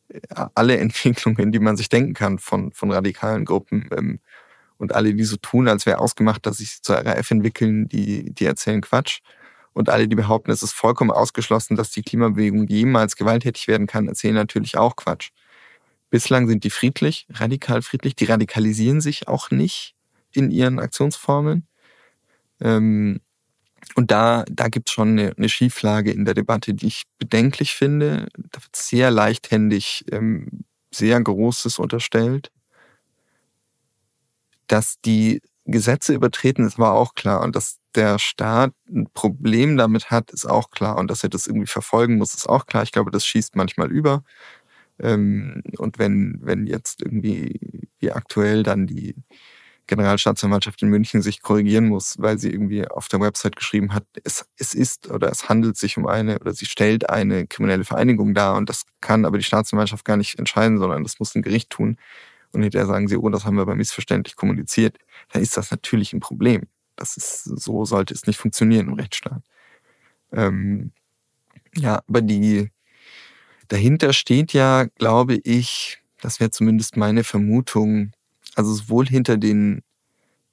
äh, 0.09 0.21
alle 0.55 0.77
Entwicklungen, 0.79 1.53
die 1.53 1.59
man 1.59 1.77
sich 1.77 1.89
denken 1.89 2.15
kann 2.15 2.39
von, 2.39 2.73
von 2.73 2.91
radikalen 2.91 3.45
Gruppen. 3.45 3.89
Ähm, 3.97 4.21
und 4.79 4.95
alle, 4.95 5.15
die 5.15 5.25
so 5.25 5.37
tun, 5.37 5.69
als 5.69 5.87
wäre 5.87 5.99
ausgemacht, 5.99 6.45
dass 6.45 6.57
sich 6.57 6.83
zur 6.83 6.97
RAF 6.97 7.31
entwickeln, 7.31 7.89
die, 7.89 8.35
die 8.35 8.45
erzählen 8.45 8.81
Quatsch. 8.81 9.21
Und 9.75 9.89
alle, 9.89 10.09
die 10.09 10.17
behaupten, 10.17 10.51
es 10.51 10.63
ist 10.63 10.73
vollkommen 10.73 11.13
ausgeschlossen, 11.13 11.77
dass 11.77 11.91
die 11.91 12.03
Klimabewegung 12.03 12.67
jemals 12.67 13.17
gewalttätig 13.17 13.69
werden 13.69 13.87
kann, 13.87 14.09
erzählen 14.09 14.35
natürlich 14.35 14.77
auch 14.77 14.97
Quatsch. 14.97 15.31
Bislang 16.11 16.47
sind 16.47 16.65
die 16.65 16.71
friedlich, 16.71 17.27
radikal 17.31 17.81
friedlich, 17.81 18.17
die 18.17 18.27
radikalisieren 18.27 19.01
sich 19.01 19.29
auch 19.29 19.51
nicht 19.51 19.95
in 20.33 20.51
ihren 20.51 20.79
Aktionsformen. 20.79 21.67
Ähm, 22.61 23.21
und 23.95 24.11
da, 24.11 24.45
da 24.51 24.69
gibt 24.69 24.89
es 24.89 24.95
schon 24.95 25.11
eine, 25.11 25.35
eine, 25.37 25.49
Schieflage 25.49 26.13
in 26.13 26.25
der 26.25 26.35
Debatte, 26.35 26.75
die 26.75 26.87
ich 26.87 27.03
bedenklich 27.19 27.73
finde. 27.73 28.29
Da 28.37 28.63
wird 28.63 28.77
sehr 28.77 29.11
leichthändig 29.11 30.05
ähm, 30.11 30.65
sehr 30.91 31.21
Großes 31.21 31.79
unterstellt 31.79 32.51
dass 34.73 35.01
die 35.05 35.43
Gesetze 35.67 36.15
übertreten 36.15 36.67
ist, 36.67 36.79
war 36.79 36.95
auch 36.95 37.15
klar. 37.15 37.43
Und 37.43 37.55
dass 37.55 37.79
der 37.95 38.19
Staat 38.19 38.73
ein 38.89 39.07
Problem 39.13 39.77
damit 39.77 40.11
hat, 40.11 40.31
ist 40.31 40.47
auch 40.47 40.71
klar. 40.71 40.97
Und 40.97 41.11
dass 41.11 41.23
er 41.23 41.29
das 41.29 41.47
irgendwie 41.47 41.67
verfolgen 41.67 42.17
muss, 42.17 42.35
ist 42.35 42.49
auch 42.49 42.65
klar. 42.67 42.83
Ich 42.83 42.91
glaube, 42.93 43.11
das 43.11 43.27
schießt 43.27 43.55
manchmal 43.55 43.93
über. 43.93 44.25
Ähm, 44.99 45.63
und 45.77 45.99
wenn, 45.99 46.39
wenn 46.41 46.67
jetzt 46.67 47.03
irgendwie 47.03 47.89
wie 47.99 48.13
aktuell 48.13 48.63
dann 48.63 48.87
die 48.87 49.15
Generalstaatsanwaltschaft 49.97 50.83
in 50.83 50.89
München 50.89 51.23
sich 51.23 51.43
korrigieren 51.43 51.89
muss, 51.89 52.17
weil 52.19 52.39
sie 52.39 52.51
irgendwie 52.51 52.87
auf 52.89 53.09
der 53.09 53.21
Website 53.21 53.57
geschrieben 53.57 53.95
hat, 53.95 54.05
es, 54.25 54.47
es 54.57 54.75
ist 54.75 55.11
oder 55.11 55.31
es 55.31 55.49
handelt 55.49 55.77
sich 55.77 55.97
um 55.97 56.07
eine 56.07 56.39
oder 56.39 56.53
sie 56.53 56.67
stellt 56.67 57.11
eine 57.11 57.47
kriminelle 57.47 57.85
Vereinigung 57.85 58.35
dar 58.35 58.57
und 58.57 58.69
das 58.69 58.85
kann 59.01 59.25
aber 59.25 59.39
die 59.39 59.45
Staatsanwaltschaft 59.45 60.05
gar 60.05 60.17
nicht 60.17 60.39
entscheiden, 60.39 60.79
sondern 60.79 61.03
das 61.03 61.19
muss 61.19 61.35
ein 61.35 61.43
Gericht 61.43 61.71
tun 61.71 61.97
und 62.53 62.63
hinterher 62.63 62.87
sagen 62.87 63.09
sie, 63.09 63.17
oh, 63.17 63.29
das 63.29 63.45
haben 63.45 63.57
wir 63.57 63.63
aber 63.63 63.75
missverständlich 63.75 64.37
kommuniziert, 64.37 64.99
dann 65.33 65.43
ist 65.43 65.57
das 65.57 65.71
natürlich 65.71 66.13
ein 66.13 66.21
Problem. 66.21 66.63
Das 66.97 67.17
ist, 67.17 67.45
so 67.45 67.85
sollte 67.85 68.15
es 68.15 68.27
nicht 68.27 68.39
funktionieren 68.39 68.89
im 68.89 68.95
Rechtsstaat. 68.95 69.43
Ähm, 70.33 70.93
ja, 71.75 72.03
aber 72.09 72.21
die, 72.21 72.71
dahinter 73.69 74.13
steht 74.13 74.53
ja, 74.53 74.85
glaube 74.99 75.37
ich, 75.45 76.03
das 76.21 76.41
wäre 76.41 76.51
zumindest 76.51 76.97
meine 76.97 77.25
Vermutung, 77.25 78.13
also 78.55 78.73
sowohl 78.75 79.07
hinter 79.07 79.37
den, 79.37 79.83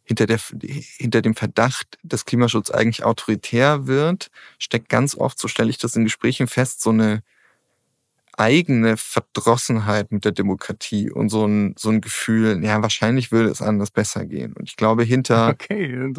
hinter 0.04 0.26
der, 0.26 0.39
hinter 0.62 1.22
dem 1.22 1.36
Verdacht, 1.36 1.97
dass 2.04 2.26
Klimaschutz 2.26 2.72
eigentlich 2.72 3.04
autoritär 3.04 3.88
wird, 3.88 4.32
steckt 4.58 4.89
ganz 4.89 5.16
oft, 5.16 5.39
so 5.39 5.47
stelle 5.47 5.70
ich 5.70 5.78
das 5.78 5.95
in 5.95 6.04
Gesprächen 6.04 6.47
fest, 6.47 6.82
so 6.82 6.89
eine, 6.89 7.22
eigene 8.39 8.95
Verdrossenheit 8.95 10.14
mit 10.14 10.24
der 10.24 10.32
Demokratie 10.32 11.12
und 11.12 11.28
so 11.28 11.45
ein, 11.45 11.76
so 11.78 11.89
ein 11.89 12.00
Gefühl, 12.00 12.64
ja, 12.64 12.82
wahrscheinlich 12.82 13.34
würde 13.34 13.50
es 13.50 13.62
anders 13.62 13.91
besser 13.91 14.26
gehen. 14.26 14.54
Und 14.54 14.70
ich 14.70 14.78
glaube, 14.78 15.04
hinter, 15.04 15.50
okay, 15.54 16.10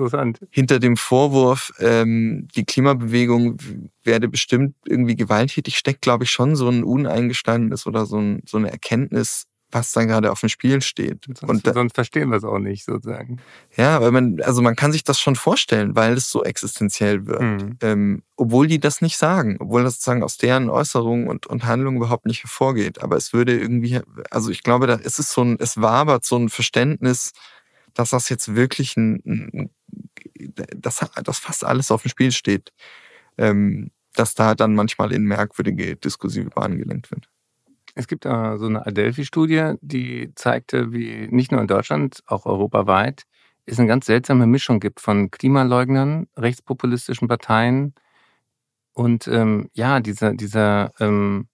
hinter 0.50 0.78
dem 0.78 0.98
Vorwurf, 0.98 1.72
ähm, 1.78 2.46
die 2.54 2.64
Klimabewegung 2.64 3.56
werde 4.04 4.28
bestimmt 4.28 4.74
irgendwie 4.84 5.16
gewalttätig, 5.16 5.78
steckt, 5.78 6.02
glaube 6.02 6.24
ich, 6.24 6.30
schon 6.30 6.56
so 6.56 6.68
ein 6.68 6.84
uneingestandenes 6.84 7.86
oder 7.86 8.04
so, 8.04 8.18
ein, 8.18 8.42
so 8.44 8.58
eine 8.58 8.70
Erkenntnis, 8.70 9.46
was 9.72 9.92
dann 9.92 10.08
gerade 10.08 10.30
auf 10.32 10.40
dem 10.40 10.48
Spiel 10.48 10.82
steht. 10.82 11.26
Sonst, 11.26 11.66
und 11.66 11.74
sonst 11.74 11.94
verstehen 11.94 12.30
wir 12.30 12.36
es 12.36 12.44
auch 12.44 12.58
nicht 12.58 12.84
sozusagen. 12.84 13.40
Ja, 13.76 14.00
weil 14.00 14.10
man, 14.10 14.40
also 14.42 14.62
man 14.62 14.76
kann 14.76 14.92
sich 14.92 15.04
das 15.04 15.20
schon 15.20 15.36
vorstellen, 15.36 15.94
weil 15.94 16.14
es 16.14 16.30
so 16.30 16.42
existenziell 16.42 17.26
wird. 17.26 17.40
Mhm. 17.40 17.78
Ähm, 17.82 18.22
obwohl 18.36 18.66
die 18.66 18.80
das 18.80 19.00
nicht 19.00 19.16
sagen, 19.16 19.56
obwohl 19.60 19.84
das 19.84 19.94
sozusagen 19.94 20.22
aus 20.22 20.36
deren 20.36 20.70
Äußerungen 20.70 21.28
und, 21.28 21.46
und 21.46 21.64
Handlungen 21.64 21.98
überhaupt 21.98 22.26
nicht 22.26 22.42
hervorgeht. 22.42 23.02
Aber 23.02 23.16
es 23.16 23.32
würde 23.32 23.58
irgendwie, 23.58 24.00
also 24.30 24.50
ich 24.50 24.62
glaube, 24.62 24.86
da 24.86 24.94
ist 24.94 25.18
es 25.18 25.32
so 25.32 25.42
ein, 25.42 25.56
es 25.60 25.80
wabert 25.80 26.24
so 26.24 26.36
ein 26.36 26.48
Verständnis, 26.48 27.32
dass 27.94 28.10
das 28.10 28.28
jetzt 28.28 28.54
wirklich 28.54 28.96
ein, 28.96 29.22
ein 29.24 29.70
dass, 30.74 31.04
dass 31.24 31.38
fast 31.38 31.64
alles 31.64 31.90
auf 31.90 32.02
dem 32.02 32.08
Spiel 32.08 32.32
steht. 32.32 32.72
Ähm, 33.38 33.90
dass 34.14 34.34
da 34.34 34.54
dann 34.54 34.74
manchmal 34.74 35.12
in 35.12 35.22
merkwürdige 35.22 35.96
diskursive 35.96 36.50
Bahnen 36.50 36.78
gelenkt 36.78 37.10
wird. 37.10 37.29
Es 38.00 38.06
gibt 38.06 38.24
da 38.24 38.56
so 38.56 38.64
eine 38.64 38.86
Adelphi-Studie, 38.86 39.74
die 39.82 40.32
zeigte, 40.34 40.90
wie 40.90 41.28
nicht 41.30 41.52
nur 41.52 41.60
in 41.60 41.66
Deutschland, 41.66 42.22
auch 42.24 42.46
europaweit, 42.46 43.24
es 43.66 43.78
eine 43.78 43.88
ganz 43.88 44.06
seltsame 44.06 44.46
Mischung 44.46 44.80
gibt 44.80 45.00
von 45.00 45.30
Klimaleugnern, 45.30 46.26
rechtspopulistischen 46.34 47.28
Parteien 47.28 47.94
und 48.94 49.28
ähm, 49.28 49.68
ja, 49.74 50.00
dieser, 50.00 50.32
dieser, 50.32 50.92
ähm, 50.98 51.48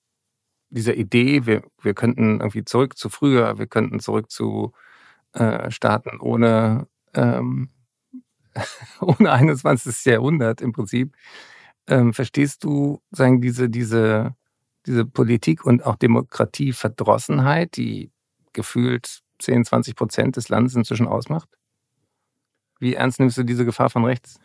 dieser 0.71 0.95
Idee, 0.95 1.47
wir, 1.47 1.63
wir 1.83 1.95
könnten 1.95 2.39
irgendwie 2.39 2.65
zurück 2.65 2.97
zu 2.97 3.09
früher, 3.09 3.59
wir 3.59 3.67
könnten 3.67 3.99
zurück 3.99 4.31
zu 4.31 4.73
äh, 5.33 5.69
Staaten 5.73 6.21
ohne 6.21 6.87
ähm, 7.15 7.71
ohne 9.01 9.33
21. 9.33 10.05
Jahrhundert 10.05 10.61
im 10.61 10.73
Prinzip. 10.73 11.17
Ähm, 11.89 12.15
verstehst 12.15 12.63
du 12.63 13.03
sagen 13.11 13.41
diese 13.41 13.69
diese 13.69 14.37
diese 14.87 15.05
Politik 15.05 15.65
und 15.65 15.85
auch 15.85 15.97
Demokratieverdrossenheit, 15.97 17.77
die 17.77 18.11
gefühlt 18.53 19.21
10, 19.39 19.65
20 19.65 19.97
Prozent 19.97 20.37
des 20.37 20.49
Landes 20.49 20.75
inzwischen 20.75 21.07
ausmacht? 21.07 21.49
Wie 22.79 22.95
ernst 22.95 23.21
nimmst 23.21 23.39
du 23.39 23.43
diese 23.43 23.65
Gefahr 23.65 23.91
von 23.91 24.05
rechts? 24.05 24.39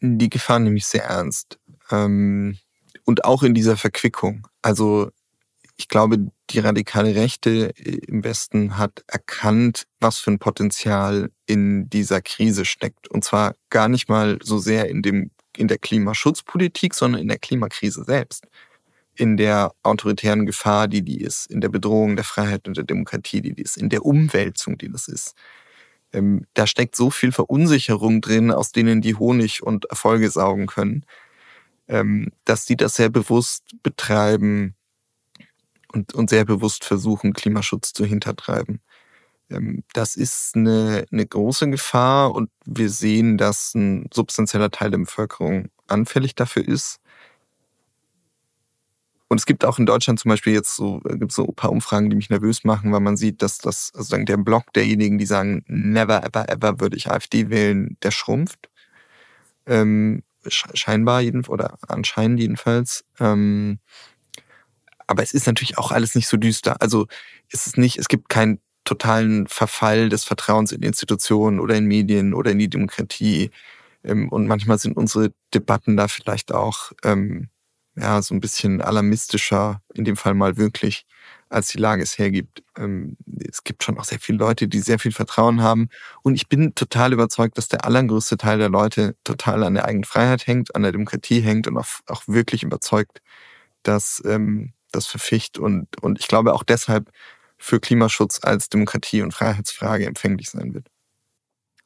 Die 0.00 0.30
Gefahr 0.30 0.58
nehme 0.58 0.76
ich 0.76 0.86
sehr 0.86 1.04
ernst. 1.04 1.58
Ähm, 1.90 2.58
und 3.04 3.24
auch 3.24 3.42
in 3.42 3.54
dieser 3.54 3.76
Verquickung. 3.76 4.46
Also 4.62 5.10
ich 5.76 5.88
glaube, 5.88 6.30
die 6.50 6.58
radikale 6.58 7.14
Rechte 7.14 7.72
im 7.76 8.22
Westen 8.24 8.76
hat 8.78 9.04
erkannt, 9.06 9.84
was 10.00 10.18
für 10.18 10.30
ein 10.30 10.38
Potenzial 10.38 11.30
in 11.46 11.88
dieser 11.88 12.20
Krise 12.20 12.64
steckt. 12.64 13.08
Und 13.08 13.24
zwar 13.24 13.54
gar 13.70 13.88
nicht 13.88 14.08
mal 14.08 14.38
so 14.42 14.58
sehr 14.58 14.88
in, 14.88 15.02
dem, 15.02 15.30
in 15.56 15.68
der 15.68 15.78
Klimaschutzpolitik, 15.78 16.94
sondern 16.94 17.22
in 17.22 17.28
der 17.28 17.38
Klimakrise 17.38 18.04
selbst. 18.04 18.46
In 19.22 19.36
der 19.36 19.72
autoritären 19.84 20.46
Gefahr, 20.46 20.88
die 20.88 21.02
die 21.02 21.20
ist, 21.20 21.46
in 21.46 21.60
der 21.60 21.68
Bedrohung 21.68 22.16
der 22.16 22.24
Freiheit 22.24 22.66
und 22.66 22.76
der 22.76 22.82
Demokratie, 22.82 23.40
die 23.40 23.54
die 23.54 23.62
ist, 23.62 23.76
in 23.76 23.88
der 23.88 24.04
Umwälzung, 24.04 24.78
die 24.78 24.90
das 24.90 25.06
ist. 25.06 25.36
Ähm, 26.12 26.44
da 26.54 26.66
steckt 26.66 26.96
so 26.96 27.08
viel 27.08 27.30
Verunsicherung 27.30 28.20
drin, 28.20 28.50
aus 28.50 28.72
denen 28.72 29.00
die 29.00 29.14
Honig 29.14 29.62
und 29.62 29.84
Erfolge 29.84 30.28
saugen 30.28 30.66
können, 30.66 31.06
ähm, 31.86 32.32
dass 32.44 32.64
die 32.64 32.76
das 32.76 32.96
sehr 32.96 33.10
bewusst 33.10 33.62
betreiben 33.84 34.74
und, 35.92 36.14
und 36.14 36.28
sehr 36.28 36.44
bewusst 36.44 36.84
versuchen, 36.84 37.32
Klimaschutz 37.32 37.92
zu 37.92 38.04
hintertreiben. 38.04 38.80
Ähm, 39.50 39.84
das 39.92 40.16
ist 40.16 40.56
eine, 40.56 41.06
eine 41.12 41.26
große 41.26 41.70
Gefahr 41.70 42.34
und 42.34 42.50
wir 42.64 42.90
sehen, 42.90 43.38
dass 43.38 43.72
ein 43.76 44.08
substanzieller 44.12 44.72
Teil 44.72 44.90
der 44.90 44.98
Bevölkerung 44.98 45.68
anfällig 45.86 46.34
dafür 46.34 46.66
ist. 46.66 46.98
Und 49.32 49.38
es 49.38 49.46
gibt 49.46 49.64
auch 49.64 49.78
in 49.78 49.86
Deutschland 49.86 50.20
zum 50.20 50.28
Beispiel 50.28 50.52
jetzt 50.52 50.76
so, 50.76 51.00
äh, 51.08 51.16
gibt 51.16 51.32
so 51.32 51.46
ein 51.46 51.54
paar 51.54 51.72
Umfragen, 51.72 52.10
die 52.10 52.16
mich 52.16 52.28
nervös 52.28 52.64
machen, 52.64 52.92
weil 52.92 53.00
man 53.00 53.16
sieht, 53.16 53.40
dass 53.40 53.56
das, 53.56 53.90
also 53.94 54.14
der 54.18 54.36
Block 54.36 54.74
derjenigen, 54.74 55.16
die 55.16 55.24
sagen, 55.24 55.64
never, 55.68 56.22
ever, 56.22 56.50
ever 56.50 56.80
würde 56.80 56.98
ich 56.98 57.10
AfD 57.10 57.48
wählen, 57.48 57.96
der 58.02 58.10
schrumpft. 58.10 58.68
Ähm, 59.64 60.22
scheinbar 60.46 61.22
jedenfalls, 61.22 61.48
oder 61.48 61.78
anscheinend 61.88 62.40
jedenfalls. 62.40 63.06
Ähm, 63.20 63.78
aber 65.06 65.22
es 65.22 65.32
ist 65.32 65.46
natürlich 65.46 65.78
auch 65.78 65.92
alles 65.92 66.14
nicht 66.14 66.28
so 66.28 66.36
düster. 66.36 66.82
Also 66.82 67.06
es 67.50 67.66
ist 67.66 67.78
nicht, 67.78 67.96
es 67.96 68.08
gibt 68.08 68.28
keinen 68.28 68.60
totalen 68.84 69.46
Verfall 69.46 70.10
des 70.10 70.24
Vertrauens 70.24 70.72
in 70.72 70.82
Institutionen 70.82 71.58
oder 71.58 71.74
in 71.74 71.86
Medien 71.86 72.34
oder 72.34 72.50
in 72.50 72.58
die 72.58 72.68
Demokratie. 72.68 73.50
Ähm, 74.04 74.28
und 74.28 74.46
manchmal 74.46 74.78
sind 74.78 74.94
unsere 74.94 75.32
Debatten 75.54 75.96
da 75.96 76.06
vielleicht 76.08 76.52
auch 76.52 76.92
ähm, 77.02 77.48
ja, 77.96 78.22
so 78.22 78.34
ein 78.34 78.40
bisschen 78.40 78.80
alarmistischer, 78.80 79.82
in 79.94 80.04
dem 80.04 80.16
Fall 80.16 80.34
mal 80.34 80.56
wirklich, 80.56 81.06
als 81.48 81.68
die 81.68 81.78
Lage 81.78 82.02
es 82.02 82.18
hergibt. 82.18 82.62
Ähm, 82.76 83.16
es 83.48 83.64
gibt 83.64 83.84
schon 83.84 83.98
auch 83.98 84.04
sehr 84.04 84.18
viele 84.18 84.38
Leute, 84.38 84.68
die 84.68 84.80
sehr 84.80 84.98
viel 84.98 85.12
Vertrauen 85.12 85.62
haben. 85.62 85.88
Und 86.22 86.34
ich 86.34 86.48
bin 86.48 86.74
total 86.74 87.12
überzeugt, 87.12 87.58
dass 87.58 87.68
der 87.68 87.84
allergrößte 87.84 88.38
Teil 88.38 88.58
der 88.58 88.70
Leute 88.70 89.16
total 89.24 89.62
an 89.64 89.74
der 89.74 89.84
eigenen 89.84 90.04
Freiheit 90.04 90.46
hängt, 90.46 90.74
an 90.74 90.82
der 90.82 90.92
Demokratie 90.92 91.40
hängt 91.40 91.66
und 91.66 91.76
auch, 91.76 92.22
wirklich 92.26 92.62
überzeugt, 92.62 93.20
dass 93.82 94.22
ähm, 94.24 94.72
das 94.92 95.06
verficht 95.06 95.58
und, 95.58 96.02
und 96.02 96.20
ich 96.20 96.28
glaube 96.28 96.54
auch 96.54 96.62
deshalb 96.62 97.10
für 97.58 97.80
Klimaschutz 97.80 98.40
als 98.42 98.68
Demokratie- 98.68 99.22
und 99.22 99.34
Freiheitsfrage 99.34 100.06
empfänglich 100.06 100.50
sein 100.50 100.74
wird. 100.74 100.88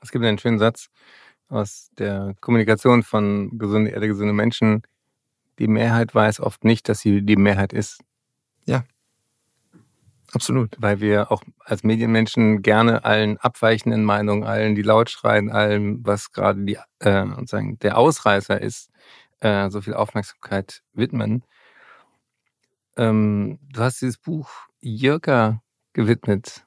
Es 0.01 0.11
gibt 0.11 0.24
einen 0.24 0.39
schönen 0.39 0.59
Satz 0.59 0.89
aus 1.49 1.91
der 1.99 2.35
Kommunikation 2.41 3.03
von 3.03 3.59
gesunde 3.59 3.91
Erde, 3.91 4.09
gesunde 4.09 4.33
Menschen, 4.33 4.83
die 5.59 5.69
Mehrheit 5.69 6.15
weiß 6.15 6.41
oft 6.41 6.65
nicht, 6.65 6.89
dass 6.89 7.01
sie 7.01 7.23
die 7.23 7.37
Mehrheit 7.37 7.73
ist. 7.73 8.01
Ja, 8.65 8.85
absolut. 10.33 10.77
Weil 10.78 11.01
wir 11.01 11.33
auch 11.33 11.43
als 11.65 11.83
Medienmenschen 11.83 12.62
gerne 12.62 13.05
allen 13.05 13.39
abweichenden 13.39 14.05
Meinungen, 14.05 14.45
allen, 14.45 14.74
die 14.74 14.83
laut 14.83 15.11
schreien, 15.11 15.51
allem, 15.51 16.05
was 16.05 16.33
gerade 16.33 16.65
die, 16.65 16.78
äh, 17.01 17.27
sozusagen 17.27 17.78
der 17.81 17.99
Ausreißer 17.99 18.61
ist, 18.61 18.91
äh, 19.41 19.70
so 19.70 19.81
viel 19.81 19.95
Aufmerksamkeit 19.95 20.83
widmen. 20.93 21.45
Ähm, 22.97 23.59
du 23.73 23.81
hast 23.81 24.01
dieses 24.01 24.19
Buch 24.19 24.51
Jirka 24.81 25.62
gewidmet. 25.93 26.66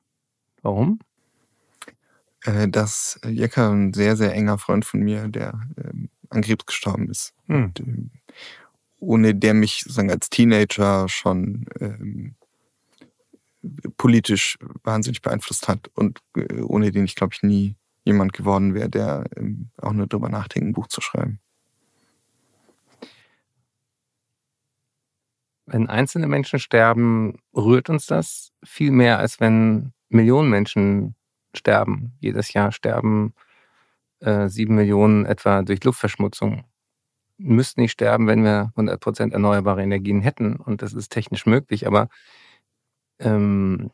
Warum? 0.61 0.99
Äh, 2.43 2.67
dass 2.67 3.19
Jirka 3.25 3.69
ein 3.71 3.93
sehr, 3.93 4.15
sehr 4.15 4.33
enger 4.33 4.57
Freund 4.57 4.85
von 4.85 5.01
mir, 5.01 5.27
der 5.27 5.59
ähm, 5.77 6.09
an 6.29 6.41
Krebs 6.41 6.65
gestorben 6.65 7.09
ist. 7.09 7.33
Hm. 7.47 7.65
Und, 7.65 7.79
ähm, 7.79 8.11
ohne 8.99 9.35
der 9.35 9.53
mich 9.53 9.81
sozusagen 9.83 10.11
als 10.11 10.29
Teenager 10.29 11.07
schon 11.09 11.65
ähm, 11.79 12.35
politisch 13.97 14.57
wahnsinnig 14.83 15.21
beeinflusst 15.21 15.67
hat 15.67 15.89
und 15.95 16.19
äh, 16.35 16.61
ohne 16.61 16.91
den 16.91 17.05
ich, 17.05 17.15
glaube 17.15 17.33
ich, 17.33 17.43
nie 17.43 17.75
jemand 18.03 18.33
geworden 18.33 18.73
wäre, 18.73 18.89
der 18.89 19.25
ähm, 19.35 19.69
auch 19.77 19.93
nur 19.93 20.07
darüber 20.07 20.29
nachdenkt, 20.29 20.67
ein 20.69 20.73
Buch 20.73 20.87
zu 20.87 21.01
schreiben. 21.01 21.39
Wenn 25.65 25.87
einzelne 25.87 26.27
Menschen 26.27 26.59
sterben, 26.59 27.37
rührt 27.55 27.89
uns 27.89 28.07
das 28.07 28.51
viel 28.63 28.91
mehr, 28.91 29.19
als 29.19 29.39
wenn 29.39 29.93
Millionen 30.09 30.49
Menschen 30.49 31.15
sterben. 31.53 32.13
Jedes 32.19 32.53
Jahr 32.53 32.71
sterben 32.71 33.33
äh, 34.19 34.49
sieben 34.49 34.75
Millionen 34.75 35.25
etwa 35.25 35.61
durch 35.61 35.83
Luftverschmutzung 35.83 36.63
müssten 37.39 37.81
nicht 37.81 37.93
sterben, 37.93 38.27
wenn 38.27 38.43
wir 38.43 38.71
100% 38.75 39.31
erneuerbare 39.31 39.81
Energien 39.81 40.21
hätten. 40.21 40.57
Und 40.57 40.81
das 40.81 40.93
ist 40.93 41.09
technisch 41.09 41.45
möglich. 41.45 41.87
Aber 41.87 42.09
ähm, 43.19 43.91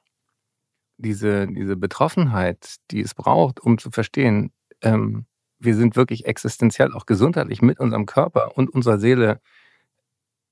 diese, 0.98 1.48
diese 1.48 1.76
Betroffenheit, 1.78 2.76
die 2.92 3.02
es 3.02 3.14
braucht, 3.14 3.60
um 3.60 3.78
zu 3.78 3.92
verstehen, 3.92 4.52
ähm, 4.82 5.26
wir 5.60 5.76
sind 5.76 5.96
wirklich 5.96 6.26
existenziell, 6.26 6.94
auch 6.94 7.06
gesundheitlich 7.06 7.62
mit 7.62 7.80
unserem 7.80 8.06
Körper 8.06 8.58
und 8.58 8.70
unserer 8.70 9.00
Seele 9.00 9.40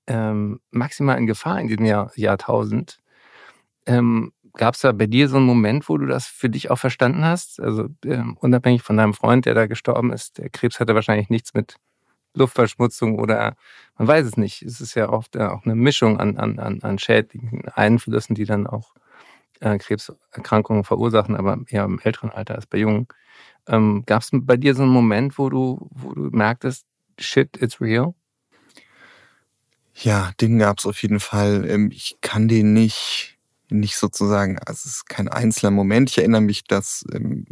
ähm, 0.08 0.60
maximal 0.72 1.18
in 1.18 1.28
Gefahr 1.28 1.60
in 1.60 1.68
diesem 1.68 1.86
Jahr, 1.86 2.12
Jahrtausend. 2.16 3.00
Ähm, 3.86 4.32
Gab 4.56 4.76
es 4.76 4.82
da 4.82 4.92
bei 4.92 5.08
dir 5.08 5.30
so 5.30 5.38
einen 5.38 5.48
Moment, 5.48 5.90
wo 5.90 5.98
du 5.98 6.06
das 6.06 6.28
für 6.28 6.48
dich 6.48 6.70
auch 6.70 6.78
verstanden 6.78 7.26
hast? 7.26 7.60
Also 7.60 7.88
ähm, 8.06 8.38
unabhängig 8.40 8.84
von 8.84 8.98
deinem 8.98 9.16
Freund, 9.16 9.48
der 9.48 9.56
da 9.56 9.66
gestorben 9.66 10.14
ist, 10.14 10.38
der 10.38 10.52
Krebs 10.52 10.80
hatte 10.80 10.94
wahrscheinlich 10.94 11.30
nichts 11.30 11.56
mit 11.56 11.78
Luftverschmutzung 12.36 13.20
oder 13.20 13.56
man 13.98 14.08
weiß 14.08 14.26
es 14.26 14.38
nicht. 14.38 14.64
Es 14.64 14.82
ist 14.82 14.96
ja 14.96 15.10
oft 15.10 15.38
auch 15.38 15.66
eine 15.66 15.76
Mischung 15.76 16.20
an, 16.20 16.38
an, 16.38 16.82
an 16.82 17.00
schädlichen 17.00 17.68
Einflüssen, 17.70 18.36
die 18.36 18.46
dann 18.46 18.68
auch 18.68 18.94
äh, 19.60 19.78
Krebserkrankungen 19.78 20.84
verursachen, 20.84 21.36
aber 21.36 21.60
eher 21.68 21.86
im 21.86 22.00
älteren 22.00 22.32
Alter 22.32 22.56
als 22.56 22.66
bei 22.66 22.80
Jungen. 22.80 23.08
Ähm, 23.68 24.04
Gab 24.06 24.22
es 24.22 24.30
bei 24.34 24.58
dir 24.58 24.76
so 24.76 24.84
einen 24.84 24.92
Moment, 24.92 25.38
wo 25.38 25.50
du, 25.50 25.88
wo 25.92 26.14
du 26.14 26.22
merktest, 26.32 26.86
shit, 27.20 27.56
it's 27.62 27.80
real? 27.80 28.14
Ja, 29.96 30.32
den 30.42 30.58
gab 30.58 30.80
es 30.80 30.86
auf 30.86 31.02
jeden 31.02 31.20
Fall. 31.20 31.66
Ähm, 31.70 31.92
ich 31.92 32.18
kann 32.22 32.48
den 32.48 32.74
nicht 32.74 33.33
nicht 33.74 33.98
sozusagen, 33.98 34.58
also 34.60 34.82
es 34.86 34.86
ist 34.86 35.10
kein 35.10 35.28
einzelner 35.28 35.72
Moment. 35.72 36.10
Ich 36.10 36.18
erinnere 36.18 36.42
mich, 36.42 36.64
dass 36.64 37.04
ähm, 37.14 37.46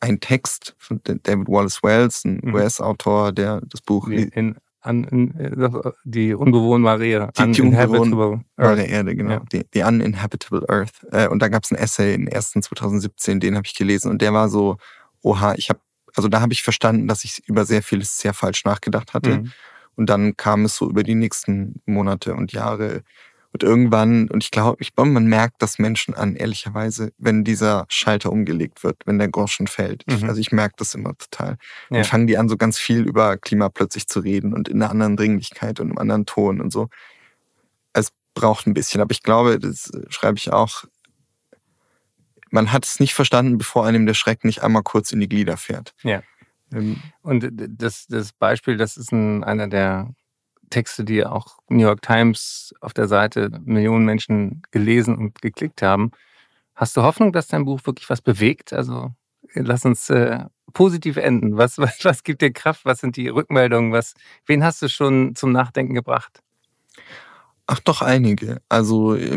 ein 0.00 0.20
Text 0.20 0.74
von 0.78 1.00
David 1.04 1.48
Wallace 1.48 1.82
Wells, 1.82 2.24
ein 2.24 2.40
mhm. 2.42 2.54
US-Autor, 2.54 3.32
der 3.32 3.60
das 3.62 3.80
Buch 3.80 4.08
in, 4.08 4.56
an, 4.80 5.04
in, 5.04 5.34
äh, 5.38 5.70
die 6.04 6.34
unbewohnbare 6.34 7.30
die, 7.36 7.52
die 7.52 7.62
unbewohnbare 7.62 8.84
Erde, 8.84 9.16
genau, 9.16 9.30
ja. 9.30 9.42
die, 9.52 9.64
die 9.72 9.82
Uninhabitable 9.82 10.68
Earth. 10.68 11.06
Äh, 11.10 11.28
und 11.28 11.40
da 11.40 11.48
gab 11.48 11.64
es 11.64 11.72
einen 11.72 11.80
Essay 11.80 12.14
in 12.14 12.32
1. 12.32 12.52
2017, 12.52 13.40
den 13.40 13.56
habe 13.56 13.66
ich 13.66 13.74
gelesen 13.74 14.10
und 14.10 14.22
der 14.22 14.32
war 14.32 14.48
so, 14.48 14.76
oha, 15.22 15.54
ich 15.56 15.70
habe, 15.70 15.80
also 16.14 16.28
da 16.28 16.40
habe 16.40 16.52
ich 16.52 16.62
verstanden, 16.62 17.08
dass 17.08 17.24
ich 17.24 17.42
über 17.46 17.64
sehr 17.64 17.82
vieles 17.82 18.18
sehr 18.18 18.34
falsch 18.34 18.64
nachgedacht 18.64 19.14
hatte. 19.14 19.38
Mhm. 19.38 19.52
Und 19.94 20.08
dann 20.08 20.36
kam 20.36 20.64
es 20.64 20.76
so 20.76 20.88
über 20.88 21.02
die 21.02 21.14
nächsten 21.14 21.80
Monate 21.86 22.34
und 22.34 22.52
Jahre 22.52 23.02
und 23.52 23.62
irgendwann, 23.62 24.28
und 24.28 24.42
ich 24.42 24.50
glaube, 24.50 24.78
ich 24.80 24.92
man 24.96 25.26
merkt 25.26 25.60
das 25.60 25.78
Menschen 25.78 26.14
an, 26.14 26.36
ehrlicherweise, 26.36 27.12
wenn 27.18 27.44
dieser 27.44 27.84
Schalter 27.88 28.32
umgelegt 28.32 28.82
wird, 28.82 28.96
wenn 29.04 29.18
der 29.18 29.28
Groschen 29.28 29.66
fällt. 29.66 30.04
Mhm. 30.06 30.28
Also 30.28 30.40
ich 30.40 30.52
merke 30.52 30.74
das 30.78 30.94
immer 30.94 31.16
total. 31.16 31.58
Ja. 31.90 31.98
Dann 31.98 32.04
fangen 32.04 32.26
die 32.26 32.38
an, 32.38 32.48
so 32.48 32.56
ganz 32.56 32.78
viel 32.78 33.02
über 33.02 33.36
Klima 33.36 33.68
plötzlich 33.68 34.08
zu 34.08 34.20
reden 34.20 34.54
und 34.54 34.68
in 34.68 34.82
einer 34.82 34.90
anderen 34.90 35.16
Dringlichkeit 35.16 35.80
und 35.80 35.88
einem 35.88 35.98
anderen 35.98 36.24
Ton 36.24 36.60
und 36.60 36.72
so. 36.72 36.88
Es 37.92 38.08
braucht 38.32 38.66
ein 38.66 38.74
bisschen, 38.74 39.02
aber 39.02 39.12
ich 39.12 39.22
glaube, 39.22 39.58
das 39.58 39.90
schreibe 40.08 40.38
ich 40.38 40.50
auch, 40.50 40.84
man 42.50 42.72
hat 42.72 42.86
es 42.86 43.00
nicht 43.00 43.14
verstanden, 43.14 43.58
bevor 43.58 43.86
einem 43.86 44.06
der 44.06 44.14
Schreck 44.14 44.44
nicht 44.44 44.62
einmal 44.62 44.82
kurz 44.82 45.12
in 45.12 45.20
die 45.20 45.28
Glieder 45.28 45.56
fährt. 45.58 45.94
Ja. 46.02 46.22
Ähm, 46.72 47.02
und 47.22 47.50
das, 47.52 48.06
das 48.06 48.32
Beispiel, 48.32 48.76
das 48.78 48.96
ist 48.96 49.12
ein, 49.12 49.44
einer 49.44 49.68
der 49.68 50.14
Texte, 50.72 51.04
die 51.04 51.24
auch 51.24 51.58
New 51.68 51.84
York 51.84 52.02
Times 52.02 52.74
auf 52.80 52.92
der 52.92 53.06
Seite 53.06 53.50
Millionen 53.64 54.04
Menschen 54.04 54.62
gelesen 54.72 55.16
und 55.16 55.40
geklickt 55.40 55.82
haben. 55.82 56.10
Hast 56.74 56.96
du 56.96 57.02
Hoffnung, 57.02 57.32
dass 57.32 57.46
dein 57.46 57.64
Buch 57.64 57.80
wirklich 57.84 58.10
was 58.10 58.20
bewegt? 58.20 58.72
Also 58.72 59.10
lass 59.54 59.84
uns 59.84 60.10
äh, 60.10 60.40
positiv 60.72 61.16
enden? 61.16 61.56
Was, 61.56 61.78
was, 61.78 62.04
was 62.04 62.24
gibt 62.24 62.42
dir 62.42 62.52
Kraft? 62.52 62.84
Was 62.84 63.00
sind 63.00 63.16
die 63.16 63.28
Rückmeldungen? 63.28 63.92
Was, 63.92 64.14
wen 64.46 64.64
hast 64.64 64.82
du 64.82 64.88
schon 64.88 65.34
zum 65.36 65.52
Nachdenken 65.52 65.94
gebracht? 65.94 66.40
Ach 67.66 67.80
doch, 67.80 68.02
einige. 68.02 68.60
Also 68.68 69.14
ich 69.14 69.32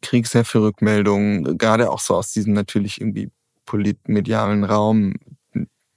kriege 0.00 0.26
sehr 0.26 0.44
viele 0.44 0.64
Rückmeldungen, 0.64 1.58
gerade 1.58 1.90
auch 1.90 2.00
so 2.00 2.14
aus 2.14 2.32
diesem 2.32 2.54
natürlich 2.54 3.00
irgendwie 3.00 3.30
politmedialen 3.66 4.64
Raum 4.64 5.14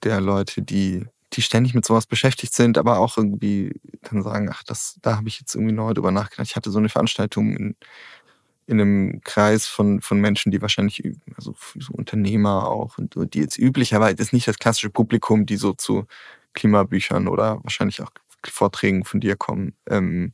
der 0.02 0.20
Leute, 0.20 0.62
die, 0.62 1.06
die 1.36 1.42
ständig 1.42 1.74
mit 1.74 1.84
sowas 1.84 2.06
beschäftigt 2.06 2.54
sind, 2.54 2.78
aber 2.78 2.98
auch 2.98 3.16
irgendwie 3.16 3.72
dann 4.02 4.22
sagen, 4.22 4.48
ach, 4.50 4.62
das, 4.64 4.98
da 5.02 5.16
habe 5.16 5.28
ich 5.28 5.40
jetzt 5.40 5.54
irgendwie 5.54 5.74
neu 5.74 5.94
drüber 5.94 6.10
nachgedacht. 6.10 6.48
Ich 6.48 6.56
hatte 6.56 6.70
so 6.70 6.78
eine 6.78 6.88
Veranstaltung 6.88 7.56
in, 7.56 7.76
in 8.66 8.80
einem 8.80 9.20
Kreis 9.22 9.66
von, 9.66 10.00
von 10.00 10.20
Menschen, 10.20 10.52
die 10.52 10.62
wahrscheinlich, 10.62 11.02
also 11.36 11.54
so 11.78 11.92
Unternehmer 11.92 12.68
auch, 12.68 12.98
und 12.98 13.14
die 13.34 13.40
jetzt 13.40 13.58
üblicherweise 13.58 14.22
ist 14.22 14.32
nicht 14.32 14.48
das 14.48 14.58
klassische 14.58 14.90
Publikum, 14.90 15.46
die 15.46 15.56
so 15.56 15.72
zu 15.72 16.06
Klimabüchern 16.54 17.28
oder 17.28 17.62
wahrscheinlich 17.62 18.00
auch 18.02 18.10
Vorträgen 18.46 19.04
von 19.04 19.20
dir 19.20 19.36
kommen. 19.36 19.74
Ähm, 19.88 20.32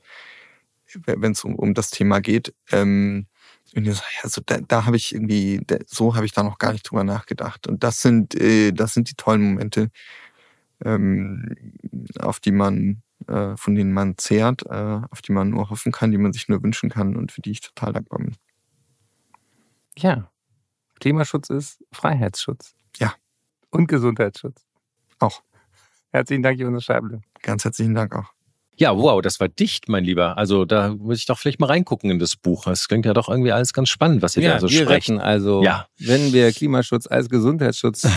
wenn 1.06 1.32
es 1.32 1.44
um, 1.44 1.54
um 1.54 1.74
das 1.74 1.90
Thema 1.90 2.20
geht. 2.20 2.54
Ähm, 2.72 3.26
und 3.74 3.86
ich 3.86 3.94
so, 3.94 4.02
also 4.22 4.42
da, 4.44 4.58
da 4.58 4.84
habe 4.84 4.96
ich 4.96 5.14
irgendwie, 5.14 5.60
so 5.86 6.16
habe 6.16 6.26
ich 6.26 6.32
da 6.32 6.42
noch 6.42 6.58
gar 6.58 6.72
nicht 6.72 6.90
drüber 6.90 7.04
nachgedacht. 7.04 7.66
Und 7.66 7.84
das 7.84 8.02
sind, 8.02 8.34
äh, 8.34 8.72
das 8.72 8.94
sind 8.94 9.08
die 9.10 9.14
tollen 9.14 9.42
Momente, 9.42 9.90
ähm, 10.84 11.74
auf 12.18 12.40
die 12.40 12.52
man, 12.52 13.02
äh, 13.26 13.56
von 13.56 13.74
denen 13.74 13.92
man 13.92 14.16
zehrt, 14.18 14.64
äh, 14.66 15.00
auf 15.10 15.22
die 15.22 15.32
man 15.32 15.50
nur 15.50 15.70
hoffen 15.70 15.92
kann, 15.92 16.10
die 16.10 16.18
man 16.18 16.32
sich 16.32 16.48
nur 16.48 16.62
wünschen 16.62 16.90
kann 16.90 17.16
und 17.16 17.32
für 17.32 17.42
die 17.42 17.52
ich 17.52 17.60
total 17.60 17.92
dankbar 17.92 18.18
bin. 18.20 18.36
Ja. 19.96 20.30
Klimaschutz 21.00 21.50
ist 21.50 21.84
Freiheitsschutz. 21.92 22.74
Ja. 22.98 23.14
Und 23.70 23.86
Gesundheitsschutz. 23.86 24.66
Auch. 25.18 25.42
Herzlichen 26.12 26.42
Dank, 26.42 26.58
Jonas 26.58 26.84
Scheible. 26.84 27.22
Ganz 27.42 27.64
herzlichen 27.64 27.94
Dank 27.94 28.14
auch. 28.14 28.32
Ja, 28.76 28.96
wow, 28.96 29.20
das 29.20 29.38
war 29.40 29.48
dicht, 29.48 29.88
mein 29.90 30.04
Lieber. 30.04 30.38
Also 30.38 30.64
da 30.64 30.94
muss 30.94 31.18
ich 31.18 31.26
doch 31.26 31.38
vielleicht 31.38 31.60
mal 31.60 31.66
reingucken 31.66 32.10
in 32.10 32.18
das 32.18 32.34
Buch. 32.34 32.66
Es 32.66 32.88
klingt 32.88 33.04
ja 33.04 33.12
doch 33.12 33.28
irgendwie 33.28 33.52
alles 33.52 33.74
ganz 33.74 33.90
spannend, 33.90 34.22
was 34.22 34.36
ihr 34.36 34.42
ja, 34.42 34.54
da 34.54 34.60
so 34.60 34.70
wir 34.70 34.82
sprecht. 34.84 35.10
retten 35.10 35.20
also, 35.20 35.62
Ja. 35.62 35.86
wenn 35.98 36.32
wir 36.32 36.50
Klimaschutz 36.52 37.06
als 37.06 37.28
Gesundheitsschutz 37.28 38.08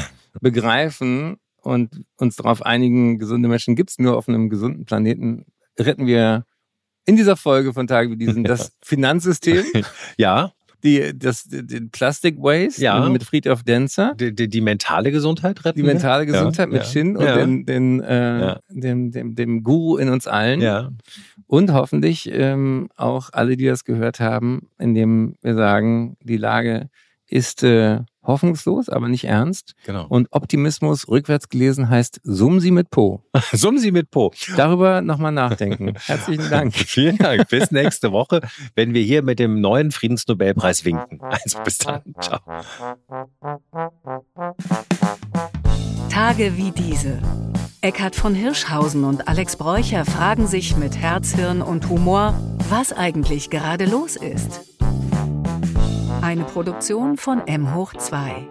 begreifen 0.41 1.37
und 1.63 2.03
uns 2.17 2.35
darauf 2.35 2.61
einigen, 2.65 3.17
gesunde 3.19 3.49
Menschen 3.49 3.75
gibt 3.75 3.89
es 3.89 3.99
nur 3.99 4.15
auf 4.17 4.27
einem 4.29 4.49
gesunden 4.49 4.85
Planeten, 4.85 5.45
retten 5.79 6.05
wir 6.05 6.45
in 7.05 7.15
dieser 7.15 7.35
Folge 7.35 7.73
von 7.73 7.87
Tagen 7.87 8.11
wie 8.11 8.17
diesen 8.17 8.43
das 8.43 8.73
Finanzsystem, 8.83 9.63
Ja, 10.17 10.51
die, 10.83 11.17
das, 11.17 11.45
den 11.45 11.91
Plastic 11.91 12.37
Waste 12.39 12.81
Ja. 12.81 13.07
mit 13.07 13.23
Friedhof 13.23 13.63
Denzer, 13.63 14.13
die, 14.15 14.35
die, 14.35 14.49
die 14.49 14.59
mentale 14.59 15.11
Gesundheit 15.13 15.63
retten. 15.63 15.77
die 15.79 15.83
mentale 15.83 16.25
Gesundheit 16.25 16.67
ja, 16.67 16.73
mit 16.73 16.83
ja. 16.83 16.87
Shin 16.89 17.15
und 17.15 17.23
Ja. 17.25 17.37
den, 17.37 17.65
den, 17.65 18.01
äh, 18.01 18.39
Ja. 18.41 18.59
dem, 18.69 19.11
dem, 19.11 19.33
dem 19.35 19.63
Guru 19.63 19.95
in 19.97 20.09
uns 20.09 20.27
allen. 20.27 20.59
Ja. 20.59 20.91
Und 21.47 21.71
hoffentlich 21.71 22.29
ähm, 22.33 22.89
auch 22.97 23.29
alle, 23.31 23.55
die 23.55 23.65
das 23.65 23.85
gehört 23.85 24.19
haben, 24.19 24.67
indem 24.77 25.35
wir 25.41 25.55
sagen, 25.55 26.17
die 26.21 26.35
Lage 26.37 26.89
ist 27.33 27.63
äh, 27.63 28.01
hoffnungslos, 28.21 28.89
aber 28.89 29.07
nicht 29.07 29.23
ernst. 29.23 29.73
Genau. 29.85 30.05
Und 30.07 30.27
Optimismus 30.31 31.07
rückwärts 31.07 31.49
gelesen 31.49 31.89
heißt 31.89 32.21
Summ 32.23 32.59
sie 32.59 32.69
mit 32.69 32.91
Po. 32.91 33.23
Summen 33.51 33.79
Sie 33.79 33.91
mit 33.91 34.11
Po. 34.11 34.31
Darüber 34.55 35.01
nochmal 35.01 35.31
nachdenken. 35.31 35.93
Herzlichen 36.05 36.49
Dank. 36.49 36.73
Vielen 36.75 37.17
Dank. 37.17 37.49
Bis 37.49 37.71
nächste 37.71 38.11
Woche, 38.11 38.41
wenn 38.75 38.93
wir 38.93 39.01
hier 39.01 39.23
mit 39.23 39.39
dem 39.39 39.61
neuen 39.61 39.91
Friedensnobelpreis 39.91 40.85
winken. 40.85 41.19
Also 41.21 41.59
bis 41.63 41.79
dann. 41.79 42.03
Ciao. 42.21 42.39
Tage 46.09 46.55
wie 46.55 46.71
diese. 46.71 47.19
Eckhard 47.81 48.15
von 48.15 48.35
Hirschhausen 48.35 49.03
und 49.03 49.27
Alex 49.27 49.57
Bräucher 49.57 50.05
fragen 50.05 50.45
sich 50.45 50.77
mit 50.77 50.97
Herz, 50.97 51.33
Hirn 51.33 51.63
und 51.63 51.89
Humor, 51.89 52.39
was 52.69 52.93
eigentlich 52.93 53.49
gerade 53.49 53.85
los 53.85 54.15
ist. 54.15 54.72
Eine 56.33 56.45
Produktion 56.45 57.15
von 57.17 57.45
M 57.45 57.75
hoch 57.75 57.93
2. 57.93 58.47